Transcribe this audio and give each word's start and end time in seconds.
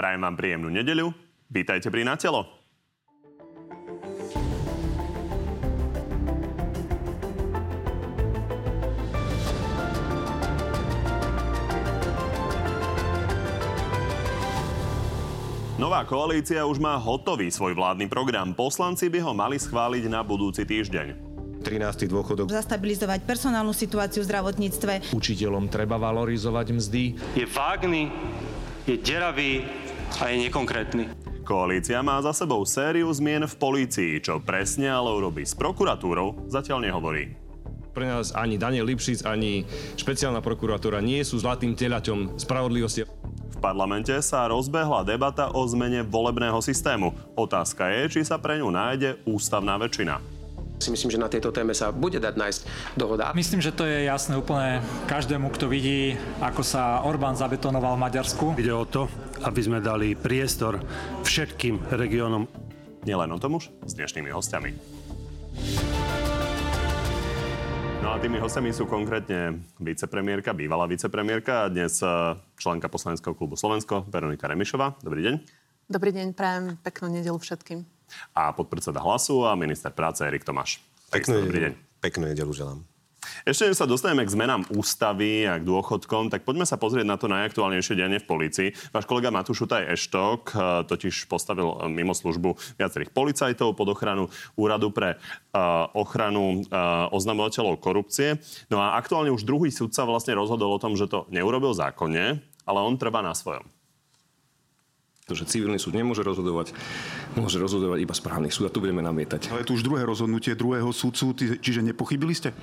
Prajem 0.00 0.24
vám 0.24 0.32
príjemnú 0.32 0.72
nedeľu. 0.72 1.12
Vítajte 1.52 1.92
pri 1.92 2.08
Na 2.08 2.16
telo. 2.16 2.48
Nová 15.76 16.08
koalícia 16.08 16.64
už 16.64 16.80
má 16.80 16.96
hotový 16.96 17.52
svoj 17.52 17.76
vládny 17.76 18.08
program. 18.08 18.56
Poslanci 18.56 19.12
by 19.12 19.20
ho 19.20 19.36
mali 19.36 19.60
schváliť 19.60 20.08
na 20.08 20.24
budúci 20.24 20.64
týždeň. 20.64 21.28
13. 21.60 22.08
dôchodok. 22.08 22.48
Zastabilizovať 22.48 23.20
personálnu 23.28 23.76
situáciu 23.76 24.24
v 24.24 24.32
zdravotníctve. 24.32 25.12
Učiteľom 25.12 25.68
treba 25.68 26.00
valorizovať 26.00 26.72
mzdy. 26.72 27.04
Je 27.36 27.44
vágný, 27.44 28.08
je 28.88 28.96
deravý 28.96 29.79
a 30.18 30.24
je 30.32 30.50
nekonkrétny. 30.50 31.04
Koalícia 31.46 32.02
má 32.02 32.18
za 32.22 32.34
sebou 32.34 32.62
sériu 32.66 33.10
zmien 33.14 33.46
v 33.46 33.54
polícii, 33.54 34.18
čo 34.18 34.42
presne 34.42 34.90
ale 34.90 35.14
urobí 35.14 35.46
s 35.46 35.54
prokuratúrou, 35.54 36.50
zatiaľ 36.50 36.90
nehovorí. 36.90 37.34
Pre 37.90 38.06
nás 38.06 38.30
ani 38.30 38.54
Daniel 38.54 38.86
Lipšic, 38.86 39.26
ani 39.26 39.66
špeciálna 39.98 40.38
prokuratúra 40.38 41.02
nie 41.02 41.26
sú 41.26 41.42
zlatým 41.42 41.74
telaťom 41.74 42.38
spravodlivosti. 42.38 43.02
V 43.50 43.56
parlamente 43.58 44.14
sa 44.22 44.46
rozbehla 44.46 45.02
debata 45.02 45.50
o 45.50 45.66
zmene 45.66 46.06
volebného 46.06 46.62
systému. 46.62 47.10
Otázka 47.34 47.90
je, 47.90 48.02
či 48.18 48.20
sa 48.22 48.38
pre 48.38 48.62
ňu 48.62 48.70
nájde 48.70 49.18
ústavná 49.26 49.74
väčšina. 49.74 50.39
Si 50.80 50.88
myslím, 50.88 51.12
že 51.12 51.20
na 51.20 51.28
tejto 51.28 51.52
téme 51.52 51.76
sa 51.76 51.92
bude 51.92 52.16
dať 52.16 52.40
nájsť 52.40 52.60
dohoda. 52.96 53.36
Myslím, 53.36 53.60
že 53.60 53.68
to 53.68 53.84
je 53.84 54.08
jasné 54.08 54.40
úplne 54.40 54.80
každému, 55.12 55.52
kto 55.52 55.68
vidí, 55.68 56.16
ako 56.40 56.64
sa 56.64 57.04
Orbán 57.04 57.36
zabetonoval 57.36 58.00
v 58.00 58.08
Maďarsku. 58.08 58.56
Ide 58.56 58.72
o 58.72 58.88
to, 58.88 59.04
aby 59.44 59.60
sme 59.60 59.84
dali 59.84 60.16
priestor 60.16 60.80
všetkým 61.20 61.92
regiónom. 61.92 62.48
Nielen 63.04 63.28
o 63.28 63.36
tom 63.36 63.60
už 63.60 63.68
s 63.84 63.92
dnešnými 63.92 64.32
hostiami. 64.32 64.72
No 68.00 68.16
a 68.16 68.16
tými 68.16 68.40
hostiami 68.40 68.72
sú 68.72 68.88
konkrétne 68.88 69.60
vicepremiérka, 69.76 70.56
bývalá 70.56 70.88
vicepremiérka 70.88 71.68
a 71.68 71.70
dnes 71.70 72.00
eh, 72.00 72.08
členka 72.56 72.88
poslaneckého 72.88 73.36
klubu 73.36 73.52
Slovensko, 73.52 74.08
Veronika 74.08 74.48
Remišová. 74.48 74.96
Dobrý 75.04 75.28
deň. 75.28 75.34
Dobrý 75.92 76.16
deň, 76.16 76.32
prajem 76.32 76.80
peknú 76.80 77.12
nedelu 77.12 77.36
všetkým. 77.36 77.99
A 78.34 78.52
podpredseda 78.52 79.00
Hlasu 79.02 79.46
a 79.46 79.54
minister 79.58 79.90
práce 79.92 80.24
Erik 80.26 80.44
Tomáš. 80.46 80.82
Peknú 81.10 81.42
Dobrý 81.42 81.70
deň. 81.70 81.72
Peknú 82.00 82.24
nedelu 82.30 82.52
želám. 82.54 82.90
Ešte 83.44 83.68
než 83.68 83.76
sa 83.80 83.88
dostaneme 83.88 84.24
k 84.24 84.32
zmenám 84.32 84.68
ústavy 84.72 85.44
a 85.48 85.60
k 85.60 85.64
dôchodkom, 85.64 86.32
tak 86.32 86.44
poďme 86.44 86.64
sa 86.64 86.80
pozrieť 86.80 87.06
na 87.08 87.16
to 87.16 87.28
najaktuálnejšie 87.28 87.96
dianie 87.96 88.20
v 88.20 88.28
polícii. 88.28 88.68
Váš 88.92 89.04
kolega 89.04 89.32
Matúš 89.32 89.64
Utaj 89.68 89.88
Eštok 89.92 90.42
eh, 90.52 90.60
totiž 90.88 91.28
postavil 91.28 91.68
eh, 91.68 91.88
mimo 91.88 92.12
službu 92.16 92.80
viacerých 92.80 93.12
policajtov 93.12 93.76
pod 93.76 93.88
ochranu 93.92 94.32
Úradu 94.56 94.92
pre 94.92 95.16
uh, 95.16 95.86
ochranu 95.96 96.64
oznamovateľov 97.12 97.80
korupcie. 97.80 98.40
No 98.68 98.82
a 98.82 98.96
aktuálne 98.98 99.32
už 99.32 99.46
druhý 99.46 99.72
sudca 99.72 100.04
vlastne 100.04 100.36
rozhodol 100.36 100.76
o 100.76 100.82
tom, 100.82 100.96
že 100.96 101.08
to 101.08 101.28
neurobil 101.32 101.72
zákonne, 101.72 102.40
ale 102.66 102.78
on 102.80 102.96
trvá 103.00 103.20
na 103.24 103.32
svojom. 103.32 103.64
Že 105.34 105.48
civilný 105.48 105.80
súd 105.80 105.96
nemôže 105.96 106.22
rozhodovať, 106.22 106.72
môže 107.34 107.56
rozhodovať 107.56 107.98
iba 108.04 108.14
správny 108.14 108.48
súd 108.52 108.68
a 108.68 108.72
tu 108.72 108.82
budeme 108.82 109.02
namietať. 109.02 109.50
Ale 109.50 109.62
je 109.64 109.68
tu 109.70 109.74
už 109.78 109.86
druhé 109.86 110.02
rozhodnutie 110.06 110.54
druhého 110.54 110.90
súdcu, 110.94 111.34
čiže 111.58 111.80
nepochybili 111.82 112.34
ste? 112.36 112.54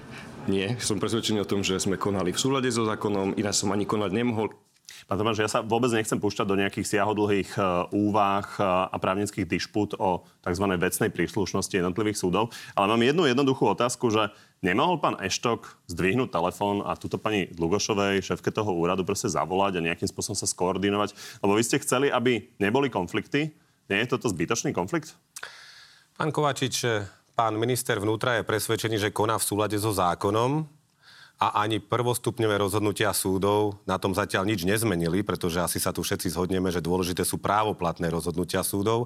Nie, 0.47 0.79
som 0.79 1.01
presvedčený 1.01 1.43
o 1.43 1.49
tom, 1.49 1.61
že 1.65 1.75
sme 1.75 1.99
konali 1.99 2.31
v 2.31 2.39
súlade 2.39 2.71
so 2.71 2.87
zákonom, 2.87 3.35
ináč 3.35 3.59
som 3.59 3.71
ani 3.75 3.83
konať 3.83 4.11
nemohol. 4.15 4.55
Pán 5.07 5.15
Tomáš, 5.15 5.39
ja 5.39 5.47
sa 5.47 5.63
vôbec 5.63 5.87
nechcem 5.95 6.19
púšťať 6.19 6.43
do 6.43 6.59
nejakých 6.59 6.99
siahodlhých 6.99 7.55
e, 7.55 7.59
úvah 7.95 8.43
e, 8.43 8.91
a 8.91 8.95
právnických 8.99 9.47
dišput 9.47 9.95
o 9.95 10.27
tzv. 10.43 10.65
vecnej 10.75 11.07
príslušnosti 11.15 11.71
jednotlivých 11.71 12.19
súdov, 12.19 12.51
ale 12.75 12.91
mám 12.91 12.99
jednu 12.99 13.23
jednoduchú 13.23 13.71
otázku, 13.71 14.11
že 14.11 14.35
nemohol 14.59 14.99
pán 14.99 15.15
Eštok 15.23 15.79
zdvihnúť 15.87 16.27
telefón 16.27 16.83
a 16.83 16.99
túto 16.99 17.15
pani 17.15 17.47
Dlugošovej, 17.55 18.19
šéfke 18.19 18.51
toho 18.51 18.75
úradu, 18.75 19.07
proste 19.07 19.31
zavolať 19.31 19.79
a 19.79 19.85
nejakým 19.87 20.11
spôsobom 20.11 20.35
sa 20.35 20.43
skoordinovať, 20.43 21.15
lebo 21.39 21.55
vy 21.55 21.63
ste 21.63 21.79
chceli, 21.79 22.11
aby 22.11 22.51
neboli 22.59 22.91
konflikty. 22.91 23.55
Nie 23.87 24.03
je 24.03 24.11
toto 24.11 24.27
zbytočný 24.27 24.75
konflikt? 24.75 25.15
Pán 26.19 26.35
Kovačič, 26.35 26.83
pán 27.31 27.55
minister 27.55 27.95
vnútra 28.03 28.43
je 28.43 28.43
presvedčený, 28.43 28.99
že 28.99 29.15
koná 29.15 29.39
v 29.39 29.47
súlade 29.47 29.79
so 29.79 29.95
zákonom 29.95 30.67
a 31.37 31.61
ani 31.61 31.77
prvostupňové 31.77 32.57
rozhodnutia 32.57 33.13
súdov 33.13 33.77
na 33.85 34.01
tom 34.01 34.09
zatiaľ 34.17 34.49
nič 34.49 34.65
nezmenili, 34.65 35.21
pretože 35.21 35.61
asi 35.61 35.77
sa 35.77 35.93
tu 35.93 36.01
všetci 36.01 36.33
zhodneme, 36.33 36.73
že 36.73 36.81
dôležité 36.81 37.21
sú 37.21 37.37
právoplatné 37.37 38.09
rozhodnutia 38.09 38.65
súdov 38.65 39.05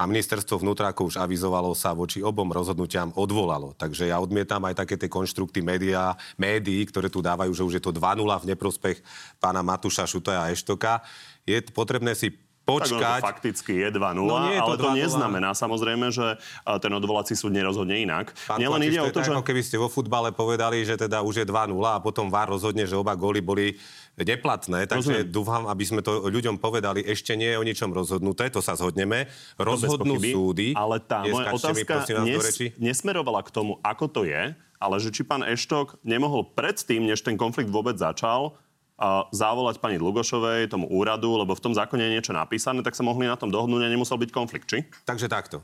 a 0.00 0.08
ministerstvo 0.08 0.64
vnútra, 0.64 0.88
ako 0.88 1.12
už 1.12 1.20
avizovalo, 1.20 1.76
sa 1.76 1.92
voči 1.92 2.24
obom 2.24 2.48
rozhodnutiam 2.48 3.12
odvolalo. 3.12 3.76
Takže 3.76 4.08
ja 4.08 4.16
odmietam 4.16 4.64
aj 4.64 4.88
také 4.88 4.96
tie 4.96 5.12
konštrukty 5.12 5.60
médiá, 5.60 6.16
médií, 6.40 6.80
ktoré 6.88 7.12
tu 7.12 7.20
dávajú, 7.20 7.52
že 7.52 7.66
už 7.68 7.74
je 7.76 7.84
to 7.84 7.92
2-0 7.92 8.24
v 8.24 8.48
neprospech 8.56 9.04
pána 9.36 9.60
Matúša 9.60 10.08
Šutaja 10.08 10.48
a 10.48 10.52
Eštoka. 10.56 11.04
Je 11.44 11.60
potrebné 11.60 12.16
si 12.16 12.32
počkať. 12.66 12.98
Tak 12.98 13.22
to 13.22 13.26
fakticky 13.30 13.72
je 13.78 13.88
2-0, 13.94 14.26
No 14.26 14.50
nie 14.50 14.58
je 14.58 14.62
to 14.66 14.74
ale 14.74 14.76
to 14.76 14.88
2:0. 14.90 15.02
neznamená 15.06 15.50
samozrejme, 15.54 16.10
že 16.10 16.34
a, 16.66 16.82
ten 16.82 16.90
odvolací 16.90 17.38
súd 17.38 17.54
nerozhodne 17.54 18.02
inak. 18.02 18.34
Pán 18.50 18.58
Nielen 18.58 18.82
ide 18.82 18.98
o 18.98 19.08
to, 19.14 19.22
že... 19.22 19.30
ako 19.30 19.46
keby 19.46 19.62
ste 19.62 19.78
vo 19.78 19.86
futbale 19.86 20.34
povedali, 20.34 20.82
že 20.82 20.98
teda 20.98 21.22
už 21.22 21.40
je 21.40 21.46
2-0 21.46 21.70
a 21.86 22.02
potom 22.02 22.26
VAR 22.26 22.50
rozhodne, 22.50 22.82
že 22.82 22.98
oba 22.98 23.14
góly 23.14 23.38
boli 23.38 23.78
neplatné. 24.18 24.88
Takže 24.88 25.22
Rozumiem. 25.22 25.30
dúfam, 25.30 25.62
aby 25.70 25.84
sme 25.86 26.00
to 26.02 26.26
ľuďom 26.26 26.56
povedali, 26.58 27.04
ešte 27.04 27.36
nie 27.36 27.52
je 27.52 27.60
o 27.60 27.64
ničom 27.64 27.92
rozhodnuté, 27.92 28.48
to 28.48 28.64
sa 28.64 28.74
zhodneme. 28.74 29.28
To 29.60 29.62
Rozhodnú 29.62 30.16
pochyby, 30.16 30.30
súdy. 30.32 30.68
Ale 30.72 30.98
tá 31.04 31.22
moja 31.22 31.52
mi, 31.52 31.56
otázka 31.60 31.94
do 32.08 32.24
nes, 32.24 32.44
nesmerovala 32.80 33.44
k 33.44 33.52
tomu, 33.52 33.76
ako 33.84 34.08
to 34.08 34.20
je, 34.24 34.56
ale 34.80 34.96
že 35.00 35.12
či 35.12 35.22
pán 35.22 35.44
Eštok 35.44 36.00
nemohol 36.00 36.48
predtým, 36.56 37.04
než 37.04 37.20
ten 37.20 37.36
konflikt 37.36 37.68
vôbec 37.68 38.00
začal, 38.00 38.56
a 38.96 39.28
zavolať 39.28 39.76
pani 39.76 40.00
Dlugošovej, 40.00 40.72
tomu 40.72 40.88
úradu, 40.88 41.36
lebo 41.36 41.52
v 41.52 41.62
tom 41.62 41.76
zákone 41.76 42.00
je 42.00 42.14
niečo 42.16 42.32
napísané, 42.32 42.80
tak 42.80 42.96
sa 42.96 43.04
mohli 43.04 43.28
na 43.28 43.36
tom 43.36 43.52
dohodnúť 43.52 43.84
a 43.84 43.92
nemusel 43.92 44.16
byť 44.16 44.30
konflikt, 44.32 44.66
či? 44.68 44.88
Takže 45.04 45.28
takto. 45.28 45.60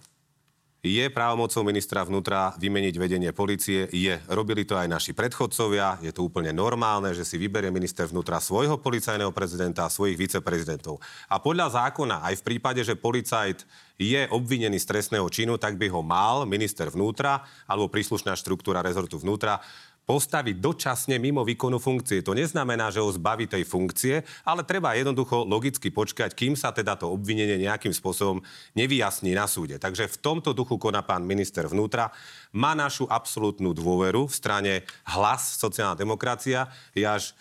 Je 0.82 1.06
právomocou 1.15 1.62
ministra 1.62 2.03
vnútra 2.03 2.59
vymeniť 2.59 2.98
vedenie 2.98 3.31
policie? 3.31 3.87
Je. 3.94 4.19
Robili 4.26 4.66
to 4.66 4.75
aj 4.75 4.91
naši 4.91 5.15
predchodcovia. 5.15 6.03
Je 6.03 6.10
to 6.10 6.26
úplne 6.26 6.50
normálne, 6.50 7.15
že 7.15 7.22
si 7.22 7.38
vyberie 7.38 7.70
minister 7.70 8.03
vnútra 8.10 8.43
svojho 8.43 8.82
policajného 8.82 9.31
prezidenta 9.31 9.87
a 9.87 9.93
svojich 9.94 10.19
viceprezidentov. 10.19 10.99
A 11.31 11.38
podľa 11.38 11.78
zákona, 11.87 12.26
aj 12.26 12.43
v 12.43 12.47
prípade, 12.50 12.82
že 12.82 12.99
policajt 12.99 13.62
je 13.94 14.26
obvinený 14.34 14.82
z 14.82 14.91
trestného 14.91 15.31
činu, 15.31 15.54
tak 15.54 15.78
by 15.78 15.87
ho 15.87 16.03
mal 16.03 16.43
minister 16.50 16.91
vnútra 16.91 17.47
alebo 17.70 17.87
príslušná 17.87 18.34
štruktúra 18.34 18.82
rezortu 18.82 19.22
vnútra 19.22 19.62
postaviť 20.03 20.59
dočasne 20.59 21.17
mimo 21.23 21.47
výkonu 21.47 21.79
funkcie. 21.79 22.27
To 22.27 22.35
neznamená, 22.35 22.91
že 22.91 22.99
ho 22.99 23.11
zbaví 23.11 23.47
tej 23.47 23.63
funkcie, 23.63 24.27
ale 24.43 24.67
treba 24.67 24.99
jednoducho 24.99 25.47
logicky 25.47 25.95
počkať, 25.95 26.35
kým 26.35 26.59
sa 26.59 26.75
teda 26.75 26.99
to 26.99 27.07
obvinenie 27.07 27.55
nejakým 27.63 27.95
spôsobom 27.95 28.43
nevyjasní 28.75 29.33
na 29.33 29.47
súde. 29.47 29.79
Takže 29.79 30.11
v 30.11 30.17
tomto 30.19 30.51
duchu 30.51 30.75
koná 30.77 31.07
pán 31.07 31.23
minister 31.23 31.71
vnútra. 31.71 32.11
Má 32.53 32.75
našu 32.75 33.07
absolútnu 33.07 33.73
dôveru 33.73 34.27
v 34.27 34.35
strane 34.35 34.73
hlas 35.07 35.57
sociálna 35.57 35.95
demokracia. 35.95 36.69
Je 36.93 37.07
až 37.07 37.33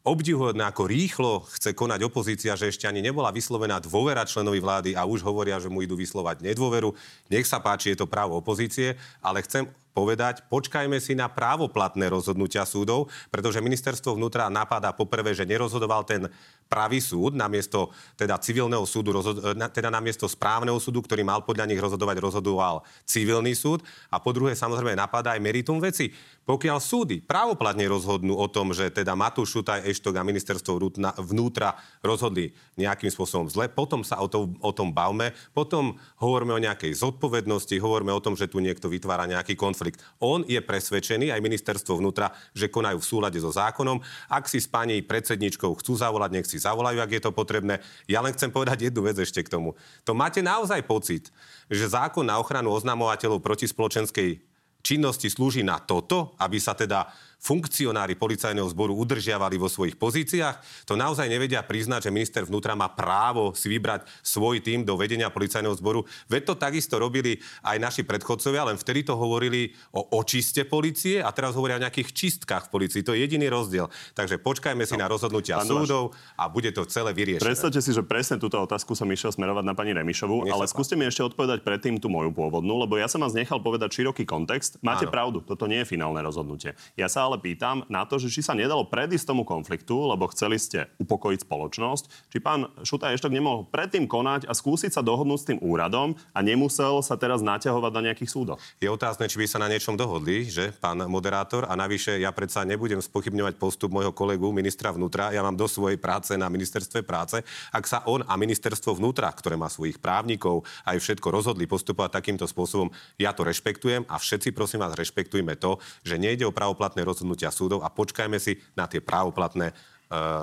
obdivuhodné, 0.00 0.64
ako 0.64 0.88
rýchlo 0.88 1.44
chce 1.52 1.76
konať 1.76 2.00
opozícia, 2.08 2.56
že 2.56 2.72
ešte 2.72 2.88
ani 2.88 3.04
nebola 3.04 3.28
vyslovená 3.32 3.80
dôvera 3.80 4.24
členovi 4.24 4.60
vlády 4.60 4.90
a 4.96 5.04
už 5.04 5.20
hovoria, 5.20 5.60
že 5.60 5.68
mu 5.68 5.84
idú 5.84 5.96
vyslovať 5.96 6.40
nedôveru. 6.40 6.96
Nech 7.28 7.44
sa 7.44 7.60
páči, 7.60 7.92
je 7.92 8.00
to 8.00 8.08
právo 8.08 8.40
opozície, 8.40 8.96
ale 9.20 9.44
chcem 9.44 9.68
povedať, 9.90 10.46
počkajme 10.46 10.96
si 11.02 11.18
na 11.18 11.26
právoplatné 11.26 12.06
rozhodnutia 12.08 12.62
súdov, 12.62 13.10
pretože 13.28 13.62
ministerstvo 13.62 14.14
vnútra 14.14 14.46
napadá 14.48 14.94
poprvé, 14.94 15.34
že 15.34 15.48
nerozhodoval 15.48 16.06
ten 16.06 16.30
pravý 16.70 17.02
súd 17.02 17.34
namiesto 17.34 17.90
teda 18.14 18.38
civilného 18.38 18.86
súdu, 18.86 19.10
na- 19.58 19.66
teda 19.66 19.90
namiesto 19.90 20.30
správneho 20.30 20.78
súdu, 20.78 21.02
ktorý 21.02 21.26
mal 21.26 21.42
podľa 21.42 21.66
nich 21.66 21.82
rozhodovať, 21.82 22.16
rozhodoval 22.22 22.86
civilný 23.02 23.58
súd. 23.58 23.82
A 24.06 24.22
po 24.22 24.30
druhé, 24.30 24.54
samozrejme, 24.54 24.94
napadá 24.94 25.34
aj 25.34 25.42
meritum 25.42 25.82
veci. 25.82 26.14
Pokiaľ 26.50 26.82
súdy 26.82 27.22
právoplatne 27.22 27.86
rozhodnú 27.86 28.34
o 28.34 28.50
tom, 28.50 28.74
že 28.74 28.90
teda 28.90 29.14
Matúš 29.14 29.54
Šutaj, 29.54 29.86
Eštok 29.86 30.18
a 30.18 30.26
ministerstvo 30.26 30.82
vnútra- 31.22 31.78
rozhodli 32.02 32.50
nejakým 32.74 33.06
spôsobom 33.06 33.46
zle, 33.46 33.70
potom 33.70 34.02
sa 34.02 34.18
o, 34.18 34.26
to, 34.26 34.50
o 34.58 34.74
tom 34.74 34.90
bavme, 34.90 35.30
potom 35.54 35.94
hovoríme 36.18 36.50
o 36.50 36.58
nejakej 36.58 36.90
zodpovednosti, 36.98 37.78
hovoríme 37.78 38.10
o 38.10 38.18
tom, 38.18 38.34
že 38.34 38.50
tu 38.50 38.58
niekto 38.58 38.90
vytvára 38.90 39.30
nejaký 39.30 39.54
konflikt. 39.54 40.02
On 40.18 40.42
je 40.42 40.58
presvedčený, 40.58 41.30
aj 41.30 41.38
ministerstvo 41.38 42.02
vnútra, 42.02 42.34
že 42.50 42.66
konajú 42.66 42.98
v 42.98 43.06
súlade 43.06 43.38
so 43.38 43.54
zákonom. 43.54 44.02
Ak 44.26 44.50
si 44.50 44.58
s 44.58 44.66
pani 44.66 45.06
predsedničkou 45.06 45.78
chcú 45.78 45.94
zavolať, 45.94 46.34
nech 46.34 46.50
si 46.50 46.58
zavolajú, 46.58 46.98
ak 46.98 47.14
je 47.14 47.22
to 47.22 47.30
potrebné. 47.30 47.78
Ja 48.10 48.26
len 48.26 48.34
chcem 48.34 48.50
povedať 48.50 48.90
jednu 48.90 49.06
vec 49.06 49.14
ešte 49.22 49.46
k 49.46 49.54
tomu. 49.54 49.78
To 50.02 50.18
máte 50.18 50.42
naozaj 50.42 50.82
pocit, 50.82 51.30
že 51.70 51.86
zákon 51.86 52.26
na 52.26 52.42
ochranu 52.42 52.74
oznamovateľov 52.74 53.38
protispoločenskej 53.38 54.49
činnosti 54.80 55.30
slúži 55.30 55.62
na 55.62 55.78
toto, 55.80 56.34
aby 56.40 56.56
sa 56.60 56.76
teda 56.76 57.29
funkcionári 57.40 58.14
policajného 58.20 58.68
zboru 58.68 58.92
udržiavali 59.00 59.56
vo 59.56 59.66
svojich 59.66 59.96
pozíciách, 59.96 60.84
to 60.84 60.94
naozaj 60.94 61.24
nevedia 61.24 61.64
priznať, 61.64 62.06
že 62.06 62.14
minister 62.14 62.42
vnútra 62.44 62.76
má 62.76 62.92
právo 62.92 63.56
si 63.56 63.72
vybrať 63.72 64.04
svoj 64.20 64.60
tým 64.60 64.84
do 64.84 64.94
vedenia 65.00 65.32
policajného 65.32 65.72
zboru. 65.80 66.04
Veď 66.28 66.52
to 66.52 66.54
takisto 66.60 67.00
robili 67.00 67.40
aj 67.64 67.80
naši 67.80 68.02
predchodcovia, 68.04 68.68
len 68.68 68.76
vtedy 68.76 69.08
to 69.08 69.16
hovorili 69.16 69.72
o 69.96 70.20
očiste 70.20 70.68
policie 70.68 71.24
a 71.24 71.32
teraz 71.32 71.56
hovoria 71.56 71.80
o 71.80 71.84
nejakých 71.84 72.12
čistkách 72.12 72.68
v 72.68 72.72
policii. 72.76 73.00
To 73.08 73.16
je 73.16 73.24
jediný 73.24 73.48
rozdiel. 73.48 73.88
Takže 74.12 74.36
počkajme 74.36 74.84
si 74.84 75.00
no, 75.00 75.02
na 75.02 75.06
rozhodnutia 75.08 75.64
súdov 75.64 76.12
a 76.36 76.52
bude 76.52 76.68
to 76.76 76.84
celé 76.84 77.16
vyriešené. 77.16 77.48
Predstavte 77.48 77.80
si, 77.80 77.96
že 77.96 78.04
presne 78.04 78.36
túto 78.36 78.60
otázku 78.60 78.92
som 78.92 79.08
išiel 79.08 79.32
smerovať 79.32 79.64
na 79.64 79.72
pani 79.72 79.96
Remišovu, 79.96 80.52
ale 80.52 80.68
skúste 80.68 80.92
mi 80.92 81.08
ešte 81.08 81.24
odpovedať 81.24 81.64
predtým 81.64 81.96
tú 81.96 82.12
moju 82.12 82.36
pôvodnú, 82.36 82.84
lebo 82.84 83.00
ja 83.00 83.08
som 83.08 83.24
vás 83.24 83.32
nechal 83.32 83.64
povedať 83.64 83.96
široký 83.96 84.28
kontext. 84.28 84.76
Máte 84.84 85.08
Áno. 85.08 85.14
pravdu, 85.14 85.38
toto 85.40 85.64
nie 85.64 85.80
je 85.80 85.88
finálne 85.88 86.20
rozhodnutie. 86.20 86.76
Ja 86.98 87.08
sa 87.08 87.29
ale 87.30 87.38
pýtam 87.38 87.86
na 87.86 88.02
to, 88.02 88.18
že 88.18 88.34
či 88.34 88.42
sa 88.42 88.58
nedalo 88.58 88.90
predísť 88.90 89.30
tomu 89.30 89.46
konfliktu, 89.46 90.10
lebo 90.10 90.26
chceli 90.34 90.58
ste 90.58 90.90
upokojiť 90.98 91.46
spoločnosť, 91.46 92.34
či 92.34 92.42
pán 92.42 92.66
Šuta 92.82 93.14
ešte 93.14 93.30
nemohol 93.30 93.70
predtým 93.70 94.10
konať 94.10 94.50
a 94.50 94.52
skúsiť 94.52 94.90
sa 94.90 95.06
dohodnúť 95.06 95.38
s 95.38 95.48
tým 95.54 95.58
úradom 95.62 96.18
a 96.34 96.38
nemusel 96.42 96.98
sa 97.06 97.14
teraz 97.14 97.38
naťahovať 97.38 97.92
na 97.94 98.10
nejakých 98.10 98.30
súdoch. 98.34 98.58
Je 98.82 98.90
otázne, 98.90 99.30
či 99.30 99.38
by 99.38 99.46
sa 99.46 99.62
na 99.62 99.70
niečom 99.70 99.94
dohodli, 99.94 100.50
že 100.50 100.74
pán 100.74 100.98
moderátor, 101.06 101.70
a 101.70 101.78
navyše 101.78 102.18
ja 102.18 102.34
predsa 102.34 102.66
nebudem 102.66 102.98
spochybňovať 102.98 103.54
postup 103.62 103.94
môjho 103.94 104.10
kolegu 104.10 104.50
ministra 104.50 104.90
vnútra, 104.90 105.30
ja 105.30 105.46
mám 105.46 105.54
do 105.54 105.70
svojej 105.70 106.02
práce 106.02 106.34
na 106.34 106.50
ministerstve 106.50 107.06
práce. 107.06 107.38
Ak 107.70 107.86
sa 107.86 108.02
on 108.10 108.26
a 108.26 108.34
ministerstvo 108.34 108.98
vnútra, 108.98 109.30
ktoré 109.30 109.54
má 109.54 109.70
svojich 109.70 110.02
právnikov, 110.02 110.66
aj 110.82 110.98
všetko 110.98 111.30
rozhodli 111.30 111.70
postupovať 111.70 112.10
takýmto 112.18 112.50
spôsobom, 112.50 112.90
ja 113.20 113.30
to 113.30 113.46
rešpektujem 113.46 114.08
a 114.10 114.18
všetci 114.18 114.50
prosím 114.50 114.82
vás 114.82 114.98
rešpektujme 114.98 115.54
to, 115.60 115.78
že 116.02 116.18
nejde 116.18 116.48
o 116.48 116.56
pravoplatné 116.56 117.04
rozhodnutia 117.20 117.52
súdov 117.52 117.84
a 117.84 117.92
počkajme 117.92 118.40
si 118.40 118.56
na 118.72 118.88
tie 118.88 119.04
právoplatné 119.04 119.68
e, 119.68 119.74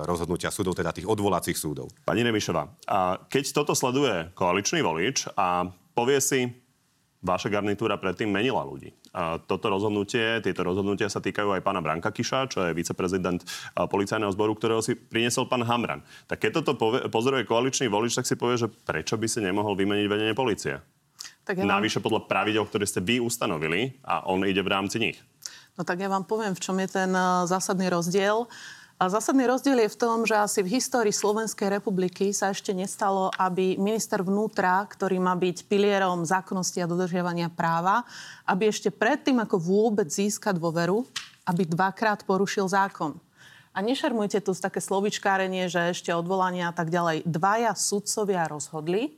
rozhodnutia 0.05 0.53
súdov, 0.53 0.77
teda 0.77 0.93
tých 0.93 1.09
odvolacích 1.09 1.57
súdov. 1.57 1.89
Pani 2.05 2.21
Remišová, 2.21 2.69
a 2.85 3.17
keď 3.25 3.43
toto 3.57 3.73
sleduje 3.73 4.29
koaličný 4.37 4.85
volič 4.85 5.25
a 5.33 5.65
povie 5.97 6.21
si, 6.21 6.45
vaša 7.25 7.49
garnitúra 7.49 7.97
predtým 7.97 8.29
menila 8.29 8.61
ľudí. 8.61 8.93
A 9.09 9.41
toto 9.41 9.73
rozhodnutie, 9.73 10.37
tieto 10.45 10.61
rozhodnutia 10.61 11.09
sa 11.09 11.17
týkajú 11.17 11.57
aj 11.57 11.65
pána 11.65 11.81
Branka 11.81 12.13
Kiša, 12.13 12.53
čo 12.53 12.61
je 12.69 12.77
viceprezident 12.77 13.41
policajného 13.73 14.29
zboru, 14.29 14.53
ktorého 14.53 14.85
si 14.85 14.93
priniesol 14.93 15.49
pán 15.49 15.65
Hamran. 15.65 16.05
Tak 16.29 16.45
keď 16.45 16.61
toto 16.61 16.77
pozoruje 17.09 17.49
koaličný 17.49 17.89
volič, 17.89 18.13
tak 18.13 18.29
si 18.29 18.37
povie, 18.37 18.61
že 18.61 18.69
prečo 18.69 19.17
by 19.17 19.25
si 19.25 19.41
nemohol 19.41 19.73
vymeniť 19.73 20.05
vedenie 20.05 20.37
policie? 20.37 20.77
Tak 21.47 21.57
ja. 21.57 21.65
Navyše 21.65 22.03
podľa 22.03 22.27
pravidel, 22.27 22.67
ktoré 22.67 22.83
ste 22.83 22.99
vy 22.99 23.23
ustanovili 23.23 24.03
a 24.03 24.27
on 24.27 24.43
ide 24.43 24.59
v 24.59 24.67
rámci 24.67 24.99
nich. 24.99 25.17
No 25.77 25.85
tak 25.85 26.01
ja 26.01 26.09
vám 26.09 26.25
poviem, 26.25 26.57
v 26.57 26.63
čom 26.63 26.77
je 26.81 26.89
ten 26.89 27.13
eh, 27.13 27.45
zásadný 27.45 27.87
rozdiel. 27.93 28.49
A 28.97 29.13
zásadný 29.13 29.45
rozdiel 29.45 29.85
je 29.85 29.93
v 29.93 29.99
tom, 30.01 30.25
že 30.25 30.33
asi 30.33 30.65
v 30.65 30.81
histórii 30.81 31.13
Slovenskej 31.13 31.69
republiky 31.69 32.33
sa 32.33 32.49
ešte 32.49 32.73
nestalo, 32.73 33.29
aby 33.37 33.77
minister 33.77 34.25
vnútra, 34.25 34.81
ktorý 34.89 35.21
má 35.21 35.37
byť 35.37 35.69
pilierom 35.69 36.25
zákonnosti 36.25 36.81
a 36.81 36.89
dodržiavania 36.89 37.53
práva, 37.53 38.01
aby 38.49 38.73
ešte 38.73 38.89
predtým, 38.89 39.37
ako 39.37 39.61
vôbec 39.61 40.09
získa 40.09 40.49
dôveru, 40.49 41.05
aby 41.45 41.69
dvakrát 41.69 42.25
porušil 42.25 42.65
zákon. 42.65 43.21
A 43.69 43.85
nešarmujte 43.85 44.41
tu 44.41 44.57
také 44.57 44.81
slovičkárenie, 44.81 45.69
že 45.69 45.93
ešte 45.93 46.09
odvolania 46.09 46.73
a 46.73 46.73
tak 46.73 46.89
ďalej. 46.89 47.21
Dvaja 47.29 47.77
sudcovia 47.77 48.49
rozhodli, 48.49 49.13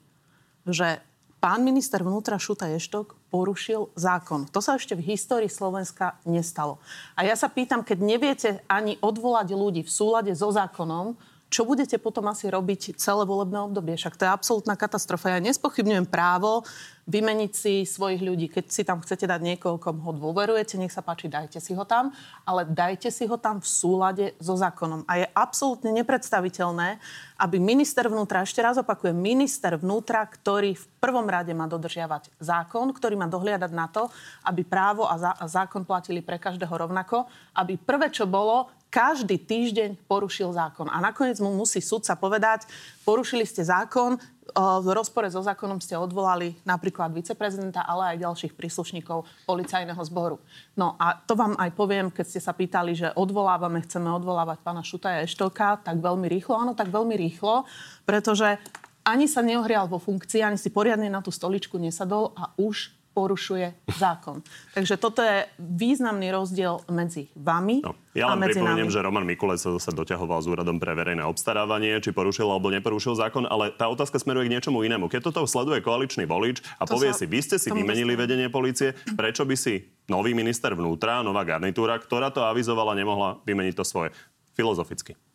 že 0.67 1.00
pán 1.39 1.63
minister 1.63 2.03
vnútra 2.03 2.36
Šuta 2.36 2.68
Ještok 2.68 3.15
porušil 3.31 3.89
zákon. 3.95 4.45
To 4.51 4.59
sa 4.59 4.75
ešte 4.75 4.94
v 5.00 5.15
histórii 5.15 5.47
Slovenska 5.47 6.19
nestalo. 6.27 6.77
A 7.15 7.24
ja 7.24 7.33
sa 7.39 7.47
pýtam, 7.47 7.81
keď 7.81 7.97
neviete 8.03 8.50
ani 8.68 9.00
odvolať 9.00 9.56
ľudí 9.56 9.81
v 9.88 9.91
súlade 9.91 10.31
so 10.36 10.51
zákonom, 10.51 11.15
čo 11.50 11.66
budete 11.66 11.98
potom 11.98 12.30
asi 12.30 12.46
robiť 12.46 12.94
celé 13.01 13.25
volebné 13.25 13.57
obdobie? 13.57 13.98
Však 13.98 14.22
to 14.22 14.25
je 14.25 14.31
absolútna 14.31 14.78
katastrofa. 14.78 15.34
Ja 15.34 15.42
nespochybňujem 15.42 16.06
právo 16.06 16.62
vymeniť 17.10 17.51
si 17.57 17.74
svojich 17.90 18.22
ľudí. 18.22 18.54
Keď 18.54 18.66
si 18.69 18.86
tam 18.86 19.01
chcete 19.01 19.25
dať 19.25 19.42
niekoho, 19.42 19.81
kom 19.81 19.98
ho 19.98 20.13
dôverujete, 20.13 20.78
nech 20.78 20.94
sa 20.94 21.01
páči, 21.01 21.25
dajte 21.25 21.57
si 21.57 21.74
ho 21.74 21.81
tam, 21.90 22.13
ale 22.46 22.69
dajte 22.69 23.10
si 23.10 23.25
ho 23.25 23.34
tam 23.42 23.57
v 23.57 23.68
súlade 23.68 24.25
so 24.38 24.54
zákonom. 24.54 25.10
A 25.10 25.25
je 25.25 25.28
absolútne 25.34 25.90
nepredstaviteľné, 25.90 27.01
aby 27.42 27.57
minister 27.57 28.06
vnútra, 28.06 28.45
ešte 28.45 28.62
raz 28.62 28.78
opakujem, 28.78 29.18
minister 29.18 29.74
vnútra, 29.74 30.22
ktorý 30.30 30.78
v 30.78 30.86
prvom 31.02 31.25
rade 31.25 31.50
má 31.57 31.66
dodržiavať 31.66 32.30
zákon, 32.38 32.94
ktorý 32.94 33.18
má 33.18 33.25
dohliadať 33.25 33.72
na 33.74 33.90
to, 33.90 34.06
aby 34.45 34.62
právo 34.62 35.10
a, 35.10 35.18
zákon 35.50 35.81
platili 35.90 36.22
pre 36.22 36.38
každého 36.38 36.86
rovnako, 36.86 37.25
aby 37.57 37.74
prvé, 37.74 38.13
čo 38.13 38.30
bolo, 38.30 38.69
každý 38.89 39.38
týždeň 39.38 40.09
porušil 40.09 40.50
zákon. 40.51 40.89
A 40.89 40.97
nakoniec 40.97 41.38
mu 41.38 41.53
musí 41.53 41.80
sudca 41.80 42.18
povedať, 42.18 42.65
porušili 43.06 43.45
ste 43.45 43.62
zákon, 43.62 44.18
v 44.57 44.88
rozpore 44.97 45.30
so 45.30 45.45
zákonom 45.45 45.77
ste 45.77 45.94
odvolali 45.94 46.57
napríklad 46.65 47.13
viceprezidenta, 47.13 47.86
ale 47.86 48.18
aj 48.18 48.25
ďalších 48.25 48.53
príslušníkov 48.57 49.30
policajného 49.45 50.01
zboru. 50.09 50.41
No 50.74 50.97
a 50.97 51.21
to 51.21 51.38
vám 51.38 51.53
aj 51.62 51.69
poviem, 51.77 52.09
keď 52.09 52.25
ste 52.25 52.41
sa 52.41 52.57
pýtali, 52.57 52.97
že 52.97 53.13
odvolávame, 53.13 53.86
chceme 53.86 54.09
odvolávať 54.09 54.57
pána 54.65 54.81
Šutaja 54.81 55.21
Eštoka, 55.21 55.85
tak 55.85 56.01
veľmi 56.01 56.25
rýchlo. 56.25 56.57
Áno, 56.57 56.74
tak 56.74 56.89
veľmi 56.89 57.13
rýchlo, 57.13 57.69
pretože 58.09 58.57
ani 59.06 59.30
sa 59.30 59.45
neohrial 59.45 59.85
vo 59.85 60.01
funkcii, 60.01 60.42
ani 60.42 60.57
si 60.57 60.74
poriadne 60.74 61.13
na 61.13 61.21
tú 61.21 61.30
stoličku 61.30 61.77
nesadol 61.77 62.33
a 62.33 62.50
už 62.57 62.99
porušuje 63.19 63.92
zákon. 64.00 64.39
Takže 64.71 64.95
toto 64.95 65.19
je 65.19 65.44
významný 65.60 66.31
rozdiel 66.31 66.80
medzi 66.88 67.27
vami 67.36 67.83
no, 67.83 67.92
ja 68.16 68.31
len 68.31 68.39
pripomeniem, 68.48 68.88
že 68.88 69.04
Roman 69.04 69.27
Mikulec 69.27 69.60
sa 69.60 69.75
zase 69.75 69.92
doťahoval 69.92 70.39
s 70.39 70.48
úradom 70.48 70.80
pre 70.80 70.95
verejné 70.95 71.19
obstarávanie, 71.27 72.00
či 72.00 72.16
porušil 72.16 72.48
alebo 72.48 72.71
neporušil 72.71 73.19
zákon, 73.19 73.44
ale 73.44 73.75
tá 73.75 73.92
otázka 73.92 74.16
smeruje 74.24 74.48
k 74.48 74.54
niečomu 74.56 74.88
inému. 74.88 75.12
Keď 75.12 75.27
toto 75.27 75.44
sleduje 75.44 75.83
koaličný 75.83 76.24
volič 76.24 76.63
a 76.80 76.88
to 76.88 76.95
povie 76.95 77.12
sa, 77.12 77.19
si, 77.19 77.25
vy 77.27 77.39
ste 77.44 77.60
si 77.60 77.68
vymenili 77.68 78.16
myslím. 78.16 78.24
vedenie 78.24 78.48
policie, 78.48 78.95
prečo 79.19 79.44
by 79.44 79.56
si 79.60 79.83
nový 80.07 80.31
minister 80.31 80.71
vnútra, 80.71 81.19
nová 81.19 81.44
garnitúra, 81.44 82.00
ktorá 82.00 82.31
to 82.31 82.48
avizovala, 82.48 82.95
nemohla 82.95 83.44
vymeniť 83.44 83.75
to 83.75 83.83
svoje? 83.83 84.16
Filozoficky. 84.56 85.29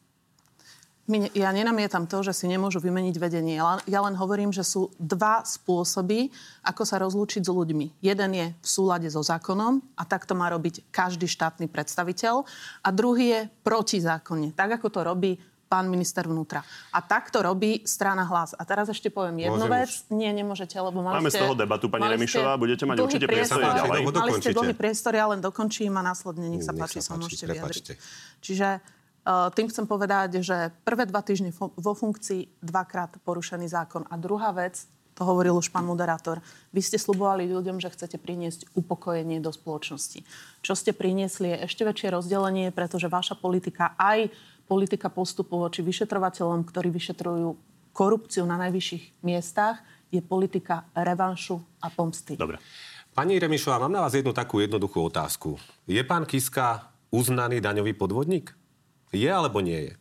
My, 1.04 1.28
ja 1.36 1.52
nenamietam 1.52 2.08
to, 2.08 2.24
že 2.24 2.32
si 2.32 2.48
nemôžu 2.48 2.80
vymeniť 2.80 3.16
vedenie. 3.20 3.60
Ja 3.84 4.00
len 4.00 4.16
hovorím, 4.16 4.56
že 4.56 4.64
sú 4.64 4.88
dva 4.96 5.44
spôsoby, 5.44 6.32
ako 6.64 6.82
sa 6.88 6.96
rozlúčiť 6.96 7.44
s 7.44 7.50
ľuďmi. 7.52 8.00
Jeden 8.00 8.30
je 8.32 8.46
v 8.56 8.68
súlade 8.68 9.04
so 9.12 9.20
zákonom 9.20 9.84
a 10.00 10.02
takto 10.08 10.32
má 10.32 10.48
robiť 10.48 10.88
každý 10.88 11.28
štátny 11.28 11.68
predstaviteľ. 11.68 12.48
A 12.80 12.88
druhý 12.88 13.36
je 13.36 13.40
protizákonne, 13.60 14.56
tak 14.56 14.80
ako 14.80 14.88
to 14.88 15.00
robí 15.04 15.36
pán 15.68 15.92
minister 15.92 16.24
vnútra. 16.24 16.64
A 16.94 17.02
takto 17.04 17.42
robí 17.44 17.82
strana 17.84 18.24
hlas. 18.24 18.56
A 18.56 18.62
teraz 18.64 18.88
ešte 18.88 19.12
poviem 19.12 19.48
jednu 19.48 19.60
Môžem 19.60 19.74
vec. 19.74 19.90
Už. 19.90 20.14
Nie, 20.14 20.30
nemôžete, 20.32 20.76
lebo 20.78 21.04
mali 21.04 21.20
Máme 21.20 21.34
ste, 21.34 21.40
z 21.40 21.42
toho 21.44 21.56
debatu, 21.58 21.90
pani 21.92 22.08
Remišová, 22.14 22.56
budete 22.56 22.88
mať 22.88 22.96
určite 23.02 23.26
priestor 23.26 23.60
ďalej. 23.60 24.00
Mali 24.08 24.32
ste 24.40 24.54
dlhý 24.54 24.74
priestor, 24.76 25.12
ja 25.18 25.26
len 25.28 25.42
dokončím 25.42 25.92
a 25.98 26.02
následne 26.04 26.48
nech 26.48 26.64
sa 26.64 26.72
páči, 26.72 27.02
sa 27.02 27.18
môžete 27.18 27.44
vyjadriť. 27.44 27.86
Čiže 28.40 28.68
tým 29.26 29.66
chcem 29.72 29.88
povedať, 29.88 30.44
že 30.44 30.68
prvé 30.84 31.08
dva 31.08 31.24
týždne 31.24 31.50
vo 31.56 31.92
funkcii 31.96 32.60
dvakrát 32.60 33.16
porušený 33.24 33.66
zákon. 33.72 34.04
A 34.12 34.20
druhá 34.20 34.52
vec, 34.52 34.84
to 35.16 35.24
hovoril 35.24 35.56
už 35.56 35.70
pán 35.72 35.86
moderátor, 35.86 36.44
vy 36.74 36.82
ste 36.82 37.00
slubovali 37.00 37.48
ľuďom, 37.48 37.80
že 37.80 37.88
chcete 37.88 38.20
priniesť 38.20 38.74
upokojenie 38.74 39.40
do 39.40 39.48
spoločnosti. 39.54 40.26
Čo 40.60 40.74
ste 40.74 40.92
priniesli 40.92 41.54
je 41.54 41.70
ešte 41.70 41.86
väčšie 41.86 42.12
rozdelenie, 42.12 42.68
pretože 42.74 43.08
vaša 43.08 43.38
politika, 43.38 43.94
aj 43.96 44.28
politika 44.66 45.08
postupu 45.08 45.56
voči 45.56 45.80
vyšetrovateľom, 45.86 46.66
ktorí 46.66 46.90
vyšetrujú 46.90 47.56
korupciu 47.94 48.42
na 48.42 48.58
najvyšších 48.58 49.22
miestach, 49.22 49.78
je 50.10 50.18
politika 50.18 50.84
revanšu 50.92 51.62
a 51.78 51.88
pomsty. 51.94 52.34
Dobre. 52.34 52.58
Pani 53.14 53.38
Remišová, 53.38 53.78
mám 53.78 53.94
na 53.94 54.02
vás 54.02 54.18
jednu 54.18 54.34
takú 54.34 54.58
jednoduchú 54.58 54.98
otázku. 55.06 55.54
Je 55.86 56.02
pán 56.02 56.26
Kiska 56.26 56.90
uznaný 57.14 57.62
daňový 57.62 57.94
podvodník? 57.94 58.50
Je 59.14 59.30
alebo 59.30 59.62
nie 59.62 59.90
je? 59.90 59.94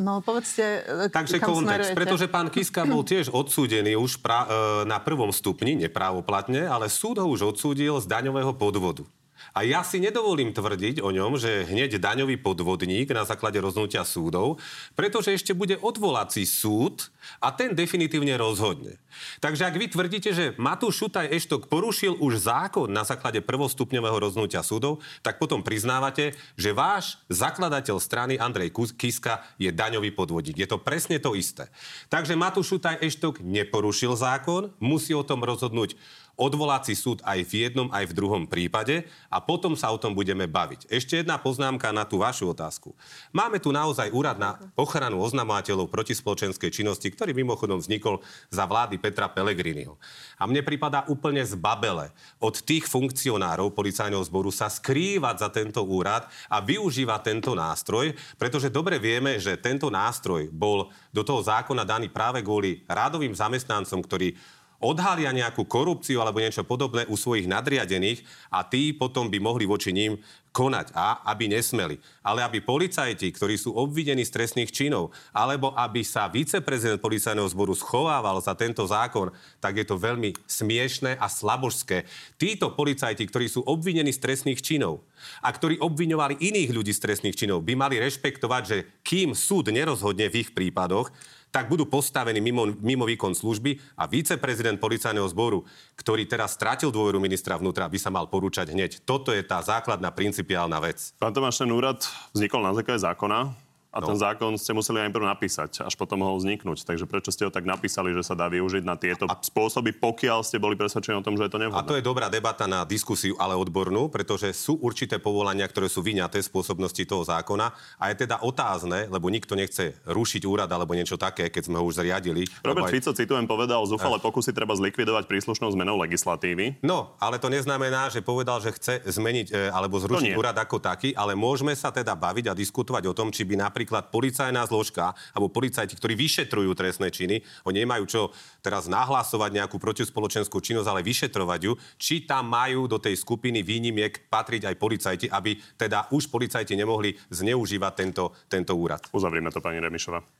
No 0.00 0.24
povedzte, 0.24 0.64
e, 0.82 1.12
Takže 1.12 1.36
kam 1.38 1.60
kontext, 1.60 1.92
smerujete? 1.92 1.98
pretože 1.98 2.26
pán 2.26 2.48
Kiska 2.48 2.88
bol 2.88 3.04
tiež 3.04 3.28
odsúdený 3.40 4.00
už 4.00 4.24
pra, 4.24 4.48
e, 4.48 4.48
na 4.88 4.96
prvom 4.96 5.28
stupni, 5.28 5.76
neprávoplatne, 5.76 6.64
ale 6.64 6.88
súd 6.88 7.20
ho 7.20 7.28
už 7.28 7.54
odsúdil 7.54 8.00
z 8.00 8.06
daňového 8.08 8.56
podvodu. 8.56 9.04
A 9.50 9.66
ja 9.66 9.82
si 9.82 9.98
nedovolím 9.98 10.54
tvrdiť 10.54 11.02
o 11.02 11.10
ňom, 11.10 11.34
že 11.34 11.66
hneď 11.66 11.98
daňový 11.98 12.38
podvodník 12.38 13.10
na 13.10 13.26
základe 13.26 13.58
rozhodnutia 13.58 14.06
súdov, 14.06 14.62
pretože 14.94 15.34
ešte 15.34 15.52
bude 15.56 15.74
odvolací 15.78 16.46
súd 16.46 17.10
a 17.42 17.50
ten 17.50 17.74
definitívne 17.74 18.38
rozhodne. 18.38 19.02
Takže 19.42 19.66
ak 19.66 19.76
vy 19.76 19.86
tvrdíte, 19.90 20.30
že 20.30 20.54
Matúš 20.56 21.02
Šutaj 21.02 21.34
Eštok 21.34 21.66
porušil 21.66 22.16
už 22.22 22.46
zákon 22.46 22.86
na 22.86 23.02
základe 23.02 23.42
prvostupňového 23.42 24.22
rozhodnutia 24.22 24.62
súdov, 24.62 25.02
tak 25.20 25.42
potom 25.42 25.66
priznávate, 25.66 26.38
že 26.54 26.70
váš 26.70 27.18
zakladateľ 27.26 27.98
strany 27.98 28.38
Andrej 28.38 28.70
Kiska 28.94 29.42
je 29.58 29.74
daňový 29.74 30.14
podvodník. 30.14 30.62
Je 30.62 30.70
to 30.70 30.78
presne 30.78 31.18
to 31.18 31.34
isté. 31.34 31.66
Takže 32.06 32.38
Matúš 32.38 32.76
Šutaj 32.76 33.02
Eštok 33.02 33.42
neporušil 33.42 34.14
zákon, 34.14 34.70
musí 34.78 35.10
o 35.12 35.26
tom 35.26 35.42
rozhodnúť 35.42 35.98
odvolací 36.40 36.96
súd 36.96 37.20
aj 37.20 37.44
v 37.44 37.68
jednom, 37.68 37.92
aj 37.92 38.08
v 38.08 38.16
druhom 38.16 38.48
prípade 38.48 39.04
a 39.28 39.44
potom 39.44 39.76
sa 39.76 39.92
o 39.92 40.00
tom 40.00 40.16
budeme 40.16 40.48
baviť. 40.48 40.88
Ešte 40.88 41.20
jedna 41.20 41.36
poznámka 41.36 41.92
na 41.92 42.08
tú 42.08 42.24
vašu 42.24 42.48
otázku. 42.56 42.96
Máme 43.28 43.60
tu 43.60 43.68
naozaj 43.68 44.08
úrad 44.08 44.40
na 44.40 44.56
ochranu 44.72 45.20
oznamovateľov 45.20 45.92
proti 45.92 46.16
spoločenskej 46.16 46.72
činnosti, 46.72 47.12
ktorý 47.12 47.36
mimochodom 47.36 47.76
vznikol 47.76 48.24
za 48.48 48.64
vlády 48.64 48.96
Petra 48.96 49.28
Pellegriniho. 49.28 50.00
A 50.40 50.48
mne 50.48 50.64
pripadá 50.64 51.04
úplne 51.12 51.44
zbabele 51.44 52.08
od 52.40 52.56
tých 52.64 52.88
funkcionárov 52.88 53.76
policajného 53.76 54.24
zboru 54.24 54.48
sa 54.48 54.72
skrývať 54.72 55.44
za 55.44 55.48
tento 55.52 55.84
úrad 55.84 56.24
a 56.48 56.64
využívať 56.64 57.20
tento 57.20 57.52
nástroj, 57.52 58.16
pretože 58.40 58.72
dobre 58.72 58.96
vieme, 58.96 59.36
že 59.36 59.60
tento 59.60 59.92
nástroj 59.92 60.48
bol 60.48 60.88
do 61.12 61.20
toho 61.20 61.44
zákona 61.44 61.84
daný 61.84 62.08
práve 62.08 62.40
kvôli 62.40 62.80
rádovým 62.88 63.36
zamestnancom, 63.36 64.00
ktorí 64.00 64.32
odhalia 64.80 65.30
nejakú 65.30 65.68
korupciu 65.68 66.24
alebo 66.24 66.40
niečo 66.40 66.64
podobné 66.64 67.04
u 67.06 67.14
svojich 67.14 67.46
nadriadených 67.46 68.24
a 68.48 68.64
tí 68.64 68.96
potom 68.96 69.28
by 69.28 69.38
mohli 69.38 69.68
voči 69.68 69.92
ním 69.92 70.16
konať 70.50 70.90
a 70.98 71.22
aby 71.30 71.46
nesmeli. 71.46 72.02
Ale 72.26 72.42
aby 72.42 72.58
policajti, 72.58 73.30
ktorí 73.30 73.54
sú 73.54 73.70
obvidení 73.70 74.26
z 74.26 74.34
trestných 74.34 74.74
činov, 74.74 75.14
alebo 75.30 75.70
aby 75.78 76.02
sa 76.02 76.26
viceprezident 76.26 76.98
policajného 76.98 77.46
zboru 77.46 77.70
schovával 77.78 78.42
za 78.42 78.58
tento 78.58 78.82
zákon, 78.82 79.30
tak 79.62 79.78
je 79.78 79.86
to 79.86 79.94
veľmi 79.94 80.34
smiešné 80.50 81.16
a 81.22 81.26
slabožské. 81.30 82.02
Títo 82.34 82.74
policajti, 82.74 83.22
ktorí 83.30 83.46
sú 83.46 83.62
obvinení 83.62 84.10
z 84.10 84.22
trestných 84.26 84.58
činov 84.58 85.06
a 85.38 85.54
ktorí 85.54 85.78
obviňovali 85.78 86.42
iných 86.42 86.70
ľudí 86.74 86.90
z 86.90 87.02
trestných 87.06 87.38
činov, 87.38 87.62
by 87.62 87.78
mali 87.78 88.02
rešpektovať, 88.02 88.62
že 88.66 88.78
kým 89.06 89.38
súd 89.38 89.70
nerozhodne 89.70 90.26
v 90.26 90.42
ich 90.42 90.50
prípadoch, 90.50 91.14
tak 91.50 91.66
budú 91.66 91.86
postavení 91.86 92.38
mimo, 92.38 92.70
mimo 92.78 93.04
výkon 93.06 93.34
služby 93.34 93.78
a 93.98 94.06
viceprezident 94.06 94.78
policajného 94.78 95.26
zboru, 95.30 95.66
ktorý 95.98 96.26
teraz 96.26 96.54
stratil 96.54 96.94
dôveru 96.94 97.18
ministra 97.18 97.58
vnútra, 97.58 97.90
by 97.90 97.98
sa 97.98 98.10
mal 98.10 98.30
porúčať 98.30 98.70
hneď. 98.70 99.02
Toto 99.02 99.34
je 99.34 99.42
tá 99.42 99.58
základná 99.62 100.14
principiálna 100.14 100.78
vec. 100.78 101.12
Pán 101.18 101.34
Tomáš, 101.34 101.62
ten 101.62 101.70
úrad 101.70 102.02
vznikol 102.32 102.62
na 102.62 102.72
základe 102.74 103.02
zákona. 103.02 103.69
A 103.90 103.98
no. 103.98 104.14
ten 104.14 104.16
zákon 104.22 104.54
ste 104.54 104.70
museli 104.70 105.02
aj 105.02 105.10
prv 105.10 105.26
napísať, 105.26 105.82
až 105.82 105.94
potom 105.98 106.22
mohol 106.22 106.38
vzniknúť. 106.38 106.86
Takže 106.86 107.10
prečo 107.10 107.34
ste 107.34 107.42
ho 107.42 107.50
tak 107.50 107.66
napísali, 107.66 108.14
že 108.14 108.22
sa 108.22 108.38
dá 108.38 108.46
využiť 108.46 108.86
na 108.86 108.94
tieto 108.94 109.26
a... 109.26 109.34
spôsoby, 109.34 109.90
pokiaľ 109.98 110.46
ste 110.46 110.62
boli 110.62 110.78
presvedčení 110.78 111.18
o 111.18 111.26
tom, 111.26 111.34
že 111.34 111.50
je 111.50 111.52
to 111.52 111.58
nevhodné? 111.58 111.82
A 111.82 111.90
to 111.90 111.98
je 111.98 112.06
dobrá 112.06 112.30
debata 112.30 112.70
na 112.70 112.86
diskusiu, 112.86 113.34
ale 113.42 113.58
odbornú, 113.58 114.06
pretože 114.06 114.54
sú 114.54 114.78
určité 114.78 115.18
povolania, 115.18 115.66
ktoré 115.66 115.90
sú 115.90 116.06
vyňaté 116.06 116.38
z 116.38 116.46
pôsobnosti 116.54 117.02
toho 117.02 117.26
zákona. 117.26 117.74
A 117.98 118.14
je 118.14 118.22
teda 118.22 118.38
otázne, 118.46 119.10
lebo 119.10 119.26
nikto 119.26 119.58
nechce 119.58 119.98
rušiť 120.06 120.46
úrad 120.46 120.70
alebo 120.70 120.94
niečo 120.94 121.18
také, 121.18 121.50
keď 121.50 121.66
sme 121.66 121.82
ho 121.82 121.84
už 121.90 121.98
zriadili. 121.98 122.46
Robert 122.62 122.86
aj... 122.86 122.94
Fico, 122.94 123.10
citujem, 123.10 123.50
povedal, 123.50 123.82
zúfale 123.90 124.22
pokusy 124.22 124.54
treba 124.54 124.78
zlikvidovať 124.78 125.26
príslušnou 125.26 125.74
zmenou 125.74 125.98
legislatívy. 125.98 126.78
No, 126.86 127.18
ale 127.18 127.42
to 127.42 127.50
neznamená, 127.50 128.06
že 128.06 128.22
povedal, 128.22 128.62
že 128.62 128.70
chce 128.70 129.02
zmeniť 129.02 129.46
e, 129.50 129.74
alebo 129.74 129.98
zrušiť 129.98 130.38
úrad 130.38 130.54
ako 130.54 130.78
taký, 130.78 131.10
ale 131.18 131.34
môžeme 131.34 131.74
sa 131.74 131.90
teda 131.90 132.14
baviť 132.14 132.46
a 132.50 132.54
diskutovať 132.54 133.10
o 133.10 133.16
tom, 133.16 133.34
či 133.34 133.42
by 133.42 133.58
napríklad 133.58 133.79
policajná 133.86 134.66
zložka 134.66 135.14
alebo 135.32 135.52
policajti, 135.52 135.94
ktorí 135.94 136.18
vyšetrujú 136.18 136.72
trestné 136.74 137.08
činy, 137.08 137.40
oni 137.64 137.86
nemajú 137.86 138.04
čo 138.08 138.20
teraz 138.60 138.90
nahlasovať 138.90 139.50
nejakú 139.56 139.76
protispoločenskú 139.80 140.60
činnosť, 140.60 140.88
ale 140.90 141.06
vyšetrovať 141.06 141.60
ju, 141.64 141.72
či 141.96 142.26
tam 142.26 142.50
majú 142.50 142.90
do 142.90 142.98
tej 142.98 143.16
skupiny 143.16 143.62
výnimiek 143.62 144.28
patriť 144.28 144.68
aj 144.72 144.76
policajti, 144.76 145.26
aby 145.30 145.56
teda 145.76 146.10
už 146.10 146.28
policajti 146.32 146.74
nemohli 146.74 147.14
zneužívať 147.30 147.92
tento, 147.94 148.34
tento 148.50 148.72
úrad. 148.74 149.04
Uzavrieme 149.14 149.52
to, 149.54 149.62
pani 149.62 149.78
Remišova. 149.78 150.39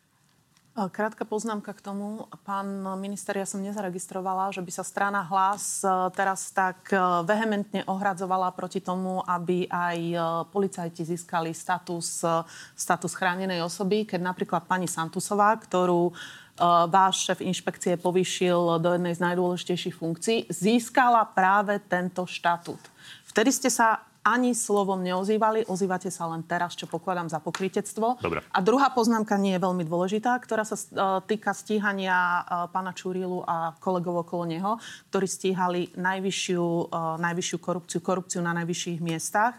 Krátka 0.71 1.27
poznámka 1.27 1.75
k 1.75 1.83
tomu. 1.83 2.31
Pán 2.47 2.87
minister, 3.03 3.35
ja 3.35 3.43
som 3.43 3.59
nezaregistrovala, 3.59 4.55
že 4.55 4.63
by 4.63 4.71
sa 4.71 4.87
strana 4.87 5.27
hlas 5.27 5.83
e, 5.83 5.91
teraz 6.15 6.55
tak 6.55 6.95
e, 6.95 6.97
vehementne 7.27 7.83
ohradzovala 7.91 8.55
proti 8.55 8.79
tomu, 8.79 9.19
aby 9.27 9.67
aj 9.67 9.99
e, 9.99 10.17
policajti 10.55 11.03
získali 11.03 11.51
status, 11.51 12.23
status 12.79 13.13
chránenej 13.19 13.67
osoby, 13.67 14.07
keď 14.07 14.23
napríklad 14.23 14.63
pani 14.71 14.87
Santusová, 14.87 15.59
ktorú 15.59 16.15
váš 16.93 17.25
šéf 17.25 17.41
inšpekcie 17.41 17.97
povýšil 17.97 18.85
do 18.85 18.93
jednej 18.93 19.17
z 19.17 19.25
najdôležitejších 19.25 19.97
funkcií, 19.97 20.45
získala 20.53 21.25
práve 21.25 21.81
tento 21.89 22.29
štatút. 22.29 22.85
Vtedy 23.25 23.49
ste 23.49 23.73
sa 23.73 24.05
ani 24.21 24.53
slovom 24.53 25.01
neozývali. 25.01 25.65
Ozývate 25.65 26.13
sa 26.13 26.29
len 26.29 26.45
teraz, 26.45 26.77
čo 26.77 26.85
pokladám 26.85 27.33
za 27.33 27.41
pokrytectvo. 27.41 28.21
Dobre. 28.21 28.45
A 28.53 28.59
druhá 28.61 28.93
poznámka 28.93 29.41
nie 29.41 29.57
je 29.57 29.65
veľmi 29.65 29.85
dôležitá, 29.89 30.37
ktorá 30.41 30.65
sa 30.69 30.77
uh, 30.77 31.25
týka 31.25 31.57
stíhania 31.57 32.45
uh, 32.45 32.69
pána 32.69 32.93
Čurilu 32.93 33.41
a 33.49 33.73
kolegov 33.81 34.29
okolo 34.29 34.45
neho, 34.45 34.77
ktorí 35.09 35.27
stíhali 35.27 35.81
najvyššiu, 35.97 36.65
uh, 36.93 37.17
najvyššiu 37.17 37.59
korupciu, 37.59 38.01
korupciu 38.05 38.41
na 38.45 38.53
najvyšších 38.61 39.01
miestach. 39.01 39.57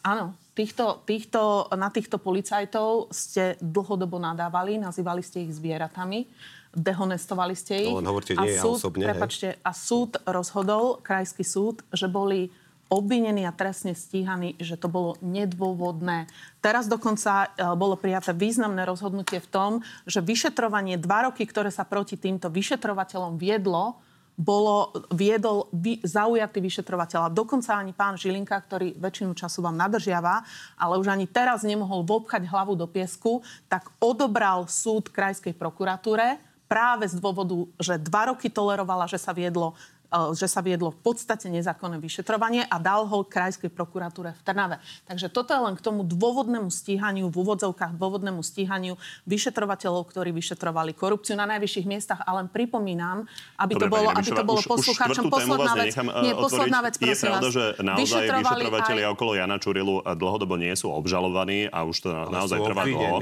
Áno, 0.00 0.32
týchto, 0.56 1.04
týchto, 1.04 1.68
na 1.76 1.92
týchto 1.92 2.16
policajtov 2.16 3.12
ste 3.12 3.60
dlhodobo 3.60 4.16
nadávali, 4.16 4.80
nazývali 4.80 5.20
ste 5.20 5.44
ich 5.44 5.52
zvieratami 5.52 6.24
dehonestovali 6.68 7.54
ste 7.56 7.88
ich. 7.88 7.90
No, 7.90 8.04
hovorte, 8.12 8.36
nie 8.36 8.54
a 8.54 8.62
súd, 8.62 8.76
osobne, 8.76 9.04
prepačte, 9.08 9.56
a 9.64 9.72
súd 9.72 10.20
rozhodol, 10.28 11.00
krajský 11.00 11.42
súd, 11.42 11.80
že 11.90 12.06
boli 12.06 12.52
obvinení 12.88 13.44
a 13.44 13.52
trestne 13.52 13.92
stíhaní, 13.92 14.56
že 14.60 14.80
to 14.80 14.88
bolo 14.88 15.16
nedôvodné. 15.20 16.28
Teraz 16.64 16.88
dokonca 16.88 17.48
e, 17.52 17.72
bolo 17.76 17.96
prijaté 18.00 18.32
významné 18.32 18.88
rozhodnutie 18.88 19.40
v 19.44 19.48
tom, 19.48 19.70
že 20.08 20.24
vyšetrovanie 20.24 20.96
dva 20.96 21.28
roky, 21.28 21.44
ktoré 21.44 21.68
sa 21.68 21.84
proti 21.84 22.16
týmto 22.16 22.48
vyšetrovateľom 22.48 23.36
viedlo, 23.36 24.00
bolo, 24.38 24.94
viedol 25.10 25.66
vy, 25.74 25.98
zaujatý 26.06 26.62
vyšetrovateľ. 26.62 27.34
Dokonca 27.34 27.74
ani 27.74 27.90
pán 27.90 28.14
Žilinka, 28.14 28.54
ktorý 28.54 28.94
väčšinu 28.94 29.34
času 29.34 29.66
vám 29.66 29.74
nadržiava, 29.74 30.46
ale 30.78 30.94
už 30.94 31.10
ani 31.10 31.26
teraz 31.26 31.66
nemohol 31.66 32.06
vopchať 32.06 32.46
hlavu 32.46 32.78
do 32.78 32.86
piesku, 32.86 33.42
tak 33.66 33.90
odobral 33.98 34.70
súd 34.70 35.10
krajskej 35.10 35.58
prokuratúre 35.58 36.38
práve 36.70 37.10
z 37.10 37.18
dôvodu, 37.18 37.66
že 37.82 37.98
dva 37.98 38.30
roky 38.30 38.46
tolerovala, 38.46 39.10
že 39.10 39.18
sa 39.18 39.34
viedlo 39.34 39.74
že 40.08 40.48
sa 40.48 40.64
viedlo 40.64 40.88
v 40.88 41.00
podstate 41.04 41.52
nezákonné 41.52 42.00
vyšetrovanie 42.00 42.64
a 42.64 42.80
dal 42.80 43.04
ho 43.04 43.20
krajskej 43.28 43.68
prokuratúre 43.68 44.32
v 44.32 44.40
Trnave. 44.40 44.76
Takže 45.04 45.28
toto 45.28 45.52
je 45.52 45.60
len 45.60 45.76
k 45.76 45.82
tomu 45.84 46.00
dôvodnému 46.00 46.72
stíhaniu, 46.72 47.28
v 47.28 47.36
úvodzovkách 47.36 48.00
dôvodnému 48.00 48.40
stíhaniu 48.40 48.96
vyšetrovateľov, 49.28 50.08
ktorí 50.08 50.32
vyšetrovali 50.32 50.96
korupciu 50.96 51.36
na 51.36 51.44
najvyšších 51.44 51.84
miestach. 51.84 52.20
A 52.24 52.40
len 52.40 52.48
pripomínam, 52.48 53.28
aby 53.60 53.76
Dobre, 53.76 53.84
to 53.84 53.92
bolo, 53.92 54.08
aby 54.16 54.30
to 54.32 54.44
bolo 54.48 54.60
poslucháčom. 54.64 55.24
Posledná 55.28 55.72
vec, 55.76 55.92
nie, 56.24 56.32
posledná 56.32 56.80
vec, 56.80 56.94
Je 56.96 57.14
pravda, 57.14 57.48
že 57.52 57.64
naozaj 57.84 58.24
vyšetrovateľi 58.32 59.02
aj... 59.04 59.12
okolo 59.12 59.30
Jana 59.36 59.56
Čurilu 59.60 60.00
eh, 60.00 60.16
dlhodobo 60.16 60.56
nie 60.56 60.72
sú 60.72 60.88
obžalovaní 60.88 61.68
a 61.68 61.84
už 61.84 61.96
to 62.00 62.08
ale 62.08 62.32
naozaj 62.32 62.58
trvá 62.64 62.82
dlho. 62.88 63.16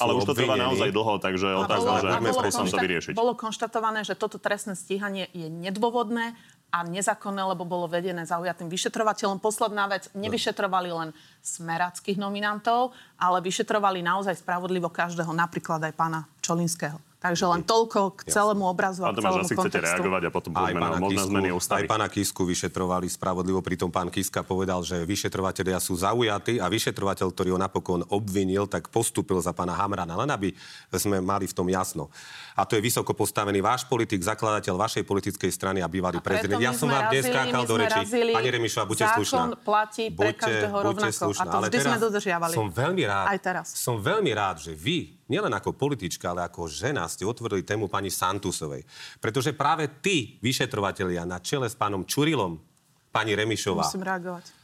Ale 0.00 0.10
už 0.16 0.22
to 0.24 0.32
trvá 0.32 0.56
naozaj 0.56 0.88
dlho, 0.88 1.14
takže 1.20 1.48
otázka, 1.60 1.92
že 2.00 2.08
akým 2.08 2.32
spôsobom 2.32 2.68
to 2.72 2.78
vyriešiť. 2.80 3.12
Bolo 3.12 3.36
konštatované, 3.36 4.00
že 4.08 4.16
toto 4.16 4.40
trestné 4.40 4.72
stíhanie 4.72 5.28
je 5.36 5.52
nedôvodné 5.52 6.21
nezákonné 6.30 6.50
a 6.72 6.88
nezákonné, 6.88 7.42
lebo 7.52 7.68
bolo 7.68 7.84
vedené 7.84 8.24
zaujatým 8.24 8.72
vyšetrovateľom. 8.72 9.44
Posledná 9.44 9.84
vec, 9.92 10.08
nevyšetrovali 10.16 10.88
len 10.88 11.12
smeráckých 11.44 12.16
nominantov, 12.16 12.96
ale 13.20 13.44
vyšetrovali 13.44 14.00
naozaj 14.00 14.40
spravodlivo 14.40 14.88
každého, 14.88 15.36
napríklad 15.36 15.84
aj 15.84 15.92
pána 15.92 16.24
Čolinského. 16.40 17.11
Takže 17.22 17.44
len 17.46 17.62
toľko 17.62 18.18
k 18.18 18.20
celému 18.26 18.66
obrazu 18.66 19.06
a 19.06 19.14
k 19.14 19.22
celému 19.22 19.46
asi 19.46 19.54
chcete 19.54 19.78
reagovať 19.78 20.22
a 20.26 20.30
potom 20.34 20.50
poďme 20.50 20.82
na 20.82 20.98
možné 20.98 21.22
zmeny 21.22 21.48
ústavy. 21.54 21.86
Aj 21.86 21.94
pána 21.94 22.10
Kisku 22.10 22.42
vyšetrovali 22.42 23.06
spravodlivo, 23.06 23.62
pritom 23.62 23.94
pán 23.94 24.10
Kiska 24.10 24.42
povedal, 24.42 24.82
že 24.82 25.06
vyšetrovateľia 25.06 25.78
sú 25.78 25.94
zaujatí 25.94 26.58
a 26.58 26.66
vyšetrovateľ, 26.66 27.30
ktorý 27.30 27.54
ho 27.54 27.60
napokon 27.62 28.02
obvinil, 28.10 28.66
tak 28.66 28.90
postupil 28.90 29.38
za 29.38 29.54
pána 29.54 29.78
Hamrana, 29.78 30.18
len 30.18 30.34
aby 30.34 30.50
sme 30.98 31.22
mali 31.22 31.46
v 31.46 31.54
tom 31.54 31.70
jasno. 31.70 32.10
A 32.58 32.66
to 32.66 32.74
je 32.74 32.82
vysoko 32.82 33.14
postavený 33.14 33.62
váš 33.62 33.86
politik, 33.86 34.18
zakladateľ 34.18 34.74
vašej 34.74 35.06
politickej 35.06 35.50
strany 35.54 35.78
a 35.78 35.86
bývalý 35.86 36.18
a 36.18 36.24
prezident. 36.26 36.58
Ja 36.58 36.74
som 36.74 36.90
vám 36.90 37.14
dnes 37.14 37.30
skákal 37.30 37.62
do 37.70 37.78
reči. 37.78 38.02
Pani 38.34 38.50
Remišová, 38.50 38.84
buďte 38.90 39.06
slušná. 39.14 39.42
platí 39.62 40.10
pre 40.10 40.34
buďte, 40.34 40.42
každého 40.42 40.76
rovnako. 40.76 41.10
Slušná. 41.12 41.46
A 41.46 41.52
to 41.54 41.58
vždy 41.70 41.78
sme 41.78 41.98
dodržiavali. 42.02 42.54
Som 42.58 42.68
veľmi 42.68 43.02
rád, 43.06 43.26
Aj 43.30 43.38
teraz. 43.38 43.66
Som 43.78 44.02
veľmi 44.02 44.30
rád, 44.34 44.58
že 44.58 44.72
vy 44.74 45.21
nielen 45.32 45.56
ako 45.56 45.72
politička, 45.72 46.36
ale 46.36 46.44
ako 46.44 46.68
žena 46.68 47.08
ste 47.08 47.24
otvorili 47.24 47.64
tému 47.64 47.88
pani 47.88 48.12
Santusovej. 48.12 48.84
Pretože 49.16 49.56
práve 49.56 49.88
tí 50.04 50.36
vyšetrovatelia 50.44 51.24
na 51.24 51.40
čele 51.40 51.72
s 51.72 51.74
pánom 51.74 52.04
Čurilom, 52.04 52.60
pani 53.08 53.32
Remišová, 53.32 53.88
Musím 53.88 54.04
reagovať 54.04 54.61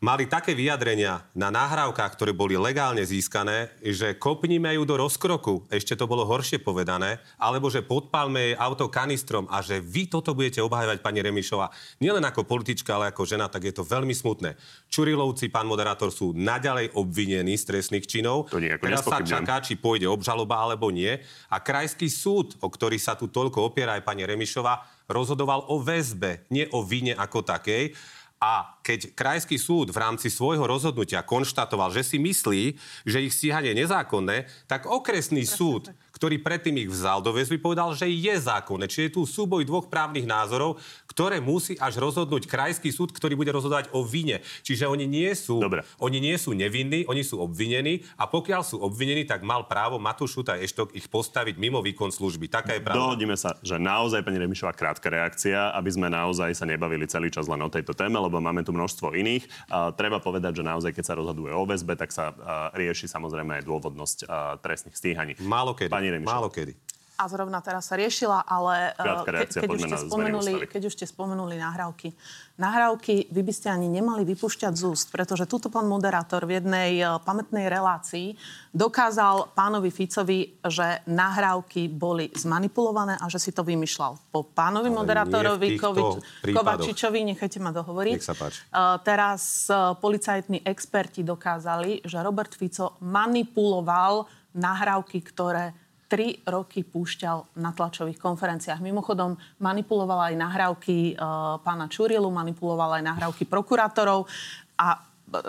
mali 0.00 0.24
také 0.24 0.56
vyjadrenia 0.56 1.28
na 1.36 1.52
nahrávkach, 1.52 2.16
ktoré 2.16 2.32
boli 2.32 2.56
legálne 2.56 3.04
získané, 3.04 3.68
že 3.84 4.16
kopníme 4.16 4.72
ju 4.72 4.88
do 4.88 4.96
rozkroku, 4.96 5.68
ešte 5.68 5.92
to 5.92 6.08
bolo 6.08 6.24
horšie 6.24 6.56
povedané, 6.64 7.20
alebo 7.36 7.68
že 7.68 7.84
podpálme 7.84 8.40
jej 8.40 8.54
auto 8.56 8.88
kanistrom 8.88 9.44
a 9.52 9.60
že 9.60 9.76
vy 9.76 10.08
toto 10.08 10.32
budete 10.32 10.64
obhajovať, 10.64 11.04
pani 11.04 11.20
Remišová, 11.20 11.68
nielen 12.00 12.24
ako 12.24 12.48
politička, 12.48 12.96
ale 12.96 13.12
ako 13.12 13.28
žena, 13.28 13.52
tak 13.52 13.68
je 13.68 13.76
to 13.76 13.84
veľmi 13.84 14.16
smutné. 14.16 14.56
Čurilovci, 14.88 15.52
pán 15.52 15.68
moderátor, 15.68 16.08
sú 16.08 16.32
naďalej 16.32 16.96
obvinení 16.96 17.60
z 17.60 17.68
trestných 17.68 18.08
činov. 18.08 18.48
To 18.48 18.56
Teraz 18.56 19.04
sa 19.04 19.20
čaká, 19.20 19.60
či 19.60 19.76
pôjde 19.76 20.08
obžaloba 20.08 20.64
alebo 20.64 20.88
nie. 20.88 21.20
A 21.52 21.60
krajský 21.60 22.08
súd, 22.08 22.56
o 22.64 22.72
ktorý 22.72 22.96
sa 22.96 23.20
tu 23.20 23.28
toľko 23.28 23.68
opiera 23.68 24.00
aj 24.00 24.08
pani 24.08 24.24
Remišová, 24.24 24.80
rozhodoval 25.10 25.68
o 25.68 25.82
väzbe, 25.82 26.48
nie 26.48 26.64
o 26.72 26.80
vine 26.86 27.12
ako 27.12 27.44
takej. 27.44 27.92
A 28.40 28.80
keď 28.80 29.12
krajský 29.12 29.60
súd 29.60 29.92
v 29.92 30.00
rámci 30.00 30.32
svojho 30.32 30.64
rozhodnutia 30.64 31.20
konštatoval, 31.20 31.92
že 31.92 32.00
si 32.00 32.16
myslí, 32.16 32.72
že 33.04 33.20
ich 33.20 33.36
stíhanie 33.36 33.76
je 33.76 33.84
nezákonné, 33.84 34.48
tak 34.64 34.88
okresný 34.88 35.44
súd, 35.44 35.92
ktorý 36.20 36.36
predtým 36.44 36.76
ich 36.84 36.92
vzal 36.92 37.24
do 37.24 37.32
väzby, 37.32 37.56
povedal, 37.56 37.96
že 37.96 38.04
je 38.04 38.36
zákonné. 38.36 38.92
Čiže 38.92 39.04
je 39.08 39.14
tu 39.16 39.24
súboj 39.24 39.64
dvoch 39.64 39.88
právnych 39.88 40.28
názorov, 40.28 40.76
ktoré 41.08 41.40
musí 41.40 41.80
až 41.80 41.96
rozhodnúť 41.96 42.44
krajský 42.44 42.92
súd, 42.92 43.08
ktorý 43.16 43.40
bude 43.40 43.48
rozhodovať 43.48 43.88
o 43.96 44.04
vine. 44.04 44.44
Čiže 44.60 44.84
oni 44.84 45.08
nie 45.08 45.32
sú, 45.32 45.64
Dobre. 45.64 45.80
oni 45.96 46.20
nie 46.20 46.36
sú 46.36 46.52
nevinní, 46.52 47.08
oni 47.08 47.24
sú 47.24 47.40
obvinení 47.40 48.04
a 48.20 48.28
pokiaľ 48.28 48.60
sú 48.60 48.76
obvinení, 48.84 49.24
tak 49.24 49.40
mal 49.40 49.64
právo 49.64 49.96
Matúš 49.96 50.36
Šuta 50.36 50.60
Eštok 50.60 50.92
ich 50.92 51.08
postaviť 51.08 51.56
mimo 51.56 51.80
výkon 51.80 52.12
služby. 52.12 52.52
Taká 52.52 52.76
je 52.76 52.84
pravda. 52.84 53.00
Dohodnime 53.00 53.40
sa, 53.40 53.56
že 53.64 53.80
naozaj, 53.80 54.20
pani 54.20 54.44
Remišová, 54.44 54.76
krátka 54.76 55.08
reakcia, 55.08 55.72
aby 55.72 55.88
sme 55.88 56.12
naozaj 56.12 56.52
sa 56.52 56.68
nebavili 56.68 57.08
celý 57.08 57.32
čas 57.32 57.48
len 57.48 57.64
o 57.64 57.72
tejto 57.72 57.96
téme, 57.96 58.20
lebo 58.20 58.36
máme 58.44 58.60
tu 58.60 58.76
množstvo 58.76 59.16
iných. 59.16 59.72
A 59.72 59.88
treba 59.96 60.20
povedať, 60.20 60.60
že 60.60 60.68
naozaj, 60.68 60.92
keď 60.92 61.04
sa 61.08 61.16
rozhoduje 61.16 61.48
o 61.48 61.64
väzbe, 61.64 61.96
tak 61.96 62.12
sa 62.12 62.36
rieši 62.76 63.08
samozrejme 63.08 63.56
aj 63.56 63.64
dôvodnosť 63.64 64.18
a, 64.28 64.60
trestných 64.60 65.00
stíhaní. 65.00 65.32
Málo 65.40 65.72
kedy. 65.72 65.88
Pani 65.88 66.09
Remišová. 66.10 66.34
Málo 66.34 66.48
kedy. 66.50 66.90
A 67.20 67.28
zrovna 67.28 67.60
teraz 67.60 67.84
sa 67.84 68.00
riešila, 68.00 68.48
ale 68.48 68.96
eh, 68.96 69.44
reakcia, 69.44 69.60
keď, 69.60 69.68
už 69.76 69.80
ste 69.84 69.98
spomenuli, 70.08 70.52
keď 70.64 70.82
už 70.88 70.94
ste 70.96 71.04
spomenuli 71.04 71.60
nahrávky. 71.60 72.16
Nahrávky 72.56 73.28
vy 73.28 73.42
by 73.44 73.52
ste 73.52 73.68
ani 73.68 73.92
nemali 73.92 74.24
vypúšťať 74.24 74.72
z 74.72 74.82
úst, 74.88 75.12
pretože 75.12 75.44
túto 75.44 75.68
pán 75.68 75.84
moderátor 75.84 76.48
v 76.48 76.56
jednej 76.56 76.96
eh, 76.96 77.20
pamätnej 77.20 77.68
relácii 77.68 78.40
dokázal 78.72 79.52
pánovi 79.52 79.92
Ficovi, 79.92 80.56
že 80.64 81.04
nahrávky 81.04 81.92
boli 81.92 82.32
zmanipulované 82.32 83.20
a 83.20 83.28
že 83.28 83.36
si 83.36 83.52
to 83.52 83.68
vymýšľal. 83.68 84.32
Po 84.32 84.40
pánovi 84.40 84.88
Ale 84.88 84.96
moderátorovi 85.04 85.76
Kovič-. 85.76 86.48
Kovačičovi, 86.56 87.36
nechajte 87.36 87.60
ma 87.60 87.68
dohovoriť. 87.68 88.16
Nech 88.16 88.24
sa 88.24 88.32
páči. 88.32 88.64
Eh, 88.64 88.96
Teraz 89.04 89.68
policajtní 90.00 90.64
experti 90.64 91.20
dokázali, 91.20 92.00
že 92.00 92.16
Robert 92.24 92.56
Fico 92.56 92.96
manipuloval 93.04 94.24
nahrávky, 94.56 95.20
ktoré 95.20 95.89
tri 96.10 96.42
roky 96.42 96.82
púšťal 96.82 97.54
na 97.62 97.70
tlačových 97.70 98.18
konferenciách. 98.18 98.82
Mimochodom, 98.82 99.38
manipuloval 99.62 100.26
aj 100.26 100.34
nahrávky 100.34 101.14
e, 101.14 101.24
pána 101.62 101.86
Čurilu, 101.86 102.26
manipuloval 102.34 102.98
aj 102.98 103.06
nahrávky 103.06 103.46
prokurátorov 103.46 104.26
a 104.74 104.98
e, 104.98 104.98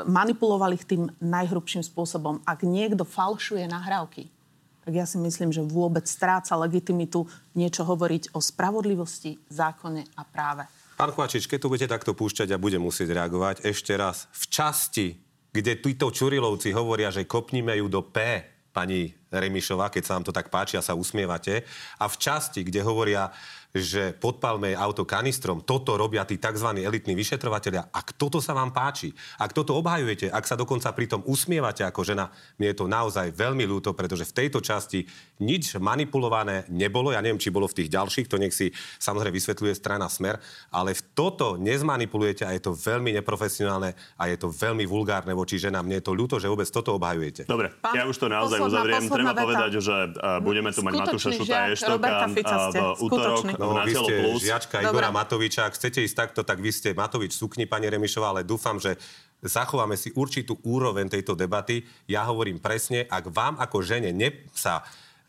manipuloval 0.05 0.77
ich 0.77 0.85
tým 0.85 1.09
najhrubším 1.17 1.81
spôsobom. 1.81 2.45
Ak 2.45 2.61
niekto 2.61 3.01
falšuje 3.01 3.65
nahrávky, 3.65 4.29
tak 4.85 4.93
ja 4.93 5.09
si 5.09 5.17
myslím, 5.17 5.49
že 5.49 5.65
vôbec 5.65 6.05
stráca 6.05 6.53
legitimitu 6.61 7.25
niečo 7.57 7.81
hovoriť 7.81 8.37
o 8.37 8.39
spravodlivosti, 8.41 9.41
zákone 9.49 10.13
a 10.13 10.21
práve. 10.25 10.69
Pán 10.93 11.09
Kovačič, 11.17 11.49
keď 11.49 11.57
tu 11.57 11.67
budete 11.73 11.89
takto 11.89 12.13
púšťať 12.13 12.53
a 12.53 12.61
budem 12.61 12.85
musieť 12.85 13.17
reagovať, 13.17 13.65
ešte 13.65 13.97
raz, 13.97 14.29
v 14.29 14.45
časti, 14.45 15.07
kde 15.49 15.81
títo 15.81 16.13
Čurilovci 16.13 16.69
hovoria, 16.77 17.09
že 17.09 17.25
kopníme 17.25 17.73
ju 17.81 17.89
do 17.89 18.05
P, 18.05 18.45
pani 18.69 19.20
Remišová, 19.31 19.87
keď 19.87 20.03
sa 20.03 20.13
vám 20.19 20.27
to 20.27 20.35
tak 20.35 20.51
páči 20.51 20.75
a 20.75 20.83
sa 20.83 20.91
usmievate, 20.91 21.63
a 21.97 22.05
v 22.05 22.15
časti, 22.19 22.67
kde 22.67 22.83
hovoria, 22.83 23.31
že 23.71 24.11
podpalme 24.11 24.75
auto 24.75 25.07
kanistrom, 25.07 25.63
toto 25.63 25.95
robia 25.95 26.27
tí 26.27 26.35
tzv. 26.35 26.75
elitní 26.83 27.15
vyšetrovatelia. 27.15 27.87
Ak 27.87 28.19
toto 28.19 28.43
sa 28.43 28.51
vám 28.51 28.75
páči, 28.75 29.15
ak 29.39 29.55
toto 29.55 29.79
obhajujete, 29.79 30.27
ak 30.27 30.43
sa 30.43 30.59
dokonca 30.59 30.91
pri 30.91 31.07
tom 31.07 31.23
usmievate 31.23 31.87
ako 31.87 32.03
žena, 32.03 32.27
mne 32.59 32.75
je 32.75 32.77
to 32.83 32.91
naozaj 32.91 33.31
veľmi 33.31 33.63
ľúto, 33.63 33.95
pretože 33.95 34.27
v 34.27 34.35
tejto 34.43 34.59
časti 34.59 35.07
nič 35.39 35.79
manipulované 35.79 36.67
nebolo. 36.67 37.15
Ja 37.15 37.23
neviem, 37.23 37.39
či 37.39 37.47
bolo 37.47 37.63
v 37.71 37.79
tých 37.79 37.87
ďalších, 37.95 38.27
to 38.27 38.35
nech 38.35 38.51
si 38.51 38.75
samozrejme 38.99 39.39
vysvetľuje 39.39 39.71
strana 39.71 40.11
Smer, 40.11 40.35
ale 40.75 40.91
v 40.91 41.01
toto 41.15 41.55
nezmanipulujete 41.55 42.43
a 42.43 42.51
je 42.51 42.67
to 42.67 42.75
veľmi 42.75 43.15
neprofesionálne 43.23 43.95
a 44.19 44.23
je 44.27 44.35
to 44.35 44.51
veľmi 44.51 44.83
vulgárne 44.83 45.31
voči 45.31 45.55
ženám. 45.55 45.87
Mne 45.87 46.03
je 46.03 46.05
to 46.05 46.11
ľúto, 46.11 46.43
že 46.43 46.51
vôbec 46.51 46.67
toto 46.67 46.91
obhajujete. 46.99 47.47
Dobre, 47.47 47.71
Pán- 47.79 47.95
ja 47.95 48.03
už 48.03 48.19
to 48.19 48.27
naozaj 48.27 48.59
posledná- 48.59 48.67
uzavriem. 48.67 49.01
posledná 49.07 49.20
Treba 49.21 49.33
veta. 49.37 49.43
povedať, 49.45 49.71
že 49.77 49.95
uh, 50.17 50.41
budeme 50.41 50.69
tu 50.73 50.81
mať 50.81 50.93
Skutočný 50.97 51.05
Matúša 51.05 51.29
Šuta 51.37 51.57
Eštoka 51.69 52.09
v 52.25 53.01
útorok 53.05 53.37
Skutočný. 53.45 53.51
v 53.53 53.59
No, 53.61 53.67
vy 53.71 53.93
Natelo 53.93 54.07
ste 54.09 54.13
Plus. 54.17 54.39
žiačka 54.41 54.75
Dobre. 54.81 54.89
Igora 54.89 55.09
Matoviča. 55.13 55.61
Ak 55.69 55.73
chcete 55.77 55.99
ísť 56.01 56.15
takto, 56.17 56.41
tak 56.41 56.57
vy 56.59 56.71
ste 56.73 56.89
Matovič 56.97 57.37
sukni, 57.37 57.69
pani 57.69 57.87
Remišová, 57.87 58.33
ale 58.33 58.41
dúfam, 58.41 58.81
že 58.81 58.97
zachováme 59.45 59.93
si 59.95 60.09
určitú 60.11 60.57
úroveň 60.65 61.07
tejto 61.07 61.37
debaty. 61.37 61.85
Ja 62.09 62.25
hovorím 62.25 62.57
presne, 62.59 63.05
ak 63.05 63.29
vám 63.29 63.61
ako 63.61 63.85
žene 63.85 64.09
ne, 64.09 64.49
sa 64.57 64.81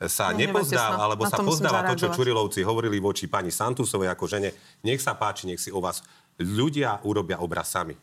sa 0.03 0.35
Nehnevajte 0.35 0.75
nepozdá, 0.75 0.85
sa, 0.91 0.99
alebo 0.99 1.23
na 1.23 1.31
sa 1.31 1.39
pozdáva 1.39 1.81
to, 1.87 1.95
čo. 1.95 2.11
Čurilovci 2.11 2.67
hovorili 2.67 2.99
voči 2.99 3.31
pani 3.31 3.55
Santusovej 3.55 4.11
ako 4.11 4.27
žene, 4.27 4.51
nech 4.83 4.99
sa 4.99 5.15
páči, 5.15 5.47
nech 5.47 5.63
si 5.63 5.71
o 5.71 5.79
vás 5.79 6.03
ľudia 6.43 6.99
urobia 7.07 7.39
obraz 7.39 7.71
sami. 7.71 7.95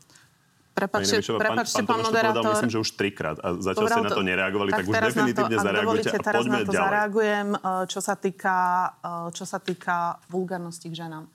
Prepačte, 0.79 1.15
Remišová, 1.19 1.39
prepačte, 1.43 1.81
pán, 1.83 1.83
to 1.83 1.91
povedal, 1.91 2.07
moderátor. 2.07 2.51
myslím, 2.55 2.71
že 2.71 2.79
už 2.79 2.89
trikrát 2.95 3.37
a 3.43 3.47
zatiaľ 3.59 3.87
ste 3.91 4.01
na 4.07 4.11
to 4.15 4.23
nereagovali, 4.23 4.69
tak, 4.71 4.85
už 4.87 4.95
teraz 4.95 5.11
definitívne 5.11 5.55
na 5.55 5.59
to, 5.59 5.67
zareagujte 5.67 6.09
a 6.09 6.19
teraz 6.23 6.39
poďme 6.39 6.55
na 6.55 6.59
to 6.59 6.71
ďalej. 6.71 6.87
zareagujem, 6.87 7.47
eh, 7.51 7.83
čo 7.91 7.99
sa 7.99 8.15
týka, 8.15 8.57
eh, 9.03 9.27
čo 9.35 9.43
sa 9.43 9.59
týka 9.59 9.95
vulgárnosti 10.31 10.87
k 10.87 10.95
ženám. 10.95 11.27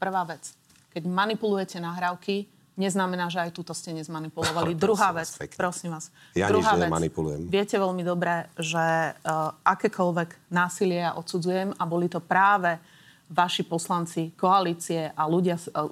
Prvá 0.00 0.22
vec. 0.24 0.42
Keď 0.96 1.02
manipulujete 1.04 1.76
nahrávky, 1.76 2.48
neznamená, 2.76 3.32
že 3.32 3.40
aj 3.40 3.50
túto 3.56 3.72
ste 3.72 3.96
nezmanipulovali. 3.96 4.72
Prosím 4.76 4.84
Druhá 4.84 5.08
vec, 5.16 5.28
pekne. 5.32 5.56
prosím 5.56 5.90
vás. 5.96 6.12
Ja 6.36 6.46
Druhá 6.52 6.76
nič 6.76 6.84
vec. 6.84 6.88
nemanipulujem. 6.88 7.40
Viete 7.48 7.76
veľmi 7.80 8.04
dobre, 8.04 8.46
že 8.60 9.16
uh, 9.16 9.52
akékoľvek 9.64 10.52
násilie 10.52 11.08
ja 11.08 11.16
odsudzujem 11.16 11.72
a 11.74 11.82
boli 11.88 12.06
to 12.12 12.20
práve 12.20 12.76
vaši 13.26 13.66
poslanci 13.66 14.30
koalície 14.38 15.10
a 15.10 15.22
ľudia, 15.26 15.56
uh, 15.72 15.90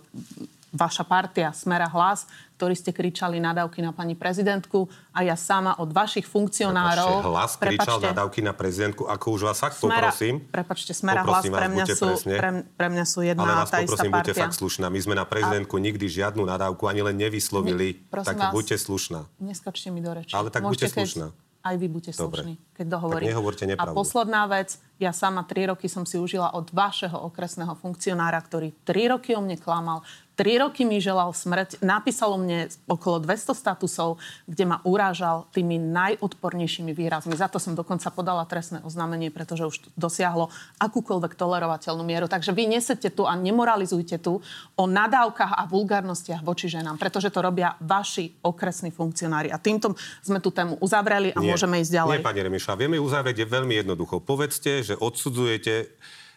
vaša 0.75 1.07
partia 1.07 1.55
Smera 1.55 1.87
Hlas, 1.87 2.27
ktorí 2.59 2.75
ste 2.75 2.91
kričali 2.91 3.39
nadávky 3.39 3.79
na 3.79 3.95
pani 3.95 4.19
prezidentku 4.19 4.91
a 5.15 5.23
ja 5.23 5.39
sama 5.39 5.79
od 5.79 5.95
vašich 5.95 6.27
funkcionárov... 6.27 7.23
Prepačte, 7.23 7.31
hlas 7.31 7.53
kričal 7.59 7.99
nadávky 8.03 8.41
na 8.43 8.51
prezidentku, 8.51 9.07
ako 9.07 9.27
už 9.39 9.41
vás 9.47 9.59
fakt 9.63 9.79
poprosím. 9.79 10.43
Prepačte, 10.51 10.91
Smera 10.95 11.23
Hlas 11.23 11.47
Poprosím 11.47 11.53
vás, 11.55 11.61
pre 11.63 11.69
mňa, 11.71 11.85
buďte 11.87 11.95
sú, 11.95 12.07
presne. 12.11 12.35
pre, 12.39 12.51
pre 12.75 12.89
mňa 12.91 13.05
sú 13.07 13.21
jedna 13.23 13.43
Ale 13.47 13.53
a 13.55 13.57
vás 13.63 13.71
tá 13.71 13.79
istá 13.79 13.91
poprosím, 13.95 14.11
buďte 14.11 14.33
partia. 14.35 14.45
fakt 14.47 14.57
slušná. 14.59 14.87
My 14.91 15.01
sme 15.03 15.15
na 15.15 15.27
prezidentku 15.27 15.75
nikdy 15.79 16.07
žiadnu 16.11 16.43
nadávku 16.43 16.83
ani 16.91 17.01
len 17.07 17.17
nevyslovili. 17.19 18.03
Ne- 18.11 18.27
tak 18.27 18.39
vás. 18.39 18.53
buďte 18.55 18.77
slušná. 18.83 19.21
Neskočte 19.39 19.89
mi 19.95 20.03
do 20.03 20.11
reči. 20.11 20.35
Ale 20.35 20.51
tak 20.51 20.67
Môžete, 20.67 20.91
buďte 20.91 20.99
slušná. 20.99 21.27
Aj 21.65 21.81
vy 21.81 21.89
buďte 21.89 22.13
Dobre. 22.13 22.45
slušní, 22.45 22.55
keď 22.77 22.87
dohovorím. 22.93 23.25
Tak 23.25 23.33
nehovorte 23.33 23.65
a 23.65 23.69
nepravdu. 23.73 23.97
posledná 23.97 24.45
vec, 24.53 24.77
ja 25.03 25.11
sama 25.11 25.43
tri 25.43 25.67
roky 25.67 25.91
som 25.91 26.07
si 26.07 26.17
užila 26.21 26.55
od 26.55 26.71
vašeho 26.71 27.19
okresného 27.27 27.75
funkcionára, 27.75 28.39
ktorý 28.39 28.71
tri 28.87 29.11
roky 29.11 29.35
o 29.35 29.43
mne 29.43 29.59
klamal, 29.59 30.07
tri 30.35 30.59
roky 30.59 30.83
mi 30.83 30.99
želal 30.99 31.31
smrť, 31.31 31.79
napísalo 31.81 32.35
mne 32.35 32.67
okolo 32.91 33.23
200 33.23 33.55
statusov, 33.55 34.19
kde 34.51 34.65
ma 34.67 34.83
urážal 34.83 35.47
tými 35.55 35.79
najodpornejšími 35.79 36.91
výrazmi. 36.91 37.39
Za 37.39 37.47
to 37.47 37.63
som 37.63 37.79
dokonca 37.79 38.11
podala 38.11 38.43
trestné 38.47 38.83
oznámenie, 38.83 39.31
pretože 39.31 39.67
už 39.67 39.77
dosiahlo 39.95 40.51
akúkoľvek 40.83 41.39
tolerovateľnú 41.39 42.03
mieru. 42.03 42.27
Takže 42.27 42.51
vy 42.51 42.67
nesete 42.67 43.15
tu 43.15 43.25
a 43.25 43.39
nemoralizujte 43.39 44.19
tu 44.19 44.43
o 44.75 44.85
nadávkach 44.91 45.55
a 45.55 45.63
vulgárnostiach 45.71 46.43
voči 46.43 46.67
ženám, 46.67 46.99
pretože 46.99 47.31
to 47.31 47.39
robia 47.39 47.79
vaši 47.79 48.35
okresní 48.43 48.91
funkcionári. 48.91 49.55
A 49.55 49.59
týmto 49.63 49.95
sme 50.19 50.43
tú 50.43 50.51
tému 50.51 50.83
uzavreli 50.83 51.31
a 51.31 51.39
môžeme 51.39 51.79
ísť 51.79 51.95
ďalej. 51.95 52.19
Nie, 52.19 52.27
pani 52.27 52.43
Remiša, 52.43 52.75
vieme 52.75 52.99
ju 52.99 53.07
uzavrieť 53.07 53.47
je 53.47 53.47
veľmi 53.47 53.75
jednoducho. 53.87 54.19
Povedzte, 54.19 54.83
že 54.85 54.95
odsudzujete 55.01 55.89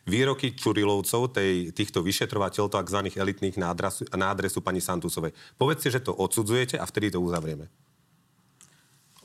výroky 0.07 0.55
Čurilovcov, 0.55 1.35
tej, 1.35 1.75
týchto 1.75 1.99
vyšetrovateľov, 1.99 2.71
tzv. 2.71 2.99
elitných 3.11 3.59
na 3.59 3.75
adresu, 3.75 4.07
na 4.15 4.31
adresu 4.31 4.63
pani 4.63 4.79
Santusovej. 4.79 5.35
Povedzte, 5.59 5.91
že 5.91 5.99
to 5.99 6.15
odsudzujete 6.15 6.79
a 6.79 6.87
vtedy 6.87 7.11
to 7.11 7.19
uzavrieme. 7.19 7.67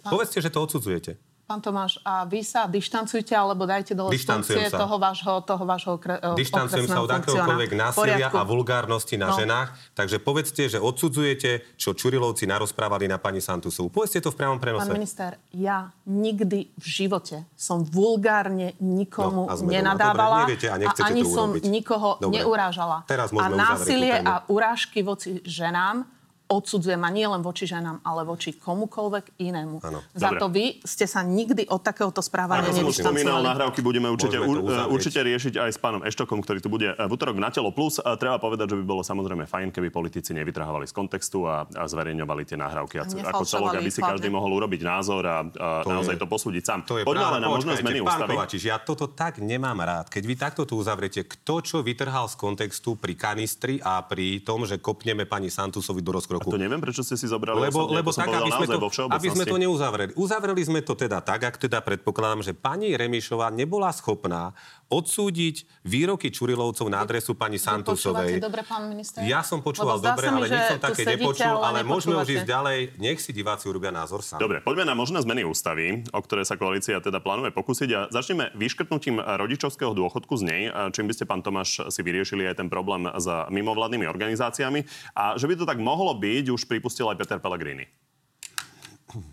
Povedzte, 0.02 0.42
že 0.42 0.50
to 0.50 0.58
odsudzujete. 0.66 1.14
Pán 1.44 1.58
Tomáš, 1.58 1.98
a 2.00 2.22
vy 2.22 2.40
sa 2.40 2.64
dištancujte 2.64 3.32
alebo 3.32 3.64
dajte 3.64 3.92
dole 3.92 4.08
funkcie 4.08 4.70
sa. 4.70 4.78
toho 4.78 4.96
vášho, 4.96 5.42
toho 5.42 5.60
vášho 5.62 5.90
okre, 5.92 6.16
e, 6.16 6.32
Dištancujem 6.32 6.86
sa 6.86 6.98
od 6.98 7.10
akéhokoľvek 7.10 7.70
násilia 7.74 8.30
poriadku. 8.30 8.36
a 8.36 8.42
vulgárnosti 8.42 9.14
na 9.14 9.28
No. 9.28 9.36
ženách. 9.36 9.68
Takže 9.92 10.16
povedzte, 10.18 10.62
že 10.66 10.78
odsudzujete, 10.78 11.74
čo 11.74 11.92
Čurilovci 11.92 12.46
narozprávali 12.46 13.04
na 13.04 13.18
pani 13.18 13.38
Santusovu. 13.38 13.90
Povedzte 13.90 14.20
to 14.20 14.30
v 14.30 14.38
priamom 14.38 14.56
prenose. 14.56 14.86
Pán 14.86 14.94
minister, 14.94 15.30
ja 15.50 15.90
nikdy 16.04 16.72
v 16.72 16.86
živote 16.86 17.44
som 17.52 17.82
vulgárne 17.82 18.78
nikomu 18.78 19.44
No, 19.44 19.50
a 19.50 19.58
nenadávala 19.58 20.38
Dobre, 20.40 20.46
neviete 20.48 20.68
a 20.68 20.76
nechcete 20.76 21.04
ani 21.04 21.22
som 21.22 21.50
urobiť. 21.50 21.62
nikoho 21.66 22.08
Dobre. 22.18 22.38
neurážala. 22.38 23.02
Teraz 23.04 23.28
a 23.30 23.46
násilie 23.48 24.14
a 24.14 24.46
urážky 24.46 25.02
voči 25.02 25.42
ženám 25.42 26.06
odsudzujem 26.52 26.98
a 26.98 27.08
nie 27.08 27.24
len 27.24 27.40
voči 27.40 27.64
ženám, 27.64 28.00
ale 28.02 28.22
voči 28.22 28.52
komukoľvek 28.52 29.24
inému. 29.38 29.76
Áno. 29.80 30.04
Za 30.12 30.28
Dobre. 30.28 30.38
to 30.38 30.46
vy 30.48 30.64
ste 30.82 31.04
sa 31.04 31.20
nikdy 31.20 31.64
od 31.66 31.80
takéhoto 31.80 32.20
správania 32.20 32.68
Ako 32.68 32.76
som 32.92 33.12
nedištancovali. 33.12 33.46
nahrávky 33.46 33.80
budeme 33.80 34.06
určite, 34.06 34.36
ur- 34.36 34.60
určite 34.86 35.18
riešiť 35.18 35.54
aj 35.58 35.70
s 35.70 35.78
pánom 35.78 36.02
Eštokom, 36.02 36.38
ktorý 36.38 36.58
tu 36.58 36.68
bude 36.68 36.88
v 36.88 37.10
útorok 37.10 37.36
na 37.36 37.48
Telo 37.48 37.70
Plus. 37.70 37.96
A 37.98 38.14
treba 38.14 38.36
povedať, 38.36 38.68
že 38.68 38.76
by 38.76 38.84
bolo 38.84 39.00
samozrejme 39.00 39.44
fajn, 39.44 39.70
keby 39.70 39.88
politici 39.88 40.32
nevytrhovali 40.32 40.84
z 40.84 40.92
kontextu 40.92 41.44
a, 41.44 41.64
a 41.66 41.84
zverejňovali 41.84 42.42
tie 42.44 42.56
nahrávky 42.56 42.96
a, 42.96 43.04
A 43.22 43.30
ako 43.30 43.42
celok, 43.42 43.72
aby 43.74 43.88
si 43.88 44.00
každý 44.00 44.28
mohol 44.28 44.52
urobiť 44.54 44.80
názor 44.82 45.22
a, 45.22 45.40
a 45.42 45.68
To 45.80 45.90
naozaj 45.90 46.14
je- 46.14 46.20
to 46.20 46.26
posúdiť 46.26 46.62
sám. 46.62 46.78
To 46.84 46.98
je 46.98 47.04
Poďme 47.04 47.22
práve, 47.22 47.34
ale 47.34 47.38
na 47.38 47.48
možné 47.48 47.72
zmeny 47.76 48.00
pán 48.00 48.08
ústavy. 48.18 48.30
Kovačič, 48.34 48.62
ja 48.64 48.76
toto 48.76 49.06
tak 49.06 49.38
nemám 49.38 49.78
rád. 49.78 50.06
Keď 50.08 50.22
vy 50.22 50.34
takto 50.34 50.62
tu 50.62 50.74
uzavriete, 50.74 51.22
kto 51.22 51.54
čo 51.60 51.76
vytrhal 51.80 52.26
z 52.26 52.34
kontextu 52.34 52.94
pri 52.94 53.14
kanistri 53.14 53.78
a 53.78 54.02
pri 54.02 54.40
tom, 54.40 54.62
že 54.62 54.76
kopneme 54.76 55.22
pani 55.24 55.46
Santusovi 55.46 56.00
do 56.00 56.12
rozkroku. 56.12 56.41
To 56.48 56.58
neviem, 56.58 56.82
prečo 56.82 57.06
ste 57.06 57.14
si 57.14 57.26
zobrali 57.30 57.58
Lebo, 57.58 57.86
osobne, 57.86 58.02
lebo 58.02 58.10
tak, 58.10 58.28
aby 58.30 58.50
sme, 58.50 58.66
to, 58.66 58.78
aby 59.12 59.28
sme 59.30 59.44
to 59.46 59.56
neuzavreli. 59.58 60.12
Uzavreli 60.18 60.62
sme 60.62 60.80
to 60.82 60.94
teda 60.98 61.22
tak, 61.22 61.46
ak 61.46 61.56
teda 61.60 61.78
predpokladám, 61.84 62.42
že 62.42 62.52
pani 62.56 62.94
Remišová 62.98 63.50
nebola 63.54 63.94
schopná 63.94 64.56
odsúdiť 64.92 65.82
výroky 65.82 66.28
Čurilovcov 66.28 66.86
na 66.92 67.00
adresu 67.00 67.32
pani 67.32 67.56
Santusovej. 67.56 68.38
Dobre, 68.38 68.62
pán 68.62 68.86
minister? 68.92 69.24
Ja 69.24 69.40
som 69.40 69.64
počúval 69.64 69.98
dobre, 69.98 70.28
mi, 70.28 70.44
ale 70.44 70.46
nič 70.52 70.64
som 70.68 70.78
také 70.78 71.02
sedíte, 71.02 71.24
nepočul, 71.24 71.56
ale 71.58 71.82
ale 71.82 71.88
môžeme 71.88 72.14
už 72.20 72.28
ísť 72.28 72.46
ďalej. 72.46 72.78
Nech 73.00 73.18
si 73.18 73.32
diváci 73.32 73.66
urobia 73.66 73.90
názor 73.90 74.20
sám. 74.20 74.38
Dobre, 74.38 74.60
poďme 74.60 74.84
na 74.86 74.94
možné 74.94 75.18
zmeny 75.24 75.42
ústavy, 75.42 76.06
o 76.12 76.20
ktoré 76.20 76.44
sa 76.44 76.54
koalícia 76.60 77.00
teda 77.00 77.18
plánuje 77.18 77.50
pokúsiť. 77.50 77.88
A 77.96 78.00
začneme 78.12 78.52
vyškrtnutím 78.54 79.18
rodičovského 79.18 79.96
dôchodku 79.96 80.36
z 80.38 80.42
nej, 80.46 80.62
čím 80.92 81.08
by 81.08 81.12
ste, 81.16 81.24
pán 81.24 81.40
Tomáš, 81.40 81.88
si 81.88 82.00
vyriešili 82.04 82.44
aj 82.46 82.60
ten 82.62 82.68
problém 82.68 83.08
s 83.08 83.26
mimovládnymi 83.26 84.06
organizáciami. 84.06 84.84
A 85.16 85.40
že 85.40 85.48
by 85.48 85.54
to 85.56 85.64
tak 85.64 85.80
mohlo 85.80 86.12
byť, 86.14 86.52
už 86.52 86.68
pripustil 86.68 87.08
aj 87.08 87.18
Peter 87.18 87.40
Pellegrini. 87.40 87.88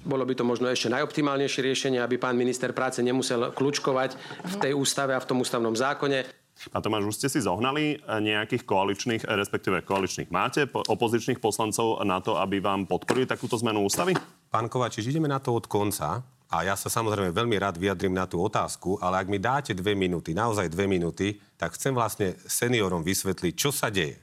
Bolo 0.04 0.28
by 0.28 0.34
to 0.36 0.44
možno 0.44 0.68
ešte 0.68 0.92
najoptimálnejšie 0.92 1.62
riešenie, 1.63 2.00
aby 2.04 2.20
pán 2.20 2.36
minister 2.36 2.76
práce 2.76 3.00
nemusel 3.00 3.56
kľúčkovať 3.56 4.15
v 4.44 4.56
tej 4.60 4.72
ústave 4.76 5.15
a 5.15 5.24
v 5.24 5.28
tom 5.28 5.39
ústavnom 5.39 5.74
zákone. 5.74 6.28
A 6.76 6.84
Tomáš, 6.84 7.08
už 7.08 7.15
ste 7.15 7.32
si 7.32 7.39
zohnali 7.39 7.96
eh, 7.96 8.00
nejakých 8.04 8.68
koaličných, 8.68 9.24
eh, 9.24 9.32
respektíve 9.39 9.80
koaličných 9.88 10.28
máte, 10.28 10.68
po- 10.68 10.84
opozičných 10.84 11.39
poslancov 11.39 12.04
na 12.04 12.20
to, 12.20 12.36
aby 12.36 12.60
vám 12.60 12.84
podporili 12.84 13.24
takúto 13.24 13.56
zmenu 13.63 13.88
ústavy? 13.88 14.12
Pán 14.52 14.68
Kovačič, 14.68 15.08
ideme 15.08 15.32
na 15.32 15.39
to 15.39 15.56
od 15.56 15.72
konca. 15.72 16.20
A 16.50 16.65
ja 16.65 16.74
sa 16.74 16.89
samozrejme 16.89 17.30
veľmi 17.30 17.62
rád 17.62 17.78
vyjadrím 17.78 18.18
na 18.18 18.26
tú 18.26 18.42
otázku, 18.42 18.98
ale 18.98 19.22
ak 19.22 19.30
mi 19.30 19.38
dáte 19.38 19.78
dve 19.78 19.94
minúty, 19.94 20.34
naozaj 20.34 20.74
dve 20.74 20.89
minúty, 20.89 21.38
tak 21.54 21.78
chcem 21.78 21.94
vlastne 21.94 22.34
seniorom 22.50 23.06
vysvetliť, 23.06 23.54
čo 23.54 23.70
sa 23.70 23.94
deje. 23.94 24.18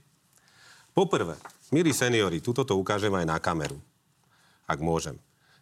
Poprvé, 0.90 1.38
milí 1.71 1.95
seniori, 1.95 2.42
tuto 2.42 2.66
to 2.66 2.75
ukážem 2.75 3.14
aj 3.14 3.31
na 3.31 3.38
kameru, 3.38 3.79
ak 4.66 4.83
môžem. 4.83 5.14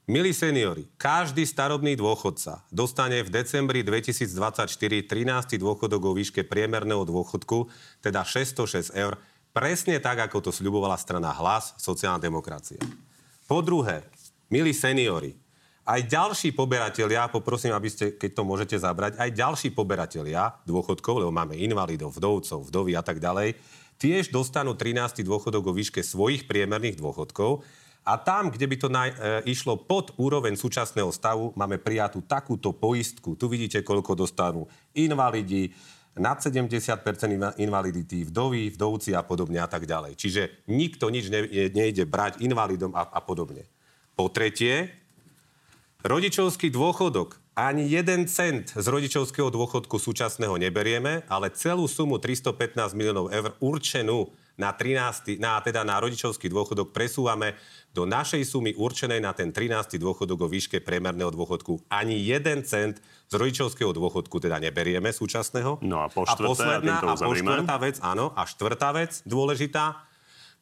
Milí 0.04 0.36
seniori, 0.36 0.84
každý 1.00 1.48
starobný 1.48 1.96
dôchodca 1.96 2.60
dostane 2.68 3.24
v 3.24 3.40
decembri 3.40 3.80
2024 3.80 4.68
13. 4.68 5.56
dôchodok 5.56 5.96
vo 5.96 6.12
výške 6.12 6.44
priemerného 6.44 7.08
dôchodku, 7.08 7.72
teda 8.04 8.20
606 8.20 8.92
eur, 8.92 9.16
presne 9.56 9.96
tak, 10.04 10.28
ako 10.28 10.44
to 10.44 10.50
sľubovala 10.52 11.00
strana 11.00 11.32
Hlas, 11.32 11.72
sociálna 11.80 12.20
demokracia. 12.20 12.84
Po 13.48 13.64
druhé, 13.64 14.04
milí 14.52 14.76
seniori, 14.76 15.32
aj 15.88 16.04
ďalší 16.04 16.52
poberatelia, 16.52 17.32
poprosím, 17.32 17.72
aby 17.72 17.88
ste, 17.88 18.12
keď 18.12 18.30
to 18.36 18.42
môžete 18.44 18.76
zabrať, 18.76 19.16
aj 19.16 19.32
ďalší 19.32 19.72
poberatelia 19.72 20.52
dôchodkov, 20.68 21.24
lebo 21.24 21.32
máme 21.32 21.56
invalidov, 21.56 22.12
vdovcov, 22.12 22.68
vdovy 22.68 22.92
a 22.92 23.00
tak 23.00 23.24
ďalej, 23.24 23.56
tiež 23.96 24.28
dostanú 24.28 24.76
13. 24.76 25.24
dôchodok 25.24 25.64
vo 25.64 25.72
výške 25.72 26.04
svojich 26.04 26.44
priemerných 26.44 27.00
dôchodkov. 27.00 27.64
A 28.04 28.20
tam, 28.20 28.52
kde 28.52 28.68
by 28.68 28.76
to 28.76 28.88
naj, 28.92 29.08
e, 29.10 29.16
išlo 29.48 29.80
pod 29.80 30.12
úroveň 30.20 30.60
súčasného 30.60 31.08
stavu, 31.08 31.56
máme 31.56 31.80
prijatú 31.80 32.20
takúto 32.20 32.76
poistku. 32.76 33.32
Tu 33.32 33.48
vidíte, 33.48 33.80
koľko 33.80 34.12
dostanú 34.12 34.68
invalidi, 34.92 35.72
nad 36.14 36.38
70% 36.38 37.02
inva- 37.26 37.56
invalidity, 37.58 38.28
vdovy, 38.28 38.70
vdovci 38.76 39.18
a 39.18 39.26
podobne 39.26 39.58
a 39.58 39.66
tak 39.66 39.82
ďalej. 39.82 40.14
Čiže 40.14 40.42
nikto 40.70 41.10
nič 41.10 41.26
ne, 41.26 41.42
nejde 41.74 42.06
brať 42.06 42.38
invalidom 42.38 42.94
a, 42.94 43.02
a 43.08 43.18
podobne. 43.18 43.66
Po 44.14 44.30
tretie, 44.30 44.94
Rodičovský 46.04 46.68
dôchodok. 46.68 47.40
Ani 47.56 47.88
jeden 47.88 48.28
cent 48.28 48.76
z 48.76 48.86
rodičovského 48.92 49.48
dôchodku 49.48 49.96
súčasného 49.96 50.60
neberieme, 50.60 51.24
ale 51.32 51.48
celú 51.56 51.88
sumu 51.88 52.20
315 52.20 52.92
miliónov 52.92 53.32
eur 53.32 53.56
určenú 53.56 54.28
na, 54.54 54.70
13, 54.70 55.42
na, 55.42 55.58
teda 55.58 55.82
na 55.82 55.98
rodičovský 55.98 56.46
dôchodok 56.46 56.94
presúvame 56.94 57.58
do 57.94 58.06
našej 58.06 58.42
sumy 58.46 58.74
určenej 58.74 59.22
na 59.22 59.34
ten 59.34 59.50
13. 59.50 59.98
dôchodok 59.98 60.46
o 60.46 60.48
výške 60.50 60.82
priemerného 60.82 61.30
dôchodku. 61.30 61.86
Ani 61.90 62.18
jeden 62.18 62.66
cent 62.66 62.98
z 63.30 63.34
rodičovského 63.34 63.90
dôchodku 63.94 64.38
teda 64.38 64.58
neberieme 64.58 65.10
súčasného. 65.10 65.82
No 65.82 66.02
a 66.02 66.10
po 66.10 66.26
a 66.26 66.34
štvrté, 66.34 66.42
a 66.42 66.50
posledná, 66.50 66.96
týmto 67.02 67.08
a 67.10 67.14
po 67.18 67.32
štvrtá 67.34 67.76
vec, 67.78 67.96
áno, 68.02 68.26
a 68.34 68.42
štvrtá 68.46 68.90
vec 68.94 69.12
dôležitá, 69.26 70.10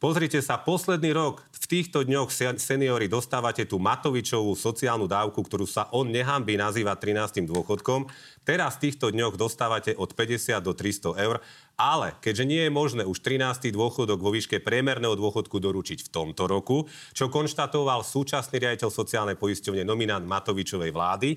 Pozrite 0.03 0.43
sa, 0.43 0.59
posledný 0.59 1.15
rok, 1.15 1.47
v 1.55 1.65
týchto 1.71 2.03
dňoch 2.03 2.27
se- 2.35 2.59
seniori 2.59 3.07
dostávate 3.07 3.63
tú 3.71 3.79
Matovičovú 3.79 4.59
sociálnu 4.59 5.07
dávku, 5.07 5.47
ktorú 5.47 5.63
sa 5.63 5.87
on 5.95 6.11
nehambí 6.11 6.59
nazývať 6.59 7.15
13. 7.39 7.47
dôchodkom. 7.47 8.11
Teraz 8.43 8.83
v 8.83 8.91
týchto 8.91 9.15
dňoch 9.15 9.39
dostávate 9.39 9.95
od 9.95 10.11
50 10.11 10.59
do 10.59 10.75
300 10.75 11.23
eur, 11.23 11.39
ale 11.77 12.15
keďže 12.21 12.45
nie 12.45 12.63
je 12.67 12.73
možné 12.73 13.03
už 13.03 13.21
13. 13.25 13.73
dôchodok 13.73 14.21
vo 14.21 14.31
výške 14.31 14.61
priemerného 14.61 15.17
dôchodku 15.17 15.57
doručiť 15.59 16.07
v 16.07 16.13
tomto 16.13 16.47
roku, 16.47 16.85
čo 17.17 17.33
konštatoval 17.33 18.05
súčasný 18.05 18.61
riaditeľ 18.63 18.91
sociálnej 18.93 19.37
poisťovne 19.41 19.83
nominant 19.83 20.25
Matovičovej 20.25 20.93
vlády, 20.93 21.31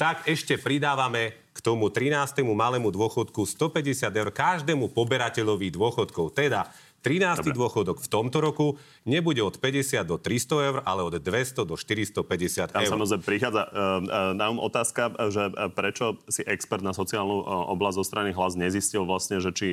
tak 0.00 0.26
ešte 0.26 0.58
pridávame 0.58 1.52
k 1.52 1.58
tomu 1.60 1.92
13. 1.92 2.42
malému 2.42 2.88
dôchodku 2.90 3.44
150 3.44 4.08
eur 4.08 4.30
každému 4.32 4.90
poberateľovi 4.90 5.68
dôchodkov. 5.68 6.32
Teda 6.32 6.66
13. 7.02 7.42
Dobre. 7.42 7.58
dôchodok 7.58 7.98
v 7.98 8.08
tomto 8.08 8.38
roku 8.38 8.66
nebude 9.02 9.42
od 9.42 9.58
50 9.58 10.06
do 10.06 10.16
300 10.16 10.68
eur, 10.70 10.76
ale 10.86 11.02
od 11.02 11.18
200 11.18 11.66
do 11.66 11.74
450 11.74 12.70
Tam 12.70 12.86
eur. 12.86 12.90
samozrejme 12.94 13.22
prichádza 13.26 13.62
uh, 13.66 13.70
uh, 13.70 14.32
nám 14.38 14.62
otázka, 14.62 15.10
uh, 15.10 15.28
že 15.28 15.50
uh, 15.50 15.66
prečo 15.66 16.22
si 16.30 16.46
expert 16.46 16.86
na 16.86 16.94
sociálnu 16.94 17.42
oblasť 17.74 17.96
zo 17.98 18.04
strany 18.06 18.30
hlas 18.30 18.54
nezistil 18.54 19.02
vlastne, 19.02 19.42
že 19.42 19.50
či 19.50 19.68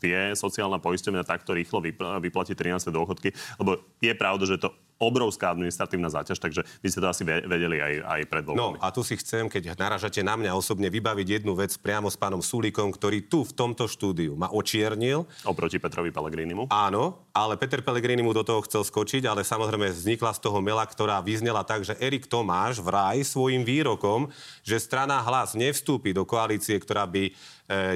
vie 0.00 0.20
sociálna 0.32 0.80
poisťovňa 0.80 1.22
takto 1.28 1.52
rýchlo 1.52 1.84
vypl- 1.84 2.18
vyplatiť 2.24 2.56
13. 2.56 2.88
dôchodky, 2.88 3.36
lebo 3.60 3.84
je 4.00 4.14
pravda, 4.16 4.44
že 4.48 4.56
to 4.56 4.72
obrovská 4.96 5.52
administratívna 5.52 6.08
záťaž, 6.08 6.38
takže 6.38 6.64
vy 6.80 6.88
ste 6.88 7.00
to 7.00 7.08
asi 7.08 7.22
ve- 7.22 7.44
vedeli 7.44 7.76
aj, 7.76 7.94
aj 8.00 8.20
pred 8.26 8.44
No 8.46 8.52
voľbami. 8.72 8.78
a 8.80 8.88
tu 8.88 9.00
si 9.00 9.14
chcem, 9.14 9.46
keď 9.46 9.76
naražate 9.76 10.20
na 10.20 10.34
mňa 10.34 10.52
osobne, 10.52 10.88
vybaviť 10.88 11.42
jednu 11.42 11.52
vec 11.52 11.76
priamo 11.76 12.08
s 12.08 12.16
pánom 12.16 12.40
Sulíkom, 12.40 12.88
ktorý 12.88 13.24
tu 13.24 13.44
v 13.44 13.52
tomto 13.52 13.84
štúdiu 13.86 14.32
ma 14.34 14.48
očiernil. 14.48 15.28
Oproti 15.44 15.76
Petrovi 15.76 16.08
Pellegrinimu. 16.08 16.72
Áno, 16.72 17.28
ale 17.30 17.60
Peter 17.60 17.84
Pellegrini 17.84 18.24
mu 18.24 18.32
do 18.32 18.40
toho 18.40 18.64
chcel 18.64 18.82
skočiť, 18.82 19.28
ale 19.28 19.44
samozrejme 19.44 19.92
vznikla 19.92 20.32
z 20.32 20.40
toho 20.40 20.64
mela, 20.64 20.82
ktorá 20.82 21.20
vyznela 21.20 21.60
tak, 21.60 21.84
že 21.84 21.92
Erik 22.00 22.24
Tomáš 22.24 22.80
vraj 22.80 23.20
svojim 23.20 23.60
výrokom, 23.62 24.32
že 24.64 24.80
strana 24.80 25.20
hlas 25.20 25.52
nevstúpi 25.52 26.16
do 26.16 26.24
koalície, 26.24 26.80
ktorá 26.80 27.04
by 27.04 27.28
e, 27.28 27.32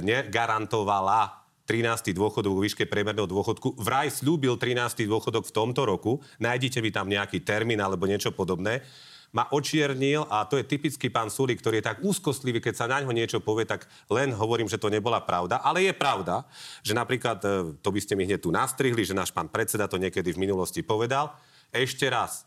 negarantovala 0.04 1.39
13. 1.70 2.11
dôchodok 2.11 2.50
vo 2.50 2.66
výške 2.66 2.83
priemerného 2.90 3.30
dôchodku. 3.30 3.78
Vraj 3.78 4.11
slúbil 4.11 4.59
13. 4.59 5.06
dôchodok 5.06 5.46
v 5.46 5.54
tomto 5.54 5.87
roku. 5.87 6.18
Nájdite 6.42 6.83
mi 6.83 6.90
tam 6.90 7.06
nejaký 7.06 7.46
termín 7.46 7.78
alebo 7.78 8.11
niečo 8.11 8.35
podobné 8.35 8.83
ma 9.30 9.46
očiernil 9.54 10.26
a 10.26 10.42
to 10.42 10.59
je 10.59 10.66
typický 10.66 11.06
pán 11.06 11.30
Sulík, 11.30 11.62
ktorý 11.62 11.78
je 11.78 11.87
tak 11.87 12.02
úzkostlivý, 12.02 12.59
keď 12.59 12.74
sa 12.74 12.90
na 12.90 12.98
ňo 12.98 13.14
niečo 13.14 13.38
povie, 13.38 13.62
tak 13.62 13.87
len 14.11 14.35
hovorím, 14.35 14.66
že 14.66 14.74
to 14.74 14.90
nebola 14.90 15.22
pravda. 15.22 15.62
Ale 15.62 15.87
je 15.87 15.94
pravda, 15.94 16.42
že 16.83 16.98
napríklad, 16.98 17.38
e, 17.46 17.78
to 17.78 17.88
by 17.94 18.00
ste 18.02 18.18
mi 18.18 18.26
hneď 18.26 18.42
tu 18.42 18.50
nastrihli, 18.50 19.06
že 19.06 19.14
náš 19.14 19.30
pán 19.30 19.46
predseda 19.46 19.87
to 19.87 20.02
niekedy 20.02 20.35
v 20.35 20.42
minulosti 20.42 20.83
povedal. 20.83 21.30
Ešte 21.70 22.11
raz, 22.11 22.42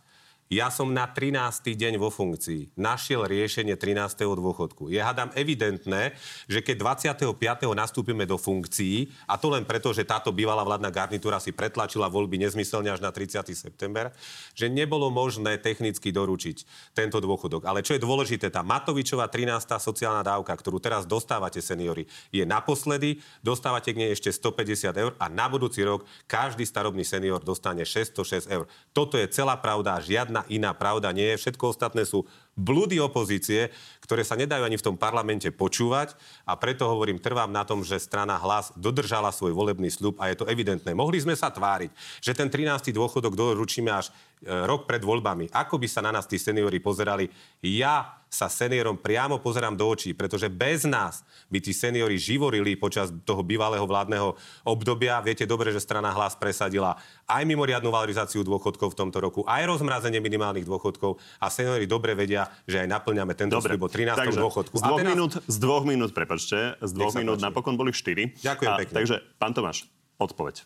ja 0.54 0.70
som 0.70 0.94
na 0.94 1.10
13. 1.10 1.74
deň 1.74 1.98
vo 1.98 2.13
funkcii 2.13 2.78
našiel 2.78 3.26
riešenie 3.26 3.74
13. 3.74 4.22
dôchodku. 4.22 4.94
Je 4.94 5.02
hádam 5.02 5.34
evidentné, 5.34 6.13
že 6.46 6.62
keď 6.62 7.02
25. 7.02 7.34
nastúpime 7.74 8.30
do 8.30 8.38
funkcií, 8.38 9.10
a 9.26 9.42
to 9.42 9.50
len 9.50 9.66
preto, 9.66 9.89
že 9.89 10.06
táto 10.06 10.30
bývalá 10.30 10.62
vládna 10.62 10.94
garnitúra 10.94 11.42
si 11.42 11.50
pretlačila 11.50 12.06
voľby 12.06 12.38
nezmyselne 12.46 12.94
až 12.94 13.02
na 13.02 13.10
30. 13.10 13.50
september, 13.58 14.13
že 14.54 14.70
nebolo 14.70 15.10
možné 15.10 15.58
technicky 15.58 16.13
doručiť 16.13 16.94
tento 16.94 17.18
dôchodok. 17.18 17.66
Ale 17.66 17.82
čo 17.82 17.98
je 17.98 18.04
dôležité, 18.06 18.54
tá 18.54 18.62
Matovičová 18.62 19.26
13. 19.34 19.82
sociálna 19.82 20.22
dávka, 20.22 20.54
ktorú 20.54 20.78
teraz 20.78 21.10
dostávate, 21.10 21.58
seniori, 21.63 22.06
je 22.30 22.46
naposledy, 22.46 23.18
dostávate 23.42 23.96
k 23.96 24.06
nej 24.06 24.12
ešte 24.13 24.30
150 24.30 24.94
eur 24.94 25.12
a 25.18 25.26
na 25.32 25.50
budúci 25.50 25.82
rok 25.82 26.06
každý 26.30 26.68
starobný 26.68 27.02
senior 27.02 27.42
dostane 27.42 27.82
606 27.88 28.52
eur. 28.52 28.70
Toto 28.94 29.18
je 29.18 29.26
celá 29.32 29.58
pravda, 29.58 29.98
žiadna 30.04 30.43
iná 30.50 30.72
pravda 30.74 31.12
nie 31.12 31.34
je. 31.34 31.40
Všetko 31.48 31.76
ostatné 31.76 32.08
sú 32.08 32.26
blúdy 32.54 33.02
opozície, 33.02 33.74
ktoré 34.06 34.22
sa 34.22 34.38
nedajú 34.38 34.62
ani 34.62 34.78
v 34.78 34.86
tom 34.86 34.96
parlamente 34.96 35.50
počúvať 35.50 36.14
a 36.46 36.54
preto 36.54 36.86
hovorím, 36.86 37.18
trvám 37.18 37.50
na 37.50 37.66
tom, 37.66 37.82
že 37.82 37.98
strana 37.98 38.38
hlas 38.38 38.70
dodržala 38.78 39.34
svoj 39.34 39.58
volebný 39.58 39.90
slub 39.90 40.22
a 40.22 40.30
je 40.30 40.38
to 40.38 40.50
evidentné. 40.50 40.94
Mohli 40.94 41.26
sme 41.26 41.36
sa 41.36 41.50
tváriť, 41.50 41.90
že 42.22 42.38
ten 42.38 42.48
13. 42.48 42.94
dôchodok 42.94 43.34
doručíme 43.34 43.90
až 43.90 44.10
e, 44.10 44.54
rok 44.70 44.86
pred 44.86 45.02
voľbami. 45.02 45.50
Ako 45.50 45.82
by 45.82 45.88
sa 45.90 46.06
na 46.06 46.14
nás 46.14 46.30
tí 46.30 46.38
seniori 46.38 46.78
pozerali? 46.78 47.26
Ja 47.66 48.23
sa 48.34 48.50
seniorom 48.50 48.98
priamo 48.98 49.38
pozerám 49.38 49.78
do 49.78 49.86
očí, 49.86 50.17
pretože 50.17 50.50
bez 50.50 50.89
nás 50.89 51.22
by 51.54 51.62
tí 51.62 51.69
seniori 51.69 52.17
živorili 52.17 52.74
počas 52.74 53.13
toho 53.30 53.46
bývalého 53.46 53.86
vládneho 53.86 54.34
obdobia. 54.65 55.22
Viete 55.22 55.46
dobre, 55.46 55.69
že 55.69 55.78
strana 55.78 56.10
hlas 56.10 56.34
presadila 56.34 56.98
aj 57.30 57.46
mimoriadnu 57.46 57.93
valorizáciu 57.93 58.41
dôchodkov 58.41 58.98
v 58.98 58.98
tomto 58.98 59.22
roku, 59.22 59.46
aj 59.46 59.69
rozmrazenie 59.69 60.17
minimálnych 60.17 60.65
dôchodkov 60.65 61.22
a 61.38 61.54
seniori 61.54 61.86
dobre 61.86 62.17
vedia, 62.17 62.50
že 62.65 62.82
aj 62.82 62.89
naplňame 62.89 63.38
tento 63.38 63.62
dobre. 63.62 63.78
slib 63.78 63.86
13. 63.86 64.17
Takže 64.17 64.41
dôchodku. 64.41 64.74
Z 64.74 64.82
dvoch, 64.82 64.98
teraz... 64.98 65.12
minút, 65.13 65.32
z 65.46 65.58
dvoch 65.62 65.84
minút, 65.86 66.12
prepačte, 66.17 66.58
z 66.82 66.91
dvoch 66.98 67.13
minút 67.13 67.38
páči. 67.38 67.46
napokon 67.46 67.78
boli 67.78 67.93
štyri. 67.93 68.34
Ďakujem 68.41 68.72
a, 68.74 68.78
pekne. 68.82 68.96
Takže, 68.98 69.15
pán 69.38 69.54
Tomáš, 69.54 69.86
odpoveď. 70.17 70.65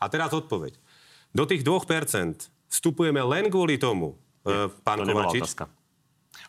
A 0.00 0.08
teraz 0.08 0.32
odpoveď. 0.32 0.80
Do 1.36 1.44
tých 1.44 1.60
2% 1.60 2.48
vstupujeme 2.72 3.20
len 3.20 3.52
kvôli 3.52 3.76
tomu, 3.76 4.16
Nie, 4.48 4.72
pán 4.80 5.04
to 5.04 5.12
Kovačič. 5.12 5.81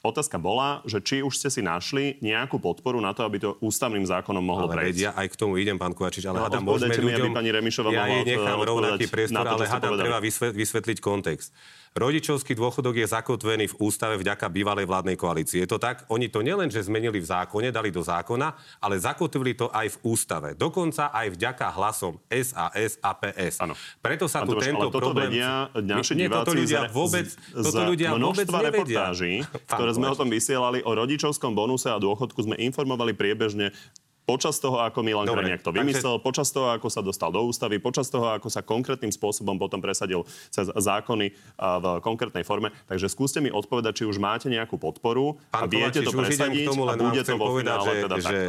Otázka. 0.04 0.36
Bola, 0.40 0.84
že 0.84 1.00
či 1.00 1.24
už 1.24 1.36
ste 1.36 1.48
si 1.52 1.62
našli 1.64 2.20
nejakú 2.20 2.60
podporu 2.60 3.00
na 3.00 3.12
to, 3.12 3.24
aby 3.24 3.40
to 3.40 3.56
ústavným 3.60 4.04
zákonom 4.04 4.44
mohlo 4.44 4.68
ale 4.72 4.92
prejsť. 4.92 5.00
Ja 5.00 5.12
aj 5.16 5.28
k 5.32 5.36
tomu 5.40 5.60
idem, 5.60 5.80
pán 5.80 5.96
Kovačič, 5.96 6.24
ale 6.28 6.40
no, 6.40 6.48
hádam, 6.48 6.64
môžeme 6.64 6.96
ľuďom... 6.96 7.32
Mi, 7.32 7.36
pani 7.36 7.50
Remišová 7.52 7.90
ja 7.92 8.08
jej 8.08 8.24
nechám 8.36 8.60
rovnaký 8.64 9.06
priestor, 9.12 9.44
ale 9.48 9.68
hádam, 9.68 9.96
treba 9.96 10.20
vysvetliť 10.52 10.98
kontext. 11.04 11.56
Rodičovský 11.94 12.58
dôchodok 12.58 12.98
je 12.98 13.06
zakotvený 13.06 13.70
v 13.70 13.76
ústave 13.78 14.18
vďaka 14.18 14.50
bývalej 14.50 14.90
vládnej 14.90 15.14
koalícii. 15.14 15.62
Je 15.62 15.70
to 15.70 15.78
tak? 15.78 16.10
Oni 16.10 16.26
to 16.26 16.42
nielen, 16.42 16.66
že 16.74 16.82
zmenili 16.82 17.22
v 17.22 17.28
zákone, 17.30 17.70
dali 17.70 17.94
do 17.94 18.02
zákona, 18.02 18.82
ale 18.82 18.98
zakotvili 18.98 19.54
to 19.54 19.70
aj 19.70 19.94
v 19.94 19.98
ústave. 20.10 20.58
Dokonca 20.58 21.14
aj 21.14 21.38
vďaka 21.38 21.66
hlasom 21.78 22.18
SAS 22.34 22.98
a 22.98 23.14
PS. 23.14 23.62
Ano. 23.62 23.78
Preto 24.02 24.26
sa 24.26 24.42
tu 24.42 24.58
tento 24.58 24.90
toto 24.90 25.06
problém... 25.06 25.38
Vedia 25.38 25.70
naši 25.86 26.18
nie, 26.18 26.26
toto 26.26 26.58
ľudia 26.58 26.90
vôbec, 26.90 27.30
z, 27.30 27.62
toto 27.62 27.86
ľudia 27.86 28.10
vôbec 28.18 28.50
nevedia. 28.50 28.74
reportáží, 28.74 29.34
ktoré 29.70 29.92
sme 29.94 30.10
o 30.10 30.18
tom 30.18 30.34
vysielali, 30.34 30.82
o 30.82 30.92
rodičovskom 30.98 31.54
bonuse 31.54 31.94
a 31.94 32.02
dôchodku 32.02 32.42
sme 32.42 32.58
informovali 32.58 33.14
priebežne 33.14 33.70
počas 34.24 34.56
toho, 34.60 34.80
ako 34.80 35.04
Milan 35.04 35.28
Dobre, 35.28 35.48
Krajniak 35.48 35.62
to 35.64 35.72
vymyslel, 35.76 36.16
takže... 36.20 36.26
počas 36.26 36.48
toho, 36.52 36.72
ako 36.72 36.88
sa 36.88 37.02
dostal 37.04 37.30
do 37.32 37.44
ústavy, 37.44 37.80
počas 37.80 38.08
toho, 38.08 38.32
ako 38.32 38.48
sa 38.48 38.64
konkrétnym 38.64 39.12
spôsobom 39.12 39.60
potom 39.60 39.84
presadil 39.84 40.24
cez 40.48 40.72
zákony 40.72 41.28
v 41.60 41.86
konkrétnej 42.00 42.48
forme. 42.48 42.72
Takže 42.88 43.12
skúste 43.12 43.44
mi 43.44 43.52
odpovedať, 43.52 44.04
či 44.04 44.04
už 44.08 44.18
máte 44.24 44.48
nejakú 44.48 44.80
podporu 44.80 45.36
Pán 45.52 45.68
a 45.68 45.72
viete 45.72 46.00
Kovačič, 46.02 46.08
to 46.08 46.12
presadiť 46.16 46.66
tomu, 46.68 46.84
a 46.88 46.96
bude 46.96 47.22
to 47.22 47.36
vo 47.36 47.48
povedať, 47.52 47.78
finále 47.80 47.86
že, 47.86 48.02
teda 48.08 48.16
že 48.20 48.40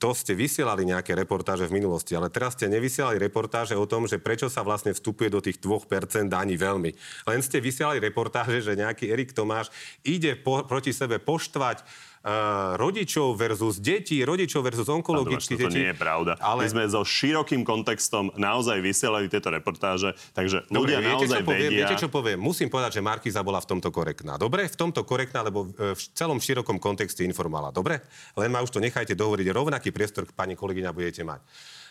to 0.00 0.10
ste 0.16 0.32
vysielali 0.32 0.82
nejaké 0.88 1.12
reportáže 1.12 1.68
v 1.68 1.76
minulosti, 1.76 2.16
ale 2.16 2.32
teraz 2.32 2.56
ste 2.56 2.72
nevysielali 2.72 3.20
reportáže 3.20 3.76
o 3.76 3.84
tom, 3.84 4.08
že 4.08 4.16
prečo 4.16 4.48
sa 4.48 4.64
vlastne 4.64 4.96
vstupuje 4.96 5.28
do 5.28 5.44
tých 5.44 5.60
2% 5.60 6.32
ani 6.32 6.56
veľmi. 6.56 6.90
Len 7.28 7.40
ste 7.44 7.60
vysielali 7.60 8.00
reportáže, 8.00 8.64
že 8.64 8.78
nejaký 8.78 9.12
Erik 9.12 9.36
Tomáš 9.36 9.68
ide 10.02 10.34
po, 10.40 10.64
proti 10.64 10.96
sebe 10.96 11.20
poštvať 11.20 11.84
uh, 12.22 12.78
rodičov 12.78 13.34
versus 13.34 13.82
deti, 13.82 14.22
rodičov 14.22 14.62
versus 14.62 14.88
onkologických 14.88 15.58
detí. 15.58 15.68
To 15.68 15.78
nie 15.78 15.90
je 15.90 15.98
pravda. 15.98 16.38
Ale... 16.38 16.64
My 16.64 16.68
sme 16.70 16.84
so 16.88 17.02
širokým 17.02 17.66
kontextom 17.66 18.32
naozaj 18.38 18.78
vysielali 18.80 19.26
tieto 19.26 19.50
reportáže, 19.50 20.14
takže 20.32 20.66
Dobre, 20.70 20.94
ľudia 20.94 20.98
viete, 21.02 21.10
naozaj 21.12 21.40
čo 21.42 21.46
poviem, 21.46 21.70
vedia... 21.70 21.78
Viete, 21.78 21.94
čo 21.98 22.08
poviem? 22.08 22.38
Musím 22.38 22.68
povedať, 22.70 22.90
že 22.98 23.02
Markiza 23.04 23.42
bola 23.42 23.60
v 23.60 23.68
tomto 23.68 23.90
korektná. 23.90 24.38
Dobre? 24.38 24.66
V 24.70 24.76
tomto 24.78 25.02
korektná, 25.04 25.44
lebo 25.44 25.68
v 25.74 26.02
celom 26.16 26.38
širokom 26.40 26.78
kontexte 26.80 27.26
informovala. 27.26 27.74
Dobre? 27.74 28.00
Len 28.38 28.48
ma 28.48 28.62
už 28.62 28.72
to 28.72 28.80
nechajte 28.80 29.12
dohovoriť. 29.12 29.46
Rovnaký 29.52 29.90
priestor, 29.92 30.24
pani 30.32 30.56
kolegyňa, 30.56 30.94
budete 30.94 31.22
mať. 31.26 31.42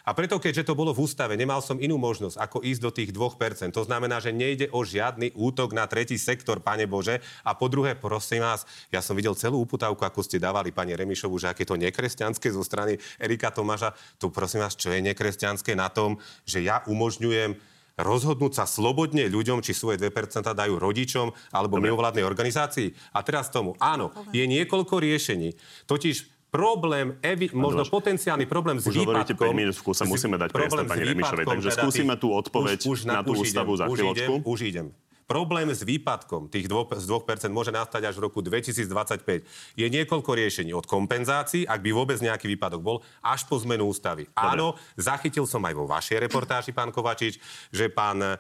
A 0.06 0.18
preto, 0.18 0.42
keďže 0.42 0.68
to 0.68 0.74
bolo 0.74 0.92
v 0.92 1.06
ústave, 1.06 1.38
nemal 1.38 1.62
som 1.62 1.78
inú 1.78 2.02
možnosť, 2.02 2.38
ako 2.42 2.58
ísť 2.66 2.82
do 2.82 2.92
tých 2.92 3.10
2%. 3.14 3.70
To 3.74 3.86
znamená, 3.86 4.18
že 4.18 4.34
nejde 4.34 4.74
o 4.74 4.82
žiadny 4.82 5.34
útok 5.38 5.78
na 5.78 5.86
tretí 5.86 6.18
sektor, 6.18 6.58
pane 6.58 6.90
Bože. 6.90 7.22
A 7.46 7.54
po 7.54 7.70
druhé, 7.70 7.94
prosím 7.94 8.42
vás, 8.42 8.66
ja 8.90 9.00
som 9.06 9.14
videl 9.14 9.38
celú 9.38 9.62
uputávku, 9.62 10.02
ako 10.02 10.26
ste 10.26 10.42
dávali 10.42 10.74
pani 10.74 10.98
Remišovu, 10.98 11.38
že 11.38 11.54
aké 11.54 11.64
to 11.64 11.78
nekresťanské 11.78 12.50
zo 12.50 12.66
strany 12.66 12.98
Erika 13.22 13.54
Tomáša. 13.54 13.94
Tu 14.18 14.34
prosím 14.34 14.66
vás, 14.66 14.74
čo 14.74 14.90
je 14.90 15.06
nekresťanské 15.06 15.78
na 15.78 15.94
tom, 15.94 16.18
že 16.50 16.66
ja 16.66 16.82
umožňujem 16.90 17.72
rozhodnúť 18.02 18.54
sa 18.58 18.66
slobodne 18.66 19.30
ľuďom, 19.30 19.62
či 19.62 19.78
svoje 19.78 20.02
2% 20.02 20.48
dajú 20.48 20.76
rodičom 20.80 21.30
alebo 21.54 21.78
mimovládnej 21.78 22.26
organizácii. 22.26 22.96
A 23.14 23.22
teraz 23.22 23.54
tomu, 23.54 23.78
áno, 23.78 24.10
je 24.34 24.44
niekoľko 24.48 24.98
riešení. 24.98 25.54
Totiž 25.86 26.41
problém, 26.52 27.16
evi, 27.24 27.48
možno 27.56 27.88
potenciálny 27.88 28.44
problém 28.44 28.78
s 28.78 28.86
už 28.86 29.08
výpadkom... 29.08 29.40
Už 29.40 29.56
5 29.56 29.56
minút, 29.56 29.76
sa 29.96 30.04
musíme 30.04 30.36
dať 30.36 30.50
priestor 30.52 30.84
pani 30.84 31.04
Remišovej, 31.08 31.46
takže 31.48 31.70
teda 31.72 31.82
skúsime 31.88 32.14
tú 32.20 32.28
odpoveď 32.36 32.78
už, 32.84 32.88
už 32.92 33.00
na, 33.08 33.14
na 33.20 33.22
tú 33.24 33.40
ústavu 33.40 33.74
idem, 33.74 33.80
za 33.80 33.86
chvíľočku. 33.88 34.34
Už 34.44 34.44
idem, 34.44 34.52
už 34.52 34.60
idem. 34.68 34.88
Problém 35.32 35.72
s 35.72 35.88
výpadkom 35.88 36.52
tých 36.52 36.68
2, 36.68 37.00
z 37.00 37.08
2% 37.08 37.48
môže 37.56 37.72
nastať 37.72 38.04
až 38.04 38.20
v 38.20 38.28
roku 38.28 38.44
2025. 38.44 39.48
Je 39.80 39.88
niekoľko 39.88 40.28
riešení. 40.36 40.76
Od 40.76 40.84
kompenzácií, 40.84 41.64
ak 41.64 41.80
by 41.80 41.96
vôbec 41.96 42.20
nejaký 42.20 42.52
výpadok 42.52 42.84
bol, 42.84 43.00
až 43.24 43.48
po 43.48 43.56
zmenu 43.64 43.88
ústavy. 43.88 44.28
Dobre. 44.28 44.44
Áno, 44.44 44.76
zachytil 45.00 45.48
som 45.48 45.64
aj 45.64 45.72
vo 45.72 45.88
vašej 45.88 46.28
reportáži, 46.28 46.76
pán 46.76 46.92
Kovačič, 46.92 47.40
že 47.72 47.88
pán, 47.88 48.20
e, 48.20 48.36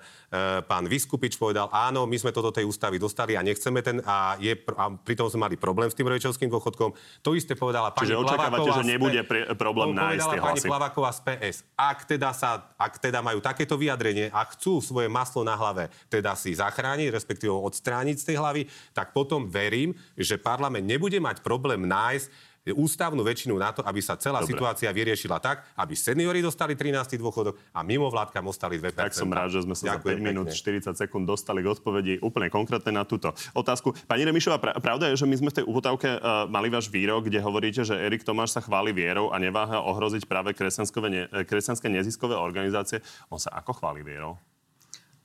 pán 0.67 0.84
Vyskupič 0.91 1.39
povedal, 1.39 1.71
áno, 1.71 2.04
my 2.04 2.17
sme 2.19 2.36
to 2.36 2.43
do 2.43 2.51
tej 2.51 2.67
ústavy 2.67 2.99
dostali 2.99 3.39
a 3.39 3.41
nechceme 3.41 3.80
ten, 3.80 4.04
a, 4.04 4.36
je, 4.36 4.51
a 4.75 4.91
pritom 4.91 5.32
sme 5.32 5.47
mali 5.47 5.56
problém 5.56 5.88
s 5.88 5.95
tým 5.95 6.12
rodičovským 6.12 6.51
dôchodkom. 6.51 6.91
To 7.23 7.30
isté 7.39 7.56
povedala 7.56 7.95
pani 7.95 8.12
Čiže 8.12 8.19
očakávate, 8.19 8.67
že 8.67 8.84
nebude 8.84 9.23
pre, 9.23 9.47
problém 9.56 9.95
nájsť 9.95 10.27
tie 10.27 10.39
hlasy. 10.43 10.43
pani 10.43 10.62
Plavaková 10.67 11.12
z 11.15 11.19
PS. 11.23 11.56
Ak 11.80 12.04
teda, 12.04 12.36
sa, 12.36 12.67
ak 12.75 12.99
teda 12.99 13.23
majú 13.23 13.39
takéto 13.39 13.80
vyjadrenie 13.80 14.27
a 14.27 14.43
chcú 14.51 14.84
svoje 14.84 15.08
maslo 15.08 15.47
na 15.47 15.56
hlave 15.56 15.88
teda 16.12 16.36
si 16.36 16.51
zachrániť, 16.51 16.81
zachrániť, 16.82 17.13
respektíve 17.13 17.54
odstrániť 17.54 18.17
z 18.17 18.26
tej 18.34 18.36
hlavy, 18.41 18.62
tak 18.98 19.13
potom 19.13 19.46
verím, 19.46 19.94
že 20.17 20.41
parlament 20.41 20.82
nebude 20.82 21.22
mať 21.22 21.46
problém 21.46 21.86
nájsť 21.86 22.50
ústavnú 22.62 23.26
väčšinu 23.26 23.58
na 23.58 23.74
to, 23.74 23.82
aby 23.82 23.98
sa 24.06 24.13
celá 24.22 24.46
Dobre. 24.46 24.54
situácia 24.54 24.94
vyriešila 24.94 25.41
tak, 25.41 25.65
aby 25.82 25.98
seniori 25.98 26.46
dostali 26.46 26.78
13. 26.78 27.17
dôchodok 27.17 27.58
a 27.74 27.82
mimovládkam 27.82 28.46
ostali 28.46 28.78
2%. 28.78 28.94
Tak 28.94 29.17
som 29.17 29.34
rád, 29.34 29.50
že 29.50 29.65
sme 29.65 29.74
sa 29.74 29.98
Ďakujem 29.98 30.22
za 30.22 30.26
5 30.26 30.30
minút 30.30 30.48
40 30.54 30.94
sekúnd 30.94 31.26
dostali 31.26 31.65
k 31.65 31.74
odpovedi 31.74 32.13
úplne 32.22 32.54
konkrétne 32.54 32.94
na 32.94 33.02
túto 33.02 33.34
otázku. 33.58 33.98
Pani 34.06 34.30
Remišová, 34.30 34.62
pravda 34.62 35.10
je, 35.10 35.17
že 35.17 35.26
my 35.26 35.41
sme 35.41 35.50
v 35.50 35.58
tej 35.58 35.65
úvodávke 35.65 36.22
uh, 36.22 36.46
mali 36.46 36.70
váš 36.70 36.86
výrok, 36.94 37.26
kde 37.26 37.41
hovoríte, 37.41 37.82
že 37.82 37.98
Erik 37.98 38.22
Tomáš 38.22 38.54
sa 38.54 38.62
chváli 38.62 38.94
vierou 38.94 39.34
a 39.34 39.41
neváha 39.41 39.82
ohroziť 39.82 40.30
práve 40.30 40.54
kresťanské 40.54 41.89
neziskové 41.89 42.38
organizácie. 42.38 43.02
On 43.34 43.41
sa 43.41 43.58
ako 43.58 43.82
chváli 43.82 44.06
vierou? 44.06 44.38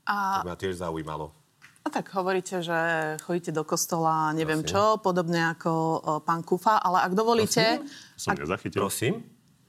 A... 0.09 0.41
To 0.41 0.49
ma 0.49 0.57
tiež 0.57 0.81
zaujímalo. 0.81 1.46
A 1.87 1.89
tak 1.89 2.11
hovoríte, 2.19 2.67
že 2.67 2.75
chodíte 3.23 3.55
do 3.55 3.63
kostola, 3.63 4.35
neviem 4.35 4.67
Prosím. 4.67 4.75
čo, 4.75 4.83
podobne 4.99 5.55
ako 5.55 6.03
pán 6.27 6.43
Kufa, 6.43 6.83
ale 6.83 7.07
ak 7.07 7.15
dovolíte... 7.15 7.79
Prosím? 7.79 8.19
Som 8.19 8.31
ak, 8.35 8.39
nezachytil. 8.43 8.81
Prosím? 8.83 9.15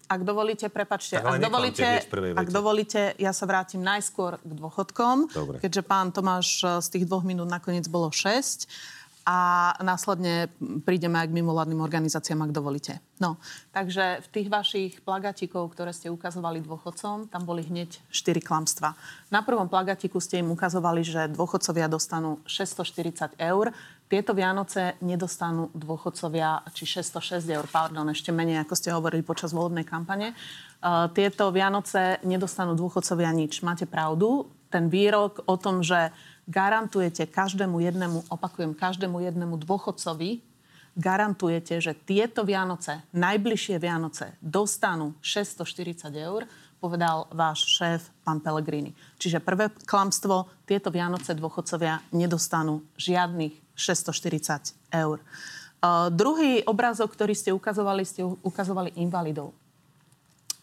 Ak 0.08 0.22
dovolíte, 0.26 0.66
prepačte, 0.72 1.20
ak 1.20 1.38
dovolíte, 1.38 1.86
ak 2.34 2.48
dovolíte, 2.48 3.02
ja 3.20 3.36
sa 3.36 3.44
vrátim 3.44 3.84
najskôr 3.84 4.40
k 4.40 4.52
dôchodkom, 4.56 5.30
Dobre. 5.30 5.60
keďže 5.60 5.84
pán 5.84 6.16
Tomáš 6.16 6.64
e, 6.64 6.80
z 6.80 6.88
tých 6.96 7.04
dvoch 7.12 7.28
minút 7.28 7.52
nakoniec 7.52 7.84
bolo 7.92 8.08
6 8.08 8.72
a 9.28 9.76
následne 9.84 10.48
prídeme 10.88 11.20
aj 11.20 11.28
k 11.28 11.36
mimovládnym 11.36 11.84
organizáciám, 11.84 12.48
ak 12.48 12.56
dovolíte. 12.56 13.04
No, 13.20 13.36
takže 13.76 14.24
v 14.24 14.28
tých 14.32 14.48
vašich 14.48 14.92
plagatikov, 15.04 15.76
ktoré 15.76 15.92
ste 15.92 16.08
ukazovali 16.08 16.64
dôchodcom, 16.64 17.28
tam 17.28 17.44
boli 17.44 17.68
hneď 17.68 18.00
4 18.08 18.40
klamstva. 18.40 18.96
Na 19.28 19.44
prvom 19.44 19.68
plagatiku 19.68 20.24
ste 20.24 20.40
im 20.40 20.56
ukazovali, 20.56 21.04
že 21.04 21.28
dôchodcovia 21.28 21.92
dostanú 21.92 22.40
640 22.48 23.36
eur. 23.36 23.76
Tieto 24.08 24.32
Vianoce 24.32 24.96
nedostanú 25.04 25.76
dôchodcovia, 25.76 26.64
či 26.72 26.88
606 26.88 27.44
eur, 27.52 27.68
pardon, 27.68 28.08
ešte 28.08 28.32
menej, 28.32 28.64
ako 28.64 28.74
ste 28.80 28.96
hovorili 28.96 29.28
počas 29.28 29.52
volebnej 29.52 29.84
kampane. 29.84 30.32
Uh, 30.80 31.12
tieto 31.12 31.52
Vianoce 31.52 32.24
nedostanú 32.24 32.80
dôchodcovia 32.80 33.36
nič. 33.36 33.60
Máte 33.60 33.84
pravdu. 33.84 34.48
Ten 34.72 34.88
výrok 34.88 35.44
o 35.52 35.60
tom, 35.60 35.84
že 35.84 36.16
garantujete 36.48 37.28
každému 37.28 37.84
jednému, 37.84 38.32
opakujem, 38.32 38.72
každému 38.72 39.20
jednému 39.20 39.60
dôchodcovi, 39.60 40.40
garantujete, 40.98 41.78
že 41.78 41.94
tieto 41.94 42.42
Vianoce, 42.48 43.04
najbližšie 43.14 43.78
Vianoce, 43.78 44.34
dostanú 44.42 45.14
640 45.22 46.10
eur, 46.16 46.48
povedal 46.82 47.30
váš 47.30 47.68
šéf, 47.78 48.10
pán 48.26 48.42
Pellegrini. 48.42 48.96
Čiže 49.22 49.44
prvé 49.44 49.70
klamstvo, 49.86 50.50
tieto 50.66 50.90
Vianoce 50.90 51.38
dôchodcovia 51.38 52.02
nedostanú 52.16 52.82
žiadnych 52.98 53.54
640 53.78 54.74
eur. 54.90 55.22
Uh, 55.78 56.10
druhý 56.10 56.66
obrázok, 56.66 57.14
ktorý 57.14 57.38
ste 57.38 57.54
ukazovali, 57.54 58.02
ste 58.02 58.26
ukazovali 58.26 58.98
invalidov. 58.98 59.54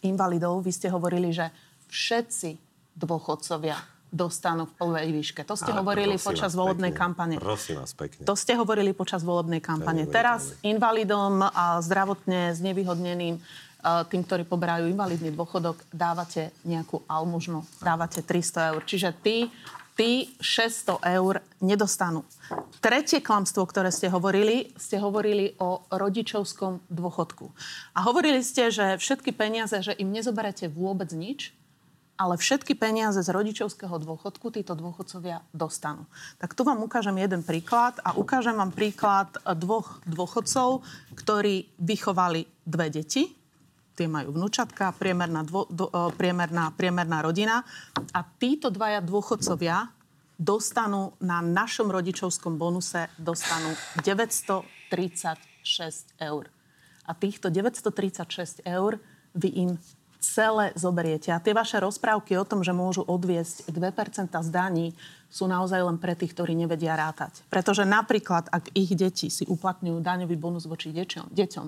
Invalidov, 0.03 0.67
vy 0.67 0.73
ste 0.75 0.91
hovorili, 0.91 1.31
že 1.31 1.55
všetci 1.87 2.59
dôchodcovia 2.99 3.94
dostanú 4.15 4.71
v 4.71 4.73
plnej 4.79 5.09
výške. 5.11 5.43
To 5.43 5.59
ste 5.59 5.75
Ale 5.75 5.83
hovorili 5.83 6.15
počas 6.15 6.55
volebnej 6.55 6.95
pekne, 6.95 7.03
kampane. 7.03 7.35
Prosím 7.43 7.83
vás 7.83 7.91
pekne. 7.99 8.23
To 8.23 8.39
ste 8.39 8.55
hovorili 8.55 8.95
počas 8.95 9.27
volebnej 9.27 9.59
kampane. 9.59 10.07
Teraz 10.07 10.55
invalidom 10.63 11.43
a 11.43 11.83
zdravotne 11.83 12.55
znevýhodneným 12.55 13.35
e, 13.35 13.41
tým, 13.83 14.23
ktorí 14.23 14.47
poberajú 14.47 14.87
invalidný 14.87 15.35
dôchodok, 15.35 15.83
dávate 15.91 16.55
nejakú 16.63 17.03
almužnu, 17.11 17.67
dávate 17.83 18.23
300 18.23 18.71
eur. 18.71 18.83
Čiže 18.87 19.09
tí, 19.19 19.51
tí 19.99 20.31
600 20.39 21.03
eur 21.19 21.43
nedostanú. 21.59 22.23
Tretie 22.79 23.19
klamstvo, 23.19 23.67
ktoré 23.67 23.91
ste 23.91 24.07
hovorili, 24.15 24.71
ste 24.79 25.03
hovorili 25.03 25.59
o 25.59 25.83
rodičovskom 25.91 26.87
dôchodku. 26.87 27.51
A 27.99 28.07
hovorili 28.07 28.47
ste, 28.47 28.71
že 28.71 28.95
všetky 28.95 29.35
peniaze, 29.35 29.75
že 29.83 29.91
im 29.99 30.15
nezoberete 30.15 30.71
vôbec 30.71 31.11
nič, 31.11 31.51
ale 32.15 32.39
všetky 32.39 32.79
peniaze 32.79 33.19
z 33.19 33.31
rodičovského 33.31 33.99
dôchodku 33.99 34.55
títo 34.55 34.79
dôchodcovia 34.79 35.43
dostanú. 35.51 36.07
Tak 36.39 36.55
tu 36.55 36.63
vám 36.63 36.79
ukážem 36.83 37.19
jeden 37.19 37.43
príklad 37.43 37.99
a 38.07 38.15
ukážem 38.15 38.55
vám 38.55 38.71
príklad 38.71 39.35
dvoch 39.59 39.99
dôchodcov, 40.07 40.87
ktorí 41.19 41.67
vychovali 41.83 42.47
dve 42.63 42.87
deti. 42.95 43.35
Tie 43.95 44.11
majú 44.11 44.35
vnúčatka, 44.35 44.91
priemerná, 44.95 45.47
dvo, 45.47 45.71
do, 45.71 45.87
e, 45.87 46.11
priemerná, 46.19 46.75
priemerná 46.75 47.23
rodina. 47.23 47.63
A 48.11 48.27
títo 48.27 48.71
dvaja 48.71 48.99
dôchodcovia 48.99 49.87
dostanú 50.35 51.15
na 51.23 51.39
našom 51.39 51.95
rodičovskom 51.95 52.59
bonuse 52.59 53.07
dostanú 53.23 53.71
936 54.03 56.11
eur. 56.19 56.51
A 57.07 57.15
týchto 57.15 57.55
936 57.55 58.67
eur 58.67 58.99
vy 59.35 59.51
im 59.63 59.79
celé 60.25 60.73
zoberiete. 60.73 61.29
A 61.29 61.43
tie 61.43 61.53
vaše 61.53 61.77
rozprávky 61.77 62.41
o 62.41 62.49
tom, 62.49 62.65
že 62.65 62.73
môžu 62.73 63.05
odviesť 63.05 63.69
2% 63.69 64.33
z 64.33 64.49
daní, 64.49 64.87
sú 65.29 65.51
naozaj 65.51 65.83
len 65.83 65.99
pre 65.99 66.15
tých, 66.15 66.31
ktorí 66.31 66.55
nevedia 66.55 66.95
rátať. 66.95 67.43
Pretože 67.51 67.83
napríklad, 67.83 68.47
ak 68.55 68.71
ich 68.73 68.95
deti 68.95 69.29
si 69.29 69.43
uplatňujú 69.45 69.99
daňový 69.99 70.39
bonus 70.39 70.65
voči 70.71 70.95
deťom, 70.95 71.35
deťom 71.35 71.67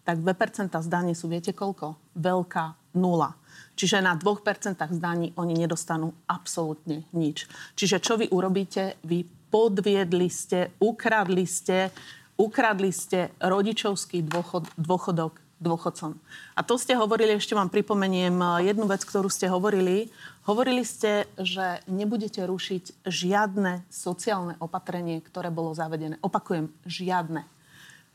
tak 0.00 0.16
2% 0.24 0.72
z 0.72 0.88
daní 0.88 1.12
sú 1.12 1.28
viete 1.28 1.52
koľko? 1.52 1.94
Veľká 2.16 2.96
nula. 2.96 3.36
Čiže 3.76 4.02
na 4.02 4.16
2% 4.16 4.74
z 4.74 4.98
daní 4.98 5.30
oni 5.36 5.54
nedostanú 5.54 6.16
absolútne 6.26 7.04
nič. 7.12 7.46
Čiže 7.76 7.96
čo 8.00 8.16
vy 8.16 8.26
urobíte? 8.32 8.96
Vy 9.04 9.28
podviedli 9.52 10.26
ste, 10.32 10.72
ukradli 10.80 11.44
ste, 11.44 11.92
ukradli 12.40 12.90
ste 12.90 13.30
rodičovský 13.38 14.24
dôchod, 14.24 14.66
dôchodok 14.74 15.49
dôchodcom. 15.60 16.16
A 16.56 16.60
to 16.64 16.80
ste 16.80 16.96
hovorili, 16.96 17.36
ešte 17.36 17.54
vám 17.54 17.68
pripomeniem 17.68 18.34
eh, 18.40 18.72
jednu 18.72 18.88
vec, 18.88 19.04
ktorú 19.04 19.28
ste 19.28 19.46
hovorili. 19.46 20.08
Hovorili 20.48 20.82
ste, 20.82 21.28
že 21.36 21.84
nebudete 21.86 22.42
rušiť 22.42 23.06
žiadne 23.06 23.86
sociálne 23.92 24.56
opatrenie, 24.58 25.20
ktoré 25.20 25.52
bolo 25.52 25.76
zavedené. 25.76 26.16
Opakujem, 26.24 26.72
žiadne. 26.88 27.44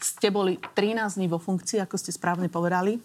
Ste 0.02 0.28
boli 0.34 0.60
13 0.60 1.22
dní 1.22 1.32
vo 1.32 1.40
funkcii, 1.40 1.80
ako 1.80 1.96
ste 1.96 2.12
správne 2.12 2.52
povedali, 2.52 3.00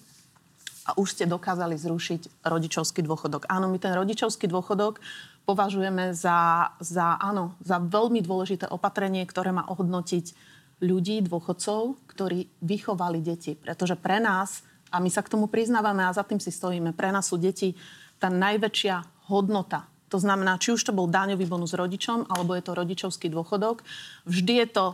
a 0.90 0.96
už 0.98 1.14
ste 1.14 1.28
dokázali 1.28 1.78
zrušiť 1.78 2.42
rodičovský 2.42 3.06
dôchodok. 3.06 3.46
Áno, 3.46 3.70
my 3.70 3.78
ten 3.78 3.94
rodičovský 3.94 4.50
dôchodok 4.50 4.98
považujeme 5.46 6.16
za, 6.16 6.70
za, 6.82 7.14
áno, 7.20 7.54
za 7.62 7.78
veľmi 7.78 8.18
dôležité 8.24 8.66
opatrenie, 8.66 9.22
ktoré 9.22 9.54
má 9.54 9.62
ohodnotiť 9.70 10.34
ľudí, 10.80 11.20
dôchodcov, 11.24 12.00
ktorí 12.08 12.48
vychovali 12.64 13.20
deti. 13.20 13.54
Pretože 13.54 13.96
pre 14.00 14.18
nás, 14.18 14.64
a 14.90 14.98
my 14.98 15.08
sa 15.12 15.22
k 15.22 15.32
tomu 15.32 15.46
priznávame 15.46 16.04
a 16.04 16.16
za 16.16 16.24
tým 16.24 16.40
si 16.40 16.50
stojíme, 16.50 16.96
pre 16.96 17.12
nás 17.12 17.28
sú 17.28 17.36
deti 17.36 17.76
tá 18.18 18.32
najväčšia 18.32 19.28
hodnota. 19.32 19.86
To 20.10 20.18
znamená, 20.18 20.58
či 20.58 20.74
už 20.74 20.90
to 20.90 20.96
bol 20.96 21.06
daňový 21.06 21.46
bonus 21.46 21.72
rodičom, 21.78 22.26
alebo 22.26 22.58
je 22.58 22.66
to 22.66 22.74
rodičovský 22.74 23.30
dôchodok, 23.30 23.86
vždy 24.26 24.66
je 24.66 24.68
to 24.74 24.86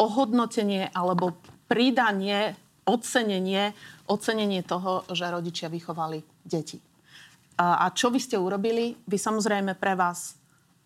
ohodnotenie 0.00 0.88
alebo 0.96 1.36
pridanie, 1.68 2.56
ocenenie, 2.88 3.76
ocenenie 4.08 4.64
toho, 4.64 5.04
že 5.12 5.28
rodičia 5.28 5.68
vychovali 5.68 6.24
deti. 6.42 6.80
A, 7.60 7.86
čo 7.92 8.08
vy 8.08 8.18
ste 8.18 8.40
urobili? 8.40 8.96
Vy 9.06 9.20
samozrejme 9.20 9.76
pre 9.76 9.92
vás 9.94 10.34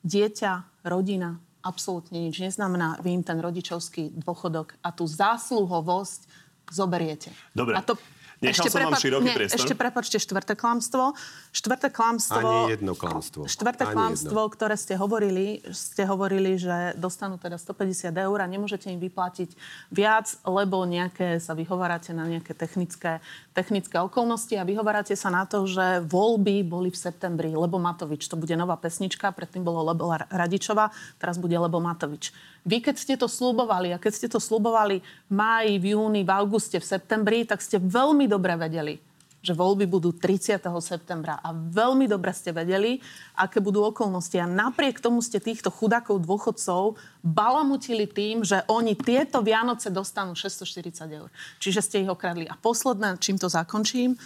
dieťa, 0.02 0.84
rodina, 0.84 1.38
absolútne 1.66 2.30
nič 2.30 2.38
neznamená. 2.38 3.02
Vy 3.02 3.18
im 3.18 3.24
ten 3.26 3.42
rodičovský 3.42 4.14
dôchodok 4.22 4.78
a 4.80 4.94
tú 4.94 5.04
zásluhovosť 5.10 6.30
zoberiete. 6.70 7.34
Dobre. 7.50 7.74
A 7.74 7.82
to 7.82 7.98
Nechal 8.44 8.68
ešte 8.68 8.68
som 8.68 8.84
vám 8.84 9.00
široký 9.00 9.28
nie, 9.32 9.36
priestor. 9.36 9.64
Ešte 9.64 9.74
prepačte, 9.74 10.16
štvrté 10.20 10.54
klamstvo. 10.60 11.16
Štvrté 11.56 11.88
klamstvo... 11.88 12.68
Ani 12.68 12.76
jedno 12.76 12.92
klamstvo. 12.92 13.48
Štvrté 13.48 13.88
Ani 13.88 13.94
klamstvo, 13.96 14.40
jedno. 14.44 14.52
ktoré 14.52 14.76
ste 14.76 14.94
hovorili, 15.00 15.64
ste 15.72 16.04
hovorili, 16.04 16.60
že 16.60 16.92
dostanú 17.00 17.40
teda 17.40 17.56
150 17.56 18.12
eur 18.12 18.38
a 18.44 18.46
nemôžete 18.46 18.92
im 18.92 19.00
vyplatiť 19.00 19.56
viac, 19.88 20.36
lebo 20.44 20.84
nejaké 20.84 21.40
sa 21.40 21.56
vyhovárate 21.56 22.12
na 22.12 22.28
nejaké 22.28 22.52
technické, 22.52 23.24
technické 23.56 23.96
okolnosti 23.96 24.52
a 24.52 24.68
vyhovárate 24.68 25.16
sa 25.16 25.32
na 25.32 25.48
to, 25.48 25.64
že 25.64 26.04
voľby 26.04 26.60
boli 26.60 26.92
v 26.92 26.98
septembri. 27.00 27.56
Lebo 27.56 27.80
Matovič, 27.80 28.28
to 28.28 28.36
bude 28.36 28.52
nová 28.52 28.76
pesnička, 28.76 29.32
predtým 29.32 29.64
bolo 29.64 29.80
Lebo 29.80 30.12
Radičova, 30.12 30.92
teraz 31.16 31.40
bude 31.40 31.56
Lebo 31.56 31.80
Matovič. 31.80 32.36
Vy, 32.66 32.82
keď 32.82 32.96
ste 32.98 33.14
to 33.14 33.30
slúbovali 33.30 33.94
a 33.94 34.02
keď 34.02 34.12
ste 34.12 34.28
to 34.28 34.42
slúbovali 34.42 34.98
v 34.98 35.32
máji, 35.32 35.78
v 35.78 35.94
júni, 35.94 36.26
v 36.26 36.34
auguste, 36.34 36.82
v 36.82 36.84
septembri, 36.84 37.46
tak 37.46 37.62
ste 37.62 37.78
veľmi 37.78 38.26
dobre 38.26 38.58
vedeli, 38.58 38.98
že 39.38 39.54
voľby 39.54 39.86
budú 39.86 40.10
30. 40.10 40.66
septembra 40.82 41.38
a 41.38 41.54
veľmi 41.54 42.10
dobre 42.10 42.34
ste 42.34 42.50
vedeli, 42.50 42.98
aké 43.38 43.62
budú 43.62 43.86
okolnosti. 43.86 44.34
A 44.42 44.50
napriek 44.50 44.98
tomu 44.98 45.22
ste 45.22 45.38
týchto 45.38 45.70
chudákov 45.70 46.26
dôchodcov 46.26 46.98
balamutili 47.22 48.10
tým, 48.10 48.42
že 48.42 48.66
oni 48.66 48.98
tieto 48.98 49.46
Vianoce 49.46 49.86
dostanú 49.94 50.34
640 50.34 51.06
eur. 51.06 51.30
Čiže 51.62 51.80
ste 51.86 51.96
ich 52.02 52.10
okradli. 52.10 52.50
A 52.50 52.58
posledné, 52.58 53.22
čím 53.22 53.38
to 53.38 53.46
zakončím, 53.46 54.18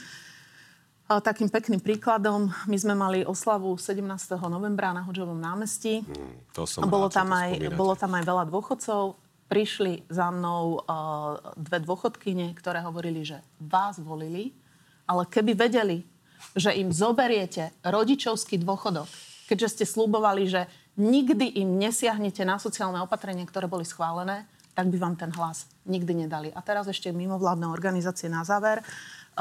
takým 1.19 1.51
pekným 1.51 1.83
príkladom. 1.83 2.55
My 2.71 2.79
sme 2.79 2.95
mali 2.95 3.27
oslavu 3.27 3.75
17. 3.75 4.07
novembra 4.47 4.95
na 4.95 5.03
Hoďovom 5.03 5.35
námestí. 5.35 6.07
Mm, 6.07 6.55
to 6.55 6.63
som 6.71 6.87
bolo, 6.87 7.11
rád, 7.11 7.19
tam 7.19 7.35
aj, 7.35 7.51
spomínate. 7.59 7.75
bolo 7.75 7.95
tam 7.99 8.13
aj 8.15 8.25
veľa 8.31 8.45
dôchodcov. 8.47 9.03
Prišli 9.51 10.07
za 10.07 10.31
mnou 10.31 10.87
uh, 10.87 11.43
dve 11.59 11.83
dôchodkyne, 11.83 12.55
ktoré 12.55 12.87
hovorili, 12.87 13.27
že 13.27 13.43
vás 13.59 13.99
volili, 13.99 14.55
ale 15.11 15.27
keby 15.27 15.59
vedeli, 15.59 16.07
že 16.55 16.71
im 16.79 16.95
zoberiete 16.95 17.75
rodičovský 17.83 18.63
dôchodok, 18.63 19.11
keďže 19.51 19.83
ste 19.83 19.85
slúbovali, 19.91 20.47
že 20.47 20.71
nikdy 20.95 21.59
im 21.59 21.83
nesiahnete 21.83 22.47
na 22.47 22.63
sociálne 22.63 23.03
opatrenia, 23.03 23.43
ktoré 23.43 23.67
boli 23.67 23.83
schválené, 23.83 24.47
tak 24.75 24.87
by 24.87 24.97
vám 24.97 25.15
ten 25.19 25.31
hlas 25.35 25.67
nikdy 25.85 26.25
nedali. 26.27 26.49
A 26.55 26.63
teraz 26.63 26.87
ešte 26.87 27.11
mimovládne 27.11 27.67
organizácie 27.67 28.31
na 28.31 28.47
záver. 28.47 28.81
E, 28.81 28.85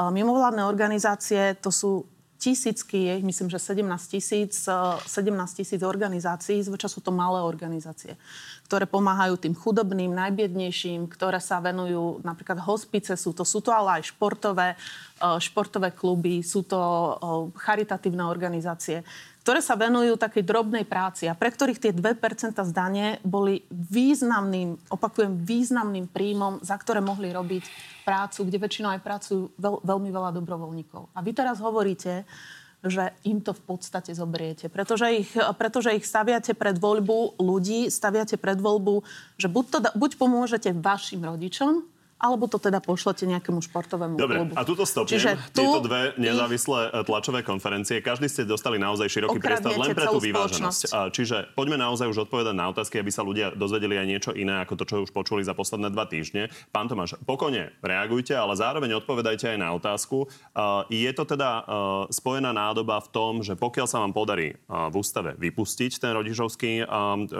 Mimovládne 0.08 0.64
organizácie, 0.64 1.52
to 1.60 1.68
sú 1.68 2.08
tisícky, 2.40 3.04
je 3.04 3.12
ich 3.20 3.26
myslím, 3.26 3.52
že 3.52 3.60
17 3.60 3.84
tisíc, 4.08 4.64
e, 4.64 4.72
17 5.04 5.60
tisíc 5.60 5.84
organizácií, 5.84 6.64
zväčša 6.64 6.88
sú 6.88 7.00
to 7.04 7.12
malé 7.12 7.44
organizácie, 7.44 8.16
ktoré 8.64 8.88
pomáhajú 8.88 9.36
tým 9.36 9.52
chudobným, 9.52 10.16
najbiednejším, 10.16 11.04
ktoré 11.12 11.36
sa 11.36 11.60
venujú 11.60 12.24
napríklad 12.24 12.64
hospice, 12.64 13.12
sú 13.20 13.36
to, 13.36 13.44
sú 13.44 13.60
to 13.60 13.76
ale 13.76 14.00
aj 14.00 14.16
športové, 14.16 14.72
e, 14.72 14.76
športové 15.36 15.92
kluby, 15.92 16.40
sú 16.40 16.64
to 16.64 16.80
charitatívne 17.60 18.24
organizácie, 18.24 19.04
ktoré 19.40 19.64
sa 19.64 19.72
venujú 19.72 20.20
takej 20.20 20.44
drobnej 20.44 20.84
práci 20.84 21.24
a 21.24 21.34
pre 21.34 21.48
ktorých 21.48 21.80
tie 21.80 21.92
2% 21.96 22.60
z 22.60 22.72
dane 22.76 23.16
boli 23.24 23.64
významným, 23.72 24.76
opakujem, 24.92 25.40
významným 25.40 26.12
príjmom, 26.12 26.60
za 26.60 26.76
ktoré 26.76 27.00
mohli 27.00 27.32
robiť 27.32 27.64
prácu, 28.04 28.44
kde 28.44 28.60
väčšinou 28.60 28.92
aj 28.92 29.00
pracujú 29.00 29.48
veľ, 29.56 29.80
veľmi 29.80 30.10
veľa 30.12 30.30
dobrovoľníkov. 30.36 31.16
A 31.16 31.18
vy 31.24 31.32
teraz 31.32 31.56
hovoríte, 31.58 32.28
že 32.80 33.12
im 33.28 33.44
to 33.44 33.52
v 33.52 33.62
podstate 33.64 34.16
zoberiete. 34.16 34.72
Pretože 34.72 35.12
ich, 35.12 35.30
pretože 35.60 35.92
ich 35.92 36.04
staviate 36.04 36.56
pred 36.56 36.80
voľbu 36.80 37.36
ľudí, 37.36 37.92
staviate 37.92 38.40
pred 38.40 38.56
voľbu, 38.56 39.04
že 39.36 39.52
buď, 39.52 39.64
to, 39.68 39.78
buď 40.00 40.10
pomôžete 40.16 40.72
vašim 40.72 41.20
rodičom, 41.20 41.84
alebo 42.20 42.44
to 42.52 42.60
teda 42.60 42.84
pošlete 42.84 43.24
nejakému 43.24 43.64
športovému 43.64 44.20
Dobre, 44.20 44.36
klubu. 44.44 44.52
a 44.52 44.62
tuto 44.68 44.84
stopnem. 44.84 45.16
Čiže 45.16 45.30
tu 45.56 45.64
Tieto 45.64 45.80
dve 45.80 46.12
nezávislé 46.20 46.92
e, 46.92 47.08
tlačové 47.08 47.40
konferencie, 47.40 48.04
každý 48.04 48.28
ste 48.28 48.44
dostali 48.44 48.76
naozaj 48.76 49.08
široký 49.08 49.40
priestor 49.40 49.72
len 49.72 49.96
pre 49.96 50.04
tú 50.04 50.20
vyváženosť. 50.20 51.16
Čiže 51.16 51.56
poďme 51.56 51.80
naozaj 51.80 52.12
už 52.12 52.28
odpovedať 52.28 52.52
na 52.52 52.68
otázky, 52.68 53.00
aby 53.00 53.08
sa 53.08 53.24
ľudia 53.24 53.56
dozvedeli 53.56 53.96
aj 53.96 54.06
niečo 54.06 54.30
iné, 54.36 54.60
ako 54.60 54.76
to, 54.76 54.84
čo 54.84 54.96
už 55.08 55.10
počuli 55.16 55.40
za 55.40 55.56
posledné 55.56 55.88
dva 55.88 56.04
týždne. 56.04 56.52
Pán 56.68 56.92
Tomáš, 56.92 57.16
pokojne 57.24 57.72
reagujte, 57.80 58.36
ale 58.36 58.52
zároveň 58.52 59.00
odpovedajte 59.00 59.56
aj 59.56 59.58
na 59.58 59.72
otázku. 59.72 60.28
A, 60.52 60.84
Je 60.92 61.08
to 61.16 61.24
teda 61.24 61.50
e, 61.50 61.62
spojená 62.12 62.52
nádoba 62.52 63.00
v 63.00 63.08
tom, 63.08 63.32
že 63.40 63.56
pokiaľ 63.56 63.86
sa 63.88 64.04
vám 64.04 64.12
podarí 64.12 64.52
e, 64.52 64.54
v 64.68 64.94
ústave 64.94 65.40
vypustiť 65.40 65.96
ten 65.96 66.12
rodičovský 66.12 66.84
e, 66.84 66.86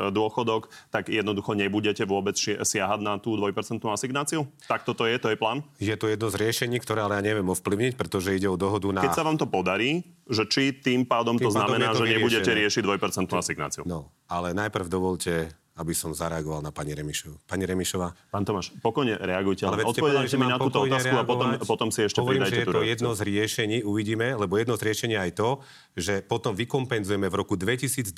dôchodok, 0.08 0.72
tak 0.88 1.12
jednoducho 1.12 1.52
nebudete 1.52 2.08
vôbec 2.08 2.38
siahať 2.40 3.00
na 3.04 3.20
tú 3.20 3.36
dvojpercentnú 3.36 3.92
asignáciu? 3.92 4.48
Tak 4.70 4.86
toto 4.86 5.02
je, 5.02 5.18
to 5.18 5.26
je 5.26 5.34
plán? 5.34 5.66
Je 5.82 5.90
to 5.98 6.06
jedno 6.06 6.30
z 6.30 6.38
riešení, 6.38 6.78
ktoré 6.78 7.02
ale 7.02 7.18
ja 7.18 7.22
neviem 7.26 7.50
ovplyvniť, 7.50 7.98
pretože 7.98 8.30
ide 8.30 8.46
o 8.46 8.54
dohodu 8.54 8.86
na... 8.94 9.02
Keď 9.02 9.18
sa 9.18 9.26
vám 9.26 9.34
to 9.34 9.50
podarí, 9.50 10.06
že 10.30 10.46
či 10.46 10.70
tým 10.70 11.02
pádom 11.02 11.34
tým 11.34 11.50
to 11.50 11.50
pádom 11.50 11.74
znamená, 11.74 11.90
to 11.90 12.06
že 12.06 12.14
nebudete 12.14 12.50
riešiť 12.54 12.82
2% 12.86 13.26
asignáciu? 13.34 13.82
No, 13.82 14.14
ale 14.30 14.54
najprv 14.54 14.86
dovolte 14.86 15.50
aby 15.80 15.96
som 15.96 16.12
zareagoval 16.12 16.60
na 16.60 16.76
pani 16.76 16.92
Remišovu. 16.92 17.40
Pani 17.48 17.64
Remišová. 17.64 18.12
Pán 18.28 18.44
Tomáš, 18.44 18.68
pokojne 18.84 19.16
reagujte, 19.16 19.64
ale 19.64 19.80
odpovedajte 19.80 20.36
mi 20.36 20.44
na 20.44 20.60
túto 20.60 20.84
otázku 20.84 21.16
a 21.16 21.24
potom, 21.24 21.56
potom 21.64 21.88
si 21.88 22.04
ešte 22.04 22.20
Hovorím, 22.20 22.44
že 22.44 22.68
je 22.68 22.68
to 22.68 22.84
jedno 22.84 23.16
z 23.16 23.24
riešení, 23.24 23.80
uvidíme, 23.80 24.36
lebo 24.36 24.60
jedno 24.60 24.76
z 24.76 24.84
riešení 24.84 25.16
aj 25.16 25.40
to, 25.40 25.64
že 25.96 26.20
potom 26.20 26.52
vykompenzujeme 26.52 27.32
v 27.32 27.34
roku 27.40 27.56
2025 27.56 28.12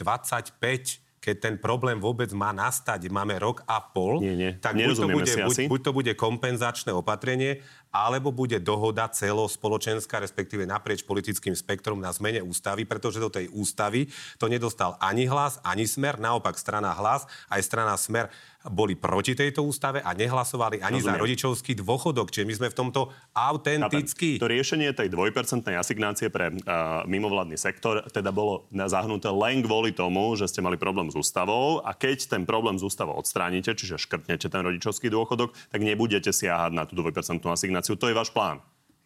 keď 1.23 1.37
ten 1.39 1.55
problém 1.55 2.03
vôbec 2.03 2.27
má 2.35 2.51
nastať, 2.51 3.07
máme 3.07 3.39
rok 3.39 3.63
a 3.71 3.79
pol, 3.79 4.19
nie, 4.19 4.35
nie. 4.35 4.51
tak 4.59 4.75
buď 4.75 4.99
to, 4.99 5.07
bude, 5.07 5.33
buď, 5.47 5.57
buď 5.71 5.81
to 5.87 5.91
bude 5.95 6.13
kompenzačné 6.19 6.91
opatrenie, 6.91 7.63
alebo 7.93 8.33
bude 8.33 8.57
dohoda 8.59 9.07
celospoločenská, 9.07 10.19
respektíve 10.19 10.65
naprieč 10.65 11.05
politickým 11.05 11.53
spektrom 11.53 12.01
na 12.01 12.09
zmene 12.11 12.41
ústavy, 12.41 12.89
pretože 12.89 13.21
do 13.21 13.29
tej 13.29 13.53
ústavy 13.53 14.09
to 14.41 14.49
nedostal 14.49 14.97
ani 14.99 15.29
hlas, 15.29 15.61
ani 15.61 15.85
smer, 15.85 16.17
naopak 16.17 16.57
strana 16.57 16.97
hlas, 16.97 17.29
aj 17.53 17.61
strana 17.61 17.95
smer 18.01 18.33
boli 18.71 18.95
proti 18.95 19.35
tejto 19.35 19.67
ústave 19.67 19.99
a 19.99 20.15
nehlasovali 20.15 20.79
ani 20.79 21.03
Rozumiem. 21.03 21.19
za 21.19 21.19
rodičovský 21.19 21.73
dôchodok. 21.83 22.31
Čiže 22.31 22.47
my 22.47 22.55
sme 22.55 22.69
v 22.71 22.77
tomto 22.79 23.01
autentickí. 23.35 24.39
To 24.39 24.47
riešenie 24.47 24.95
tej 24.95 25.11
dvojpercentnej 25.11 25.75
asignácie 25.75 26.31
pre 26.31 26.55
uh, 26.55 27.03
mimovládny 27.11 27.59
sektor 27.59 28.07
teda 28.15 28.31
bolo 28.31 28.71
zahnuté 28.71 29.27
len 29.35 29.67
kvôli 29.67 29.91
tomu, 29.91 30.39
že 30.39 30.47
ste 30.47 30.63
mali 30.63 30.79
problém 30.79 31.11
s 31.11 31.19
ústavou 31.19 31.83
a 31.83 31.91
keď 31.91 32.31
ten 32.39 32.47
problém 32.47 32.79
s 32.79 32.87
ústavou 32.87 33.19
odstránite, 33.19 33.75
čiže 33.75 33.99
škrtnete 33.99 34.47
ten 34.47 34.63
rodičovský 34.63 35.11
dôchodok, 35.11 35.51
tak 35.75 35.83
nebudete 35.83 36.31
siahať 36.31 36.71
na 36.71 36.87
tú 36.87 36.95
dvojpercentnú 36.95 37.51
asignáciu. 37.51 37.82
To 37.83 38.07
je 38.07 38.15
váš 38.15 38.31
plán. 38.31 38.63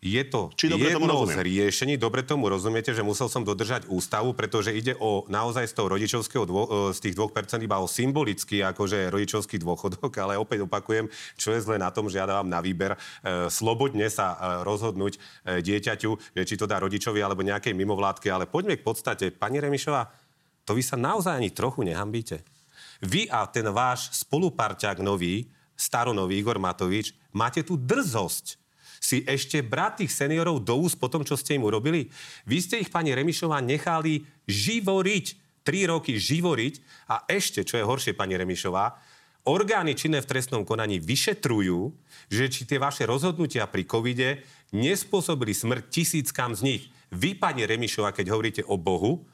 Je 0.06 0.22
to 0.28 0.52
Či 0.54 0.70
jedno 0.70 1.24
z 1.24 1.40
riešení, 1.40 1.96
dobre 1.98 2.20
tomu 2.20 2.46
rozumiete, 2.46 2.92
že 2.92 3.02
musel 3.02 3.32
som 3.32 3.42
dodržať 3.42 3.88
ústavu, 3.88 4.36
pretože 4.36 4.70
ide 4.70 4.92
o 5.00 5.24
naozaj 5.26 5.66
z 5.66 5.74
toho 5.74 5.88
rodičovského 5.90 6.44
dô, 6.44 6.62
e, 6.62 6.68
z 6.94 6.98
tých 7.00 7.16
2% 7.16 7.64
iba 7.64 7.80
o 7.80 7.88
symbolický 7.88 8.60
akože 8.60 9.08
rodičovský 9.08 9.56
dôchodok, 9.58 10.12
ale 10.20 10.38
opäť 10.38 10.68
opakujem, 10.68 11.08
čo 11.40 11.56
je 11.56 11.64
zle 11.64 11.80
na 11.80 11.88
tom, 11.90 12.06
že 12.12 12.20
ja 12.20 12.28
dávam 12.28 12.46
na 12.46 12.60
výber 12.60 12.94
e, 12.94 12.98
slobodne 13.48 14.06
sa 14.06 14.36
e, 14.36 14.68
rozhodnúť 14.68 15.16
e, 15.16 15.20
dieťaťu, 15.64 16.38
že 16.38 16.42
či 16.44 16.54
to 16.54 16.68
dá 16.68 16.76
rodičovi 16.76 17.18
alebo 17.18 17.40
nejakej 17.42 17.72
mimovládke, 17.72 18.28
ale 18.28 18.44
poďme 18.44 18.76
k 18.76 18.84
podstate. 18.84 19.32
Pani 19.32 19.58
Remišová, 19.58 20.12
to 20.68 20.76
vy 20.76 20.84
sa 20.84 21.00
naozaj 21.00 21.34
ani 21.34 21.50
trochu 21.50 21.82
nehambíte. 21.82 22.44
Vy 23.00 23.32
a 23.32 23.48
ten 23.48 23.64
váš 23.72 24.12
spoluparťák 24.22 25.00
nový, 25.00 25.48
staronový 25.72 26.36
Igor 26.36 26.60
Matovič, 26.60 27.16
máte 27.32 27.64
tu 27.64 27.80
drzosť 27.80 28.65
si 29.06 29.22
ešte 29.22 29.62
brať 29.62 30.02
tých 30.02 30.12
seniorov 30.18 30.66
do 30.66 30.82
úst 30.82 30.98
po 30.98 31.06
tom, 31.06 31.22
čo 31.22 31.38
ste 31.38 31.54
im 31.54 31.62
urobili? 31.62 32.10
Vy 32.42 32.58
ste 32.58 32.82
ich, 32.82 32.90
pani 32.90 33.14
Remišová, 33.14 33.62
nechali 33.62 34.26
živoriť. 34.50 35.46
Tri 35.66 35.82
roky 35.82 36.14
živoriť 36.14 36.74
a 37.10 37.26
ešte, 37.26 37.66
čo 37.66 37.74
je 37.74 37.82
horšie, 37.82 38.14
pani 38.14 38.38
Remišová, 38.38 39.02
orgány 39.50 39.98
činné 39.98 40.22
v 40.22 40.30
trestnom 40.30 40.62
konaní 40.62 41.02
vyšetrujú, 41.02 41.90
že 42.30 42.46
či 42.46 42.70
tie 42.70 42.78
vaše 42.78 43.02
rozhodnutia 43.02 43.66
pri 43.66 43.82
covide 43.82 44.46
nespôsobili 44.70 45.50
smrť 45.50 45.90
tisíckam 45.90 46.54
z 46.54 46.60
nich. 46.62 46.82
Vy, 47.10 47.34
pani 47.34 47.66
Remišová, 47.66 48.14
keď 48.14 48.26
hovoríte 48.30 48.62
o 48.62 48.78
Bohu, 48.78 49.26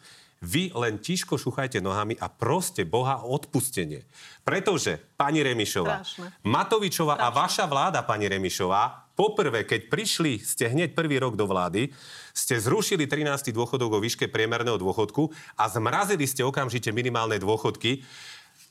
vy 0.42 0.74
len 0.74 0.98
tiško 0.98 1.38
šuchajte 1.38 1.78
nohami 1.78 2.18
a 2.18 2.26
proste 2.26 2.82
Boha 2.82 3.22
o 3.22 3.36
odpustenie. 3.36 4.02
Pretože, 4.42 4.98
pani 5.14 5.38
Remišová, 5.44 6.02
Strašne. 6.02 6.26
Matovičová 6.48 7.14
Strašne. 7.14 7.28
a 7.28 7.38
vaša 7.44 7.64
vláda, 7.70 8.00
pani 8.02 8.26
Remišová, 8.26 9.01
poprvé, 9.14 9.64
keď 9.68 9.88
prišli, 9.92 10.40
ste 10.40 10.68
hneď 10.68 10.96
prvý 10.96 11.20
rok 11.20 11.36
do 11.36 11.48
vlády, 11.48 11.92
ste 12.32 12.56
zrušili 12.56 13.04
13. 13.04 13.52
dôchodok 13.52 13.96
o 13.96 14.02
výške 14.02 14.28
priemerného 14.28 14.80
dôchodku 14.80 15.30
a 15.56 15.68
zmrazili 15.68 16.24
ste 16.24 16.42
okamžite 16.42 16.88
minimálne 16.90 17.36
dôchodky, 17.36 18.04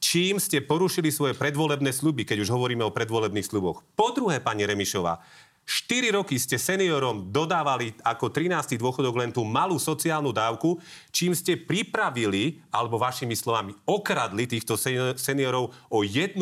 čím 0.02 0.42
ste 0.42 0.66
porušili 0.66 1.14
svoje 1.14 1.38
predvolebné 1.38 1.94
sluby, 1.94 2.26
keď 2.26 2.42
už 2.42 2.50
hovoríme 2.50 2.82
o 2.82 2.94
predvolebných 2.94 3.46
sluboch. 3.46 3.86
Po 3.94 4.10
druhé, 4.12 4.42
pani 4.42 4.66
Remišová, 4.66 5.22
4 5.64 6.12
roky 6.12 6.36
ste 6.36 6.60
seniorom 6.60 7.32
dodávali 7.32 7.96
ako 8.04 8.28
13. 8.28 8.76
dôchodok 8.76 9.16
len 9.16 9.32
tú 9.32 9.48
malú 9.48 9.80
sociálnu 9.80 10.36
dávku, 10.36 10.76
čím 11.16 11.32
ste 11.32 11.56
pripravili, 11.56 12.60
alebo 12.68 13.00
vašimi 13.00 13.32
slovami 13.32 13.72
okradli 13.88 14.52
týchto 14.52 14.76
seniorov 15.16 15.72
o 15.88 16.04
1,5 16.04 16.36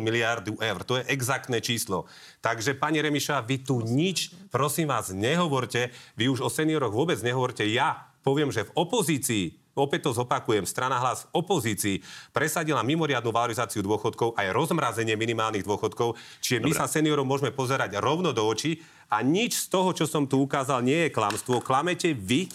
miliardu 0.00 0.56
eur. 0.56 0.80
To 0.88 0.96
je 0.96 1.04
exaktné 1.12 1.60
číslo. 1.60 2.08
Takže, 2.40 2.72
pani 2.72 3.04
Remiša, 3.04 3.44
vy 3.44 3.60
tu 3.60 3.84
nič, 3.84 4.32
prosím 4.48 4.88
vás, 4.88 5.12
nehovorte. 5.12 5.92
Vy 6.16 6.32
už 6.32 6.40
o 6.40 6.48
senioroch 6.48 6.96
vôbec 6.96 7.20
nehovorte. 7.20 7.68
Ja 7.68 8.08
poviem, 8.24 8.48
že 8.48 8.64
v 8.64 8.74
opozícii 8.80 9.59
opäť 9.74 10.10
to 10.10 10.22
zopakujem, 10.22 10.66
strana 10.66 10.98
hlas 10.98 11.26
opozícii 11.30 12.02
presadila 12.34 12.82
mimoriadnu 12.82 13.30
valorizáciu 13.30 13.80
dôchodkov 13.84 14.34
aj 14.38 14.50
rozmrazenie 14.54 15.14
minimálnych 15.14 15.66
dôchodkov, 15.66 16.18
čiže 16.42 16.62
my 16.62 16.72
Dobre. 16.72 16.80
sa 16.80 16.86
seniorom 16.90 17.26
môžeme 17.26 17.54
pozerať 17.54 17.98
rovno 17.98 18.34
do 18.34 18.42
očí 18.46 18.82
a 19.10 19.20
nič 19.20 19.56
z 19.56 19.66
toho, 19.70 19.90
čo 19.90 20.06
som 20.06 20.26
tu 20.26 20.42
ukázal, 20.42 20.86
nie 20.86 21.08
je 21.08 21.14
klamstvo. 21.14 21.58
Klamete 21.62 22.14
vy. 22.14 22.46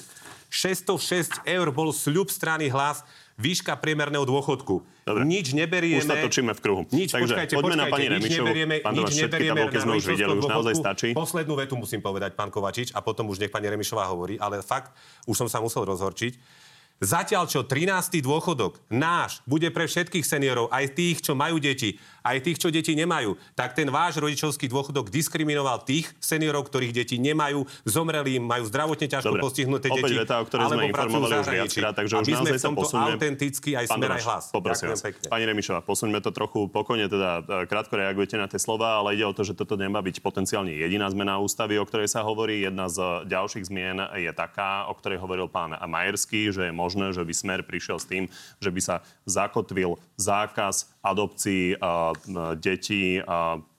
606 0.56 1.44
eur 1.44 1.68
bol 1.76 1.92
sľub 1.92 2.32
strany 2.32 2.72
hlas 2.72 3.04
výška 3.36 3.76
priemerného 3.76 4.24
dôchodku. 4.24 4.88
Dobre. 5.04 5.22
Nič 5.28 5.52
neberieme. 5.52 6.00
Už 6.00 6.08
sa 6.08 6.16
točíme 6.16 6.56
v 6.56 6.60
kruhu. 6.64 6.82
Nič, 6.96 7.12
Takže 7.12 7.36
počkajte, 7.36 7.54
poďme 7.60 7.84
počkajte, 7.84 7.84
na 7.84 7.94
pani 7.94 8.06
nič 8.08 8.32
neberieme, 8.40 8.76
pán 8.80 8.94
nič 8.96 9.12
neberieme 9.20 9.60
tabulky 9.60 9.78
sme 9.84 9.94
už 10.00 10.06
videli, 10.08 10.34
už 10.40 10.48
naozaj 10.48 10.74
stačí. 10.80 11.08
Poslednú 11.12 11.54
vetu 11.60 11.76
musím 11.76 12.00
povedať, 12.00 12.32
pán 12.34 12.50
Kovačič, 12.50 12.96
a 12.96 13.04
potom 13.04 13.28
už 13.28 13.44
nech 13.44 13.52
pani 13.52 13.68
Remišová 13.68 14.08
hovorí, 14.08 14.40
ale 14.40 14.64
fakt, 14.64 14.96
už 15.28 15.36
som 15.36 15.48
sa 15.52 15.60
musel 15.60 15.84
rozhorčiť. 15.84 16.64
Zatiaľ, 17.04 17.52
čo 17.52 17.68
13. 17.68 18.24
dôchodok 18.24 18.80
náš 18.88 19.44
bude 19.44 19.68
pre 19.68 19.84
všetkých 19.84 20.24
seniorov, 20.24 20.72
aj 20.72 20.96
tých, 20.96 21.20
čo 21.20 21.36
majú 21.36 21.60
deti, 21.60 22.00
aj 22.24 22.40
tých, 22.40 22.56
čo 22.56 22.72
deti 22.72 22.96
nemajú, 22.96 23.36
tak 23.52 23.76
ten 23.76 23.92
váš 23.92 24.16
rodičovský 24.16 24.72
dôchodok 24.72 25.12
diskriminoval 25.12 25.84
tých 25.84 26.08
seniorov, 26.24 26.72
ktorých 26.72 26.96
deti 26.96 27.20
nemajú, 27.20 27.68
zomreli, 27.84 28.40
majú 28.40 28.64
zdravotne 28.72 29.12
ťažko 29.12 29.36
Dobre, 29.36 29.44
postihnuté 29.44 29.92
deti. 29.92 30.16
Veta, 30.16 30.40
o 30.40 30.48
ktorej 30.48 30.72
sme 30.72 30.88
informovali 30.88 31.36
už 31.44 31.48
viackrát, 31.52 31.94
takže 32.00 32.14
už 32.16 32.26
naozaj 32.32 32.60
sa 32.64 32.70
posunieme. 32.72 33.20
autentický 33.20 33.72
aj 33.76 33.86
smer 33.92 34.12
aj 34.16 34.22
hlas. 34.24 34.44
Poprosím 34.56 34.88
vás. 34.96 35.04
Pekne. 35.04 35.28
Pani 35.28 35.46
Remišová, 35.52 35.80
posuňme 35.84 36.24
to 36.24 36.32
trochu 36.32 36.72
pokojne, 36.72 37.12
teda 37.12 37.44
e, 37.44 37.68
krátko 37.68 38.00
reagujete 38.00 38.40
na 38.40 38.48
tie 38.48 38.58
slova, 38.58 39.04
ale 39.04 39.20
ide 39.20 39.28
o 39.28 39.36
to, 39.36 39.44
že 39.44 39.52
toto 39.52 39.76
nemá 39.76 40.00
byť 40.00 40.24
potenciálne 40.24 40.72
jediná 40.72 41.12
zmena 41.12 41.44
ústavy, 41.44 41.76
o 41.76 41.84
ktorej 41.84 42.08
sa 42.08 42.24
hovorí. 42.24 42.64
Jedna 42.64 42.88
z 42.88 43.28
ďalších 43.28 43.68
zmien 43.68 44.00
je 44.16 44.32
taká, 44.32 44.88
o 44.88 44.96
ktorej 44.96 45.20
hovoril 45.20 45.52
pán 45.52 45.76
Majerský, 45.76 46.56
že 46.56 46.72
je 46.72 46.74
možné, 46.86 47.10
že 47.18 47.26
by 47.26 47.34
smer 47.34 47.60
prišiel 47.66 47.98
s 47.98 48.06
tým, 48.06 48.30
že 48.62 48.70
by 48.70 48.78
sa 48.78 48.96
zakotvil 49.26 49.98
zákaz 50.22 50.94
adopcií 51.02 51.74
detí 52.62 53.26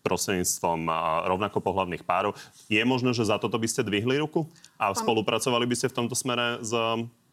prostredníctvom 0.02 0.90
rovnako 1.30 1.62
pohľavných 1.62 2.02
párov. 2.02 2.34
Je 2.66 2.82
možné, 2.82 3.14
že 3.14 3.30
za 3.30 3.38
toto 3.38 3.54
by 3.62 3.70
ste 3.70 3.86
dvihli 3.86 4.18
ruku 4.18 4.50
a 4.74 4.90
spolupracovali 4.90 5.66
by 5.70 5.74
ste 5.78 5.90
v 5.90 5.96
tomto 6.02 6.18
smere 6.18 6.59
s 6.66 6.74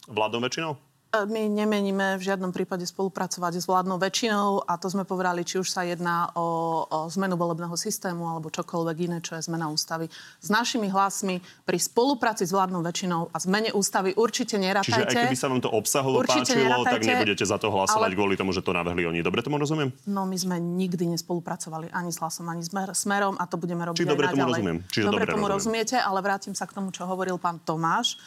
vládnou 0.06 0.46
väčšinou? 0.46 0.78
My 1.14 1.46
nemeníme 1.46 2.18
v 2.18 2.26
žiadnom 2.26 2.50
prípade 2.50 2.90
spolupracovať 2.90 3.62
s 3.62 3.70
vládnou 3.70 4.02
väčšinou 4.02 4.66
a 4.66 4.82
to 4.82 4.90
sme 4.90 5.06
povedali, 5.06 5.46
či 5.46 5.62
už 5.62 5.70
sa 5.70 5.86
jedná 5.86 6.34
o, 6.34 6.90
o 6.90 7.06
zmenu 7.14 7.38
volebného 7.38 7.78
systému 7.78 8.26
alebo 8.26 8.50
čokoľvek 8.50 8.98
iné, 9.06 9.18
čo 9.22 9.38
je 9.38 9.46
zmena 9.46 9.70
ústavy. 9.70 10.10
S 10.42 10.50
našimi 10.50 10.90
hlasmi 10.90 11.38
pri 11.70 11.78
spolupráci 11.78 12.50
s 12.50 12.52
vládnou 12.58 12.82
väčšinou 12.82 13.30
a 13.30 13.38
zmene 13.38 13.70
ústavy 13.78 14.18
určite 14.18 14.58
nerátajte. 14.58 14.90
Čiže 14.90 15.06
aj 15.06 15.26
keby 15.30 15.38
sa 15.38 15.48
vám 15.54 15.62
to 15.62 15.70
obsahovo 15.70 16.18
určite 16.18 16.58
páčilo, 16.58 16.82
nerátajte, 16.82 16.90
tak 16.90 17.02
nebudete 17.06 17.46
za 17.46 17.58
to 17.62 17.68
hlasovať 17.70 18.10
ale... 18.10 18.18
kvôli 18.18 18.34
tomu, 18.34 18.50
že 18.50 18.66
to 18.66 18.74
navrhli 18.74 19.06
oni. 19.06 19.22
Dobre 19.22 19.46
tomu 19.46 19.62
rozumiem? 19.62 19.94
No 20.10 20.26
my 20.26 20.34
sme 20.34 20.58
nikdy 20.58 21.14
nespolupracovali 21.14 21.94
ani 21.94 22.10
s 22.10 22.18
hlasom, 22.18 22.50
ani 22.50 22.66
s 22.66 22.74
smerom 22.74 23.38
a 23.38 23.46
to 23.46 23.62
budeme 23.62 23.86
robiť 23.86 24.02
Či 24.02 24.10
aj 24.10 24.10
dobre 24.10 24.34
naďalej. 24.34 24.42
tomu 24.42 24.50
rozumiem. 24.50 24.78
Čiže 24.90 25.06
dobre, 25.06 25.14
dobre 25.14 25.26
tomu 25.30 25.46
rozumiem. 25.46 25.54
rozumiete, 25.62 25.96
ale 26.02 26.20
vrátim 26.26 26.58
sa 26.58 26.66
k 26.66 26.74
tomu, 26.74 26.90
čo 26.90 27.06
hovoril 27.06 27.38
pán 27.38 27.62
Tomáš. 27.62 28.18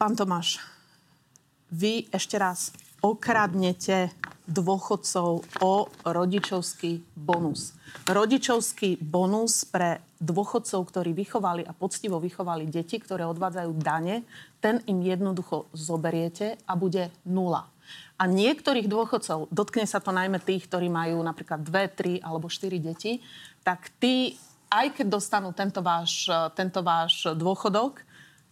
Pán 0.00 0.16
Tomáš, 0.16 0.56
vy 1.70 2.10
ešte 2.10 2.36
raz 2.36 2.74
okradnete 3.00 4.12
dôchodcov 4.50 5.46
o 5.62 5.72
rodičovský 6.04 7.00
bonus. 7.14 7.72
Rodičovský 8.10 8.98
bonus 8.98 9.62
pre 9.62 10.02
dôchodcov, 10.18 10.80
ktorí 10.90 11.14
vychovali 11.14 11.62
a 11.64 11.72
poctivo 11.72 12.18
vychovali 12.18 12.66
deti, 12.66 12.98
ktoré 12.98 13.24
odvádzajú 13.30 13.70
dane, 13.78 14.26
ten 14.58 14.82
im 14.90 15.00
jednoducho 15.00 15.70
zoberiete 15.72 16.58
a 16.66 16.74
bude 16.74 17.08
nula. 17.24 17.64
A 18.20 18.28
niektorých 18.28 18.84
dôchodcov, 18.84 19.48
dotkne 19.48 19.88
sa 19.88 20.02
to 20.02 20.12
najmä 20.12 20.42
tých, 20.44 20.68
ktorí 20.68 20.92
majú 20.92 21.24
napríklad 21.24 21.64
2, 21.64 22.20
3 22.20 22.26
alebo 22.26 22.52
4 22.52 22.76
deti, 22.76 23.22
tak 23.64 23.88
tí, 23.96 24.36
aj 24.68 25.00
keď 25.00 25.06
dostanú 25.08 25.56
tento 25.56 25.80
váš, 25.80 26.28
tento 26.52 26.84
váš 26.84 27.32
dôchodok, 27.32 28.04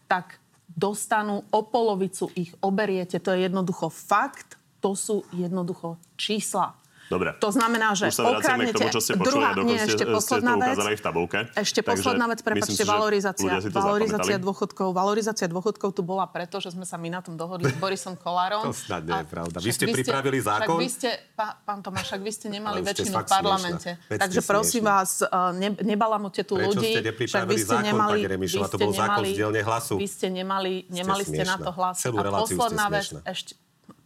tak 0.09 0.41
dostanú, 0.69 1.45
o 1.51 1.61
polovicu 1.65 2.31
ich 2.37 2.53
oberiete. 2.61 3.19
To 3.19 3.33
je 3.33 3.49
jednoducho 3.49 3.89
fakt, 3.89 4.61
to 4.79 4.95
sú 4.95 5.27
jednoducho 5.35 5.99
čísla. 6.15 6.77
Dobre. 7.09 7.33
To 7.41 7.49
znamená, 7.49 7.97
že 7.97 8.13
Už 8.13 8.21
sa 8.21 8.25
vraciame 8.29 8.69
k 8.69 8.77
okradnete... 8.77 8.77
tomu, 8.77 8.89
čo 8.93 9.01
ste 9.01 9.13
počuli, 9.17 9.41
Druhá, 9.41 9.51
nie, 9.65 9.81
ste, 9.81 9.97
ešte 9.97 10.05
ste 10.05 10.13
posledná 10.13 10.53
to 10.61 10.61
vec. 10.61 10.77
v 10.77 11.03
tabulke. 11.03 11.39
Ešte 11.57 11.81
Takže 11.81 11.89
posledná 11.89 12.25
vec, 12.29 12.41
prepačte, 12.45 12.83
valorizácia. 12.85 13.53
Valorizácia 13.73 14.37
dôchodkov. 14.37 14.89
Valorizácia 14.93 15.47
dôchodkov 15.49 15.89
tu 15.97 16.05
bola 16.05 16.29
preto, 16.29 16.61
že 16.61 16.77
sme 16.77 16.85
sa 16.85 17.01
my 17.01 17.09
na 17.09 17.21
tom 17.25 17.41
dohodli 17.41 17.73
s 17.73 17.77
Borisom 17.81 18.15
Kolárom. 18.15 18.61
To 18.69 18.77
snad 18.77 19.09
nie 19.09 19.17
je 19.17 19.29
pravda. 19.33 19.57
Vy 19.65 19.71
ste 19.73 19.87
pripravili 19.89 20.39
zákon? 20.45 20.77
Však 20.77 20.85
vy 20.85 20.89
ste, 20.93 21.11
pá, 21.33 21.57
pán 21.65 21.81
Tomáš, 21.81 22.13
vy 22.21 22.29
ste 22.29 22.47
nemali 22.53 22.85
ste 22.85 22.89
väčšinu 22.93 23.17
v 23.17 23.25
parlamente. 23.25 23.91
Takže 24.13 24.41
ste 24.45 24.51
prosím 24.53 24.85
vás, 24.85 25.25
uh, 25.25 25.57
ne, 25.57 25.73
nebalamute 25.81 26.45
tu 26.45 26.61
Prečo 26.61 26.77
ľudí. 26.77 26.93
ste 26.93 27.03
nepripravili 27.09 27.61
zákon, 27.65 27.97
pani 27.97 28.25
Remišová? 28.29 28.69
To 28.69 28.77
ste 28.77 28.85
bol 28.85 28.93
zákon 28.93 29.23
z 29.25 29.33
dielne 29.33 29.61
Hlasu. 29.65 29.95
Vy 29.97 30.09
ste 30.13 30.29
nemali, 30.29 30.85
nemali 30.93 31.23
ste 31.25 31.41
na 31.41 31.57
to 31.57 31.73
hlas. 31.73 32.05
Celú 32.05 32.21
A 32.21 32.29
reláciu 32.29 32.53
ste 32.53 32.61
posledná 32.61 32.87
vec, 32.93 33.05
smiešná. 33.09 33.21
ešte, 33.25 33.53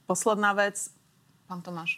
posledná 0.07 0.51
vec, 0.55 0.77
pán 1.51 1.61
Tomáš, 1.65 1.91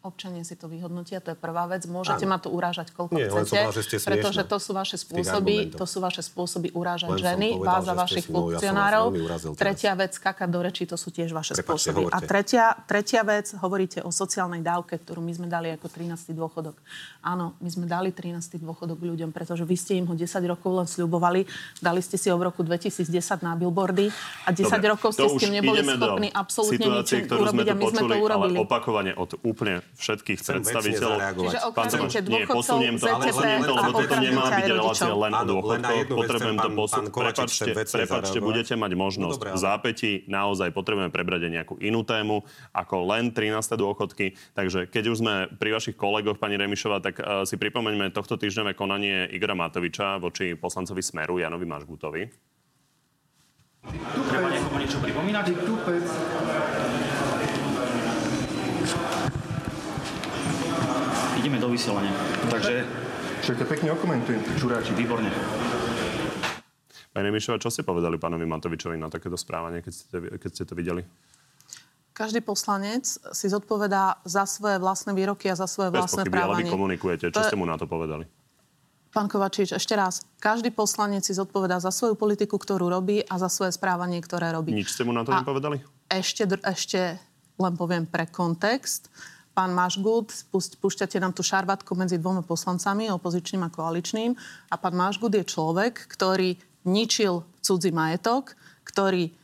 občania 0.00 0.40
si 0.48 0.56
to 0.56 0.64
vyhodnotia, 0.64 1.20
to 1.20 1.36
je 1.36 1.38
prvá 1.38 1.68
vec. 1.68 1.84
Môžete 1.84 2.24
Áno. 2.24 2.32
ma 2.32 2.38
tu 2.40 2.48
urážať, 2.48 2.88
koľko 2.96 3.20
Nie, 3.20 3.28
len 3.28 3.44
chcete, 3.44 3.52
povedal, 3.52 3.72
že 3.76 3.82
ste 3.84 3.96
smiešná 4.00 4.08
pretože 4.16 4.42
to 4.48 4.56
sú 4.56 4.70
vaše 4.72 4.96
spôsoby, 4.96 5.54
to 5.76 5.84
sú 5.84 5.98
vaše 6.00 6.22
spôsoby 6.24 6.68
urážať 6.72 7.12
Len 7.12 7.20
ženy, 7.20 7.48
povedal, 7.60 7.68
vás 7.68 7.84
a 7.84 7.94
vašich 7.94 8.26
ja 8.26 8.32
funkcionárov. 8.32 9.04
teraz. 9.12 9.40
Tretia 9.60 9.92
vec, 9.92 10.10
skakať 10.16 10.48
do 10.48 10.60
rečí, 10.64 10.82
to 10.88 10.96
sú 10.96 11.12
tiež 11.12 11.36
vaše 11.36 11.52
Prepáčte, 11.52 11.92
spôsoby. 11.92 12.08
A 12.08 12.16
hovorte. 12.16 12.28
tretia, 12.32 12.64
tretia 12.88 13.22
vec, 13.28 13.46
hovoríte 13.60 13.98
o 14.00 14.08
sociálnej 14.08 14.64
dávke, 14.64 14.96
ktorú 14.96 15.20
my 15.20 15.32
sme 15.36 15.46
dali 15.52 15.68
ako 15.76 15.86
13. 15.92 16.32
dôchodok. 16.32 16.80
Áno, 17.20 17.52
my 17.60 17.68
sme 17.68 17.84
dali 17.84 18.08
13. 18.08 18.56
dôchodok 18.56 19.04
ľuďom, 19.04 19.36
pretože 19.36 19.68
vy 19.68 19.76
ste 19.76 20.00
im 20.00 20.08
ho 20.08 20.16
10 20.16 20.24
rokov 20.48 20.70
len 20.80 20.88
sľubovali. 20.88 21.44
Dali 21.84 22.00
ste 22.00 22.16
si 22.16 22.32
ho 22.32 22.40
v 22.40 22.48
roku 22.48 22.64
2010 22.64 23.04
na 23.44 23.52
billboardy 23.52 24.08
a 24.44 24.50
10 24.50 24.64
Dobre, 24.64 24.88
rokov 24.96 25.12
ste 25.12 25.28
s 25.28 25.36
tým 25.36 25.60
neboli 25.60 25.84
schopní 25.84 26.28
absolútne 26.32 26.86
nič 26.88 27.08
urobiť 27.28 27.66
a 27.68 27.74
my 27.76 27.84
sme 27.84 28.02
to 28.08 28.16
urobili. 28.16 28.56
Opakovane 28.56 29.12
od 29.12 29.36
úplne 29.44 29.84
všetkých 29.96 30.38
Chcem 30.38 30.54
predstaviteľov. 30.60 31.18
Čiže 31.40 31.58
Pán 31.74 31.86
Tomáš, 31.90 32.12
nie, 32.26 32.44
posuniem 32.46 32.94
to, 32.96 33.06
ale 33.06 33.24
ZTP 33.24 33.30
posuniem 33.30 33.60
to, 33.62 33.72
lebo 33.74 33.90
toto 33.90 34.16
nemá 34.20 34.44
byť 34.50 34.66
relácia 34.70 35.12
len 35.14 35.32
o 35.32 35.44
dôchodkoch. 35.44 36.00
Potrebujem 36.10 36.58
to 36.58 36.70
posunúť. 36.74 37.10
Prepačte, 37.10 37.70
prepačte, 37.74 38.38
budete 38.38 38.74
mať 38.76 38.92
možnosť 38.94 39.36
No, 39.36 39.40
dobré, 39.40 39.50
v 39.50 39.58
ale- 39.58 39.64
zápätí. 39.64 40.12
Naozaj 40.26 40.68
potrebujeme 40.72 41.10
prebrať 41.12 41.40
aj 41.46 41.52
nejakú 41.60 41.74
inú 41.80 42.00
tému, 42.02 42.42
ako 42.72 42.96
len 43.10 43.30
13. 43.32 43.76
dôchodky. 43.76 44.34
Takže 44.54 44.86
keď 44.86 45.04
už 45.10 45.16
sme 45.20 45.34
pri 45.56 45.76
vašich 45.76 45.96
kolegoch, 45.96 46.38
pani 46.40 46.56
Remišová, 46.56 47.00
tak 47.00 47.20
uh, 47.20 47.44
si 47.44 47.56
pripomeňme 47.60 48.10
tohto 48.10 48.36
týždňové 48.40 48.74
konanie 48.74 49.28
Igora 49.30 49.54
Matoviča 49.54 50.16
voči 50.18 50.54
poslancovi 50.56 51.02
Smeru 51.02 51.38
Janovi 51.38 51.66
Mažgutovi. 51.66 52.22
Treba 54.28 54.48
niekomu 54.52 54.76
niečo 54.76 55.00
pripomínať? 55.00 55.44
Ideme 61.40 61.56
do 61.56 61.72
vysielania. 61.72 62.12
Takže 62.52 62.84
Čiže 63.40 63.56
to 63.56 63.64
pekne 63.64 63.96
okomentujem, 63.96 64.44
čuráči. 64.60 64.92
výborne. 64.92 65.32
Pani 67.10 67.24
Remišová, 67.32 67.56
čo 67.56 67.72
ste 67.72 67.80
povedali 67.80 68.20
pánovi 68.20 68.44
Matovičovi 68.44 69.00
na 69.00 69.08
takéto 69.08 69.40
správanie, 69.40 69.80
keď 69.80 69.92
ste, 69.96 70.16
keď 70.36 70.50
ste 70.52 70.64
to 70.68 70.76
videli? 70.76 71.00
Každý 72.12 72.44
poslanec 72.44 73.08
si 73.08 73.46
zodpovedá 73.48 74.20
za 74.28 74.44
svoje 74.44 74.76
vlastné 74.76 75.16
výroky 75.16 75.48
a 75.48 75.56
za 75.56 75.64
svoje 75.64 75.88
Bez 75.88 76.04
vlastné 76.04 76.28
pochyby, 76.28 76.44
ale 76.44 76.54
vy 76.60 76.64
komunikujete. 76.68 77.32
Čo 77.32 77.48
ste 77.48 77.56
mu 77.56 77.64
na 77.64 77.80
to 77.80 77.88
povedali? 77.88 78.28
Pán 79.10 79.26
Kovačič, 79.26 79.72
ešte 79.72 79.96
raz. 79.96 80.20
Každý 80.38 80.70
poslanec 80.70 81.24
si 81.24 81.32
zodpovedá 81.32 81.80
za 81.80 81.88
svoju 81.90 82.14
politiku, 82.20 82.60
ktorú 82.60 82.92
robí 82.92 83.24
a 83.24 83.40
za 83.40 83.48
svoje 83.48 83.72
správanie, 83.72 84.20
ktoré 84.20 84.52
robí. 84.52 84.76
Nič 84.76 84.92
ste 84.92 85.08
mu 85.08 85.16
na 85.16 85.24
to 85.24 85.32
A- 85.32 85.40
nepovedali? 85.40 85.80
Ešte, 86.06 86.44
ešte 86.62 87.16
len 87.56 87.72
poviem 87.74 88.04
pre 88.04 88.28
kontext. 88.28 89.08
Pán 89.50 89.74
Mašgut, 89.74 90.30
púšť- 90.54 90.78
púšťate 90.78 91.18
nám 91.18 91.34
tu 91.34 91.42
šarvatku 91.42 91.98
medzi 91.98 92.16
dvoma 92.22 92.46
poslancami, 92.46 93.10
opozičným 93.10 93.66
a 93.66 93.72
koaličným. 93.72 94.36
A 94.70 94.74
pán 94.78 94.94
Mašgut 94.94 95.34
je 95.34 95.44
človek, 95.44 96.06
ktorý 96.06 96.54
ničil 96.86 97.42
cudzí 97.60 97.90
majetok, 97.90 98.54
ktorý 98.86 99.34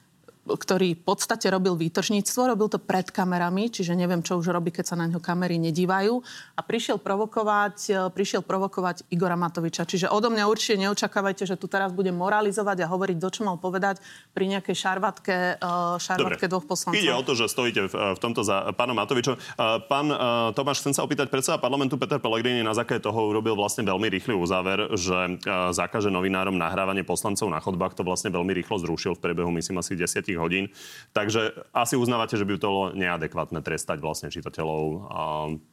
ktorý 0.46 0.94
v 0.94 1.02
podstate 1.02 1.50
robil 1.50 1.74
výtržníctvo, 1.74 2.54
robil 2.54 2.70
to 2.70 2.78
pred 2.78 3.10
kamerami, 3.10 3.66
čiže 3.66 3.98
neviem, 3.98 4.22
čo 4.22 4.38
už 4.38 4.54
robí, 4.54 4.70
keď 4.70 4.94
sa 4.94 4.96
na 4.96 5.10
ňo 5.10 5.18
kamery 5.18 5.58
nedívajú. 5.58 6.22
A 6.54 6.60
prišiel 6.62 7.02
provokovať, 7.02 7.76
e, 7.90 8.00
prišiel 8.14 8.46
provokovať 8.46 9.10
Igora 9.10 9.34
Matoviča. 9.34 9.82
Čiže 9.82 10.06
odo 10.06 10.30
mňa 10.30 10.46
určite 10.46 10.78
neočakávajte, 10.86 11.50
že 11.50 11.58
tu 11.58 11.66
teraz 11.66 11.90
budem 11.90 12.14
moralizovať 12.14 12.86
a 12.86 12.86
hovoriť, 12.86 13.16
do 13.18 13.30
čo 13.34 13.42
mal 13.42 13.58
povedať 13.58 13.98
pri 14.30 14.46
nejakej 14.54 14.76
šarvatke, 14.78 15.58
e, 15.58 15.74
šarvatke 15.98 16.46
dvoch 16.46 16.66
poslancov. 16.70 17.02
Ide 17.02 17.18
o 17.18 17.26
to, 17.26 17.34
že 17.34 17.50
stojíte 17.50 17.90
v, 17.90 17.94
v 18.14 18.18
tomto 18.22 18.46
za 18.46 18.70
pánom 18.78 18.94
Matovičom. 18.94 19.34
Pán 19.90 20.06
Tomáš, 20.54 20.84
chcem 20.84 20.94
sa 20.94 21.02
opýtať, 21.02 21.32
predseda 21.32 21.58
parlamentu 21.58 21.98
Peter 21.98 22.20
Pellegrini 22.20 22.62
na 22.62 22.76
základe 22.76 23.02
toho 23.02 23.32
urobil 23.32 23.58
vlastne 23.58 23.82
veľmi 23.82 24.06
rýchly 24.12 24.36
uzáver, 24.36 24.92
že 24.94 25.40
zakáže 25.72 26.12
novinárom 26.12 26.54
nahrávanie 26.54 27.02
poslancov 27.02 27.48
na 27.48 27.58
chodbách. 27.58 27.96
To 27.98 28.06
vlastne 28.06 28.30
veľmi 28.30 28.52
rýchlo 28.52 28.78
zrušil 28.78 29.16
v 29.16 29.22
priebehu, 29.22 29.50
myslím, 29.50 29.80
asi 29.80 29.96
10 29.96 30.35
hodín. 30.38 30.70
Takže 31.16 31.66
asi 31.72 31.96
uznávate, 31.96 32.36
že 32.36 32.44
by 32.44 32.60
to 32.60 32.68
bolo 32.68 32.86
neadekvátne 32.92 33.64
trestať 33.64 33.98
vlastne 34.04 34.28
čitateľov 34.28 34.82
a 35.08 35.22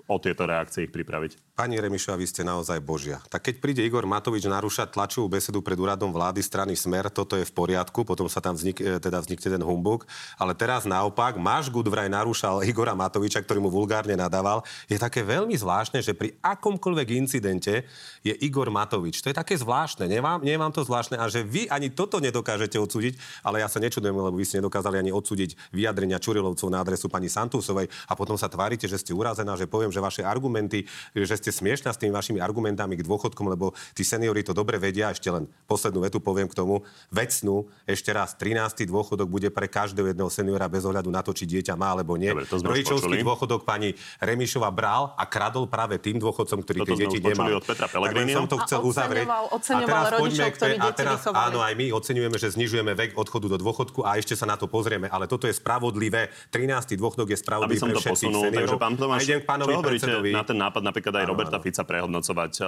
o 0.07 0.17
tieto 0.19 0.47
reakcie 0.47 0.87
ich 0.87 0.93
pripraviť. 0.95 1.55
Pani 1.55 1.79
Remišová, 1.79 2.15
vy 2.15 2.27
ste 2.27 2.47
naozaj 2.47 2.79
božia. 2.79 3.19
Tak 3.27 3.51
keď 3.51 3.55
príde 3.59 3.81
Igor 3.83 4.07
Matovič 4.07 4.47
narúšať 4.47 4.95
tlačovú 4.95 5.27
besedu 5.31 5.59
pred 5.59 5.75
úradom 5.75 6.11
vlády 6.11 6.39
strany 6.39 6.73
Smer, 6.73 7.07
toto 7.11 7.35
je 7.35 7.45
v 7.47 7.53
poriadku, 7.53 8.03
potom 8.03 8.27
sa 8.27 8.39
tam 8.39 8.55
vznik, 8.55 8.79
e, 8.79 8.99
teda 8.99 9.19
vznikne 9.23 9.59
ten 9.59 9.63
humbuk. 9.63 10.07
Ale 10.35 10.55
teraz 10.55 10.83
naopak, 10.83 11.39
máš 11.39 11.71
Gud 11.71 11.87
vraj 11.87 12.11
narúšal 12.11 12.63
Igora 12.67 12.95
Matoviča, 12.95 13.43
ktorý 13.43 13.63
mu 13.63 13.69
vulgárne 13.71 14.15
nadával. 14.15 14.63
Je 14.87 14.99
také 14.99 15.23
veľmi 15.23 15.55
zvláštne, 15.55 16.03
že 16.03 16.15
pri 16.15 16.35
akomkoľvek 16.41 17.07
incidente 17.15 17.85
je 18.25 18.33
Igor 18.43 18.67
Matovič. 18.67 19.23
To 19.23 19.31
je 19.31 19.35
také 19.35 19.55
zvláštne. 19.55 20.09
Nemám, 20.09 20.43
nemám 20.43 20.71
to 20.73 20.83
zvláštne. 20.83 21.19
A 21.19 21.31
že 21.31 21.45
vy 21.45 21.69
ani 21.71 21.93
toto 21.93 22.19
nedokážete 22.19 22.75
odsúdiť, 22.75 23.15
ale 23.45 23.63
ja 23.63 23.67
sa 23.69 23.79
nečudujem, 23.79 24.13
lebo 24.13 24.35
vy 24.35 24.45
ste 24.45 24.52
nedokázali 24.53 24.97
ani 24.97 25.09
odsúdiť 25.09 25.55
vyjadrenia 25.71 26.17
Čurilovcov 26.17 26.67
na 26.67 26.79
adresu 26.79 27.07
pani 27.07 27.27
Santusovej 27.27 27.87
a 28.07 28.13
potom 28.13 28.35
sa 28.35 28.47
tvárite, 28.47 28.85
že 28.85 28.97
ste 28.97 29.11
urazená, 29.11 29.55
že 29.55 29.65
poviem, 29.65 29.89
že 29.89 29.97
vaše 29.97 30.21
argumenty, 30.21 30.85
že 31.13 31.35
ste 31.37 31.49
smiešná 31.49 31.89
s 31.89 31.97
tými 31.97 32.11
vašimi 32.11 32.37
argumentami 32.37 32.93
k 32.95 33.03
dôchodkom, 33.03 33.47
lebo 33.47 33.71
tí 33.93 34.01
seniori 34.01 34.41
to 34.41 34.51
dobre 34.51 34.77
vedia. 34.77 35.09
Ešte 35.09 35.29
len 35.29 35.45
poslednú 35.65 36.03
vetu 36.03 36.19
poviem 36.19 36.45
k 36.47 36.55
tomu. 36.55 36.81
Vecnú, 37.09 37.69
ešte 37.85 38.09
raz, 38.09 38.33
13. 38.35 38.85
dôchodok 38.85 39.27
bude 39.27 39.49
pre 39.49 39.67
každého 39.67 40.11
jedného 40.11 40.29
seniora 40.29 40.65
bez 40.67 40.83
ohľadu 40.83 41.09
na 41.09 41.21
to, 41.21 41.31
či 41.31 41.45
dieťa 41.45 41.73
má 41.75 41.93
alebo 41.93 42.17
nie. 42.17 42.29
Dobre, 42.31 42.45
to 42.45 42.57
Rodičovský 42.59 43.21
dôchodok 43.21 43.63
pani 43.63 43.93
Remišova 44.19 44.69
bral 44.73 45.13
a 45.13 45.23
kradol 45.25 45.69
práve 45.69 45.99
tým 45.99 46.17
dôchodcom, 46.17 46.59
ktorí 46.61 46.79
tie 46.83 46.95
deti 46.97 47.17
nemali. 47.19 47.53
od 47.53 47.63
Petra 47.63 47.85
Tak 47.85 47.93
len 47.93 48.11
Pellegriniho. 48.13 48.37
som 48.39 48.45
to 48.47 48.57
chcel 48.65 48.79
A 48.79 48.85
uzavrieť. 48.85 49.25
oceňoval- 49.27 49.47
oceňoval 49.51 49.83
a 49.83 49.89
teraz 50.03 50.13
rodičov, 50.13 50.49
ktorí 50.53 50.75
a 50.75 50.87
teraz, 50.91 51.17
vychovali. 51.21 51.43
áno, 51.47 51.59
aj 51.61 51.73
my 51.73 51.85
oceňujeme, 51.93 52.37
že 52.37 52.47
znižujeme 52.49 52.91
vek 52.93 53.11
odchodu 53.15 53.45
do 53.47 53.57
dôchodku 53.57 53.99
a 54.01 54.15
ešte 54.15 54.33
sa 54.33 54.42
na 54.45 54.55
to 54.55 54.67
pozrieme. 54.67 55.07
Ale 55.07 55.25
toto 55.25 55.47
je 55.47 55.53
spravodlivé. 55.53 56.27
13. 56.49 56.95
dôchodok 56.95 57.33
je 57.33 57.37
Aby 57.37 57.43
spravodlivý 57.43 57.79
som 57.79 57.89
pre 57.89 57.95
to 57.95 58.01
všetkých 58.01 58.13
posunul, 58.15 58.41
seniorov. 58.43 58.59
takže 58.59 58.77
pán 58.79 58.93
Tomáš, 58.95 59.19
a 59.19 59.25
idem 59.25 59.39
k 59.39 59.45
pánovi 59.45 59.71
čo 59.71 59.79
hovoríte 59.79 60.03
predsedovi. 60.05 60.29
na 60.31 60.43
ten 60.43 60.57
nápad 60.57 60.81
napríklad 60.83 61.13
aj 61.13 61.23
Áno, 61.25 61.31
Roberta 61.31 61.57
áno. 61.57 61.65
Fica 61.65 61.83
prehodnocovať 61.83 62.53
uh, 62.59 62.67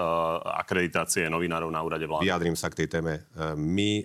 akreditácie 0.60 1.24
novinárov 1.28 1.70
na 1.70 1.82
úrade 1.82 2.06
vlády? 2.06 2.26
Vyjadrím 2.26 2.56
sa 2.56 2.68
k 2.70 2.84
tej 2.84 2.88
téme. 2.90 3.14
E, 3.34 3.54
My 3.56 3.92
e, 4.00 4.04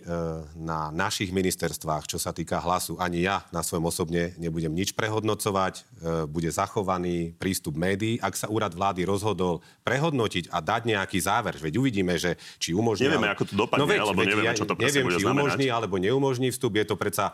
na 0.56 0.90
našich 0.90 1.30
ministerstvách, 1.30 2.06
čo 2.06 2.18
sa 2.18 2.30
týka 2.30 2.58
hlasu, 2.58 2.98
ani 2.98 3.22
ja 3.22 3.46
na 3.50 3.62
svojom 3.62 3.86
osobne 3.86 4.34
nebudem 4.36 4.70
nič 4.70 4.92
prehodnocovať. 4.92 5.74
E, 5.76 5.82
Bude 6.26 6.50
zachovaný 6.50 7.32
prístup 7.36 7.76
médií. 7.76 8.18
Ak 8.18 8.34
sa 8.34 8.50
úrad 8.50 8.72
vlády 8.72 9.04
rozhodol 9.04 9.62
prehodnotiť 9.82 10.50
a 10.50 10.58
dať 10.60 10.82
nejaký 10.86 11.18
záver, 11.20 11.56
veď 11.56 11.74
uvidíme, 11.78 12.14
že 12.16 12.34
či 12.58 12.72
umožní... 12.72 13.08
Nevieme, 13.08 13.30
ako 13.30 13.44
to 13.46 13.54
dopadne, 13.56 13.86
lebo 13.86 14.20
nevieme, 14.20 14.54
čo 14.54 14.66
to 14.66 14.74
presne 14.74 15.02
neviem, 15.02 15.06
bude 15.06 15.18
či 15.18 15.24
znamenať. 15.24 15.40
umožní 15.40 15.66
alebo 15.68 15.94
neumožní 15.96 16.48
vstup. 16.50 16.72
Je 16.76 16.84
to 16.86 16.96
predsa 16.96 17.32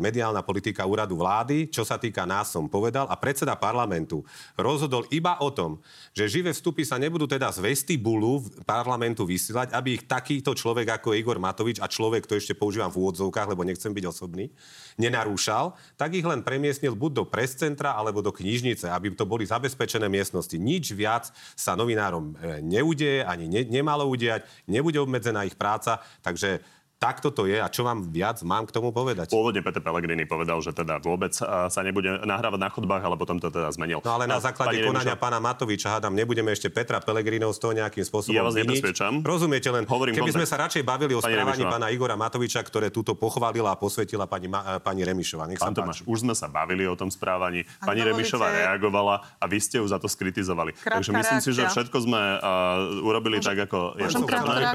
mediálna 0.00 0.40
politika 0.40 0.88
úradu 0.88 1.20
vlády. 1.20 1.68
Čo 1.68 1.84
sa 1.84 2.00
týka 2.00 2.24
nás, 2.24 2.48
som 2.48 2.66
povedal. 2.66 3.06
A 3.10 3.18
predseda 3.20 3.56
parlamentu 3.56 4.24
rozhodol 4.56 5.04
iba 5.12 5.36
o 5.44 5.52
tom, 5.52 5.82
že 6.16 6.30
živé 6.30 6.50
vstupy 6.56 6.82
sa 6.86 6.96
nebudú 6.96 7.28
teda 7.28 7.52
z 7.52 7.60
vestibulu 7.60 8.44
parlamentu 8.64 9.28
vysielať, 9.28 9.76
aby 9.76 10.00
ich 10.00 10.04
takýto 10.08 10.56
človek 10.56 11.00
ako 11.00 11.12
Igor 11.12 11.36
Matovič 11.36 11.78
a 11.78 11.86
človek, 11.86 12.24
to 12.24 12.36
ešte 12.36 12.56
používam 12.56 12.88
v 12.88 13.04
úvodzovkách, 13.04 13.50
lebo 13.52 13.62
nechcem 13.66 13.92
byť 13.92 14.04
osobný, 14.08 14.48
nenarúšal, 14.96 15.76
tak 16.00 16.16
ich 16.16 16.24
len 16.24 16.40
premiestnil 16.40 16.96
buď 16.96 17.22
do 17.22 17.24
prescentra 17.28 17.94
alebo 17.94 18.24
do 18.24 18.32
knižnice, 18.32 18.88
aby 18.88 19.12
to 19.12 19.28
boli 19.28 19.44
zabezpečené 19.44 20.08
miestnosti. 20.08 20.56
Nič 20.56 20.92
viac 20.96 21.30
sa 21.54 21.76
novinárom 21.76 22.36
e, 22.36 22.60
neudeje, 22.64 23.22
ani 23.24 23.46
ne, 23.46 23.62
nemalo 23.68 24.08
udiať, 24.08 24.44
nebude 24.66 24.98
obmedzená 24.98 25.44
ich 25.44 25.54
práca, 25.54 26.02
takže 26.24 26.60
Takto 27.00 27.32
to 27.32 27.48
je 27.48 27.56
a 27.56 27.64
čo 27.72 27.80
vám 27.80 28.12
viac 28.12 28.44
mám 28.44 28.68
k 28.68 28.76
tomu 28.76 28.92
povedať? 28.92 29.32
Pôvodne 29.32 29.64
Peter 29.64 29.80
Pellegrini 29.80 30.28
povedal, 30.28 30.60
že 30.60 30.76
teda 30.76 31.00
vôbec 31.00 31.32
sa 31.32 31.80
nebude 31.80 32.12
nahrávať 32.28 32.60
na 32.60 32.68
chodbách, 32.68 33.00
ale 33.00 33.16
potom 33.16 33.40
to 33.40 33.48
teda 33.48 33.72
zmenil. 33.72 34.04
No 34.04 34.20
ale 34.20 34.28
na 34.28 34.36
základe 34.36 34.76
Pani 34.76 34.84
konania 34.84 35.16
Remiša... 35.16 35.24
pána 35.24 35.40
Matoviča, 35.40 35.96
hádam, 35.96 36.12
nebudeme 36.12 36.52
ešte 36.52 36.68
Petra 36.68 37.00
Pellegrinov 37.00 37.56
z 37.56 37.58
toho 37.64 37.72
nejakým 37.72 38.04
spôsobom 38.04 38.36
Ja 38.36 38.44
vás 38.44 38.52
nepresvedčam. 38.52 39.24
Rozumiete 39.24 39.72
len, 39.72 39.88
Hovorím 39.88 40.12
keby 40.12 40.28
sme 40.28 40.44
sa 40.44 40.60
radšej 40.60 40.84
bavili 40.84 41.16
o 41.16 41.24
pani 41.24 41.40
správaní 41.40 41.64
Remišová. 41.64 41.72
pána 41.72 41.86
Igora 41.88 42.20
Matoviča, 42.20 42.60
ktoré 42.60 42.92
túto 42.92 43.16
pochválila 43.16 43.72
a 43.72 43.80
posvetila 43.80 44.28
pani, 44.28 44.52
Ma, 44.52 44.76
pani 44.84 45.00
Remišová. 45.00 45.48
Nech 45.48 45.56
Pán 45.56 45.72
Tomáš, 45.72 46.04
už 46.04 46.20
sme 46.20 46.36
sa 46.36 46.52
bavili 46.52 46.84
o 46.84 47.00
tom 47.00 47.08
správaní. 47.08 47.64
Pani 47.80 48.04
Remišová 48.04 48.52
reagovala 48.52 49.24
a 49.40 49.44
vy 49.48 49.56
ste 49.56 49.80
ju 49.80 49.88
za 49.88 49.96
to 49.96 50.04
skritizovali. 50.04 50.76
Takže 50.76 51.16
myslím 51.16 51.40
si, 51.40 51.50
že 51.56 51.64
všetko 51.64 51.96
sme 51.96 52.20
uh, 52.44 53.08
urobili 53.08 53.40
tak, 53.40 53.56
ako 53.56 53.96
je. 53.96 54.04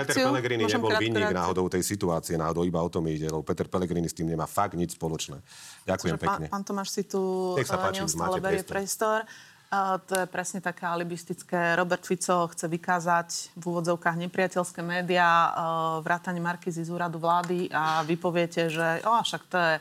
Peter 0.01 0.25
Pellegrini 0.25 0.65
nebol 0.65 0.89
vinník 0.97 1.29
náhodou 1.29 1.69
tej 1.69 1.85
situácie, 1.85 2.13
náhodou 2.19 2.63
iba 2.63 2.79
o 2.79 2.87
tom 2.87 3.03
ide, 3.11 3.27
lebo 3.27 3.43
Peter 3.43 3.67
Pellegrini 3.67 4.07
s 4.07 4.15
tým 4.15 4.29
nemá 4.29 4.47
fakt 4.47 4.77
nič 4.77 4.95
spoločné. 4.95 5.41
Ďakujem 5.83 6.15
Čiže 6.15 6.23
pekne. 6.23 6.45
Pán, 6.47 6.61
pán 6.61 6.63
Tomáš 6.63 6.89
si 6.95 7.03
tu 7.03 7.53
páči, 7.57 8.03
neustále 8.05 8.37
berie 8.39 8.63
priestor. 8.63 9.25
Uh, 9.65 9.97
to 10.05 10.13
je 10.23 10.25
presne 10.29 10.61
také 10.61 10.85
alibistické. 10.85 11.73
Robert 11.73 12.05
Fico 12.05 12.47
chce 12.53 12.69
vykázať 12.69 13.57
v 13.57 13.63
úvodzovkách 13.65 14.13
nepriateľské 14.29 14.85
médiá, 14.85 15.51
uh, 15.51 15.51
vrátanie 16.05 16.37
Markizy 16.37 16.85
z 16.85 16.93
úradu 16.93 17.17
vlády 17.17 17.73
a 17.73 18.05
vy 18.05 18.13
poviete, 18.13 18.69
že 18.69 19.01
oh, 19.03 19.25
však 19.25 19.41
to 19.49 19.57
je, 19.57 19.75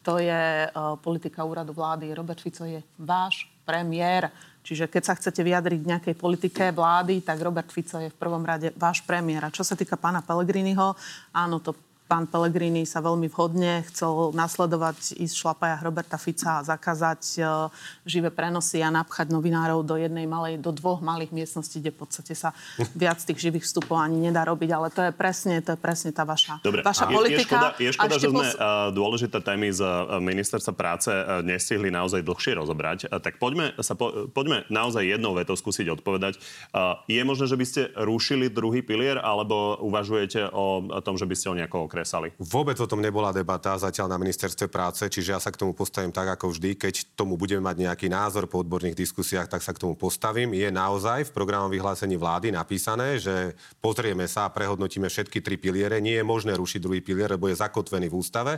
to 0.00 0.12
je 0.24 0.42
uh, 0.72 0.96
politika 0.98 1.44
úradu 1.44 1.76
vlády. 1.76 2.16
Robert 2.16 2.40
Fico 2.40 2.64
je 2.64 2.80
váš 2.96 3.44
premiér. 3.68 4.32
Čiže 4.66 4.90
keď 4.90 5.02
sa 5.06 5.14
chcete 5.14 5.46
vyjadriť 5.46 5.80
nejakej 5.86 6.14
politike 6.18 6.74
vlády, 6.74 7.22
tak 7.22 7.38
Robert 7.38 7.70
Fico 7.70 8.02
je 8.02 8.10
v 8.10 8.18
prvom 8.18 8.42
rade 8.42 8.74
váš 8.74 9.06
premiér. 9.06 9.46
A 9.46 9.54
čo 9.54 9.62
sa 9.62 9.78
týka 9.78 9.94
pána 9.94 10.26
Pellegriniho, 10.26 10.98
áno, 11.30 11.62
to 11.62 11.70
pán 12.06 12.30
Pellegrini 12.30 12.86
sa 12.86 13.02
veľmi 13.02 13.26
vhodne 13.26 13.82
chcel 13.90 14.30
nasledovať 14.30 15.18
ísť 15.18 15.34
v 15.34 15.42
šlapajach 15.42 15.82
Roberta 15.82 16.16
Fica 16.16 16.62
a 16.62 16.66
zakázať 16.66 17.22
uh, 17.42 17.68
živé 18.06 18.30
prenosy 18.30 18.78
a 18.80 18.94
napchať 18.94 19.34
novinárov 19.34 19.82
do 19.82 19.98
jednej 19.98 20.24
malej, 20.24 20.62
do 20.62 20.70
dvoch 20.70 21.02
malých 21.02 21.34
miestností, 21.34 21.82
kde 21.82 21.90
v 21.90 21.98
podstate 22.06 22.38
sa 22.38 22.54
viac 22.94 23.18
tých 23.18 23.50
živých 23.50 23.66
vstupov 23.66 23.98
ani 23.98 24.30
nedá 24.30 24.46
robiť. 24.46 24.70
Ale 24.70 24.88
to 24.94 25.02
je 25.02 25.12
presne, 25.12 25.58
to 25.60 25.74
je 25.74 25.78
presne 25.78 26.14
tá 26.14 26.22
vaša, 26.22 26.62
Dobre, 26.62 26.86
vaša 26.86 27.10
je, 27.10 27.14
politika. 27.14 27.42
Je 27.42 27.44
škoda, 27.44 27.68
je 27.82 27.90
škoda 27.92 28.14
že 28.16 28.28
sme 28.30 28.46
pos... 28.46 28.54
uh, 28.54 28.88
dôležité 28.94 29.38
témy 29.42 29.68
z 29.74 29.82
uh, 29.82 30.22
ministerstva 30.22 30.72
práce 30.78 31.10
nestihli 31.42 31.90
naozaj 31.90 32.22
dlhšie 32.22 32.54
rozobrať. 32.54 33.10
Tak 33.10 33.42
poďme, 33.42 33.74
sa 33.82 33.98
po, 33.98 34.30
poďme 34.30 34.62
naozaj 34.70 35.02
jednou 35.02 35.34
vetou 35.34 35.58
skúsiť 35.58 35.98
odpovedať. 35.98 36.38
Je 37.10 37.22
možné, 37.26 37.46
že 37.48 37.56
by 37.58 37.66
ste 37.66 37.82
rušili 37.96 38.52
druhý 38.52 38.84
pilier, 38.84 39.18
alebo 39.18 39.80
uvažujete 39.82 40.52
o, 40.52 40.86
o 40.86 41.00
tom, 41.02 41.18
že 41.18 41.26
by 41.26 41.34
ste 41.34 41.46
ho 41.50 41.58
nejako 41.58 41.88
kresali. 41.96 42.28
Vôbec 42.36 42.76
o 42.76 42.84
tom 42.84 43.00
nebola 43.00 43.32
debata 43.32 43.72
zatiaľ 43.80 44.12
na 44.12 44.20
ministerstve 44.20 44.68
práce, 44.68 45.08
čiže 45.08 45.32
ja 45.32 45.40
sa 45.40 45.48
k 45.48 45.56
tomu 45.56 45.72
postavím 45.72 46.12
tak 46.12 46.28
ako 46.36 46.52
vždy. 46.52 46.76
Keď 46.76 47.16
tomu 47.16 47.40
budeme 47.40 47.64
mať 47.64 47.88
nejaký 47.88 48.12
názor 48.12 48.44
po 48.44 48.60
odborných 48.60 48.92
diskusiách, 48.92 49.48
tak 49.48 49.64
sa 49.64 49.72
k 49.72 49.80
tomu 49.80 49.96
postavím. 49.96 50.52
Je 50.52 50.68
naozaj 50.68 51.32
v 51.32 51.34
programom 51.34 51.72
vyhlásení 51.72 52.20
vlády 52.20 52.52
napísané, 52.52 53.16
že 53.16 53.56
pozrieme 53.80 54.28
sa 54.28 54.44
a 54.44 54.52
prehodnotíme 54.52 55.08
všetky 55.08 55.40
tri 55.40 55.56
piliere. 55.56 56.04
Nie 56.04 56.20
je 56.20 56.28
možné 56.28 56.52
rušiť 56.52 56.84
druhý 56.84 57.00
pilier, 57.00 57.32
lebo 57.32 57.48
je 57.48 57.56
zakotvený 57.56 58.12
v 58.12 58.18
ústave, 58.20 58.52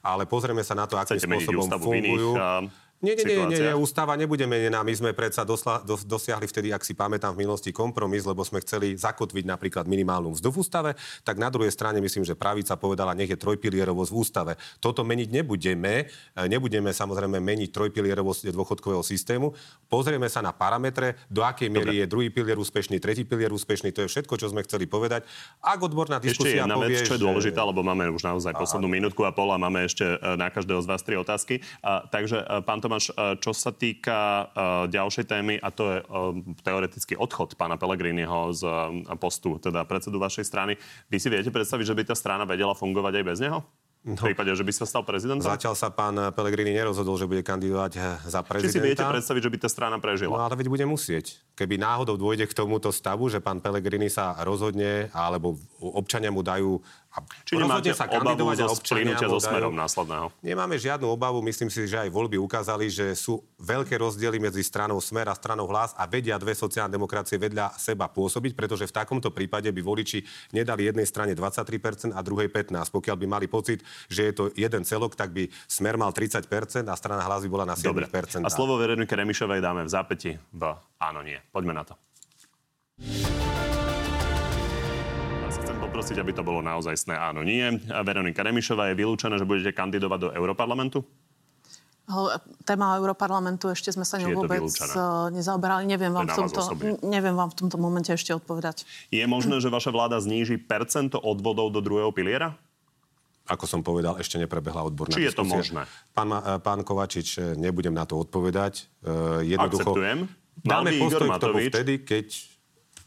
ale 0.00 0.24
pozrieme 0.24 0.64
sa 0.64 0.72
na 0.72 0.88
to, 0.88 0.96
akým 0.96 1.20
spôsobom 1.20 1.68
fungujú. 1.76 2.32
Iných, 2.40 2.87
nie, 2.98 3.14
nie, 3.14 3.24
nie, 3.24 3.36
nie, 3.46 3.60
nie, 3.62 3.74
ústava 3.78 4.18
nebude 4.18 4.42
menená. 4.42 4.82
My 4.82 4.90
sme 4.90 5.14
predsa 5.14 5.46
dosla, 5.46 5.78
dos, 5.86 6.02
dosiahli 6.02 6.50
vtedy, 6.50 6.74
ak 6.74 6.82
si 6.82 6.98
pamätám 6.98 7.30
v 7.30 7.46
minulosti, 7.46 7.70
kompromis, 7.70 8.26
lebo 8.26 8.42
sme 8.42 8.58
chceli 8.58 8.98
zakotviť 8.98 9.44
napríklad 9.46 9.86
minimálnu 9.86 10.34
mzdu 10.34 10.50
v 10.50 10.56
ústave, 10.58 10.90
tak 11.22 11.38
na 11.38 11.46
druhej 11.46 11.70
strane 11.70 12.02
myslím, 12.02 12.26
že 12.26 12.34
pravica 12.34 12.74
povedala, 12.74 13.14
nech 13.14 13.30
je 13.30 13.38
trojpilierovosť 13.38 14.10
v 14.10 14.16
ústave. 14.18 14.52
Toto 14.82 15.06
meniť 15.06 15.30
nebudeme. 15.30 16.10
E, 16.34 16.50
nebudeme 16.50 16.90
samozrejme 16.90 17.38
meniť 17.38 17.70
trojpilierovosť 17.70 18.50
dôchodkového 18.50 19.06
systému. 19.06 19.54
Pozrieme 19.86 20.26
sa 20.26 20.42
na 20.42 20.50
parametre, 20.50 21.22
do 21.30 21.46
akej 21.46 21.70
miery 21.70 21.94
Dobre. 21.94 22.02
je 22.02 22.06
druhý 22.10 22.28
pilier 22.34 22.58
úspešný, 22.58 22.98
tretí 22.98 23.22
pilier 23.22 23.54
úspešný. 23.54 23.94
To 23.94 24.02
je 24.04 24.08
všetko, 24.10 24.34
čo 24.42 24.50
sme 24.50 24.66
chceli 24.66 24.90
povedať. 24.90 25.22
Ak 25.62 25.78
odborná 25.78 26.18
diskusia 26.18 26.66
ešte 26.66 26.66
jedna 26.66 26.74
povie, 26.74 26.98
vec, 26.98 27.06
čo 27.06 27.14
je 27.14 27.22
dôležitá, 27.22 27.62
lebo 27.62 27.86
máme 27.86 28.10
už 28.10 28.26
naozaj 28.26 28.58
poslednú 28.58 28.90
minútku 28.90 29.22
a 29.22 29.30
pol 29.30 29.54
a 29.54 29.58
máme 29.62 29.86
ešte 29.86 30.02
e, 30.02 30.34
na 30.34 30.50
každého 30.50 30.82
z 30.82 30.86
vás 30.90 31.06
tri 31.06 31.14
otázky. 31.14 31.62
A, 31.78 32.02
takže, 32.10 32.42
e, 32.42 32.66
pán 32.66 32.82
Tomáš, 32.88 33.12
e, 33.12 33.36
čo 33.44 33.52
sa 33.52 33.68
týka 33.68 34.48
uh, 34.48 34.88
ďalšej 34.88 35.28
témy, 35.28 35.60
a 35.60 35.68
to 35.68 35.84
je 35.92 35.98
uh, 36.00 36.32
teoretický 36.64 37.20
odchod 37.20 37.52
pána 37.60 37.76
Pellegriniho 37.76 38.56
z 38.56 38.64
postu, 39.20 39.60
teda 39.60 39.84
predsedu 39.84 40.16
vašej 40.16 40.48
strany. 40.48 40.72
Vy 41.12 41.20
si 41.20 41.28
viete 41.28 41.52
predstaviť, 41.52 41.84
že 41.84 41.92
by 41.92 42.02
tá 42.08 42.16
strana 42.16 42.48
vedela 42.48 42.72
fungovať 42.72 43.12
aj 43.20 43.24
bez 43.28 43.38
neho? 43.44 43.60
V 44.08 44.14
no. 44.14 44.24
prípade, 44.24 44.48
že 44.54 44.64
by 44.64 44.72
sa 44.72 44.86
stal 44.88 45.02
prezidentom? 45.04 45.44
Zatiaľ 45.44 45.74
sa 45.76 45.92
pán 45.92 46.16
Pellegrini 46.32 46.70
nerozhodol, 46.70 47.18
že 47.18 47.28
bude 47.28 47.44
kandidovať 47.44 48.24
za 48.24 48.40
prezidenta. 48.46 48.72
Či 48.72 48.78
si 48.78 48.80
viete 48.80 49.04
predstaviť, 49.04 49.42
že 49.42 49.50
by 49.52 49.58
tá 49.58 49.68
strana 49.68 49.98
prežila? 50.00 50.38
No 50.38 50.46
ale 50.48 50.54
veď 50.56 50.70
bude 50.70 50.86
musieť. 50.88 51.42
Keby 51.58 51.76
náhodou 51.76 52.16
dôjde 52.16 52.46
k 52.46 52.56
tomuto 52.56 52.94
stavu, 52.94 53.28
že 53.28 53.42
pán 53.42 53.58
Pellegrini 53.58 54.06
sa 54.08 54.38
rozhodne, 54.46 55.10
alebo 55.12 55.58
občania 55.82 56.30
mu 56.30 56.46
dajú 56.46 56.78
a 57.08 57.24
Či 57.42 57.56
nemáte 57.56 57.88
sa 57.96 58.04
obavu 58.04 58.52
zo 58.52 58.76
splínutia 58.76 59.26
so 59.26 59.40
smerom 59.40 59.72
následného? 59.72 60.28
Nemáme 60.44 60.76
žiadnu 60.76 61.08
obavu. 61.08 61.40
Myslím 61.40 61.72
si, 61.72 61.88
že 61.88 61.96
aj 61.96 62.12
voľby 62.12 62.36
ukázali, 62.36 62.92
že 62.92 63.16
sú 63.16 63.40
veľké 63.56 63.96
rozdiely 63.96 64.36
medzi 64.36 64.60
stranou 64.60 65.00
Smer 65.00 65.32
a 65.32 65.34
stranou 65.34 65.64
Hlas 65.64 65.96
a 65.96 66.04
vedia 66.04 66.36
dve 66.36 66.52
sociálne 66.52 66.92
demokracie 66.92 67.40
vedľa 67.40 67.80
seba 67.80 68.12
pôsobiť, 68.12 68.52
pretože 68.52 68.84
v 68.84 68.92
takomto 68.92 69.32
prípade 69.32 69.72
by 69.72 69.80
voliči 69.80 70.20
nedali 70.52 70.84
jednej 70.84 71.08
strane 71.08 71.32
23% 71.32 72.12
a 72.12 72.20
druhej 72.20 72.52
15%. 72.52 72.92
Pokiaľ 72.92 73.16
by 73.16 73.26
mali 73.26 73.46
pocit, 73.48 73.80
že 74.12 74.28
je 74.28 74.32
to 74.36 74.44
jeden 74.52 74.84
celok, 74.84 75.16
tak 75.16 75.32
by 75.32 75.48
Smer 75.64 75.96
mal 75.96 76.12
30% 76.12 76.44
a 76.86 76.94
strana 76.94 77.24
Hlas 77.24 77.42
by 77.44 77.50
bola 77.50 77.64
na 77.64 77.74
7%. 77.74 77.88
Dobre. 77.88 78.06
A 78.44 78.52
slovo 78.52 78.76
Veronike 78.76 79.16
Remišovej 79.16 79.64
dáme 79.64 79.88
v 79.88 79.90
zápäti 79.90 80.36
v 80.52 80.62
áno, 81.00 81.24
nie. 81.24 81.40
Poďme 81.50 81.72
na 81.72 81.88
to 81.88 81.96
poprosiť, 85.98 86.22
aby 86.22 86.30
to 86.30 86.46
bolo 86.46 86.62
naozaj 86.62 86.94
sné 86.94 87.18
áno, 87.18 87.42
nie. 87.42 87.66
Veronika 87.90 88.46
Remišová, 88.46 88.94
je 88.94 89.02
vylúčené, 89.02 89.34
že 89.34 89.42
budete 89.42 89.74
kandidovať 89.74 90.18
do 90.22 90.28
Europarlamentu? 90.30 91.02
Téma 92.62 92.94
Európarlamentu, 93.02 93.74
ešte 93.74 93.90
sme 93.90 94.06
sa 94.06 94.22
ňou 94.22 94.46
vôbec 94.46 94.62
e, 94.62 94.94
nezaoberali. 95.34 95.90
Neviem 95.90 96.14
vám, 96.14 96.30
v 96.30 96.46
tomto, 96.46 96.62
neviem 97.02 97.34
vám 97.34 97.50
v 97.50 97.56
tomto 97.66 97.76
momente 97.82 98.14
ešte 98.14 98.30
odpovedať. 98.30 98.86
Je 99.10 99.26
možné, 99.26 99.58
že 99.58 99.68
vaša 99.68 99.90
vláda 99.90 100.22
zníži 100.22 100.56
percento 100.56 101.18
odvodov 101.18 101.74
do 101.74 101.82
druhého 101.82 102.14
piliera? 102.14 102.54
Ako 103.50 103.66
som 103.66 103.82
povedal, 103.82 104.16
ešte 104.22 104.40
neprebehla 104.40 104.86
odborná 104.86 105.18
Či 105.18 105.28
je 105.28 105.34
to 105.34 105.44
možné? 105.44 105.84
Pán, 106.14 106.30
e, 106.30 106.62
pán 106.62 106.80
Kovačič, 106.86 107.28
e, 107.36 107.58
nebudem 107.58 107.92
na 107.92 108.06
to 108.06 108.22
odpovedať. 108.22 108.86
Jednoducho, 109.42 109.92
Akceptujem. 109.92 110.18
Dáme 110.62 110.90
postoj 110.96 111.28
k 111.28 111.42
tomu 111.42 111.58
vtedy, 111.60 111.94
keď 112.06 112.26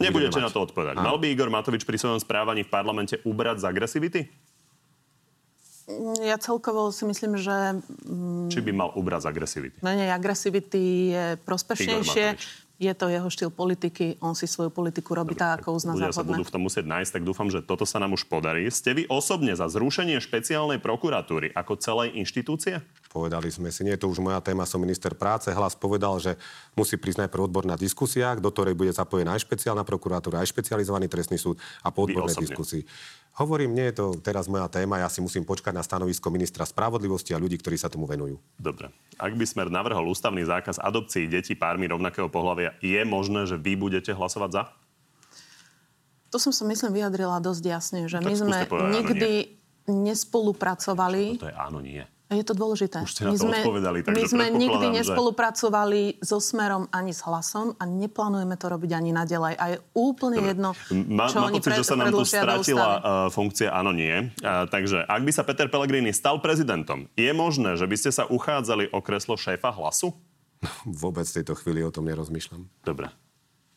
Nebudete 0.01 0.41
na 0.41 0.49
to 0.49 0.65
odpovedať. 0.65 0.97
Mal 0.97 1.17
by 1.21 1.25
Igor 1.29 1.53
Matovič 1.53 1.85
pri 1.85 2.01
svojom 2.01 2.17
správaní 2.17 2.65
v 2.65 2.69
parlamente 2.73 3.21
ubrať 3.21 3.61
z 3.61 3.65
agresivity? 3.69 4.21
Ja 6.23 6.39
celkovo 6.39 6.89
si 6.95 7.03
myslím, 7.03 7.35
že... 7.35 7.83
Či 8.47 8.59
by 8.63 8.71
mal 8.71 8.89
ubrať 8.95 9.27
z 9.27 9.27
agresivity? 9.27 9.77
Menej 9.83 10.09
agresivity 10.13 10.81
je 11.11 11.25
prospešnejšie. 11.43 12.25
Je 12.81 12.93
to 12.97 13.13
jeho 13.13 13.29
štýl 13.29 13.53
politiky, 13.53 14.17
on 14.25 14.33
si 14.33 14.49
svoju 14.49 14.73
politiku 14.73 15.13
robí 15.13 15.37
Dobre, 15.37 15.45
tak, 15.45 15.61
ako 15.61 15.77
uzná 15.77 15.93
ľudia 15.93 16.09
sa 16.09 16.25
budú 16.25 16.41
v 16.41 16.49
tom 16.49 16.65
musieť 16.65 16.89
nájsť, 16.89 17.11
tak 17.13 17.23
dúfam, 17.29 17.45
že 17.45 17.61
toto 17.61 17.85
sa 17.85 18.01
nám 18.01 18.17
už 18.17 18.25
podarí. 18.25 18.65
Ste 18.73 18.97
vy 18.97 19.03
osobne 19.05 19.53
za 19.53 19.69
zrušenie 19.69 20.17
špeciálnej 20.17 20.81
prokuratúry 20.81 21.53
ako 21.53 21.77
celej 21.77 22.17
inštitúcie? 22.17 22.81
Povedali 23.11 23.51
sme 23.51 23.75
si, 23.75 23.83
nie 23.83 23.99
je 23.99 24.07
to 24.07 24.07
už 24.07 24.23
moja 24.23 24.39
téma, 24.39 24.63
som 24.63 24.79
minister 24.79 25.11
práce. 25.11 25.51
Hlas 25.51 25.75
povedal, 25.75 26.15
že 26.23 26.39
musí 26.79 26.95
prísť 26.95 27.27
najprv 27.27 27.51
odborná 27.51 27.75
diskusia, 27.75 28.31
do 28.39 28.47
ktorej 28.47 28.71
bude 28.71 28.95
zapojená 28.95 29.35
aj 29.35 29.43
špeciálna 29.43 29.83
prokuratúra, 29.83 30.39
aj 30.39 30.55
špecializovaný 30.55 31.11
trestný 31.11 31.35
súd 31.35 31.59
a 31.83 31.91
po 31.91 32.07
odbornej 32.07 32.39
diskusii. 32.39 32.87
Hovorím, 33.35 33.75
nie 33.75 33.91
je 33.91 33.99
to 33.99 34.05
teraz 34.23 34.47
moja 34.47 34.71
téma, 34.71 35.03
ja 35.03 35.11
si 35.11 35.19
musím 35.19 35.43
počkať 35.43 35.75
na 35.75 35.83
stanovisko 35.83 36.31
ministra 36.31 36.63
spravodlivosti 36.63 37.35
a 37.35 37.39
ľudí, 37.39 37.59
ktorí 37.59 37.75
sa 37.75 37.91
tomu 37.91 38.07
venujú. 38.07 38.39
Dobre. 38.55 38.95
Ak 39.19 39.35
by 39.35 39.43
Smer 39.43 39.67
navrhol 39.67 40.07
ústavný 40.07 40.47
zákaz 40.47 40.79
adopcií 40.79 41.27
detí 41.27 41.51
pármi 41.55 41.91
rovnakého 41.91 42.31
pohľavia, 42.31 42.79
je 42.79 43.03
možné, 43.03 43.43
že 43.43 43.59
vy 43.59 43.75
budete 43.75 44.15
hlasovať 44.15 44.51
za? 44.55 44.63
To 46.31 46.39
som 46.39 46.55
sa 46.55 46.63
myslím 46.63 46.95
vyjadrila 46.95 47.43
dosť 47.43 47.63
jasne, 47.67 47.99
že 48.07 48.23
tak 48.23 48.27
my 48.27 48.33
sme 48.39 48.57
nikdy 49.03 49.59
nespolupracovali. 49.91 51.43
To 51.43 51.51
je 51.51 51.55
áno, 51.59 51.83
nie. 51.83 52.07
Je 52.31 52.47
to 52.47 52.55
dôležité. 52.55 53.03
Už 53.03 53.11
ste 53.11 53.27
na 53.27 53.35
my 53.35 53.37
to 53.37 53.43
sme, 53.43 53.57
odpovedali, 53.59 53.97
My 54.07 54.23
sme 54.23 54.45
nikdy 54.55 54.85
nespolupracovali 55.03 56.23
so 56.23 56.39
Smerom 56.39 56.87
ani 56.87 57.11
s 57.11 57.27
Hlasom 57.27 57.75
a 57.75 57.83
neplánujeme 57.83 58.55
to 58.55 58.71
robiť 58.71 58.91
ani 58.95 59.11
naďalej. 59.11 59.53
A 59.59 59.65
je 59.75 59.77
úplne 59.91 60.39
Dobre. 60.39 60.49
jedno, 60.55 60.69
Ma, 61.11 61.27
čo 61.27 61.43
oni 61.43 61.59
pocit, 61.59 61.83
že 61.83 61.91
sa 61.91 61.99
nám 61.99 62.15
tu 62.15 62.23
stratila 62.23 62.87
uh, 62.87 63.01
funkcia 63.27 63.75
áno, 63.75 63.91
nie. 63.91 64.31
Uh, 64.39 64.63
takže 64.71 65.03
ak 65.03 65.21
by 65.27 65.31
sa 65.35 65.43
Peter 65.43 65.67
Pellegrini 65.67 66.15
stal 66.15 66.39
prezidentom, 66.39 67.11
je 67.19 67.31
možné, 67.35 67.75
že 67.75 67.83
by 67.83 67.99
ste 67.99 68.15
sa 68.15 68.23
uchádzali 68.23 68.95
o 68.95 69.03
kreslo 69.03 69.35
šéfa 69.35 69.75
Hlasu? 69.75 70.15
Vôbec 70.87 71.27
v 71.27 71.35
tejto 71.43 71.59
chvíli 71.59 71.83
o 71.83 71.91
tom 71.91 72.07
nerozmýšľam. 72.07 72.63
Dobre, 72.87 73.11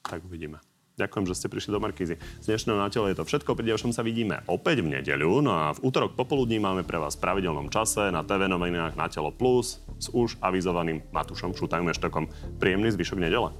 tak 0.06 0.22
uvidíme. 0.22 0.62
Ďakujem, 0.94 1.26
že 1.26 1.34
ste 1.34 1.50
prišli 1.50 1.74
do 1.74 1.82
Markízy. 1.82 2.14
Z 2.38 2.54
dnešného 2.54 2.78
na 2.78 2.86
je 2.86 3.18
to 3.18 3.26
všetko. 3.26 3.58
Pri 3.58 3.66
ďalšom 3.66 3.90
sa 3.90 4.06
vidíme 4.06 4.46
opäť 4.46 4.78
v 4.78 4.94
nedeľu. 4.94 5.42
No 5.42 5.50
a 5.50 5.74
v 5.74 5.82
útorok 5.90 6.14
popoludní 6.14 6.62
máme 6.62 6.86
pre 6.86 7.02
vás 7.02 7.18
v 7.18 7.26
pravidelnom 7.26 7.66
čase 7.66 8.14
na 8.14 8.22
TV 8.22 8.46
novinách 8.46 8.94
na 8.94 9.10
Telo 9.10 9.34
Plus 9.34 9.82
s 9.98 10.06
už 10.14 10.38
avizovaným 10.38 11.02
Matušom 11.10 11.50
Šutajom 11.58 11.90
Eštokom. 11.90 12.30
Príjemný 12.62 12.94
zvyšok 12.94 13.18
nedele. 13.18 13.50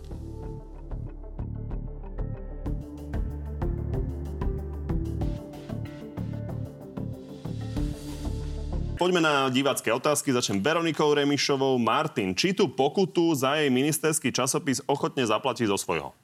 Poďme 8.95 9.27
na 9.27 9.51
divácké 9.51 9.91
otázky. 9.91 10.31
Začnem 10.31 10.63
Veronikou 10.63 11.11
Remišovou. 11.11 11.83
Martin, 11.83 12.31
či 12.31 12.55
tú 12.55 12.71
pokutu 12.71 13.35
za 13.35 13.59
jej 13.59 13.75
ministerský 13.75 14.31
časopis 14.31 14.79
ochotne 14.87 15.27
zaplatí 15.27 15.67
zo 15.67 15.75
svojho? 15.75 16.15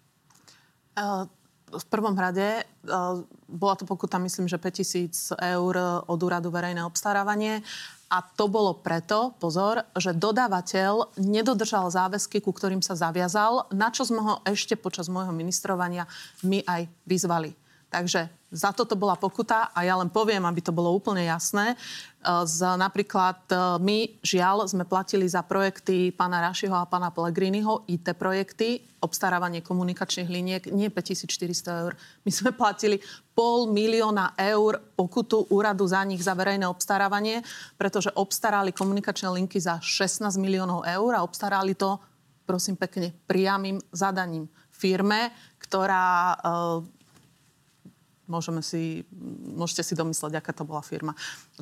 Uh, 1.01 1.25
v 1.71 1.87
prvom 1.87 2.19
rade 2.19 2.67
uh, 2.67 3.23
bola 3.47 3.75
to 3.79 3.87
pokuta, 3.87 4.19
myslím, 4.19 4.51
že 4.51 4.59
5000 4.59 5.39
eur 5.39 5.75
od 6.05 6.21
úradu 6.21 6.51
verejné 6.51 6.83
obstarávanie. 6.83 7.63
A 8.11 8.27
to 8.27 8.51
bolo 8.51 8.75
preto, 8.75 9.39
pozor, 9.39 9.87
že 9.95 10.11
dodávateľ 10.11 11.15
nedodržal 11.23 11.95
záväzky, 11.95 12.43
ku 12.43 12.51
ktorým 12.51 12.83
sa 12.83 12.99
zaviazal, 12.99 13.71
na 13.71 13.95
čo 13.95 14.03
sme 14.03 14.19
ho 14.19 14.35
ešte 14.43 14.75
počas 14.75 15.07
môjho 15.07 15.31
ministrovania 15.31 16.11
my 16.43 16.59
aj 16.67 16.91
vyzvali. 17.07 17.55
Takže 17.91 18.31
za 18.55 18.71
toto 18.71 18.95
bola 18.95 19.19
pokuta 19.19 19.75
a 19.75 19.83
ja 19.83 19.99
len 19.99 20.11
poviem, 20.11 20.43
aby 20.47 20.63
to 20.63 20.71
bolo 20.71 20.95
úplne 20.95 21.27
jasné. 21.27 21.75
E, 21.75 21.77
z, 22.47 22.63
napríklad 22.79 23.47
e, 23.51 23.55
my, 23.83 23.99
žiaľ, 24.23 24.71
sme 24.71 24.87
platili 24.87 25.27
za 25.27 25.43
projekty 25.43 26.15
pána 26.15 26.39
Rašiho 26.39 26.75
a 26.75 26.87
pána 26.87 27.11
Pellegriniho, 27.11 27.87
IT 27.91 28.15
projekty, 28.15 28.83
obstarávanie 29.03 29.63
komunikačných 29.63 30.31
liniek, 30.31 30.63
nie 30.71 30.87
5400 30.87 31.83
eur. 31.83 31.93
My 32.27 32.31
sme 32.31 32.51
platili 32.55 33.03
pol 33.35 33.71
milióna 33.71 34.39
eur 34.39 34.79
pokutu 34.95 35.51
úradu 35.51 35.87
za 35.87 36.03
nich 36.07 36.23
za 36.23 36.35
verejné 36.39 36.71
obstarávanie, 36.71 37.43
pretože 37.75 38.15
obstarali 38.15 38.71
komunikačné 38.71 39.31
linky 39.35 39.59
za 39.59 39.83
16 39.83 40.31
miliónov 40.39 40.87
eur 40.87 41.19
a 41.19 41.27
obstarali 41.27 41.75
to, 41.75 41.99
prosím 42.47 42.79
pekne, 42.79 43.15
priamým 43.27 43.83
zadaním 43.91 44.47
firme, 44.75 45.35
ktorá 45.59 46.35
e, 46.35 47.00
môžeme 48.31 48.63
si, 48.63 49.03
môžete 49.59 49.83
si 49.83 49.99
domysleť, 49.99 50.39
aká 50.39 50.55
to 50.55 50.63
bola 50.63 50.81
firma. 50.81 51.19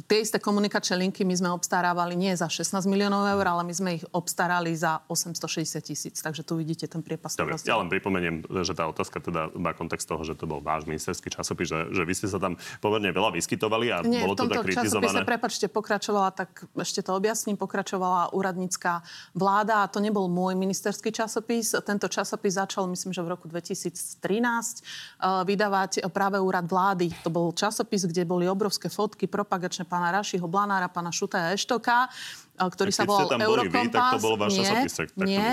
Tie 0.07 0.23
isté 0.23 0.39
komunikačné 0.39 0.95
linky 0.95 1.27
my 1.27 1.35
sme 1.35 1.51
obstarávali 1.51 2.15
nie 2.15 2.31
za 2.39 2.47
16 2.47 2.87
miliónov 2.87 3.27
eur, 3.35 3.43
ale 3.51 3.67
my 3.67 3.75
sme 3.75 3.91
ich 3.99 4.05
obstarali 4.15 4.71
za 4.79 5.03
860 5.11 5.83
tisíc. 5.83 6.23
Takže 6.23 6.47
tu 6.47 6.55
vidíte 6.55 6.87
ten 6.87 7.03
priepas. 7.03 7.35
Dobre, 7.35 7.59
ja 7.67 7.81
len 7.83 7.91
pripomeniem, 7.91 8.47
že 8.63 8.79
tá 8.79 8.87
otázka 8.87 9.19
teda 9.19 9.51
má 9.59 9.75
kontext 9.75 10.07
toho, 10.07 10.23
že 10.23 10.39
to 10.39 10.47
bol 10.47 10.63
váš 10.63 10.87
ministerský 10.87 11.35
časopis, 11.35 11.67
že, 11.67 11.91
že 11.91 12.03
vy 12.07 12.15
ste 12.15 12.31
sa 12.31 12.39
tam 12.39 12.55
pomerne 12.79 13.11
veľa 13.11 13.35
vyskytovali 13.35 13.87
a 13.91 13.97
nie, 14.07 14.23
bolo 14.23 14.39
to 14.39 14.47
tak 14.47 14.63
kritizované. 14.63 15.27
prepačte, 15.27 15.67
pokračovala, 15.67 16.31
tak 16.31 16.71
ešte 16.79 17.03
to 17.03 17.19
objasním, 17.19 17.59
pokračovala 17.59 18.31
úradnícká 18.37 19.03
vláda 19.35 19.83
a 19.83 19.91
to 19.91 19.99
nebol 19.99 20.31
môj 20.31 20.55
ministerský 20.55 21.11
časopis. 21.11 21.75
Tento 21.83 22.07
časopis 22.07 22.55
začal, 22.55 22.87
myslím, 22.87 23.11
že 23.11 23.25
v 23.25 23.35
roku 23.35 23.51
2013 23.51 24.15
uh, 24.21 25.43
vydávať 25.43 26.07
práve 26.13 26.39
úrad 26.39 26.69
vlády. 26.69 27.11
To 27.27 27.33
bol 27.33 27.51
časopis, 27.51 28.05
kde 28.05 28.29
boli 28.29 28.45
obrovské 28.47 28.87
fotky 28.93 29.25
propagačné 29.27 29.88
pána 29.89 30.13
Rašiho, 30.13 30.45
Blanára, 30.45 30.93
pána 30.93 31.09
Šutaja 31.09 31.57
Eštoka, 31.57 32.13
ktorý 32.61 32.93
tak 32.93 32.99
sa 33.01 33.03
volal 33.09 33.41
Eurokompas. 33.41 33.89
Vy, 33.89 33.97
tak 33.97 34.13
to 34.13 34.19
bol 34.21 34.35
váš 34.37 34.53
nie, 35.17 35.41
nie. 35.41 35.49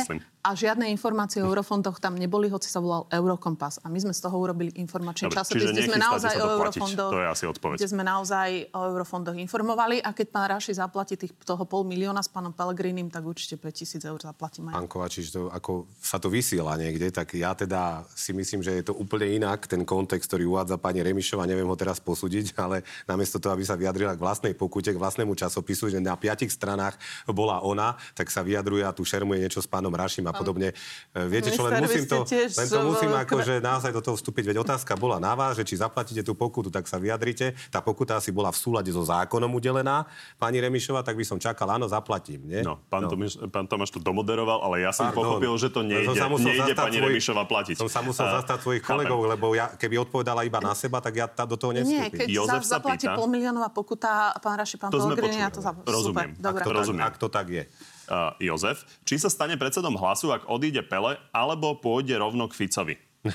A 0.45 0.53
žiadne 0.53 0.85
informácie 0.93 1.41
o 1.41 1.49
eurofondoch 1.49 1.97
tam 1.97 2.13
neboli, 2.13 2.53
hoci 2.53 2.69
sa 2.69 2.77
volal 2.77 3.09
Eurokompas. 3.09 3.81
A 3.81 3.89
my 3.89 3.97
sme 3.97 4.13
z 4.13 4.21
toho 4.21 4.37
urobili 4.37 4.69
informačný 4.77 5.25
Dobre, 5.25 5.41
časopis, 5.41 5.73
kde 5.73 5.89
sme 5.89 5.97
naozaj 5.97 6.33
o 6.37 6.47
eurofondoch, 6.53 7.09
to 7.09 7.17
je 7.17 7.27
asi 7.33 7.45
odpoveď. 7.49 7.77
kde 7.81 7.89
sme 7.89 8.03
naozaj 8.05 8.49
o 8.69 8.81
eurofondoch 8.93 9.33
informovali. 9.41 10.05
A 10.05 10.13
keď 10.13 10.27
pán 10.29 10.45
Raši 10.53 10.77
zaplatí 10.77 11.17
tých, 11.17 11.33
toho 11.41 11.65
pol 11.65 11.81
milióna 11.89 12.21
s 12.21 12.29
pánom 12.29 12.53
Pelegrinim, 12.53 13.09
tak 13.09 13.25
určite 13.25 13.57
5000 13.57 14.05
eur 14.05 14.21
zaplatíme. 14.21 14.69
Pán 14.69 14.85
Kovačič, 14.85 15.33
to, 15.33 15.49
ako 15.49 15.89
sa 15.97 16.21
to 16.21 16.29
vysiela 16.29 16.77
niekde, 16.77 17.09
tak 17.09 17.33
ja 17.33 17.57
teda 17.57 18.05
si 18.13 18.29
myslím, 18.29 18.61
že 18.61 18.77
je 18.77 18.85
to 18.85 18.93
úplne 18.93 19.25
inak, 19.25 19.65
ten 19.65 19.81
kontext, 19.81 20.29
ktorý 20.29 20.45
uvádza 20.45 20.77
pani 20.77 21.01
Remišova, 21.01 21.49
neviem 21.49 21.65
ho 21.65 21.73
teraz 21.73 21.97
posúdiť, 21.97 22.53
ale 22.63 22.85
namiesto 23.09 23.41
toho, 23.41 23.57
aby 23.57 23.65
sa 23.65 23.73
vyjadrila 23.73 24.13
k 24.13 24.21
vlastnej 24.21 24.53
pokute, 24.53 24.93
k 24.93 25.01
vlastnému 25.01 25.33
časopisu, 25.33 25.89
že 25.89 25.97
na 25.97 26.13
piatich 26.13 26.53
stranách 26.53 27.01
bola 27.33 27.65
ona, 27.65 27.97
tak 28.13 28.29
sa 28.29 28.45
vyjadruje 28.45 28.85
a 28.85 28.93
tu 28.93 29.01
šermuje 29.01 29.41
niečo 29.41 29.57
s 29.57 29.65
pánom 29.65 29.89
Rašim 29.89 30.27
a 30.29 30.34
podobne. 30.35 30.69
E, 31.15 31.19
viete 31.25 31.49
čo, 31.49 31.63
len 31.65 31.79
musím 31.79 32.05
to, 32.05 32.27
len 32.27 32.67
to 32.67 32.79
musím 32.83 33.11
akože 33.15 33.63
naozaj 33.63 33.91
do 33.95 34.01
toho 34.03 34.15
vstúpiť. 34.19 34.51
Veď 34.51 34.57
otázka 34.61 34.93
bola 34.99 35.17
na 35.17 35.33
vás, 35.33 35.55
že 35.55 35.63
či 35.63 35.79
zaplatíte 35.79 36.21
tú 36.21 36.35
pokutu, 36.35 36.67
tak 36.69 36.85
sa 36.85 36.99
vyjadrite. 36.99 37.55
Tá 37.71 37.79
pokuta 37.79 38.19
asi 38.19 38.35
bola 38.35 38.51
v 38.51 38.57
súlade 38.59 38.91
so 38.91 39.01
zákonom 39.01 39.49
udelená. 39.55 40.05
Pani 40.35 40.59
Remišova, 40.59 41.01
tak 41.01 41.15
by 41.15 41.25
som 41.25 41.37
čakal, 41.39 41.71
áno, 41.71 41.87
zaplatím. 41.87 42.43
Nie? 42.45 42.61
No, 42.61 42.83
pán, 42.91 43.07
no. 43.07 43.11
Tomáš, 43.11 43.39
pán 43.49 43.65
Tomáš 43.65 43.95
to 43.95 43.99
domoderoval, 44.03 44.61
ale 44.65 44.83
ja 44.83 44.91
som 44.91 45.09
Pardon. 45.09 45.39
pochopil, 45.39 45.53
že 45.57 45.67
to 45.71 45.81
nejde, 45.81 46.11
som 46.11 46.15
sa 46.15 46.27
nejde 46.29 46.73
pani 46.75 46.97
svoj, 46.99 47.11
Remišova 47.11 47.43
platiť. 47.47 47.75
Som 47.79 47.89
sa 47.89 48.03
musel 48.03 48.27
uh, 48.27 48.41
zastať 48.41 48.57
svojich 48.61 48.83
chápem. 48.83 49.07
kolegov, 49.07 49.19
lebo 49.29 49.45
ja, 49.55 49.71
keby 49.73 50.01
odpovedala 50.05 50.43
iba 50.43 50.59
na 50.59 50.73
seba, 50.75 50.99
tak 50.99 51.13
ja 51.15 51.25
tá 51.25 51.47
do 51.47 51.55
toho 51.55 51.71
nestúpim. 51.73 52.07
Nie, 52.07 52.11
keď 52.11 52.27
Jozef 52.29 52.63
sa 52.67 52.77
zaplatí 52.77 53.05
pol 53.07 53.27
miliónová 53.31 53.69
pokuta, 53.71 54.33
pán 54.39 54.59
Raši, 54.59 54.75
pán 54.75 54.91
Pellegrini, 54.91 55.39
ja 55.41 55.49
to 55.49 55.63
za... 55.63 55.71
Rozumiem. 55.73 56.35
Super, 56.35 56.51
ak, 56.51 56.65
to, 56.65 56.71
rozumiem. 56.71 57.05
ak 57.05 57.15
to 57.17 57.27
tak 57.31 57.47
je 57.51 57.63
uh, 58.09 58.33
Jozef. 58.37 58.85
Či 59.03 59.21
sa 59.21 59.29
stane 59.29 59.57
predsedom 59.57 59.97
hlasu, 59.97 60.31
ak 60.33 60.47
odíde 60.49 60.85
Pele, 60.85 61.17
alebo 61.33 61.77
pôjde 61.77 62.15
rovno 62.17 62.49
k 62.49 62.65
Ficovi? 62.65 62.95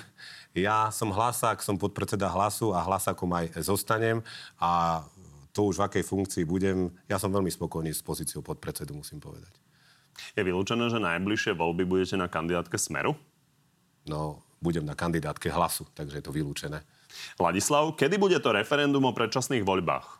Ja 0.50 0.90
som 0.90 1.14
hlasák, 1.14 1.62
som 1.62 1.78
podpredseda 1.78 2.26
hlasu 2.26 2.74
a 2.74 2.82
hlasákom 2.82 3.30
aj 3.30 3.62
zostanem 3.62 4.18
a 4.58 4.98
to 5.54 5.70
už 5.70 5.78
v 5.78 5.86
akej 5.86 6.04
funkcii 6.06 6.42
budem. 6.42 6.90
Ja 7.06 7.22
som 7.22 7.30
veľmi 7.30 7.50
spokojný 7.54 7.94
s 7.94 8.02
pozíciou 8.02 8.42
podpredsedu, 8.42 8.90
musím 8.90 9.22
povedať. 9.22 9.50
Je 10.34 10.42
vylúčené, 10.42 10.90
že 10.90 10.98
najbližšie 10.98 11.54
voľby 11.54 11.86
budete 11.86 12.18
na 12.18 12.26
kandidátke 12.26 12.74
Smeru? 12.78 13.14
No, 14.10 14.42
budem 14.58 14.82
na 14.82 14.98
kandidátke 14.98 15.50
hlasu, 15.54 15.86
takže 15.94 16.18
je 16.18 16.24
to 16.26 16.34
vylúčené. 16.34 16.82
Ladislav, 17.38 17.94
kedy 17.98 18.18
bude 18.18 18.38
to 18.38 18.54
referendum 18.54 19.06
o 19.06 19.14
predčasných 19.14 19.66
voľbách? 19.66 20.19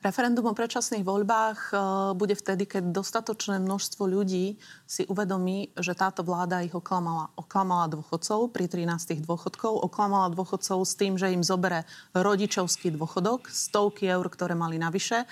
Referendum 0.00 0.48
o 0.48 0.56
predčasných 0.56 1.04
voľbách 1.04 1.58
e, 1.68 1.72
bude 2.16 2.32
vtedy, 2.32 2.64
keď 2.64 2.88
dostatočné 2.88 3.60
množstvo 3.60 4.08
ľudí 4.08 4.56
si 4.88 5.04
uvedomí, 5.04 5.76
že 5.76 5.92
táto 5.92 6.24
vláda 6.24 6.64
ich 6.64 6.72
oklamala. 6.72 7.28
Oklamala 7.36 7.84
dôchodcov 7.92 8.48
pri 8.48 8.64
13 8.64 9.20
dôchodkov, 9.20 9.76
oklamala 9.76 10.32
dôchodcov 10.32 10.88
s 10.88 10.96
tým, 10.96 11.20
že 11.20 11.36
im 11.36 11.44
zobere 11.44 11.84
rodičovský 12.16 12.96
dôchodok, 12.96 13.52
stovky 13.52 14.08
eur, 14.08 14.24
ktoré 14.32 14.56
mali 14.56 14.80
navyše 14.80 15.28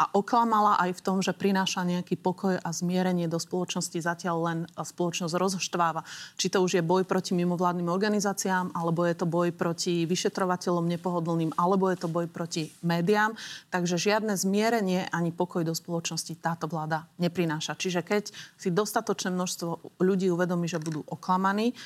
a 0.00 0.08
oklamala 0.16 0.80
aj 0.80 0.96
v 0.96 1.04
tom, 1.04 1.20
že 1.20 1.36
prináša 1.36 1.84
nejaký 1.84 2.16
pokoj 2.16 2.56
a 2.56 2.68
zmierenie 2.72 3.28
do 3.28 3.36
spoločnosti. 3.36 4.00
Zatiaľ 4.00 4.36
len 4.40 4.58
spoločnosť 4.72 5.36
rozštváva. 5.36 6.00
Či 6.40 6.56
to 6.56 6.64
už 6.64 6.80
je 6.80 6.82
boj 6.82 7.04
proti 7.04 7.36
mimovládnym 7.36 7.92
organizáciám, 7.92 8.72
alebo 8.72 9.04
je 9.04 9.12
to 9.12 9.28
boj 9.28 9.52
proti 9.52 10.08
vyšetrovateľom 10.08 10.88
nepohodlným, 10.96 11.52
alebo 11.60 11.92
je 11.92 12.00
to 12.00 12.08
boj 12.08 12.24
proti 12.32 12.72
médiám. 12.80 13.36
Takže 13.68 14.00
žiadne 14.00 14.40
zmierenie 14.40 15.04
ani 15.12 15.36
pokoj 15.36 15.68
do 15.68 15.76
spoločnosti 15.76 16.32
táto 16.40 16.64
vláda 16.64 17.04
neprináša. 17.20 17.76
Čiže 17.76 18.00
keď 18.00 18.32
si 18.56 18.72
dostatočné 18.72 19.28
množstvo 19.28 20.00
ľudí 20.00 20.32
uvedomí, 20.32 20.64
že 20.64 20.80
budú 20.80 21.04
oklamaní, 21.12 21.76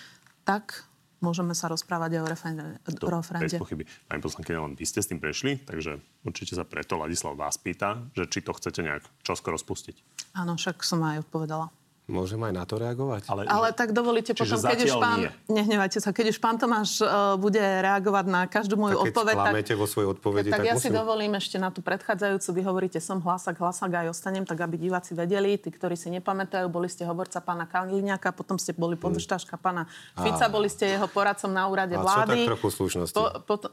tak 0.46 0.86
môžeme 1.24 1.56
sa 1.56 1.72
rozprávať 1.72 2.20
aj 2.20 2.22
o 2.22 2.28
referende. 2.28 2.64
To, 2.84 3.08
referende. 3.08 3.48
Bez 3.48 3.56
pochyby. 3.56 3.88
Pani 4.04 4.20
poslankyňa, 4.20 4.60
len 4.60 4.72
vy 4.76 4.84
ste 4.84 5.00
s 5.00 5.08
tým 5.08 5.16
prešli, 5.16 5.64
takže 5.64 5.96
určite 6.28 6.52
sa 6.52 6.68
preto 6.68 7.00
Ladislav 7.00 7.32
vás 7.40 7.56
pýta, 7.56 8.04
že 8.12 8.28
či 8.28 8.44
to 8.44 8.52
chcete 8.52 8.84
nejak 8.84 9.08
čoskoro 9.24 9.56
rozpustiť. 9.56 9.96
Áno, 10.36 10.60
však 10.60 10.84
som 10.84 11.00
aj 11.00 11.24
odpovedala. 11.24 11.72
Môžem 12.04 12.36
aj 12.36 12.52
na 12.52 12.68
to 12.68 12.76
reagovať? 12.76 13.32
Ale, 13.32 13.48
Ale 13.48 13.68
tak 13.72 13.96
dovolíte 13.96 14.36
potom, 14.36 14.60
keď 14.60 14.78
už 14.84 14.94
pán... 15.00 15.18
Nie. 15.24 15.32
Nehnevajte 15.48 16.04
sa, 16.04 16.12
keď 16.12 16.36
už 16.36 16.38
pán 16.38 16.60
Tomáš 16.60 17.00
uh, 17.00 17.40
bude 17.40 17.56
reagovať 17.56 18.24
na 18.28 18.44
každú 18.44 18.76
moju 18.76 19.00
tak 19.00 19.16
odpoveď... 19.16 19.36
tak, 19.40 19.72
vo 19.72 19.88
svojej 19.88 20.08
odpovedi, 20.12 20.52
tak, 20.52 20.60
tak 20.60 20.68
ja 20.68 20.76
musím... 20.76 20.92
si 20.92 20.98
dovolím 21.00 21.32
ešte 21.32 21.56
na 21.56 21.72
tú 21.72 21.80
predchádzajúcu. 21.80 22.48
Vy 22.60 22.62
hovoríte, 22.68 22.98
som 23.00 23.24
hlasak, 23.24 23.56
hlasak 23.56 23.88
aj 23.88 24.12
ostanem, 24.12 24.44
tak 24.44 24.60
aby 24.60 24.76
diváci 24.76 25.16
vedeli, 25.16 25.56
tí, 25.56 25.72
ktorí 25.72 25.96
si 25.96 26.12
nepamätajú, 26.12 26.68
boli 26.68 26.92
ste 26.92 27.08
hovorca 27.08 27.40
pána 27.40 27.64
Kaliňáka, 27.64 28.36
potom 28.36 28.60
ste 28.60 28.76
boli 28.76 29.00
podržtáška 29.00 29.56
pána 29.56 29.88
Fica, 30.12 30.52
boli 30.52 30.68
ste 30.68 31.00
jeho 31.00 31.08
poradcom 31.08 31.48
na 31.48 31.72
úrade 31.72 31.96
vlády. 31.96 32.20
A 32.20 32.36
čo 32.36 32.44
tak 32.44 32.52
trochu 32.52 32.68
slušnosti? 32.68 33.16
Po, 33.16 33.24
potom... 33.48 33.72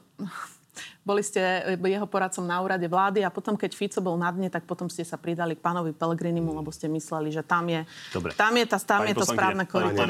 Boli 1.03 1.25
ste 1.25 1.41
jeho 1.75 2.07
poradcom 2.07 2.45
na 2.47 2.61
úrade 2.63 2.87
vlády 2.87 3.25
a 3.25 3.29
potom, 3.33 3.59
keď 3.59 3.71
Fico 3.75 3.99
bol 3.99 4.15
na 4.15 4.31
dne, 4.31 4.47
tak 4.47 4.63
potom 4.63 4.87
ste 4.87 5.03
sa 5.03 5.19
pridali 5.19 5.57
k 5.57 5.61
pánovi 5.61 5.91
Pelegrinimu, 5.91 6.53
lebo 6.55 6.71
ste 6.71 6.87
mysleli, 6.87 7.33
že 7.33 7.43
tam 7.43 7.67
je, 7.67 7.83
Dobre. 8.13 8.31
Tam 8.37 8.53
je, 8.55 8.65
tá, 8.69 8.77
tam 8.79 9.03
je 9.03 9.15
to 9.17 9.27
správne 9.27 9.65
koryto. 9.67 10.01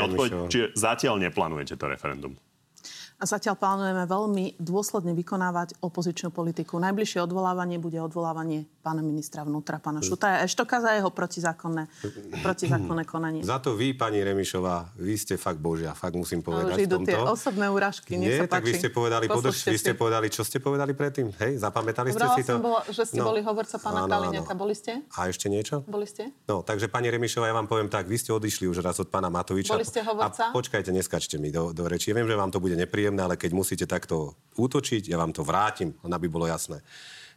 Čiže 0.51 0.78
zatiaľ 0.78 1.18
neplánujete 1.18 1.80
to 1.80 1.86
referendum? 1.89 2.36
A 3.22 3.30
zatiaľ 3.30 3.53
plánujeme 3.53 4.01
veľmi 4.03 4.57
dôsledne 4.57 5.13
vykonávať 5.13 5.78
opozičnú 5.78 6.34
politiku. 6.34 6.82
Najbližšie 6.82 7.22
odvolávanie 7.22 7.78
bude 7.78 8.01
odvolávanie 8.01 8.65
pána 8.82 8.99
ministra 8.99 9.45
vnútra, 9.45 9.78
pána 9.78 10.01
Šutaja 10.01 10.41
Eštoka 10.41 10.82
za 10.82 10.97
jeho 10.97 11.13
protizákonné, 11.13 11.86
protizákonné 12.41 13.05
konanie. 13.13 13.45
Za 13.45 13.61
to 13.61 13.78
vy, 13.78 13.93
pani 13.93 14.17
Remišová, 14.19 14.97
vy 14.97 15.13
ste 15.15 15.38
fakt 15.38 15.61
božia, 15.61 15.93
fakt 15.93 16.17
musím 16.17 16.41
povedať 16.41 16.82
Ale 16.82 16.89
tomto. 16.89 17.05
tie 17.05 17.17
osobné 17.22 17.69
úražky, 17.69 18.17
Nie, 18.17 18.26
nech 18.26 18.38
sa 18.41 18.57
tak 18.57 18.65
vy 18.65 18.74
ste 18.74 18.89
povedali, 18.89 19.30
podrž, 19.30 19.69
vy 19.69 19.78
ste 19.78 19.93
povedali, 19.93 20.26
čo 20.28 20.41
ste 20.41 20.57
povedali 20.57 20.91
predtým? 20.91 21.30
Hej, 21.38 21.61
zapamätali 21.61 22.09
ste 22.09 22.26
si 22.34 22.41
to? 22.41 22.57
som, 22.57 22.65
bola, 22.65 22.82
že 22.89 23.05
ste 23.05 23.22
No. 23.22 23.30
boli 23.30 23.45
hovorca 23.45 23.78
pána 23.78 24.09
Kaliňaka. 24.09 24.53
Boli 24.57 24.74
ste? 24.74 25.05
A 25.13 25.30
ešte 25.30 25.45
niečo? 25.45 25.86
Boli 25.86 26.09
ste? 26.09 26.34
No, 26.49 26.65
takže 26.65 26.89
pani 26.89 27.13
Remišová, 27.13 27.45
ja 27.45 27.53
vám 27.53 27.69
poviem 27.69 27.86
tak, 27.86 28.09
vy 28.09 28.17
ste 28.17 28.34
odišli 28.34 28.65
už 28.65 28.82
raz 28.82 28.97
od 28.97 29.13
pána 29.13 29.30
Matoviča. 29.30 29.78
Boli 29.78 29.86
ste 29.86 30.01
hovorca? 30.01 30.49
A 30.49 30.51
počkajte, 30.51 30.89
neskačte 30.89 31.38
mi 31.38 31.53
do, 31.53 31.69
do 31.69 31.86
reči. 31.86 32.09
Ja 32.09 32.17
viem, 32.17 32.26
že 32.26 32.34
vám 32.34 32.49
to 32.49 32.57
bude 32.57 32.74
nepríjemné, 32.74 33.09
ale 33.20 33.36
keď 33.36 33.51
musíte 33.51 33.86
takto 33.89 34.38
útočiť, 34.55 35.12
ja 35.12 35.18
vám 35.18 35.34
to 35.36 35.41
vrátim, 35.43 35.91
aby 36.05 36.28
bolo 36.32 36.47
jasné. 36.47 36.80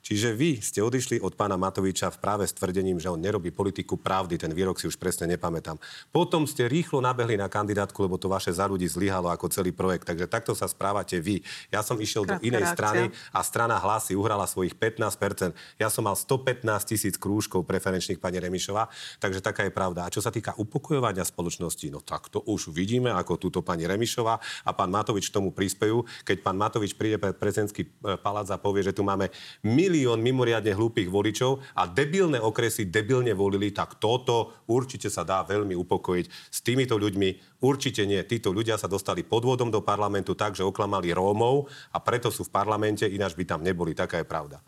Čiže 0.05 0.37
vy 0.37 0.61
ste 0.61 0.85
odišli 0.85 1.17
od 1.25 1.33
pána 1.33 1.57
Matoviča 1.57 2.13
v 2.13 2.21
práve 2.21 2.45
s 2.45 2.53
tvrdením, 2.53 3.01
že 3.01 3.09
on 3.09 3.17
nerobí 3.17 3.49
politiku 3.49 3.97
pravdy, 3.97 4.37
ten 4.37 4.53
výrok 4.53 4.77
si 4.77 4.85
už 4.85 5.01
presne 5.01 5.33
nepamätám. 5.33 5.81
Potom 6.13 6.45
ste 6.45 6.69
rýchlo 6.69 7.01
nabehli 7.01 7.41
na 7.41 7.49
kandidátku, 7.49 8.05
lebo 8.05 8.21
to 8.21 8.29
vaše 8.29 8.53
za 8.53 8.69
ľudí 8.69 8.85
zlyhalo 8.85 9.33
ako 9.33 9.49
celý 9.49 9.73
projekt. 9.73 10.05
Takže 10.05 10.29
takto 10.29 10.53
sa 10.53 10.69
správate 10.69 11.25
vy. 11.25 11.41
Ja 11.73 11.81
som 11.81 11.97
išiel 11.97 12.29
do 12.29 12.37
Krátka 12.37 12.45
inej 12.45 12.65
reakcia. 12.69 12.77
strany 12.77 13.03
a 13.33 13.41
strana 13.41 13.81
hlasy 13.81 14.13
uhrala 14.13 14.45
svojich 14.45 14.77
15%. 14.77 15.57
Ja 15.81 15.89
som 15.89 16.05
mal 16.05 16.21
115 16.21 16.69
tisíc 16.85 17.17
krúžkov 17.17 17.65
preferenčných, 17.65 18.21
pani 18.21 18.45
Remišová, 18.45 18.93
takže 19.25 19.41
taká 19.41 19.65
je 19.65 19.73
pravda. 19.73 20.05
A 20.05 20.13
čo 20.13 20.21
sa 20.21 20.29
týka 20.29 20.53
upokojovania 20.61 21.25
spoločnosti, 21.25 21.89
no 21.89 22.05
tak 22.05 22.29
to 22.29 22.45
už 22.45 22.69
vidíme, 22.77 23.09
ako 23.09 23.41
túto 23.41 23.65
pani 23.65 23.89
Remišová 23.89 24.37
a 24.69 24.71
pán 24.77 24.93
Matovič 24.93 25.33
tomu 25.33 25.49
prispejú. 25.49 26.05
Keď 26.29 26.45
pán 26.45 26.61
Matovič 26.61 26.93
príde 26.93 27.17
pred 27.17 27.33
prezidentský 27.41 27.89
e, 27.89 28.21
palác 28.21 28.53
a 28.53 28.61
povie, 28.61 28.85
že 28.85 28.93
tu 28.93 29.01
máme 29.01 29.33
milión 29.65 29.94
mimoriadne 30.03 30.75
hlúpych 30.75 31.07
voličov 31.07 31.63
a 31.79 31.87
debilné 31.87 32.43
okresy 32.43 32.91
debilne 32.91 33.31
volili, 33.31 33.71
tak 33.71 34.03
toto 34.03 34.67
určite 34.67 35.07
sa 35.07 35.23
dá 35.23 35.47
veľmi 35.47 35.79
upokojiť. 35.79 36.27
S 36.51 36.59
týmito 36.67 36.99
ľuďmi 36.99 37.63
určite 37.63 38.03
nie. 38.03 38.19
Títo 38.27 38.51
ľudia 38.51 38.75
sa 38.75 38.91
dostali 38.91 39.23
podvodom 39.23 39.71
do 39.71 39.85
parlamentu 39.85 40.35
tak, 40.35 40.59
že 40.59 40.67
oklamali 40.67 41.15
Rómov 41.15 41.71
a 41.95 42.03
preto 42.03 42.35
sú 42.35 42.43
v 42.49 42.55
parlamente, 42.55 43.07
ináč 43.07 43.39
by 43.39 43.45
tam 43.47 43.61
neboli. 43.63 43.95
Taká 43.95 44.19
je 44.19 44.27
pravda. 44.27 44.59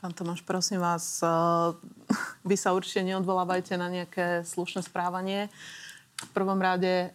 Pán 0.00 0.16
Tomáš, 0.16 0.40
prosím 0.40 0.80
vás, 0.80 1.20
eh, 1.20 1.28
vy 2.48 2.56
sa 2.56 2.72
určite 2.72 3.04
neodvolávajte 3.04 3.76
na 3.76 3.92
nejaké 3.92 4.42
slušné 4.48 4.80
správanie. 4.82 5.52
V 6.20 6.30
prvom 6.32 6.56
rade 6.56 7.12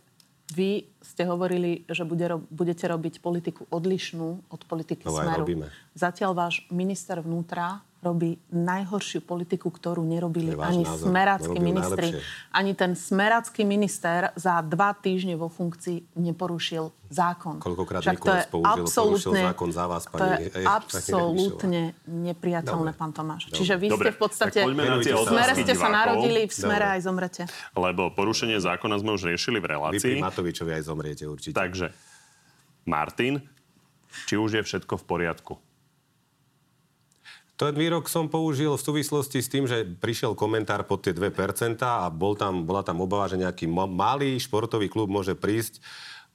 vy 0.54 0.86
ste 1.02 1.26
hovorili, 1.26 1.82
že 1.90 2.06
bude, 2.06 2.38
budete 2.54 2.86
robiť 2.86 3.18
politiku 3.18 3.66
odlišnú 3.74 4.46
od 4.46 4.62
politiky 4.70 5.10
No 5.10 5.18
Smeru. 5.18 5.42
robíme. 5.42 5.74
Zatiaľ 5.98 6.38
váš 6.38 6.62
minister 6.70 7.18
vnútra 7.18 7.82
robí 8.06 8.38
najhoršiu 8.48 9.20
politiku, 9.20 9.68
ktorú 9.68 10.02
nerobili 10.02 10.54
To 10.54 10.62
je 10.62 10.64
ani 10.64 10.84
názor. 10.84 11.06
smerácky 11.10 11.58
ministri. 11.58 12.08
najlepšie. 12.14 12.52
Ani 12.52 12.72
ten 12.72 12.92
smerácky 12.94 13.62
minister 13.64 14.30
za 14.34 14.62
dva 14.62 14.94
týždne 14.94 15.34
vo 15.34 15.48
funkcii 15.48 16.14
neporušil 16.16 16.94
zákon. 17.08 17.58
Koľkokrát 17.58 18.02
Však 18.02 18.18
to 18.18 18.32
je 18.32 18.44
použil, 18.48 18.70
absolútne, 18.82 19.42
zákon 19.44 19.70
za 19.70 19.86
vás, 19.86 20.04
To 20.06 20.14
pani- 20.14 20.38
je 20.40 20.48
eh, 20.48 20.54
pani 20.54 20.66
absolútne 20.68 21.82
nepriateľné, 22.06 22.92
Dobre. 22.92 23.00
pán 23.00 23.12
Tomáš. 23.12 23.42
Dobre. 23.46 23.58
Čiže 23.58 23.74
vy 23.76 23.88
Dobre, 23.90 24.06
ste 24.06 24.12
v 24.12 24.20
podstate... 24.20 24.60
v 24.62 24.74
smere 25.24 25.54
ste 25.56 25.66
sa 25.68 25.90
divákov. 25.90 25.92
narodili, 25.92 26.42
v 26.44 26.54
smere 26.54 26.86
Dobre. 26.86 26.94
aj 26.94 27.02
zomrete. 27.02 27.42
Lebo 27.74 28.04
porušenie 28.10 28.58
zákona 28.58 28.96
sme 28.98 29.12
už 29.12 29.26
riešili 29.28 29.58
v 29.58 29.66
Vy 29.66 29.72
relácii. 29.72 30.18
Matovičovi 30.18 30.72
aj 30.72 30.84
zomriete 30.84 31.24
určite. 31.26 31.54
Takže, 31.54 31.90
Martin, 32.86 33.42
či 34.26 34.36
už 34.36 34.52
je 34.52 34.62
všetko 34.62 34.94
v 34.96 35.04
poriadku? 35.04 35.54
Ten 37.56 37.72
výrok 37.72 38.12
som 38.12 38.28
použil 38.28 38.76
v 38.76 38.84
súvislosti 38.84 39.40
s 39.40 39.48
tým, 39.48 39.64
že 39.64 39.88
prišiel 39.88 40.36
komentár 40.36 40.84
pod 40.84 41.08
tie 41.08 41.16
2% 41.16 41.80
a 41.80 42.12
bol 42.12 42.36
tam, 42.36 42.68
bola 42.68 42.84
tam 42.84 43.00
obava, 43.00 43.32
že 43.32 43.40
nejaký 43.40 43.64
ma- 43.72 43.88
malý 43.88 44.36
športový 44.36 44.92
klub 44.92 45.08
môže 45.08 45.40
prísť 45.40 45.80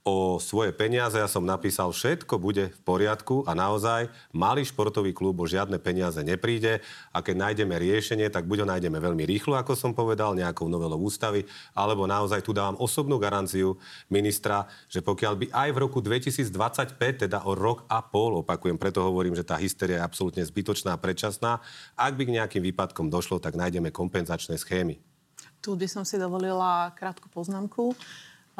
o 0.00 0.40
svoje 0.40 0.72
peniaze. 0.72 1.20
Ja 1.20 1.28
som 1.28 1.44
napísal, 1.44 1.92
všetko 1.92 2.40
bude 2.40 2.72
v 2.72 2.80
poriadku 2.88 3.44
a 3.44 3.52
naozaj 3.52 4.08
malý 4.32 4.64
športový 4.64 5.12
klub 5.12 5.36
o 5.36 5.44
žiadne 5.44 5.76
peniaze 5.76 6.24
nepríde 6.24 6.80
a 7.12 7.20
keď 7.20 7.36
nájdeme 7.36 7.76
riešenie, 7.76 8.32
tak 8.32 8.48
buď 8.48 8.64
ho 8.64 8.70
nájdeme 8.72 8.96
veľmi 8.96 9.28
rýchlo, 9.28 9.60
ako 9.60 9.76
som 9.76 9.92
povedal, 9.92 10.32
nejakou 10.32 10.72
novelou 10.72 11.04
ústavy, 11.04 11.44
alebo 11.76 12.08
naozaj 12.08 12.40
tu 12.40 12.56
dávam 12.56 12.80
osobnú 12.80 13.20
garanciu 13.20 13.76
ministra, 14.08 14.64
že 14.88 15.04
pokiaľ 15.04 15.34
by 15.36 15.46
aj 15.52 15.68
v 15.76 15.78
roku 15.78 16.00
2025, 16.00 17.28
teda 17.28 17.44
o 17.44 17.52
rok 17.52 17.84
a 17.92 18.00
pol, 18.00 18.40
opakujem, 18.40 18.80
preto 18.80 19.04
hovorím, 19.04 19.36
že 19.36 19.44
tá 19.44 19.60
hysteria 19.60 20.00
je 20.00 20.06
absolútne 20.06 20.40
zbytočná 20.40 20.96
a 20.96 21.02
predčasná, 21.02 21.60
ak 21.92 22.12
by 22.16 22.24
k 22.24 22.34
nejakým 22.40 22.62
výpadkom 22.72 23.12
došlo, 23.12 23.36
tak 23.36 23.52
nájdeme 23.52 23.92
kompenzačné 23.92 24.56
schémy. 24.56 24.96
Tu 25.60 25.76
by 25.76 25.84
som 25.84 26.08
si 26.08 26.16
dovolila 26.16 26.88
krátku 26.96 27.28
poznámku. 27.28 27.92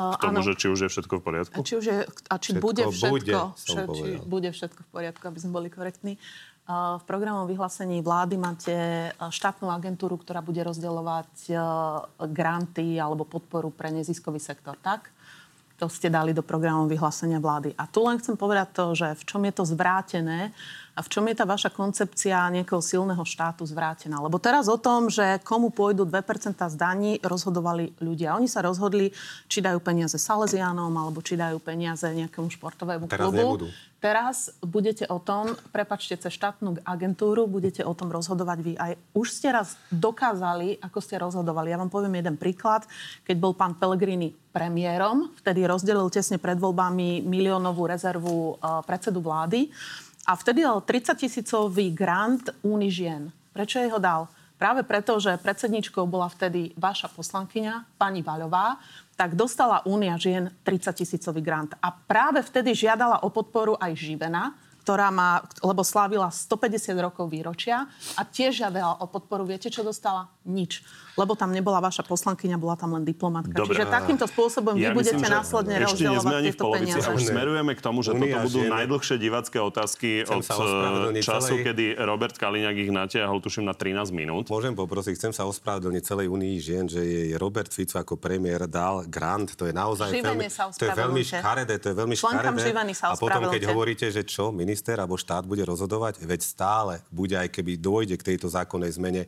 K 0.00 0.22
tomu, 0.22 0.40
že 0.40 0.54
či 0.56 0.66
už 0.72 0.78
je 0.86 0.88
všetko 0.88 1.14
v 1.18 1.22
poriadku? 1.22 1.56
A 1.56 1.66
či, 1.66 1.74
už 1.76 1.84
je, 1.84 1.98
a 2.06 2.34
či 2.40 2.50
Všetko 2.56 2.64
bude 2.64 2.82
bude, 2.88 2.96
všetko, 2.96 3.38
som 3.58 3.76
vše- 3.76 3.86
či 3.92 4.08
bude 4.24 4.50
všetko 4.52 4.80
v 4.80 4.90
poriadku, 4.90 5.24
aby 5.28 5.38
sme 5.38 5.52
boli 5.52 5.68
korektní. 5.68 6.14
V 6.70 7.02
programovom 7.02 7.50
vyhlásení 7.50 7.98
vlády 7.98 8.38
máte 8.38 8.74
štátnu 9.18 9.66
agentúru, 9.74 10.14
ktorá 10.14 10.38
bude 10.38 10.62
rozdeľovať 10.62 11.50
granty 12.30 12.94
alebo 12.94 13.26
podporu 13.26 13.74
pre 13.74 13.90
neziskový 13.90 14.38
sektor, 14.38 14.78
tak? 14.78 15.10
To 15.82 15.88
ste 15.90 16.12
dali 16.12 16.30
do 16.30 16.44
programov 16.44 16.86
vyhlásenia 16.92 17.40
vlády. 17.42 17.74
A 17.74 17.88
tu 17.88 18.04
len 18.06 18.20
chcem 18.20 18.36
povedať 18.36 18.68
to, 18.76 18.92
že 18.94 19.16
v 19.16 19.22
čom 19.26 19.42
je 19.48 19.52
to 19.56 19.64
zvrátené 19.66 20.54
a 21.00 21.04
v 21.04 21.08
čom 21.08 21.24
je 21.32 21.40
tá 21.40 21.48
vaša 21.48 21.72
koncepcia 21.72 22.52
nejakého 22.52 22.84
silného 22.84 23.24
štátu 23.24 23.64
zvrátená. 23.64 24.20
Lebo 24.20 24.36
teraz 24.36 24.68
o 24.68 24.76
tom, 24.76 25.08
že 25.08 25.40
komu 25.40 25.72
pôjdu 25.72 26.04
2% 26.04 26.60
z 26.60 26.76
daní, 26.76 27.16
rozhodovali 27.24 27.96
ľudia. 28.04 28.36
Oni 28.36 28.44
sa 28.44 28.60
rozhodli, 28.60 29.08
či 29.48 29.64
dajú 29.64 29.80
peniaze 29.80 30.20
Salesianom, 30.20 30.92
alebo 30.92 31.24
či 31.24 31.40
dajú 31.40 31.56
peniaze 31.56 32.04
nejakému 32.04 32.52
športovému 32.52 33.08
Teraz 33.08 33.32
klubu. 33.32 33.40
nebudú. 33.40 33.66
Teraz 34.00 34.52
budete 34.64 35.04
o 35.12 35.20
tom, 35.20 35.56
prepačte, 35.72 36.16
cez 36.16 36.32
štátnu 36.32 36.84
agentúru, 36.84 37.44
budete 37.44 37.84
o 37.84 37.92
tom 37.92 38.08
rozhodovať 38.08 38.58
vy. 38.60 38.72
Aj 38.76 38.92
už 39.12 39.28
ste 39.28 39.52
raz 39.52 39.76
dokázali, 39.92 40.80
ako 40.80 40.98
ste 41.04 41.20
rozhodovali. 41.20 41.72
Ja 41.72 41.80
vám 41.80 41.92
poviem 41.92 42.20
jeden 42.20 42.36
príklad. 42.40 42.88
Keď 43.28 43.36
bol 43.36 43.52
pán 43.52 43.76
Pellegrini 43.76 44.32
premiérom, 44.52 45.32
vtedy 45.40 45.68
rozdelil 45.68 46.08
tesne 46.08 46.40
pred 46.40 46.56
voľbami 46.56 47.24
miliónovú 47.24 47.88
rezervu 47.88 48.56
eh, 48.56 48.80
predsedu 48.84 49.20
vlády 49.20 49.68
a 50.26 50.32
vtedy 50.36 50.62
dal 50.62 50.84
30 50.84 51.16
tisícový 51.16 51.90
grant 51.94 52.52
Úni 52.60 52.92
žien. 52.92 53.32
Prečo 53.52 53.80
jej 53.80 53.90
ho 53.90 54.00
dal? 54.00 54.28
Práve 54.60 54.84
preto, 54.84 55.16
že 55.16 55.40
predsedničkou 55.40 56.04
bola 56.04 56.28
vtedy 56.28 56.76
vaša 56.76 57.08
poslankyňa, 57.08 57.96
pani 57.96 58.20
Vaľová, 58.20 58.76
tak 59.16 59.32
dostala 59.32 59.80
Únia 59.88 60.20
žien 60.20 60.52
30 60.64 61.00
tisícový 61.00 61.40
grant. 61.40 61.72
A 61.80 61.88
práve 61.88 62.44
vtedy 62.44 62.76
žiadala 62.76 63.24
o 63.24 63.32
podporu 63.32 63.80
aj 63.80 63.96
Živena, 63.96 64.52
ktorá 64.80 65.12
má, 65.12 65.30
lebo 65.60 65.84
slávila 65.84 66.28
150 66.28 66.96
rokov 66.98 67.28
výročia 67.28 67.84
a 68.16 68.22
tiež 68.22 68.64
žiadala 68.64 68.96
o 68.98 69.06
podporu. 69.06 69.44
Viete, 69.44 69.68
čo 69.68 69.80
dostala? 69.80 70.32
Nič. 70.42 70.80
Lebo 71.14 71.36
tam 71.36 71.52
nebola 71.52 71.84
vaša 71.84 72.00
poslankyňa, 72.00 72.56
bola 72.56 72.74
tam 72.74 72.96
len 72.96 73.04
diplomatka. 73.04 73.52
Dobre. 73.52 73.76
Čiže 73.76 73.92
takýmto 73.92 74.24
spôsobom 74.24 74.72
vy 74.72 74.88
Ja 74.88 74.96
budete 74.96 75.20
myslím, 75.20 75.28
že 75.28 75.36
následne 75.36 75.74
ešte 75.76 76.00
nie 76.00 76.16
sme 76.16 76.16
rozdeľovať 76.16 76.32
ani 76.32 76.40
v 76.40 76.48
tieto 76.48 76.64
polovici. 76.64 76.80
peniaze. 76.80 77.04
A 77.04 77.10
už 77.12 77.22
smerujeme 77.28 77.72
k 77.76 77.80
tomu, 77.82 77.98
že 78.00 78.10
Unia 78.10 78.24
toto 78.32 78.46
budú 78.48 78.60
žien. 78.64 78.70
najdlhšie 78.72 79.16
divacké 79.20 79.58
otázky 79.60 80.08
Chcem 80.24 80.32
od 80.32 80.44
eh, 81.12 81.20
času, 81.20 81.54
celej- 81.54 81.64
kedy 81.66 81.84
Robert 82.00 82.36
Kaliňák 82.40 82.76
ich 82.78 82.90
natiahol, 82.90 83.36
tuším, 83.38 83.68
na 83.68 83.74
13 83.76 84.08
minút. 84.10 84.48
Môžem 84.48 84.72
poprosiť, 84.72 85.12
chcem 85.14 85.32
sa 85.36 85.44
ospravedlniť 85.44 86.02
celej 86.02 86.26
Unii 86.32 86.56
žien, 86.56 86.88
že 86.88 87.04
jej 87.04 87.36
Robert 87.36 87.68
Fico 87.68 88.00
ako 88.00 88.16
premiér 88.16 88.64
dal 88.64 89.04
grant. 89.04 89.52
To 89.60 89.68
je 89.68 89.74
naozaj 89.76 90.08
Živene 90.08 90.40
veľmi, 90.40 90.48
sa 90.48 90.72
to 90.72 90.88
je 90.88 90.94
veľmi 90.94 91.20
škaredé. 91.20 91.74
To 91.76 91.86
je 91.92 91.96
veľmi 92.00 92.14
škaredé. 92.16 92.72
A 93.02 93.14
potom, 93.14 93.42
keď 93.50 93.62
hovoríte, 93.68 94.08
že 94.08 94.24
čo, 94.24 94.48
minister 94.70 94.94
alebo 95.02 95.18
štát 95.18 95.42
bude 95.42 95.66
rozhodovať, 95.66 96.22
veď 96.22 96.40
stále 96.46 96.94
bude, 97.10 97.34
aj 97.34 97.50
keby 97.50 97.74
dôjde 97.74 98.14
k 98.14 98.26
tejto 98.30 98.46
zákonnej 98.46 98.94
zmene, 98.94 99.26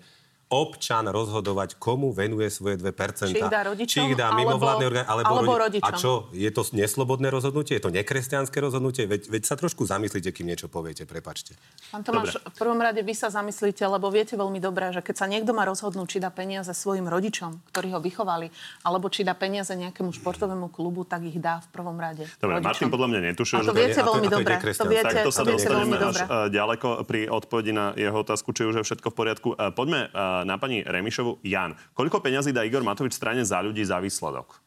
občan 0.52 1.08
rozhodovať, 1.08 1.80
komu 1.80 2.12
venuje 2.12 2.46
svoje 2.46 2.76
2%. 2.76 2.92
Či 3.26 3.40
ich 3.40 3.48
dá 3.48 3.64
rodičom, 3.64 3.88
Či 3.88 4.00
ich 4.04 4.14
dá 4.14 4.36
mimovládne 4.36 4.84
orgány, 4.84 5.06
alebo, 5.08 5.26
alebo 5.32 5.52
rodi- 5.56 5.80
rodičom. 5.80 5.88
A 5.88 5.96
čo, 5.96 6.12
je 6.30 6.50
to 6.52 6.62
neslobodné 6.70 7.32
rozhodnutie? 7.32 7.80
Je 7.80 7.82
to 7.82 7.88
nekresťanské 7.88 8.60
rozhodnutie? 8.60 9.08
Veď, 9.08 9.32
veď 9.32 9.42
sa 9.42 9.56
trošku 9.56 9.82
zamyslíte, 9.82 10.28
kým 10.28 10.44
niečo 10.44 10.68
poviete, 10.68 11.08
prepačte. 11.08 11.56
Pán 11.88 12.04
Tomáš, 12.04 12.36
v 12.36 12.56
prvom 12.60 12.76
rade 12.76 13.00
vy 13.00 13.16
sa 13.16 13.32
zamyslíte, 13.32 13.80
lebo 13.82 14.12
viete 14.12 14.36
veľmi 14.36 14.60
dobre, 14.60 14.92
že 14.92 15.00
keď 15.00 15.14
sa 15.16 15.26
niekto 15.26 15.56
má 15.56 15.64
rozhodnúť, 15.64 16.06
či 16.06 16.18
dá 16.20 16.28
peniaze 16.28 16.68
svojim 16.70 17.08
rodičom, 17.08 17.64
ktorí 17.72 17.96
ho 17.96 18.04
vychovali, 18.04 18.52
alebo 18.84 19.08
či 19.08 19.24
dá 19.24 19.32
peniaze 19.32 19.72
nejakému 19.72 20.12
športovému 20.12 20.68
klubu, 20.68 21.08
tak 21.08 21.24
ich 21.24 21.40
dá 21.40 21.64
v 21.64 21.68
prvom 21.72 21.96
rade 21.96 22.28
Dobre, 22.36 22.60
rodičom. 22.60 22.68
Martin 22.68 22.88
podľa 22.92 23.08
mňa 23.08 23.20
netušil, 23.32 23.56
A 23.56 23.60
to 23.62 23.72
že 23.72 23.78
viete 23.80 24.00
veľmi 24.02 24.28
dobre. 24.28 24.52
To 24.60 24.84
viete, 24.84 25.08
Tak 25.08 25.24
to 25.24 25.32
sa 25.32 25.42
to 25.42 25.56
dostaneme 25.56 25.96
až 25.96 26.20
dobre. 26.20 26.22
ďaleko 26.50 26.88
pri 27.02 27.20
odpovedi 27.26 27.72
na 27.72 27.86
jeho 27.94 28.18
otázku, 28.18 28.52
či 28.52 28.66
už 28.66 28.74
je 28.78 28.84
všetko 28.84 29.08
v 29.08 29.14
poriadku. 29.14 29.48
Eh, 29.52 29.70
Poďme 29.72 30.00
eh, 30.04 30.41
na 30.42 30.58
pani 30.58 30.82
Remišovu. 30.82 31.42
Jan, 31.42 31.74
koľko 31.92 32.20
peňazí 32.20 32.50
dá 32.50 32.62
Igor 32.62 32.82
Matovič 32.82 33.14
strane 33.14 33.42
za 33.42 33.58
ľudí 33.58 33.82
za 33.82 33.98
výsledok? 33.98 34.62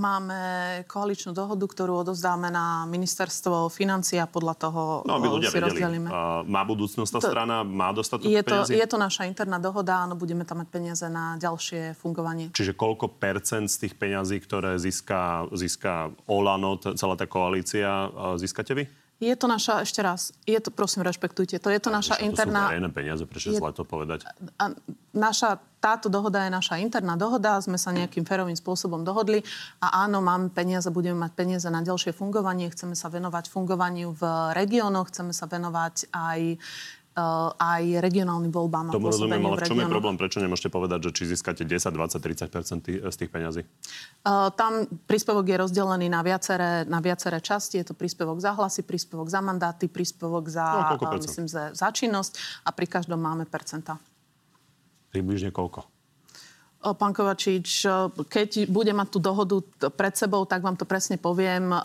Máme 0.00 0.40
koaličnú 0.88 1.36
dohodu, 1.36 1.60
ktorú 1.60 2.00
odozdáme 2.00 2.48
na 2.48 2.88
ministerstvo 2.88 3.68
financií 3.68 4.16
a 4.16 4.24
podľa 4.24 4.54
toho 4.56 4.82
no, 5.04 5.12
aby 5.20 5.28
ľudia 5.28 5.52
si 5.52 5.60
vedeli. 5.60 5.76
rozdelíme. 5.76 6.08
Uh, 6.08 6.40
má 6.48 6.64
budúcnosť 6.64 7.10
tá 7.10 7.20
To- 7.20 7.28
strana? 7.28 7.60
Má 7.60 7.92
dostatok 7.92 8.24
Je 8.24 8.40
to, 8.40 8.64
peniazy? 8.64 8.80
je 8.80 8.86
to 8.88 8.96
naša 8.96 9.28
interná 9.28 9.60
dohoda, 9.60 10.08
áno, 10.08 10.16
budeme 10.16 10.48
tam 10.48 10.64
mať 10.64 10.68
peniaze 10.72 11.04
na 11.04 11.36
ďalšie 11.36 12.00
fungovanie. 12.00 12.48
Čiže 12.56 12.72
koľko 12.72 13.12
percent 13.12 13.68
z 13.68 13.76
tých 13.84 13.94
peňazí, 14.00 14.40
ktoré 14.40 14.80
získa, 14.80 15.52
získa 15.52 16.16
Olano, 16.24 16.80
celá 16.80 17.12
tá 17.20 17.28
koalícia, 17.28 18.08
uh, 18.08 18.40
získate 18.40 18.72
vy? 18.72 18.84
Je 19.20 19.36
to 19.36 19.44
naša, 19.44 19.84
ešte 19.84 20.00
raz, 20.00 20.32
je 20.48 20.56
to, 20.56 20.72
prosím, 20.72 21.04
rešpektujte, 21.04 21.60
to 21.60 21.68
je 21.68 21.76
to 21.76 21.92
naša 21.92 22.16
To 22.16 22.24
sú 22.24 22.28
interná... 22.32 22.72
verejné 22.72 22.88
peniaze, 22.88 23.22
prečo 23.28 23.52
je- 23.52 23.60
to 23.60 23.84
povedať? 23.84 24.24
a 24.56 24.72
naša, 25.12 25.60
táto 25.76 26.08
dohoda 26.08 26.48
je 26.48 26.50
naša 26.52 26.80
interná 26.80 27.20
dohoda, 27.20 27.60
sme 27.60 27.76
sa 27.76 27.92
nejakým 27.92 28.24
férovým 28.24 28.56
spôsobom 28.56 29.04
dohodli 29.04 29.44
a 29.84 30.08
áno, 30.08 30.24
máme 30.24 30.48
peniaze, 30.48 30.88
budeme 30.88 31.20
mať 31.20 31.32
peniaze 31.36 31.68
na 31.68 31.84
ďalšie 31.84 32.16
fungovanie, 32.16 32.72
chceme 32.72 32.96
sa 32.96 33.12
venovať 33.12 33.52
fungovaniu 33.52 34.16
v 34.16 34.22
regiónoch, 34.56 35.12
chceme 35.12 35.36
sa 35.36 35.44
venovať 35.44 36.08
aj, 36.16 36.40
aj 37.58 37.82
regionálnym 37.98 38.54
voľbám 38.54 38.94
Tomu 38.94 39.10
rozumiem, 39.10 39.42
ale 39.42 39.58
v 39.58 39.66
čom 39.66 39.78
je 39.82 39.88
problém? 39.90 40.14
Prečo 40.14 40.38
nemôžete 40.38 40.70
povedať, 40.70 41.10
že 41.10 41.10
či 41.10 41.22
získate 41.26 41.66
10, 41.66 41.90
20, 41.90 42.22
30 42.22 42.78
tý- 42.80 43.02
z 43.02 43.16
tých 43.18 43.30
peňazí? 43.34 43.62
Uh, 44.22 44.48
Tam 44.54 44.86
príspevok 45.10 45.42
je 45.42 45.56
rozdelený 45.58 46.06
na 46.06 46.22
viaceré, 46.22 46.86
na 46.86 47.02
viaceré 47.02 47.42
časti. 47.42 47.82
Je 47.82 47.90
to 47.90 47.94
príspevok 47.98 48.38
za 48.38 48.54
hlasy, 48.54 48.86
príspevok 48.86 49.26
za 49.26 49.42
mandáty, 49.42 49.90
príspevok 49.90 50.46
No, 50.46 50.54
za, 50.54 50.66
uh, 50.94 51.02
percent? 51.02 51.26
myslím, 51.26 51.46
za, 51.50 51.74
za 51.74 51.88
činnosť 51.90 52.62
a 52.62 52.70
pri 52.70 52.86
každom 52.86 53.18
máme 53.18 53.42
percenta. 53.42 53.98
Približne 55.10 55.50
koľko? 55.50 55.90
Pán 56.80 57.12
Kovačič, 57.12 57.84
keď 58.32 58.64
budem 58.72 58.96
mať 58.96 59.08
tú 59.12 59.20
dohodu 59.20 59.60
pred 59.92 60.16
sebou, 60.16 60.48
tak 60.48 60.64
vám 60.64 60.80
to 60.80 60.88
presne 60.88 61.20
poviem. 61.20 61.76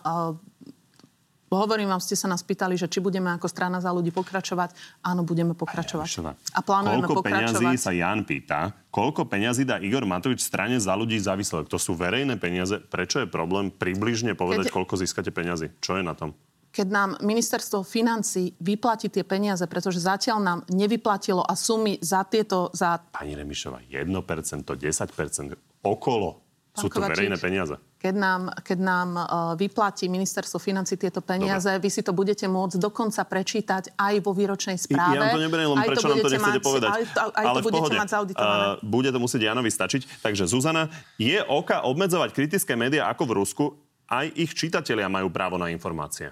Hovorím 1.46 1.94
vám, 1.94 2.02
ste 2.02 2.18
sa 2.18 2.26
nás 2.26 2.42
pýtali, 2.42 2.74
že 2.74 2.90
či 2.90 2.98
budeme 2.98 3.30
ako 3.30 3.46
strana 3.46 3.78
za 3.78 3.94
ľudí 3.94 4.10
pokračovať. 4.10 4.74
Áno, 5.06 5.22
budeme 5.22 5.54
pokračovať. 5.54 6.26
A 6.58 6.60
plánujeme 6.66 7.06
koľko 7.06 7.22
pokračovať. 7.22 7.62
peňazí 7.62 7.78
sa 7.78 7.92
Jan 7.94 8.26
pýta, 8.26 8.74
koľko 8.90 9.30
peňazí 9.30 9.62
dá 9.62 9.78
Igor 9.78 10.10
Matovič 10.10 10.42
strane 10.42 10.82
za 10.82 10.98
ľudí 10.98 11.22
za 11.22 11.38
výsledok? 11.38 11.70
To 11.70 11.78
sú 11.78 11.94
verejné 11.94 12.42
peniaze. 12.42 12.82
Prečo 12.82 13.22
je 13.22 13.28
problém 13.30 13.70
približne 13.70 14.34
povedať, 14.34 14.68
Keď- 14.68 14.76
koľko 14.76 14.94
získate 14.98 15.30
peňazí? 15.30 15.70
Čo 15.80 16.02
je 16.02 16.04
na 16.04 16.18
tom? 16.18 16.34
keď 16.76 16.92
nám 16.92 17.10
ministerstvo 17.24 17.88
financí 17.88 18.52
vyplatí 18.60 19.08
tie 19.08 19.24
peniaze, 19.24 19.64
pretože 19.64 20.04
zatiaľ 20.04 20.44
nám 20.44 20.60
nevyplatilo 20.68 21.40
a 21.40 21.56
sumy 21.56 21.96
za 22.04 22.28
tieto, 22.28 22.68
za 22.76 23.00
Pani 23.16 23.32
Remišova, 23.32 23.80
1%, 23.88 24.76
10%, 24.76 25.56
okolo 25.80 26.44
sú 26.76 26.92
to 26.92 27.00
Kovačič. 27.00 27.12
verejné 27.16 27.38
peniaze. 27.40 27.80
Keď 28.06 28.16
nám, 28.22 28.42
keď 28.62 28.80
nám 28.86 29.10
uh, 29.18 29.26
vyplatí 29.58 30.06
ministerstvo 30.06 30.62
financí 30.62 30.94
tieto 30.94 31.26
peniaze, 31.26 31.66
vy 31.82 31.90
si 31.90 32.06
to 32.06 32.14
budete 32.14 32.46
môcť 32.46 32.78
dokonca 32.78 33.26
prečítať 33.26 33.98
aj 33.98 34.22
vo 34.22 34.30
výročnej 34.38 34.78
správe. 34.78 35.18
Ja 35.18 35.26
vám 35.26 35.34
to 35.34 35.42
neberiem, 35.42 35.70
len 35.74 35.82
prečo 35.90 36.06
nám 36.06 36.22
to 36.22 36.30
nechcete 36.30 36.62
mať, 36.62 36.62
povedať. 36.62 36.90
Aj, 36.94 37.04
to, 37.10 37.22
aj 37.34 37.46
Ale 37.50 37.58
to 37.58 37.62
v 37.62 37.66
budete 37.66 37.82
pohode. 37.82 37.98
mať 37.98 38.10
zauditované. 38.14 38.66
Uh, 38.70 38.74
bude 38.86 39.10
to 39.10 39.18
musieť 39.18 39.42
Janovi 39.50 39.72
stačiť. 39.74 40.02
Takže 40.22 40.44
Zuzana, 40.46 40.94
je 41.18 41.42
oka 41.50 41.82
obmedzovať 41.82 42.30
kritické 42.30 42.78
médiá 42.78 43.10
ako 43.10 43.26
v 43.26 43.32
Rusku? 43.42 43.66
Aj 44.06 44.30
ich 44.38 44.54
čitatelia 44.54 45.10
majú 45.10 45.34
právo 45.34 45.58
na 45.58 45.74
informácie. 45.74 46.30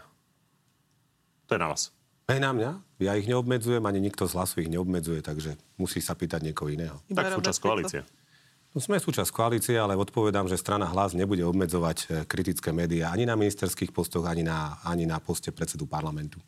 To 1.49 1.57
je 1.57 1.59
na 1.59 1.74
vás. 1.74 1.89
Aj 2.30 2.38
na 2.38 2.53
mňa. 2.53 2.69
Ja 3.01 3.17
ich 3.17 3.26
neobmedzujem, 3.26 3.82
ani 3.82 3.97
nikto 3.97 4.30
z 4.30 4.38
hlasu 4.38 4.61
ich 4.61 4.69
neobmedzuje, 4.69 5.26
takže 5.26 5.57
musí 5.82 5.99
sa 6.05 6.13
pýtať 6.13 6.45
niekoho 6.45 6.69
iného. 6.69 7.01
Tak 7.09 7.34
súčasť 7.34 7.57
koalície. 7.57 8.05
No, 8.74 8.82
sme 8.82 8.97
súčasť 8.97 9.30
koalície, 9.30 9.78
ale 9.78 9.93
odpovedám, 9.93 10.49
že 10.49 10.57
strana 10.57 10.89
hlas 10.89 11.13
nebude 11.13 11.45
obmedzovať 11.45 11.97
e, 11.97 12.05
kritické 12.26 12.74
médiá 12.74 13.13
ani 13.13 13.21
na 13.21 13.38
ministerských 13.38 13.93
postoch, 13.93 14.26
ani 14.26 14.41
na, 14.41 14.82
ani 14.82 15.05
na 15.05 15.21
poste 15.21 15.53
predsedu 15.53 15.86
parlamentu. 15.86 16.41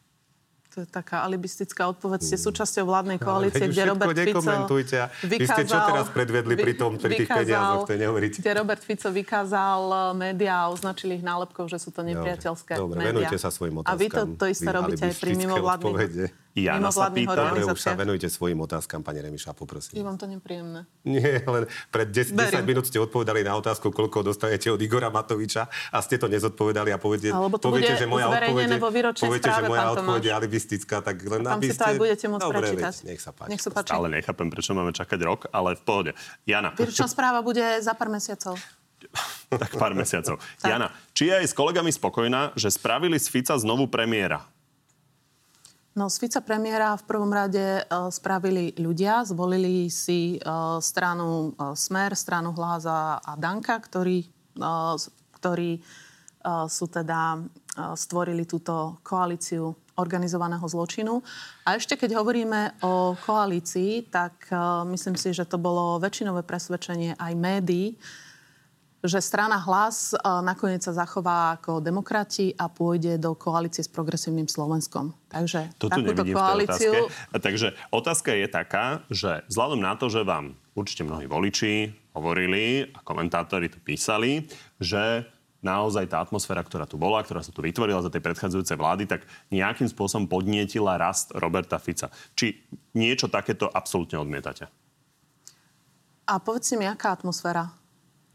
To 0.73 0.83
je 0.83 0.89
taká 0.89 1.23
alibistická 1.23 1.87
odpoveď. 1.87 2.19
Ste 2.19 2.35
súčasťou 2.35 2.83
vládnej 2.83 3.21
koalície, 3.21 3.63
kde 3.69 3.95
Robert 3.95 4.11
Fico. 4.11 4.43
A 4.43 5.07
vy 5.23 5.47
ste 5.47 5.63
čo 5.63 5.77
teraz 5.79 6.11
predvedli 6.11 6.59
pri 6.59 6.73
tom- 6.75 6.99
pri 6.99 7.15
tých 7.15 7.31
peniazoch, 7.31 7.87
to 7.87 7.95
nehovoríte. 7.95 8.43
Kde 8.43 8.51
Robert 8.57 8.81
Fico 8.83 9.07
vykázal 9.13 9.81
e, 9.85 9.95
médiá 10.17 10.65
a 10.65 10.73
označil 10.73 11.13
ich 11.15 11.23
nálepkou, 11.23 11.69
že 11.69 11.77
sú 11.77 11.93
to 11.93 12.01
nepriateľské 12.01 12.73
Dobre, 12.75 13.05
médiá. 13.05 13.21
venujte 13.21 13.37
sa 13.37 13.53
svojim 13.53 13.85
otázkam. 13.85 13.93
A 13.93 14.01
vy 14.01 14.07
to, 14.09 14.21
to 14.33 14.45
isté 14.49 14.69
robíte 14.73 15.03
aj 15.05 15.15
pri 15.15 15.31
mimovládnych, 15.37 15.93
odpovede. 15.93 16.25
Jana 16.55 16.87
sa 16.87 17.11
pýta. 17.11 17.51
Už 17.51 17.83
sa 17.83 17.99
venujte 17.99 18.31
svojim 18.31 18.55
otázkam, 18.63 19.03
pani 19.03 19.19
Remiša, 19.19 19.51
poprosím. 19.51 19.99
Je 19.99 20.03
vám 20.07 20.15
to 20.15 20.23
nepríjemné. 20.23 20.87
Nie, 21.03 21.43
len 21.43 21.67
pred 21.91 22.07
10, 22.07 22.31
10 22.31 22.63
Verím. 22.63 22.63
minút 22.63 22.87
ste 22.87 22.95
odpovedali 22.95 23.43
na 23.43 23.59
otázku, 23.59 23.91
koľko 23.91 24.23
dostanete 24.23 24.71
od 24.71 24.79
Igora 24.79 25.11
Matoviča 25.11 25.67
a 25.67 25.97
ste 25.99 26.15
to 26.15 26.31
nezodpovedali 26.31 26.95
a 26.95 26.97
poviete, 26.97 27.35
Alebo 27.35 27.59
to 27.59 27.67
poviete, 27.67 27.99
bude 27.99 27.99
že 27.99 28.07
moja 28.07 28.31
odpoveď, 28.31 28.79
vo 28.79 28.89
poviete, 28.89 29.47
že 29.51 29.51
správe, 29.51 29.67
moja 29.67 29.83
pán 29.83 29.93
odpoveď 29.99 30.23
je 30.23 30.31
alibistická, 30.31 30.97
tak 31.03 31.15
len 31.27 31.41
Tam 31.43 31.59
aby 31.59 31.67
si 31.67 31.75
to 31.75 31.75
ste... 31.75 31.91
aj 31.91 31.95
budete 31.99 32.25
môcť 32.31 32.43
Dobre, 32.47 32.57
prečítať. 32.63 32.93
veď, 32.95 33.07
nech 33.11 33.19
sa 33.19 33.31
páči. 33.35 33.49
Nech 33.51 33.61
sa 33.61 33.69
páči. 33.75 33.89
Stále 33.91 34.07
nechápem, 34.07 34.47
prečo 34.47 34.71
máme 34.71 34.91
čakať 34.95 35.19
rok, 35.27 35.39
ale 35.51 35.75
v 35.75 35.83
pohode. 35.83 36.11
Jana, 36.47 36.71
Výročná 36.79 37.11
správa 37.11 37.43
bude 37.43 37.83
za 37.83 37.91
pár 37.99 38.07
mesiacov. 38.07 38.55
tak 39.61 39.75
pár 39.75 39.91
mesiacov. 39.91 40.39
Jana, 40.63 40.87
či 41.11 41.27
je 41.27 41.33
aj 41.35 41.51
s 41.51 41.53
kolegami 41.53 41.91
spokojná, 41.91 42.55
že 42.55 42.71
spravili 42.71 43.19
z 43.19 43.27
Fica 43.27 43.59
znovu 43.59 43.91
premiéra? 43.91 44.54
No, 45.95 46.11
z 46.11 46.27
vicepremiéra 46.27 46.99
v 46.99 47.07
prvom 47.07 47.31
rade 47.31 47.79
uh, 47.87 48.11
spravili 48.11 48.75
ľudia, 48.75 49.23
zvolili 49.23 49.87
si 49.87 50.35
uh, 50.43 50.75
stranu 50.83 51.55
uh, 51.55 51.71
Smer, 51.71 52.11
stranu 52.19 52.51
Hláza 52.51 53.23
a 53.23 53.31
Danka, 53.39 53.79
ktorí, 53.79 54.27
ktorí 55.39 55.79
sú 56.69 56.85
teda 56.87 57.41
stvorili 57.97 58.45
túto 58.45 59.01
koalíciu 59.01 59.73
organizovaného 59.97 60.61
zločinu. 60.69 61.19
A 61.65 61.75
ešte 61.75 61.97
keď 61.97 62.21
hovoríme 62.21 62.79
o 62.85 63.17
koalícii, 63.17 64.07
tak 64.13 64.53
myslím 64.87 65.17
si, 65.17 65.33
že 65.33 65.49
to 65.49 65.57
bolo 65.57 65.97
väčšinové 65.97 66.45
presvedčenie 66.45 67.17
aj 67.17 67.33
médií, 67.33 67.97
že 69.05 69.21
strana 69.21 69.61
hlas 69.61 70.13
uh, 70.13 70.41
nakoniec 70.41 70.81
sa 70.81 70.93
zachová 70.93 71.57
ako 71.57 71.79
demokrati 71.81 72.51
a 72.57 72.69
pôjde 72.69 73.21
do 73.21 73.33
koalície 73.37 73.85
s 73.85 73.89
progresívnym 73.89 74.49
Slovenskom. 74.49 75.13
Takže 75.29 75.73
To 75.81 75.87
tu 75.87 76.01
takúto 76.01 76.23
koalíciu... 76.29 76.91
otázke. 77.07 77.39
Takže 77.41 77.67
otázka 77.89 78.29
je 78.33 78.47
taká, 78.49 78.85
že 79.07 79.45
vzhľadom 79.49 79.79
na 79.81 79.93
to, 79.95 80.09
že 80.09 80.25
vám 80.25 80.57
určite 80.75 81.07
mnohí 81.07 81.25
voliči 81.29 81.95
hovorili 82.15 82.91
a 82.95 82.99
komentátori 83.03 83.71
to 83.71 83.79
písali, 83.83 84.47
že 84.79 85.27
naozaj 85.65 86.05
tá 86.05 86.21
atmosféra, 86.21 86.61
ktorá 86.61 86.85
tu 86.85 87.01
bola, 87.01 87.25
ktorá 87.25 87.41
sa 87.41 87.49
tu 87.49 87.65
vytvorila 87.65 88.05
za 88.05 88.13
tej 88.13 88.21
predchádzajúcej 88.21 88.77
vlády, 88.77 89.03
tak 89.09 89.25
nejakým 89.49 89.89
spôsobom 89.89 90.29
podnietila 90.29 91.01
rast 91.01 91.33
Roberta 91.33 91.81
Fica. 91.81 92.13
Či 92.37 92.61
niečo 92.93 93.25
takéto 93.25 93.65
absolútne 93.65 94.21
odmietate? 94.21 94.69
A 96.29 96.37
povedzte 96.37 96.77
mi, 96.77 96.85
aká 96.85 97.13
atmosféra? 97.17 97.73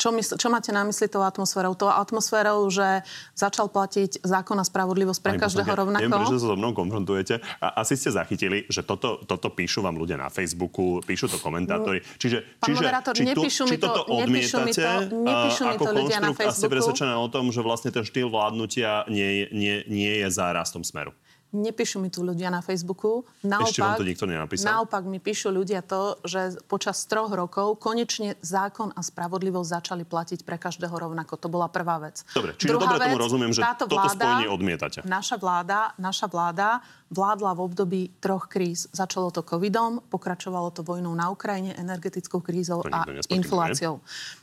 Čo, 0.01 0.09
mysl- 0.11 0.35
čo 0.35 0.49
máte 0.49 0.73
na 0.73 0.81
mysli 0.83 1.07
tou 1.07 1.21
atmosférou? 1.21 1.77
Tou 1.77 1.93
atmosférou, 1.93 2.65
že 2.67 3.05
začal 3.37 3.69
platiť 3.69 4.25
zákon 4.25 4.57
a 4.57 4.65
spravodlivosť 4.65 5.21
pre 5.21 5.33
Pani 5.37 5.43
každého 5.45 5.69
rovnako? 5.69 6.01
Neviem, 6.01 6.17
prečo 6.17 6.35
sa 6.35 6.49
so 6.49 6.57
mnou 6.57 6.73
konfrontujete. 6.73 7.35
A 7.61 7.79
asi 7.79 7.95
ste 7.95 8.09
zachytili, 8.09 8.65
že 8.67 8.81
toto, 8.81 9.21
toto 9.23 9.53
píšu 9.53 9.81
vám 9.81 9.95
ľudia 9.95 10.17
na 10.17 10.27
Facebooku, 10.27 11.05
píšu 11.05 11.29
to 11.29 11.37
komentátori. 11.37 12.01
Čiže, 12.17 12.41
Pán 12.57 12.73
čiže 12.73 12.81
moderátor, 12.81 13.13
či, 13.13 13.23
nepíšu 13.29 13.63
či 13.63 13.71
mi 13.71 13.77
to- 13.77 13.87
toto 13.87 14.01
nepíšu 14.09 14.57
mi 14.59 14.73
to- 14.73 14.81
odmietate 14.81 15.21
nepíšu 15.21 15.63
mi 15.63 15.71
ako 15.71 15.85
to 15.85 15.93
ľudia 15.93 16.19
na 16.19 16.27
konštrukt 16.27 16.41
a 16.41 16.49
ste 16.49 16.49
Facebooku. 16.49 16.73
presvedčená 16.73 17.15
o 17.15 17.29
tom, 17.29 17.45
že 17.47 17.61
vlastne 17.61 17.91
ten 17.91 18.03
štýl 18.03 18.29
vládnutia 18.29 19.05
nie, 19.07 19.29
je- 19.37 19.49
nie, 19.53 19.75
nie 19.87 20.13
je 20.17 20.29
za 20.31 20.49
rastom 20.49 20.81
smeru. 20.81 21.13
Nepíšu 21.51 21.99
mi 21.99 22.15
tu 22.15 22.23
ľudia 22.23 22.47
na 22.47 22.63
Facebooku. 22.63 23.27
Ešte 23.43 23.83
vám 23.83 23.99
to 23.99 24.07
nikto 24.07 24.25
nenapísal? 24.31 24.71
Naopak 24.71 25.03
mi 25.03 25.19
píšu 25.19 25.51
ľudia 25.51 25.83
to, 25.83 26.15
že 26.23 26.63
počas 26.71 27.03
troch 27.11 27.35
rokov 27.35 27.83
konečne 27.83 28.39
zákon 28.39 28.95
a 28.95 29.03
spravodlivosť 29.03 29.69
začali 29.69 30.07
platiť 30.07 30.47
pre 30.47 30.63
každého 30.63 30.95
rovnako. 30.95 31.35
To 31.43 31.51
bola 31.51 31.67
prvá 31.67 31.99
vec. 31.99 32.23
Dobre, 32.31 32.55
čiže 32.55 32.71
Druhá 32.71 32.95
dobre 32.95 33.03
tomu 33.03 33.17
vec, 33.19 33.25
rozumiem, 33.27 33.51
že 33.51 33.61
táto 33.67 33.91
toto 33.91 33.99
vláda- 33.99 34.15
spojenie 34.15 34.47
odmietate. 34.47 34.99
Naša 35.03 35.37
vláda, 35.43 35.91
naša 35.99 36.27
vláda 36.31 36.79
vládla 37.11 37.51
v 37.59 37.61
období 37.67 38.03
troch 38.23 38.47
kríz. 38.47 38.87
Začalo 38.95 39.35
to 39.35 39.43
covidom, 39.43 39.99
pokračovalo 40.07 40.71
to 40.71 40.87
vojnou 40.87 41.11
na 41.19 41.35
Ukrajine, 41.35 41.75
energetickou 41.75 42.39
krízou 42.39 42.87
a 42.87 43.03
nikto 43.03 43.27
nespochybňuje. 43.27 43.99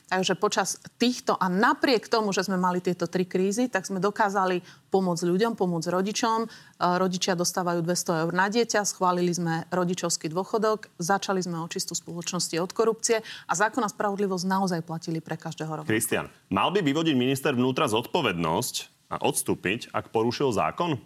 Takže 0.07 0.39
počas 0.39 0.79
týchto 0.95 1.35
a 1.35 1.51
napriek 1.51 2.07
tomu, 2.07 2.31
že 2.31 2.47
sme 2.47 2.55
mali 2.55 2.79
tieto 2.79 3.11
tri 3.11 3.27
krízy, 3.27 3.67
tak 3.67 3.83
sme 3.83 3.99
dokázali 3.99 4.63
pomôcť 4.87 5.27
ľuďom, 5.27 5.59
pomôcť 5.59 5.91
rodičom. 5.91 6.39
E, 6.43 6.47
Rodičia 6.79 7.35
dostávajú 7.35 7.83
200 7.83 8.23
eur 8.23 8.31
na 8.31 8.47
dieťa, 8.47 8.87
schválili 8.87 9.35
sme 9.35 9.67
rodičovský 9.67 10.31
dôchodok, 10.31 10.87
začali 10.95 11.43
sme 11.43 11.59
očistú 11.59 11.91
spoločnosti 11.91 12.55
od 12.55 12.71
korupcie 12.71 13.19
a 13.19 13.53
zákon 13.53 13.83
a 13.83 13.91
spravodlivosť 13.91 14.47
naozaj 14.47 14.79
platili 14.87 15.19
pre 15.19 15.35
každého 15.35 15.83
roku. 15.83 15.91
Kristian, 15.91 16.31
mal 16.47 16.71
by 16.71 16.79
vyvodiť 16.79 17.15
minister 17.19 17.51
vnútra 17.51 17.91
zodpovednosť 17.91 18.75
a 19.11 19.19
odstúpiť, 19.27 19.91
ak 19.91 20.15
porušil 20.15 20.55
zákon? 20.55 21.03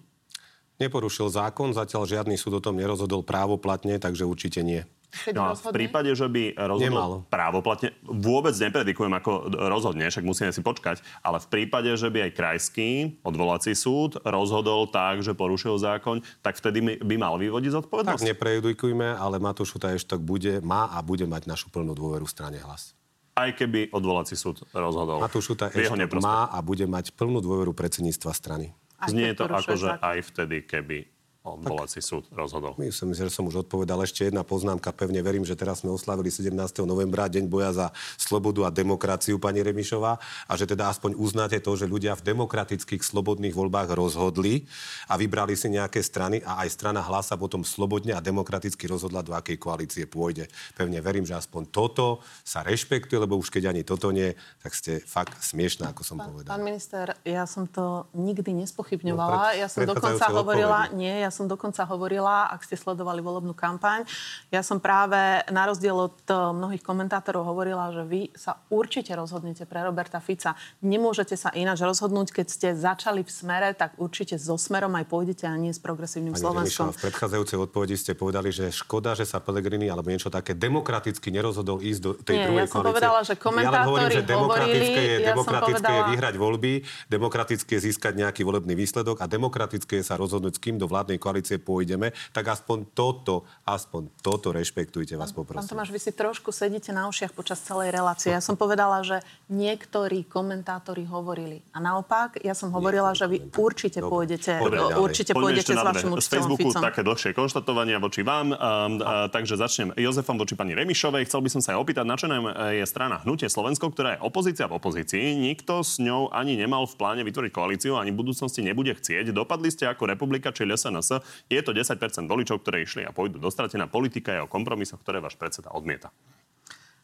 Neporušil 0.78 1.34
zákon, 1.34 1.74
zatiaľ 1.74 2.06
žiadny 2.06 2.38
súd 2.38 2.58
o 2.58 2.62
tom 2.62 2.78
nerozhodol 2.78 3.26
právoplatne, 3.26 3.98
takže 3.98 4.30
určite 4.30 4.62
nie. 4.62 4.86
No 5.32 5.44
a 5.46 5.54
v 5.54 5.76
prípade, 5.76 6.08
že 6.12 6.24
by 6.26 6.56
rozhodol 6.56 6.88
Nemalo. 6.88 7.18
právoplatne, 7.28 7.92
vôbec 8.02 8.52
nepredikujem, 8.54 9.12
ako 9.12 9.32
rozhodne, 9.62 10.08
však 10.08 10.24
musíme 10.24 10.50
si 10.50 10.60
počkať, 10.60 11.04
ale 11.20 11.38
v 11.38 11.48
prípade, 11.48 11.92
že 11.94 12.08
by 12.08 12.28
aj 12.28 12.32
krajský 12.32 12.90
odvolací 13.22 13.76
súd 13.76 14.18
rozhodol 14.22 14.88
tak, 14.88 15.20
že 15.20 15.36
porušil 15.36 15.76
zákon, 15.76 16.24
tak 16.40 16.56
vtedy 16.56 16.80
by- 17.04 17.20
mal 17.20 17.36
vyvodiť 17.36 17.70
Tak 17.70 17.78
zodpovednosť. 17.84 18.24
neprejudikujme, 18.24 19.14
ale 19.14 19.36
Matúš 19.38 19.76
Šutaještok 19.76 20.20
bude, 20.20 20.64
má 20.64 20.88
a 20.88 21.04
bude 21.04 21.28
mať 21.28 21.46
našu 21.46 21.68
plnú 21.70 21.92
dôveru 21.92 22.24
v 22.24 22.32
strane 22.32 22.58
hlas. 22.58 22.96
Aj 23.32 23.48
keby 23.48 23.92
odvolací 23.92 24.36
súd 24.36 24.64
rozhodol 24.72 25.20
Matúš 25.20 25.56
neprospech. 25.98 26.24
má 26.24 26.48
a 26.48 26.60
bude 26.60 26.84
mať 26.84 27.16
plnú 27.16 27.40
dôveru 27.40 27.72
predsedníctva 27.72 28.32
strany. 28.32 28.76
Znie 29.02 29.34
to 29.34 29.50
porušuje 29.50 29.66
ako, 29.66 29.74
že 29.76 29.88
zákon. 29.92 30.04
aj 30.04 30.18
vtedy, 30.30 30.58
keby 30.62 30.98
odvolací 31.42 31.98
súd 32.00 32.30
rozhodol. 32.30 32.78
Myslím, 32.78 33.18
že 33.18 33.26
som 33.34 33.50
už 33.50 33.66
odpovedal. 33.66 33.98
Ešte 34.06 34.30
jedna 34.30 34.46
poznámka. 34.46 34.94
Pevne 34.94 35.26
verím, 35.26 35.42
že 35.42 35.58
teraz 35.58 35.82
sme 35.82 35.90
oslavili 35.90 36.30
17. 36.30 36.54
novembra 36.86 37.26
Deň 37.26 37.50
boja 37.50 37.74
za 37.74 37.88
slobodu 38.14 38.70
a 38.70 38.70
demokraciu, 38.70 39.42
pani 39.42 39.66
Remišová, 39.66 40.22
a 40.22 40.54
že 40.54 40.70
teda 40.70 40.94
aspoň 40.94 41.18
uznáte 41.18 41.58
to, 41.58 41.74
že 41.74 41.90
ľudia 41.90 42.14
v 42.14 42.30
demokratických 42.30 43.02
slobodných 43.02 43.58
voľbách 43.58 43.90
rozhodli 43.90 44.70
a 45.10 45.18
vybrali 45.18 45.58
si 45.58 45.74
nejaké 45.74 46.06
strany 46.06 46.46
a 46.46 46.62
aj 46.62 46.70
strana 46.70 47.02
hlasa 47.02 47.34
potom 47.34 47.66
slobodne 47.66 48.14
a 48.14 48.22
demokraticky 48.22 48.86
rozhodla, 48.86 49.26
do 49.26 49.34
akej 49.34 49.58
koalície 49.58 50.06
pôjde. 50.06 50.46
Pevne 50.78 51.02
verím, 51.02 51.26
že 51.26 51.34
aspoň 51.34 51.74
toto 51.74 52.22
sa 52.46 52.62
rešpektuje, 52.62 53.18
lebo 53.18 53.34
už 53.42 53.50
keď 53.50 53.74
ani 53.74 53.82
toto 53.82 54.14
nie, 54.14 54.38
tak 54.62 54.78
ste 54.78 55.02
fakt 55.02 55.42
smiešná, 55.42 55.90
ako 55.90 56.06
som 56.06 56.22
povedal. 56.22 56.54
Pán 56.54 56.62
minister, 56.62 57.18
ja 57.26 57.50
som 57.50 57.66
to 57.66 58.06
nikdy 58.14 58.54
No, 58.54 58.62
nespochybňovala. 58.62 59.38
pred- 59.56 59.58
ja 59.58 59.68
som 59.72 59.82
dokonca 59.88 60.26
hovorila, 60.30 60.86
odpovede. 60.86 61.00
nie, 61.00 61.14
ja 61.18 61.31
som 61.32 61.48
dokonca 61.48 61.88
hovorila, 61.88 62.52
ak 62.52 62.62
ste 62.62 62.76
sledovali 62.76 63.24
volebnú 63.24 63.56
kampaň, 63.56 64.04
ja 64.52 64.62
som 64.62 64.78
práve 64.78 65.42
na 65.50 65.66
rozdiel 65.66 65.96
od 65.96 66.20
eh, 66.28 66.36
mnohých 66.36 66.84
komentátorov 66.84 67.48
hovorila, 67.48 67.90
že 67.96 68.04
vy 68.04 68.30
sa 68.36 68.60
určite 68.68 69.16
rozhodnete 69.16 69.64
pre 69.64 69.82
Roberta 69.82 70.20
Fica. 70.20 70.54
Nemôžete 70.84 71.40
sa 71.40 71.50
ináč 71.56 71.82
rozhodnúť, 71.82 72.44
keď 72.44 72.48
ste 72.52 72.68
začali 72.76 73.24
v 73.24 73.32
smere, 73.32 73.72
tak 73.72 73.96
určite 73.96 74.36
so 74.36 74.60
smerom 74.60 74.92
aj 75.00 75.08
pôjdete 75.08 75.48
a 75.48 75.56
nie 75.56 75.72
s 75.72 75.80
progresívnym 75.80 76.36
Pani 76.36 76.44
Slovenskom. 76.44 76.92
V 76.92 77.08
predchádzajúcej 77.08 77.58
odpovedi 77.58 77.96
ste 77.96 78.12
povedali, 78.12 78.52
že 78.52 78.68
škoda, 78.74 79.16
že 79.16 79.24
sa 79.24 79.40
Pelegrini 79.40 79.88
alebo 79.88 80.12
niečo 80.12 80.28
také 80.28 80.52
demokraticky 80.52 81.32
nerozhodol 81.32 81.80
ísť 81.80 82.02
do 82.04 82.12
tej 82.20 82.36
Nie, 82.36 82.46
druhej 82.50 82.66
ja 82.66 82.68
som 82.68 82.76
koalície. 82.82 82.92
povedala, 82.92 83.20
že 83.24 83.34
ja 83.34 83.40
komentátori 83.40 83.88
hovorím, 83.88 84.10
že 84.12 84.24
demokratické 84.26 84.82
je, 84.82 84.82
hovorili, 84.82 85.22
ja 85.22 85.30
som 85.32 85.32
demokratické 85.32 85.72
je 85.72 86.02
povedala- 86.02 86.10
vyhrať 86.12 86.36
voľby, 86.36 86.74
demokratické 87.08 87.72
je 87.78 87.82
získať 87.88 88.14
nejaký 88.18 88.42
volebný 88.42 88.74
výsledok 88.74 89.18
a 89.22 89.26
demokratické 89.30 89.94
je 90.02 90.06
sa 90.06 90.18
rozhodnúť, 90.18 90.58
s 90.58 90.60
kým 90.60 90.76
do 90.82 90.90
vládnej 90.90 91.21
koalície 91.22 91.62
pôjdeme, 91.62 92.10
tak 92.34 92.50
aspoň 92.50 92.90
toto, 92.98 93.46
aspoň 93.70 94.10
toto 94.26 94.50
rešpektujte, 94.50 95.14
vás 95.14 95.30
Pán 95.30 95.46
poprosím. 95.46 95.70
Tomáš, 95.78 95.94
vy 95.94 96.02
si 96.02 96.12
trošku 96.12 96.50
sedíte 96.50 96.90
na 96.90 97.06
ušiach 97.06 97.38
počas 97.38 97.62
celej 97.62 97.94
relácie. 97.94 98.34
Ja 98.34 98.42
som 98.42 98.58
povedala, 98.58 99.06
že 99.06 99.22
niektorí 99.54 100.26
komentátori 100.26 101.06
hovorili. 101.06 101.62
A 101.72 101.78
naopak, 101.78 102.42
ja 102.42 102.58
som 102.58 102.74
hovorila, 102.74 103.14
že 103.14 103.30
vy 103.30 103.38
určite 103.54 104.02
pôjdete, 104.02 104.58
Poďme 104.58 104.90
ďalej. 104.90 104.98
určite 104.98 105.32
Poďme 105.38 105.44
pôjdete 105.46 105.72
s 105.72 105.84
vašim 105.86 106.10
Z 106.10 106.18
učiteľom 106.18 106.30
Facebooku 106.32 106.70
Ficom. 106.72 106.82
také 106.82 107.02
dlhšie 107.06 107.32
konštatovania 107.38 107.98
voči 108.02 108.22
vám. 108.24 108.48
Um, 108.52 108.56
uh, 109.04 109.28
takže 109.28 109.60
začnem 109.60 109.92
Jozefom 110.00 110.40
voči 110.40 110.56
pani 110.56 110.74
Remišovej. 110.74 111.28
Chcel 111.28 111.42
by 111.44 111.50
som 111.52 111.62
sa 111.62 111.76
aj 111.76 111.78
opýtať, 111.84 112.06
na 112.08 112.16
čo 112.16 112.32
nám 112.32 112.48
eh, 112.48 112.82
je 112.82 112.86
strana 112.88 113.20
Hnutie 113.22 113.52
Slovensko, 113.52 113.92
ktorá 113.92 114.16
je 114.16 114.20
opozícia 114.24 114.66
v 114.72 114.80
opozícii. 114.80 115.36
Nikto 115.36 115.84
s 115.84 116.00
ňou 116.00 116.32
ani 116.32 116.56
nemal 116.56 116.88
v 116.88 116.96
pláne 116.96 117.22
vytvoriť 117.28 117.52
koalíciu, 117.52 118.00
ani 118.00 118.16
v 118.16 118.18
budúcnosti 118.24 118.64
nebude 118.64 118.96
chcieť. 118.96 119.36
Dopadli 119.36 119.68
ste 119.68 119.92
ako 119.92 120.08
republika 120.08 120.56
či 120.56 120.64
SNS. 120.64 121.11
Je 121.52 121.60
to 121.60 121.76
10% 121.76 122.00
voličov, 122.30 122.64
ktoré 122.64 122.88
išli 122.88 123.04
a 123.04 123.12
pôjdu 123.12 123.42
dostratená 123.42 123.92
politika 123.92 124.32
je 124.38 124.46
o 124.46 124.48
kompromisoch, 124.48 125.04
ktoré 125.04 125.20
váš 125.20 125.36
predseda 125.36 125.74
odmieta. 125.76 126.14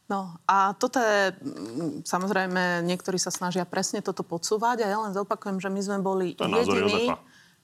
No 0.08 0.40
a 0.48 0.72
toto 0.80 1.04
je, 1.04 1.36
mm, 1.36 2.08
samozrejme, 2.08 2.80
niektorí 2.88 3.20
sa 3.20 3.28
snažia 3.28 3.68
presne 3.68 4.00
toto 4.00 4.24
podsúvať 4.24 4.88
a 4.88 4.88
ja 4.88 4.98
len 5.04 5.12
zopakujem, 5.12 5.60
že 5.60 5.68
my 5.68 5.82
sme 5.84 5.98
boli 6.00 6.28
To 6.40 6.48
je 6.48 6.56
názor 6.56 6.80
jediní, 6.80 7.12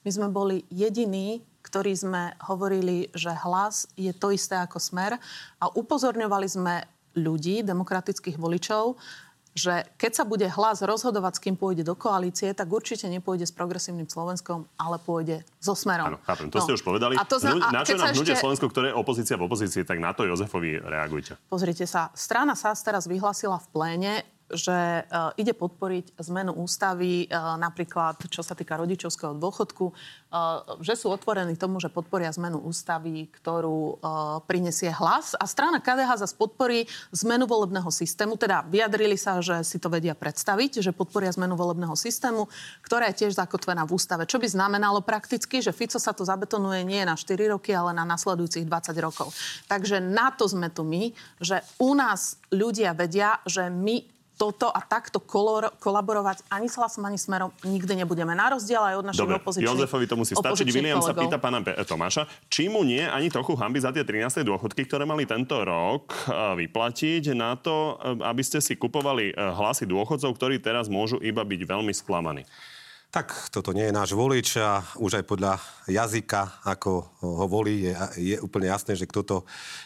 my 0.03 0.09
sme 0.11 0.27
boli 0.27 0.67
jediní, 0.67 1.39
ktorí 1.63 1.95
sme 1.95 2.35
hovorili, 2.43 3.07
že 3.15 3.31
hlas 3.31 3.87
je 3.95 4.11
to 4.11 4.35
isté 4.35 4.59
ako 4.59 4.75
smer 4.75 5.15
a 5.63 5.65
upozorňovali 5.71 6.47
sme 6.51 6.83
ľudí, 7.15 7.63
demokratických 7.63 8.35
voličov, 8.35 8.99
že 9.53 9.85
keď 9.95 10.11
sa 10.11 10.23
bude 10.25 10.49
hlas 10.49 10.81
rozhodovať, 10.81 11.33
s 11.37 11.41
kým 11.41 11.53
pôjde 11.53 11.85
do 11.85 11.93
koalície, 11.93 12.49
tak 12.51 12.65
určite 12.67 13.05
nepôjde 13.05 13.45
s 13.45 13.53
progresívnym 13.53 14.09
Slovenskom, 14.09 14.65
ale 14.75 14.97
pôjde 14.97 15.45
so 15.61 15.77
smerom. 15.77 16.09
Áno, 16.09 16.19
chápem, 16.25 16.49
to 16.49 16.57
ste 16.59 16.73
už 16.73 16.81
povedali. 16.81 17.13
No. 17.13 17.21
A 17.21 17.25
to 17.25 17.37
zna- 17.37 17.61
a 17.61 17.69
na 17.69 17.85
čo 17.85 17.93
nám 17.95 18.11
ešte- 18.11 18.33
Slovensko, 18.33 18.65
ktoré 18.67 18.89
je 18.89 18.95
opozícia 18.97 19.37
v 19.37 19.45
opozícii, 19.45 19.85
tak 19.85 20.01
na 20.01 20.09
to 20.11 20.25
Jozefovi 20.25 20.81
reagujte. 20.81 21.37
Pozrite 21.47 21.85
sa, 21.85 22.09
strana 22.17 22.57
SAS 22.57 22.81
teraz 22.81 23.05
vyhlasila 23.05 23.61
v 23.61 23.67
pléne, 23.69 24.13
že 24.53 25.03
uh, 25.03 25.33
ide 25.35 25.51
podporiť 25.51 26.17
zmenu 26.21 26.53
ústavy, 26.53 27.27
uh, 27.27 27.57
napríklad 27.57 28.21
čo 28.29 28.45
sa 28.45 28.53
týka 28.53 28.77
rodičovského 28.77 29.35
dôchodku, 29.35 29.85
uh, 29.89 30.79
že 30.79 30.93
sú 30.93 31.09
otvorení 31.09 31.57
tomu, 31.57 31.81
že 31.81 31.89
podporia 31.89 32.29
zmenu 32.33 32.61
ústavy, 32.63 33.29
ktorú 33.29 34.01
prinesie 34.49 34.89
hlas. 34.89 35.37
A 35.37 35.45
strana 35.45 35.81
KDH 35.81 36.25
zase 36.25 36.35
podporí 36.37 36.89
zmenu 37.13 37.45
volebného 37.45 37.89
systému, 37.89 38.37
teda 38.37 38.65
vyjadrili 38.65 39.17
sa, 39.17 39.39
že 39.41 39.61
si 39.61 39.77
to 39.77 39.89
vedia 39.91 40.17
predstaviť, 40.17 40.81
že 40.81 40.95
podporia 40.95 41.33
zmenu 41.33 41.53
volebného 41.53 41.93
systému, 41.93 42.49
ktorá 42.85 43.09
je 43.11 43.25
tiež 43.25 43.37
zakotvená 43.37 43.85
v 43.85 43.93
ústave. 43.97 44.29
Čo 44.29 44.41
by 44.41 44.47
znamenalo 44.49 45.05
prakticky, 45.05 45.61
že 45.61 45.75
Fico 45.75 45.97
sa 46.01 46.13
to 46.13 46.25
zabetonuje 46.25 46.85
nie 46.85 47.01
na 47.05 47.17
4 47.17 47.53
roky, 47.53 47.73
ale 47.73 47.93
na 47.93 48.05
nasledujúcich 48.05 48.65
20 48.65 49.05
rokov. 49.05 49.33
Takže 49.69 50.01
na 50.01 50.33
to 50.33 50.49
sme 50.49 50.69
tu 50.69 50.85
my, 50.85 51.13
že 51.39 51.61
u 51.79 51.93
nás 51.97 52.37
ľudia 52.53 52.93
vedia, 52.93 53.41
že 53.45 53.69
my 53.69 54.13
toto 54.33 54.67
a 54.69 54.81
takto 54.81 55.21
kolor, 55.21 55.69
kolaborovať 55.77 56.49
ani 56.49 56.65
s 56.65 56.75
hlasom, 56.75 57.05
ani 57.05 57.21
smerom 57.21 57.53
nikdy 57.61 57.93
nebudeme. 58.01 58.33
Na 58.33 58.49
rozdiel 58.49 58.81
aj 58.81 58.95
od 58.97 59.05
našich 59.13 59.23
Dobre, 59.23 59.37
opozičných 59.37 59.69
Jozefovi 59.69 60.05
to 60.09 60.15
musí 60.17 60.33
stačiť. 60.33 60.65
William 60.73 60.99
sa 60.99 61.13
kolegov. 61.13 61.21
pýta 61.29 61.37
pána 61.37 61.59
Tomáša, 61.63 62.25
či 62.49 62.67
mu 62.67 62.81
nie 62.81 63.05
ani 63.05 63.29
trochu 63.29 63.53
hamby 63.53 63.79
za 63.79 63.93
tie 63.93 64.01
13. 64.01 64.41
dôchodky, 64.41 64.89
ktoré 64.89 65.05
mali 65.05 65.29
tento 65.29 65.61
rok 65.61 66.09
eh, 66.27 66.57
vyplatiť 66.65 67.37
na 67.37 67.53
to, 67.55 67.97
eh, 68.01 68.17
aby 68.25 68.41
ste 68.41 68.57
si 68.57 68.73
kupovali 68.73 69.31
eh, 69.31 69.35
hlasy 69.37 69.85
dôchodcov, 69.85 70.33
ktorí 70.33 70.57
teraz 70.57 70.89
môžu 70.89 71.21
iba 71.21 71.45
byť 71.45 71.61
veľmi 71.69 71.93
sklamaní. 71.93 72.43
Tak 73.13 73.53
toto 73.53 73.77
nie 73.77 73.85
je 73.85 73.93
náš 73.93 74.17
volič 74.17 74.57
a 74.57 74.81
už 74.97 75.21
aj 75.21 75.25
podľa 75.29 75.61
jazyka, 75.85 76.65
ako 76.65 77.13
ho 77.21 77.45
volí, 77.45 77.85
je, 77.85 77.93
je 78.17 78.37
úplne 78.41 78.73
jasné, 78.73 78.97
že 78.97 79.05
kto 79.05 79.21
to, 79.21 79.37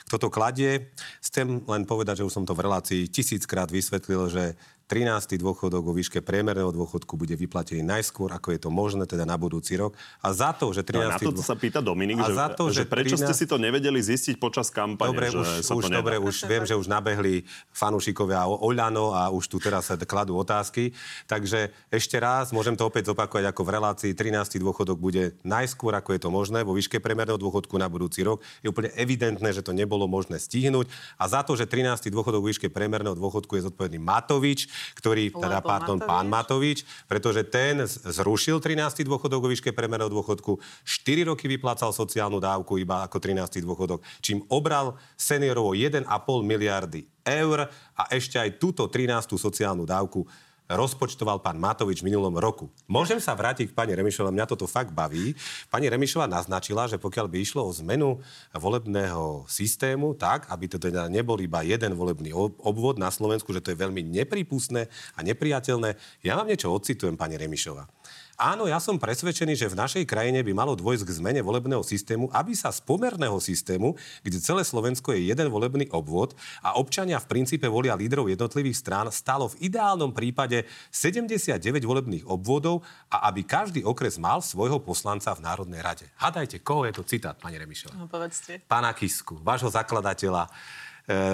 kto 0.08 0.16
to 0.16 0.28
kladie. 0.32 0.96
Chcem 1.20 1.60
len 1.68 1.84
povedať, 1.84 2.24
že 2.24 2.28
už 2.28 2.32
som 2.32 2.48
to 2.48 2.56
v 2.56 2.64
relácii 2.64 3.12
tisíckrát 3.12 3.68
vysvetlil, 3.68 4.32
že 4.32 4.56
13. 4.88 5.36
dôchodok 5.36 5.84
vo 5.84 5.92
výške 5.92 6.24
priemerného 6.24 6.72
dôchodku 6.72 7.20
bude 7.20 7.36
vyplatený 7.36 7.84
najskôr, 7.84 8.32
ako 8.32 8.56
je 8.56 8.60
to 8.60 8.70
možné, 8.70 9.04
teda 9.04 9.28
na 9.28 9.36
budúci 9.36 9.76
rok. 9.76 9.92
A 10.24 10.32
za 10.32 10.56
to, 10.56 10.72
že 10.72 10.80
No, 10.88 11.04
13. 11.04 11.12
na 11.12 11.20
to 11.20 11.32
dô- 11.32 11.44
sa 11.44 11.54
pýta 11.54 11.84
Dominik, 11.84 12.16
A 12.18 12.26
že, 12.26 12.34
za 12.34 12.48
to, 12.50 12.72
že, 12.72 12.82
že 12.82 12.84
prečo 12.88 13.16
ste 13.16 13.28
13 13.28 13.36
si 13.36 13.46
to 13.46 13.60
nevedeli 13.60 14.00
zistiť 14.00 14.40
počas 14.40 14.72
kampane, 14.72 15.12
Dobre, 15.12 15.28
že 15.28 15.38
už, 15.38 15.48
sa 15.60 15.76
to 15.76 15.78
už 15.78 15.92
nedá. 15.92 16.00
dobre, 16.00 16.16
už 16.18 16.36
viem, 16.48 16.64
že 16.64 16.74
už 16.74 16.88
nabehli 16.88 17.44
fanúšikovia 17.70 18.48
Oľano 18.48 19.12
a 19.12 19.28
už 19.28 19.44
tu 19.46 19.60
teraz 19.60 19.86
sa 19.86 20.00
kladú 20.00 20.40
otázky. 20.40 20.96
Takže 21.28 21.68
ešte 21.92 22.16
raz, 22.16 22.50
môžem 22.50 22.74
to 22.74 22.88
opäť 22.88 23.12
zopakovať 23.12 23.44
ako 23.46 23.62
v 23.62 23.70
relácii, 23.70 24.12
13. 24.16 24.56
dôchodok 24.58 24.96
bude 24.96 25.36
najskôr, 25.44 25.92
ako 25.94 26.16
je 26.16 26.22
to 26.24 26.30
možné, 26.32 26.64
vo 26.64 26.72
výške 26.72 26.98
priemerného 26.98 27.36
dôchodku 27.36 27.76
na 27.76 27.92
budúci 27.92 28.24
rok. 28.24 28.40
Je 28.64 28.72
úplne 28.72 28.88
evidentné, 28.96 29.52
že 29.52 29.60
to 29.60 29.76
nebolo 29.76 30.08
možné 30.08 30.40
stihnúť. 30.40 30.88
A 31.20 31.28
za 31.28 31.44
to, 31.44 31.60
že 31.60 31.68
13. 31.68 32.08
dôchodok 32.08 32.40
vo 32.40 32.48
výške 32.48 32.72
priemerného 32.72 33.14
dôchodku 33.14 33.52
je 33.54 33.68
zodpovedný 33.68 34.00
Matovič, 34.00 34.72
ktorý, 34.98 35.34
teda, 35.34 35.60
Lebo 35.60 35.70
pardon, 35.70 35.98
Matovič. 36.00 36.10
pán 36.10 36.26
Matovič, 36.28 36.80
pretože 37.06 37.42
ten 37.48 37.84
zrušil 37.88 38.60
13. 38.60 39.04
dôchodok 39.06 39.46
vo 39.46 39.52
výške 39.52 39.74
priemerného 39.74 40.12
dôchodku, 40.12 40.60
4 40.84 41.30
roky 41.30 41.46
vyplácal 41.52 41.92
sociálnu 41.92 42.42
dávku 42.42 42.80
iba 42.80 43.06
ako 43.06 43.18
13. 43.20 43.62
dôchodok, 43.62 44.04
čím 44.24 44.44
obral 44.50 44.96
seniorov 45.20 45.72
o 45.72 45.74
1,5 45.74 46.04
miliardy 46.42 47.06
eur 47.28 47.68
a 47.98 48.04
ešte 48.16 48.40
aj 48.40 48.56
túto 48.56 48.88
13. 48.88 49.36
sociálnu 49.36 49.84
dávku 49.84 50.24
rozpočtoval 50.68 51.40
pán 51.40 51.56
Matovič 51.56 52.04
v 52.04 52.12
minulom 52.12 52.36
roku. 52.36 52.68
Môžem 52.86 53.18
sa 53.24 53.34
vrátiť 53.34 53.72
k 53.72 53.78
pani 53.78 53.96
Remišovej, 53.96 54.36
mňa 54.36 54.46
toto 54.48 54.68
fakt 54.68 54.92
baví. 54.92 55.34
Pani 55.72 55.88
Remišová 55.88 56.28
naznačila, 56.28 56.92
že 56.92 57.00
pokiaľ 57.00 57.26
by 57.32 57.38
išlo 57.40 57.64
o 57.64 57.72
zmenu 57.84 58.20
volebného 58.52 59.48
systému, 59.48 60.14
tak, 60.20 60.48
aby 60.52 60.66
to 60.68 60.78
teda 60.78 61.08
nebol 61.08 61.40
iba 61.40 61.64
jeden 61.64 61.96
volebný 61.96 62.36
ob- 62.36 62.60
obvod 62.60 63.00
na 63.00 63.08
Slovensku, 63.08 63.56
že 63.56 63.64
to 63.64 63.72
je 63.72 63.80
veľmi 63.80 64.04
nepripustné 64.04 64.92
a 65.16 65.20
nepriateľné. 65.24 66.22
Ja 66.22 66.36
vám 66.36 66.52
niečo 66.52 66.72
ocitujem, 66.72 67.16
pani 67.16 67.40
Remišová. 67.40 67.97
Áno, 68.38 68.70
ja 68.70 68.78
som 68.78 69.02
presvedčený, 69.02 69.58
že 69.58 69.66
v 69.66 69.82
našej 69.82 70.06
krajine 70.06 70.46
by 70.46 70.54
malo 70.54 70.78
dôjsť 70.78 71.10
k 71.10 71.16
zmene 71.18 71.42
volebného 71.42 71.82
systému, 71.82 72.30
aby 72.30 72.54
sa 72.54 72.70
z 72.70 72.86
pomerného 72.86 73.34
systému, 73.42 73.98
kde 74.22 74.38
celé 74.38 74.62
Slovensko 74.62 75.10
je 75.18 75.26
jeden 75.26 75.50
volebný 75.50 75.90
obvod 75.90 76.38
a 76.62 76.78
občania 76.78 77.18
v 77.18 77.34
princípe 77.34 77.66
volia 77.66 77.98
lídrov 77.98 78.30
jednotlivých 78.30 78.78
strán, 78.78 79.10
stalo 79.10 79.50
v 79.50 79.74
ideálnom 79.74 80.14
prípade 80.14 80.70
79 80.94 81.82
volebných 81.82 82.30
obvodov 82.30 82.86
a 83.10 83.26
aby 83.26 83.42
každý 83.42 83.82
okres 83.82 84.22
mal 84.22 84.46
svojho 84.46 84.86
poslanca 84.86 85.34
v 85.34 85.42
Národnej 85.42 85.82
rade. 85.82 86.06
Hadajte, 86.22 86.62
koho 86.62 86.86
je 86.86 86.94
to 86.94 87.10
citát, 87.10 87.42
pani 87.42 87.58
Remišová? 87.58 87.98
No, 87.98 88.06
povedzte. 88.06 88.62
Pána 88.70 88.94
Kisku, 88.94 89.42
vášho 89.42 89.74
zakladateľa 89.74 90.46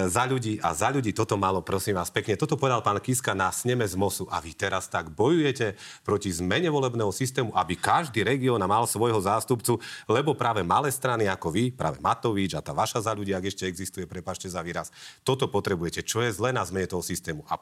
za 0.06 0.22
ľudí 0.30 0.62
a 0.62 0.70
za 0.70 0.94
ľudí 0.94 1.10
toto 1.10 1.34
malo, 1.34 1.58
prosím 1.58 1.98
vás, 1.98 2.06
pekne. 2.06 2.38
Toto 2.38 2.54
povedal 2.54 2.78
pán 2.78 3.02
Kiska 3.02 3.34
na 3.34 3.50
sneme 3.50 3.82
z 3.82 3.98
MOSu. 3.98 4.22
A 4.30 4.38
vy 4.38 4.54
teraz 4.54 4.86
tak 4.86 5.10
bojujete 5.10 5.74
proti 6.06 6.30
zmene 6.30 6.70
volebného 6.70 7.10
systému, 7.10 7.50
aby 7.58 7.74
každý 7.74 8.22
región 8.22 8.62
mal 8.62 8.86
svojho 8.86 9.18
zástupcu, 9.18 9.82
lebo 10.06 10.38
práve 10.38 10.62
malé 10.62 10.94
strany 10.94 11.26
ako 11.26 11.50
vy, 11.50 11.74
práve 11.74 11.98
Matovič 11.98 12.54
a 12.54 12.62
tá 12.62 12.70
vaša 12.70 13.02
za 13.02 13.12
ľudí, 13.18 13.34
ak 13.34 13.50
ešte 13.50 13.66
existuje, 13.66 14.06
prepašte 14.06 14.46
za 14.46 14.62
výraz, 14.62 14.94
toto 15.26 15.50
potrebujete. 15.50 16.06
Čo 16.06 16.22
je 16.22 16.30
zle 16.30 16.54
na 16.54 16.62
zmene 16.62 16.86
toho 16.86 17.02
systému? 17.02 17.42
A 17.50 17.58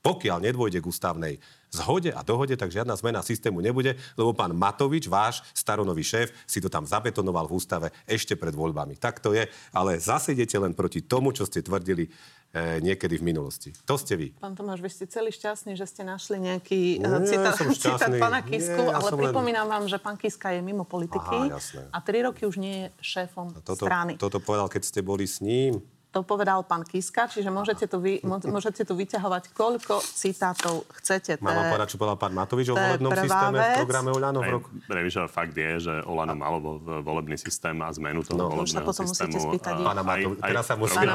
pokiaľ 0.00 0.40
nedôjde 0.42 0.80
k 0.80 0.88
ústavnej 0.88 1.34
zhode 1.70 2.10
a 2.10 2.24
dohode, 2.26 2.58
tak 2.58 2.74
žiadna 2.74 2.98
zmena 2.98 3.22
systému 3.22 3.62
nebude, 3.62 3.94
lebo 4.18 4.34
pán 4.34 4.50
Matovič, 4.50 5.06
váš 5.06 5.38
staronový 5.54 6.02
šéf, 6.02 6.34
si 6.42 6.58
to 6.58 6.66
tam 6.66 6.82
zabetonoval 6.82 7.46
v 7.46 7.54
ústave 7.54 7.88
ešte 8.04 8.34
pred 8.34 8.50
voľbami. 8.50 8.98
Tak 8.98 9.22
to 9.22 9.30
je, 9.30 9.46
ale 9.70 10.02
zase 10.02 10.34
idete 10.34 10.58
len 10.58 10.74
proti 10.74 11.06
tomu, 11.06 11.30
čo 11.30 11.46
ste 11.46 11.62
tvrdili 11.62 12.10
e, 12.50 12.82
niekedy 12.82 13.22
v 13.22 13.24
minulosti. 13.24 13.70
To 13.86 13.94
ste 13.94 14.18
vy. 14.18 14.34
Pán 14.34 14.58
Tomáš, 14.58 14.82
vy 14.82 14.90
ste 14.90 15.06
celý 15.06 15.30
šťastný, 15.30 15.78
že 15.78 15.86
ste 15.86 16.02
našli 16.02 16.42
nejaký 16.42 16.98
Nie, 16.98 17.06
uh, 17.06 17.22
citát, 17.22 17.54
som 17.54 17.70
citát 17.70 18.10
pána 18.18 18.42
Kisku, 18.42 18.74
Nie, 18.74 18.90
ja 18.90 18.98
ale 18.98 19.06
som 19.06 19.14
len- 19.14 19.30
pripomínam 19.30 19.70
vám, 19.70 19.86
že 19.86 20.02
pán 20.02 20.18
Kiska 20.18 20.50
je 20.50 20.58
mimo 20.58 20.82
politiky 20.82 21.46
Aha, 21.46 21.54
jasné. 21.54 21.86
a 21.86 21.98
tri 22.02 22.26
roky 22.26 22.50
už 22.50 22.58
nie 22.58 22.90
je 22.90 23.14
šéfom 23.14 23.54
Toto, 23.62 23.86
strany. 23.86 24.18
toto 24.18 24.42
povedal, 24.42 24.66
keď 24.66 24.82
ste 24.82 25.06
boli 25.06 25.22
s 25.22 25.38
ním. 25.38 25.78
To 26.10 26.20
povedal 26.20 26.58
pán 26.62 26.82
Kiska, 26.82 27.26
čiže 27.26 27.48
môžete 27.48 27.86
tu, 27.86 27.96
vy, 27.96 28.18
mô- 28.20 28.42
môžete 28.42 28.82
tu 28.82 28.92
vyťahovať, 28.92 29.54
koľko 29.54 30.02
citátov 30.02 30.82
chcete. 30.92 31.38
To 31.38 31.40
Mám 31.40 31.54
vám 31.54 31.70
povedať, 31.70 31.88
čo 31.88 31.96
povedal 31.96 32.18
pán 32.18 32.34
Matovič 32.34 32.66
o 32.66 32.74
to 32.74 32.82
volebnom 32.82 33.10
systéme 33.14 33.30
v 33.48 33.62
vec. 33.62 33.76
programe 33.78 34.08
Oľano 34.10 34.38
v 34.40 34.50
roku? 34.50 34.68
Revišová 34.84 35.28
fakt 35.28 35.54
je, 35.54 35.70
že 35.80 35.94
Olano 36.02 36.34
malo 36.34 36.58
vo- 36.58 36.78
volebný 37.00 37.38
systém 37.38 37.78
a 37.78 37.88
zmenu 37.92 38.20
toho 38.20 38.34
No. 38.36 38.50
volebného 38.50 38.66
Už 38.66 38.70
sa 38.72 38.82
potom 38.82 39.06
musíte 39.06 39.30
systému. 39.30 39.54
spýtať. 39.54 39.72
Pána 39.76 40.02
Matovi- 40.02 40.34
aj- 40.36 40.50
teraz 40.50 40.64
sa 40.66 40.74
musí- 40.74 40.98
Pána. 40.98 41.14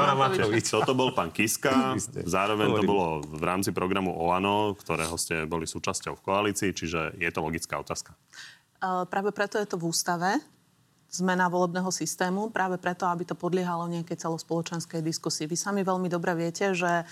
Toto 0.65 0.93
bol 0.93 1.09
pán 1.11 1.29
Kiska, 1.29 1.71
zároveň 2.31 2.67
to 2.73 2.83
bolo 2.85 3.05
v 3.21 3.43
rámci 3.43 3.69
programu 3.69 4.15
Olano, 4.15 4.71
ktorého 4.75 5.15
ste 5.15 5.43
boli 5.43 5.63
súčasťou 5.65 6.15
v 6.15 6.21
koalícii, 6.21 6.71
čiže 6.71 7.15
je 7.15 7.29
to 7.29 7.39
logická 7.41 7.75
otázka. 7.75 8.15
Práve 9.05 9.31
preto 9.31 9.57
je 9.57 9.65
to 9.65 9.75
v 9.75 9.85
ústave, 9.85 10.39
zmena 11.21 11.47
volebného 11.47 11.87
systému, 11.87 12.51
práve 12.51 12.75
preto, 12.75 13.07
aby 13.07 13.23
to 13.23 13.37
podliehalo 13.37 13.87
nejakej 13.87 14.27
celospoločenskej 14.27 14.99
diskusii. 14.99 15.47
Vy 15.47 15.55
sami 15.55 15.81
veľmi 15.87 16.11
dobre 16.11 16.35
viete, 16.35 16.75
že 16.75 17.07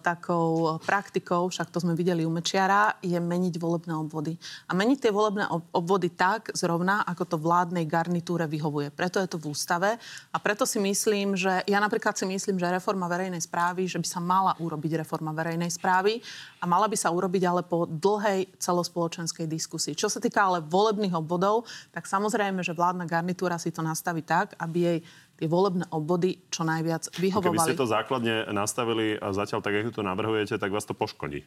takou 0.00 0.80
praktikou, 0.82 1.48
však 1.52 1.68
to 1.68 1.84
sme 1.84 1.92
videli 1.92 2.24
u 2.24 2.32
Mečiara, 2.32 2.96
je 3.04 3.16
meniť 3.16 3.54
volebné 3.60 3.94
obvody. 3.94 4.34
A 4.68 4.72
meniť 4.72 4.98
tie 5.08 5.12
volebné 5.12 5.44
ob- 5.52 5.68
obvody 5.72 6.08
tak 6.12 6.50
zrovna, 6.56 7.04
ako 7.04 7.24
to 7.24 7.36
vládnej 7.36 7.84
garnitúre 7.84 8.48
vyhovuje. 8.48 8.88
Preto 8.90 9.20
je 9.20 9.28
to 9.28 9.36
v 9.36 9.52
ústave 9.52 10.00
a 10.32 10.36
preto 10.40 10.64
si 10.64 10.80
myslím, 10.80 11.36
že 11.36 11.62
ja 11.68 11.78
napríklad 11.78 12.16
si 12.16 12.24
myslím, 12.24 12.56
že 12.56 12.72
reforma 12.72 13.06
verejnej 13.06 13.44
správy, 13.44 13.84
že 13.84 14.00
by 14.00 14.08
sa 14.08 14.20
mala 14.24 14.56
urobiť 14.56 15.04
reforma 15.04 15.36
verejnej 15.36 15.68
správy 15.68 16.20
a 16.58 16.64
mala 16.64 16.88
by 16.88 16.96
sa 16.96 17.12
urobiť 17.12 17.42
ale 17.44 17.62
po 17.62 17.84
dlhej 17.84 18.48
celospoločenskej 18.56 19.46
diskusii. 19.46 19.92
Čo 19.92 20.08
sa 20.08 20.18
týka 20.18 20.48
ale 20.48 20.64
volebných 20.64 21.14
obvodov, 21.14 21.68
tak 21.92 22.08
samozrejme, 22.08 22.64
že 22.64 22.72
vládna 22.72 23.04
garnitúra 23.04 23.60
si 23.60 23.68
to 23.68 23.84
nastaví 23.84 24.24
tak, 24.24 24.56
aby 24.56 24.78
jej 24.80 24.98
tie 25.38 25.46
volebné 25.46 25.86
obvody 25.94 26.42
čo 26.50 26.66
najviac 26.66 27.14
Keby 27.14 27.22
vyhovovali. 27.30 27.70
ste 27.70 27.78
to 27.78 27.86
základne 27.86 28.50
nastavili 28.50 29.14
a 29.14 29.30
zatiaľ 29.30 29.62
tak, 29.62 29.78
ako 29.78 29.90
to 29.94 30.02
navrhujete, 30.02 30.58
tak 30.58 30.74
vás 30.74 30.82
to 30.82 30.98
poškodí 30.98 31.46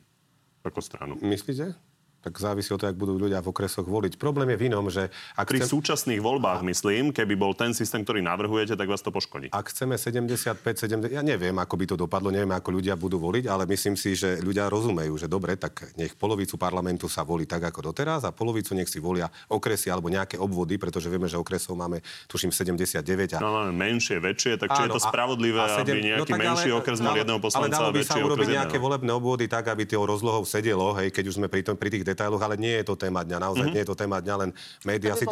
ako 0.63 0.79
stranu. 0.79 1.13
Myslíte? 1.19 1.75
Tak 2.21 2.33
závisí 2.35 2.69
od 2.69 2.77
toho, 2.77 2.87
ak 2.87 2.95
budú 2.95 3.17
ľudia 3.17 3.39
v 3.39 3.49
okresoch 3.49 3.83
voliť. 3.83 4.15
Problém 4.15 4.49
je 4.49 4.57
v 4.57 4.63
inom, 4.67 4.85
že 4.87 5.09
ak, 5.33 5.45
Pri 5.47 5.57
chcem, 5.57 5.73
súčasných 5.73 6.19
voľbách, 6.19 6.61
myslím, 6.63 7.09
keby 7.09 7.33
bol 7.33 7.51
ten 7.51 7.71
systém, 7.71 7.99
ktorý 7.99 8.21
navrhujete, 8.21 8.73
tak 8.73 8.85
vás 8.85 8.99
to 8.99 9.09
poškodí. 9.09 9.49
ak 9.49 9.65
chceme 9.67 9.97
75, 9.97 10.61
70, 10.77 11.09
ja 11.09 11.21
neviem, 11.21 11.53
ako 11.55 11.73
by 11.75 11.85
to 11.87 11.95
dopadlo, 11.95 12.29
neviem, 12.29 12.51
ako 12.51 12.69
ľudia 12.71 12.93
budú 12.93 13.17
voliť, 13.17 13.45
ale 13.45 13.65
myslím 13.65 13.95
si, 13.95 14.13
že 14.13 14.37
ľudia 14.37 14.67
rozumejú, 14.67 15.17
že 15.17 15.25
dobre, 15.25 15.55
tak 15.55 15.93
nech 15.95 16.13
polovicu 16.13 16.55
parlamentu 16.55 17.05
sa 17.05 17.21
volí 17.21 17.43
tak, 17.43 17.63
ako 17.63 17.89
doteraz 17.89 18.21
a 18.21 18.31
polovicu 18.31 18.71
nech 18.71 18.85
si 18.85 18.99
volia 18.99 19.25
okresy 19.47 19.89
alebo 19.89 20.05
nejaké 20.07 20.37
obvody, 20.37 20.77
pretože 20.77 21.07
vieme, 21.07 21.25
že 21.25 21.35
okresov 21.35 21.73
máme, 21.73 21.99
tuším, 22.27 22.51
79 22.51 23.01
a 23.33 23.39
No 23.39 23.49
máme 23.51 23.73
menšie, 23.73 24.19
väčšie, 24.19 24.57
tak 24.57 24.69
či 24.71 24.81
je 24.83 24.89
to 24.91 25.01
spravodlivé, 25.01 25.57
a- 25.57 25.65
a 25.67 25.77
sedem- 25.79 25.97
aby 25.97 26.07
nejaký 26.13 26.31
no 26.31 26.37
menší 26.37 26.69
ale- 26.69 26.79
okres 26.79 26.97
mal 26.99 27.15
jedného 27.15 27.39
poslanca 27.39 27.65
Ale 27.65 27.73
dalo 27.73 27.89
by 27.89 28.01
sa 28.03 28.15
urobiť 28.15 28.47
nejaké 28.51 28.77
volebné 28.77 29.11
obvody 29.11 29.45
tak, 29.47 29.65
aby 29.67 29.83
tých 29.83 29.97
rozlohov 29.97 30.45
sedelo, 30.45 30.93
hej, 30.93 31.09
keď 31.09 31.23
už 31.25 31.35
sme 31.35 31.47
pri, 31.47 31.63
tom, 31.63 31.73
pri 31.73 31.89
tých 31.89 32.05
detailoch, 32.11 32.43
ale 32.43 32.59
nie 32.59 32.75
je 32.81 32.85
to 32.85 32.95
téma 32.95 33.23
dňa, 33.23 33.37
naozaj 33.39 33.67
Mhm. 33.67 33.73
nie 33.73 33.81
je 33.81 33.89
to 33.89 33.95
téma 33.95 34.17
dňa, 34.19 34.35
len 34.37 34.49
médiá 34.83 35.15
si... 35.15 35.25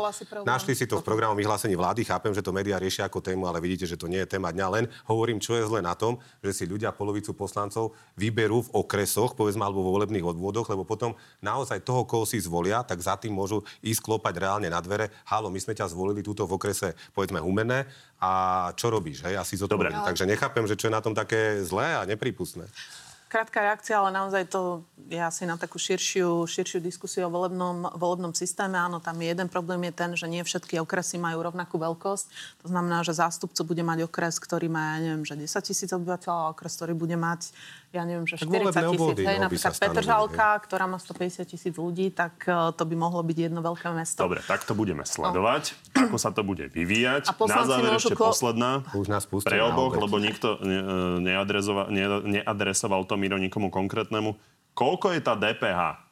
Našli 0.48 0.74
si 0.74 0.86
to 0.88 1.00
v 1.00 1.04
programu 1.04 1.36
vyhlásení 1.36 1.76
vlády, 1.76 2.08
chápem, 2.08 2.32
že 2.32 2.40
to 2.42 2.56
médiá 2.56 2.80
riešia 2.80 3.06
ako 3.06 3.20
tému, 3.20 3.46
ale 3.46 3.60
vidíte, 3.60 3.86
že 3.86 4.00
to 4.00 4.08
nie 4.08 4.24
je 4.24 4.28
téma 4.30 4.50
dňa, 4.50 4.68
len 4.72 4.86
hovorím, 5.06 5.38
čo 5.38 5.60
je 5.60 5.68
zle 5.68 5.84
na 5.84 5.94
tom, 5.94 6.18
že 6.40 6.52
si 6.56 6.64
ľudia 6.64 6.96
polovicu 6.96 7.36
poslancov 7.36 7.92
vyberú 8.16 8.66
v 8.66 8.70
okresoch, 8.80 9.36
povedzme, 9.36 9.62
alebo 9.62 9.84
vo 9.84 9.92
volebných 10.00 10.24
odvodoch, 10.24 10.70
lebo 10.72 10.88
potom 10.88 11.14
naozaj 11.44 11.84
toho, 11.84 12.08
koho 12.08 12.24
si 12.24 12.40
zvolia, 12.40 12.82
tak 12.88 13.04
za 13.04 13.20
tým 13.20 13.36
môžu 13.36 13.62
ísť 13.84 14.02
klopať 14.06 14.40
reálne 14.40 14.70
na 14.72 14.80
dvere. 14.80 15.12
Halo, 15.28 15.52
my 15.52 15.60
sme 15.60 15.76
ťa 15.76 15.92
zvolili 15.92 16.24
túto 16.24 16.48
v 16.48 16.56
okrese, 16.56 16.96
povedzme, 17.12 17.44
Humené 17.44 17.90
a 18.20 18.32
čo 18.76 18.92
robíš, 18.92 19.24
hej, 19.24 19.36
asi 19.36 19.56
zodpovedný. 19.56 20.04
Takže 20.04 20.28
nechápem, 20.28 20.68
že 20.68 20.76
čo 20.76 20.88
je 20.88 20.94
na 20.96 21.02
tom 21.04 21.16
také 21.16 21.64
zlé 21.64 21.96
a 21.96 22.04
nepripustné. 22.04 22.68
Krátka 23.30 23.62
reakcia, 23.62 24.02
ale 24.02 24.10
naozaj 24.10 24.50
to 24.50 24.82
je 25.06 25.22
asi 25.22 25.46
na 25.46 25.54
takú 25.54 25.78
širšiu, 25.78 26.50
širšiu 26.50 26.82
diskusiu 26.82 27.30
o 27.30 27.34
volebnom, 27.34 27.86
volebnom 27.94 28.34
systéme. 28.34 28.74
Áno, 28.74 28.98
tam 28.98 29.22
je 29.22 29.30
jeden 29.30 29.46
problém 29.46 29.86
je 29.86 29.94
ten, 29.94 30.12
že 30.18 30.26
nie 30.26 30.42
všetky 30.42 30.82
okresy 30.82 31.22
majú 31.22 31.46
rovnakú 31.46 31.78
veľkosť. 31.78 32.26
To 32.66 32.74
znamená, 32.74 33.06
že 33.06 33.14
zástupcu 33.14 33.62
bude 33.70 33.86
mať 33.86 34.10
okres, 34.10 34.42
ktorý 34.42 34.66
má, 34.74 34.98
ja 34.98 35.14
neviem, 35.14 35.30
že 35.30 35.38
10 35.38 35.46
tisíc 35.62 35.90
obyvateľov 35.94 36.42
a 36.42 36.50
okres, 36.58 36.74
ktorý 36.74 36.98
bude 36.98 37.14
mať, 37.22 37.54
ja 37.90 38.06
neviem, 38.06 38.26
že 38.30 38.38
Tak 38.38 38.46
40 38.46 38.54
volebné 38.54 38.82
tisíc. 38.94 39.18
Hej, 39.26 39.38
no, 39.38 39.44
napríklad 39.50 39.74
Petržalka, 39.74 40.48
ktorá 40.62 40.86
má 40.86 40.98
150 41.02 41.46
tisíc 41.50 41.74
ľudí, 41.74 42.14
tak 42.14 42.46
eh, 42.46 42.54
to 42.74 42.84
by 42.86 42.96
mohlo 42.96 43.22
byť 43.26 43.38
jedno 43.50 43.66
veľké 43.66 43.90
mesto. 43.92 44.22
Dobre, 44.22 44.46
tak 44.46 44.62
to 44.62 44.78
budeme 44.78 45.02
sledovať, 45.02 45.74
ako 45.98 46.18
sa 46.22 46.30
to 46.30 46.46
bude 46.46 46.70
vyvíjať. 46.70 47.30
A 47.30 47.34
Na 47.34 47.66
záver 47.66 47.98
ešte 47.98 48.14
ko- 48.14 48.30
posledná. 48.30 48.86
Už 48.94 49.10
nás 49.10 49.26
Pre 49.26 49.60
oboch, 49.66 49.98
lebo 49.98 50.22
nikto 50.22 50.62
ne- 50.62 51.22
neadresoval, 51.22 51.90
ne- 51.90 52.42
neadresoval 52.42 53.10
to 53.10 53.18
Miro 53.18 53.42
nikomu 53.42 53.74
konkrétnemu. 53.74 54.38
Koľko 54.78 55.12
je 55.18 55.22
tá 55.26 55.34
DPH? 55.34 56.09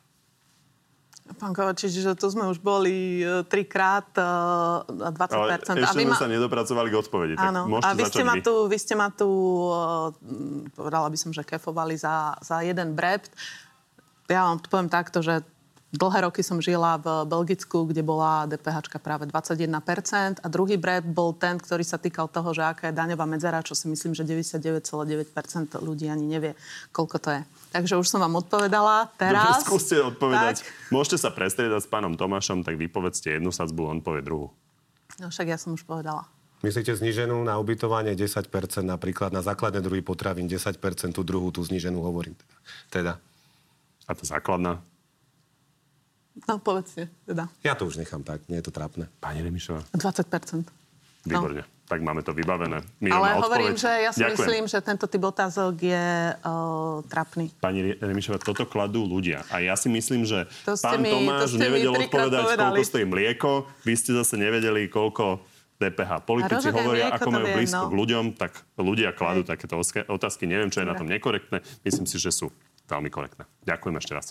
Pán 1.36 1.52
Kovačič, 1.52 1.92
že 1.92 2.16
tu 2.16 2.32
sme 2.32 2.48
už 2.48 2.64
boli 2.64 3.20
eh, 3.20 3.44
trikrát 3.44 4.08
eh, 4.16 4.24
20%. 4.88 5.36
Ale 5.36 5.60
ešte 5.60 5.76
a 5.76 5.92
vy 5.92 6.08
sme 6.08 6.16
ma- 6.16 6.22
sa 6.24 6.32
nedopracovali 6.32 6.88
k 6.88 6.96
odpovedi, 6.96 7.34
tak 7.36 7.52
Áno, 7.52 7.68
a 7.84 7.90
vy 7.92 8.04
ste, 8.08 8.24
ma 8.24 8.40
tu, 8.40 8.54
vy 8.72 8.78
ste 8.80 8.96
ma 8.96 9.12
tu, 9.12 9.28
eh, 9.28 10.72
povedala 10.72 11.12
by 11.12 11.18
som, 11.20 11.36
že 11.36 11.44
kefovali 11.44 12.00
za, 12.00 12.40
za 12.40 12.64
jeden 12.64 12.96
brept. 12.96 13.36
Ja 14.32 14.48
vám 14.48 14.64
poviem 14.64 14.88
takto, 14.88 15.20
že 15.20 15.44
dlhé 15.96 16.28
roky 16.28 16.44
som 16.44 16.60
žila 16.60 17.00
v 17.00 17.24
Belgicku, 17.24 17.88
kde 17.88 18.04
bola 18.04 18.44
DPH 18.44 18.92
práve 19.00 19.24
21% 19.30 20.44
a 20.44 20.48
druhý 20.52 20.76
brept 20.76 21.08
bol 21.08 21.32
ten, 21.32 21.56
ktorý 21.56 21.84
sa 21.88 21.96
týkal 21.96 22.28
toho, 22.28 22.52
že 22.52 22.64
aká 22.68 22.92
je 22.92 22.96
daňová 22.96 23.24
medzera, 23.24 23.64
čo 23.64 23.72
si 23.72 23.88
myslím, 23.88 24.12
že 24.12 24.28
99,9% 24.28 25.80
ľudí 25.80 26.12
ani 26.12 26.28
nevie, 26.28 26.52
koľko 26.92 27.18
to 27.24 27.30
je. 27.40 27.42
Takže 27.72 27.96
už 27.96 28.08
som 28.08 28.20
vám 28.20 28.36
odpovedala. 28.44 29.08
Teraz... 29.16 29.64
Dobre, 29.64 29.68
skúste 29.68 29.96
odpovedať. 30.04 30.64
Tak, 30.64 30.92
Môžete 30.92 31.18
sa 31.24 31.30
prestriedať 31.32 31.84
s 31.84 31.88
pánom 31.88 32.20
Tomášom, 32.20 32.68
tak 32.68 32.76
vypovedzte 32.76 33.40
jednu 33.40 33.56
sadzbu, 33.56 33.88
on 33.88 34.00
povie 34.04 34.24
druhú. 34.24 34.52
no 35.24 35.32
však 35.32 35.48
ja 35.48 35.58
som 35.60 35.72
už 35.72 35.88
povedala. 35.88 36.28
Myslíte 36.66 36.98
zniženú 36.98 37.38
na 37.46 37.62
ubytovanie 37.62 38.18
10%, 38.18 38.50
napríklad 38.82 39.30
na 39.30 39.46
základné 39.46 39.78
druhy 39.78 40.02
potravín 40.02 40.50
10%, 40.50 40.74
tú 41.14 41.22
druhú, 41.22 41.54
tú 41.54 41.62
zniženú 41.62 42.02
hovorím. 42.02 42.34
Teda. 42.90 43.22
A 44.10 44.12
to 44.18 44.26
základná. 44.26 44.82
No 46.46 46.62
povedzte, 46.62 47.10
teda. 47.26 47.50
Ja 47.66 47.74
to 47.74 47.90
už 47.90 47.98
nechám 47.98 48.22
tak, 48.22 48.46
nie 48.46 48.62
je 48.62 48.70
to 48.70 48.74
trápne. 48.76 49.10
Pani 49.18 49.42
Remišová. 49.42 49.82
20%. 49.98 50.70
Výborne. 51.26 51.64
Tak 51.88 52.04
máme 52.04 52.20
to 52.20 52.36
vybavené. 52.36 52.84
No. 53.00 53.16
Ale 53.16 53.40
hovorím, 53.40 53.80
že 53.80 53.88
ja 53.88 54.12
si 54.12 54.20
Ďakujem. 54.20 54.36
myslím, 54.36 54.64
že 54.68 54.84
tento 54.84 55.08
typ 55.08 55.24
otázok 55.24 55.76
je 55.80 56.36
uh, 56.36 57.00
trapný. 57.08 57.48
Pani 57.64 57.96
Remišová, 57.96 58.44
toto 58.44 58.68
kladú 58.68 59.08
ľudia. 59.08 59.48
A 59.48 59.64
ja 59.64 59.72
si 59.80 59.88
myslím, 59.88 60.28
že 60.28 60.52
To 60.68 60.76
pán 60.76 61.00
mi- 61.00 61.08
to 61.08 61.16
Tomáš 61.16 61.56
mi 61.56 61.64
nevedel 61.64 61.96
odpovedať, 61.96 62.44
povedali. 62.44 62.76
koľko 62.76 62.84
stojí 62.84 63.06
mlieko. 63.08 63.52
Vy 63.88 63.94
ste 63.96 64.12
zase 64.20 64.36
nevedeli, 64.36 64.92
koľko 64.92 65.40
DPH. 65.80 66.12
Politici 66.28 66.68
hovoria, 66.76 67.08
mlieko 67.08 67.16
ako 67.16 67.24
to 67.24 67.32
majú 67.32 67.48
blízko 67.56 67.84
no. 67.88 67.90
k 67.90 67.94
ľuďom, 67.96 68.26
tak 68.36 68.52
ľudia 68.76 69.10
kladú 69.16 69.42
takéto 69.48 69.80
otázky. 70.12 70.44
Neviem, 70.44 70.68
čo 70.68 70.84
je 70.84 70.88
na 70.90 70.92
Dobre. 70.92 71.02
tom 71.06 71.08
nekorektné. 71.08 71.58
Myslím 71.88 72.04
si, 72.04 72.20
že 72.20 72.36
sú 72.36 72.52
veľmi 72.92 73.08
korektné. 73.08 73.48
Ďakujem 73.64 73.96
ešte 73.96 74.12
raz. 74.12 74.28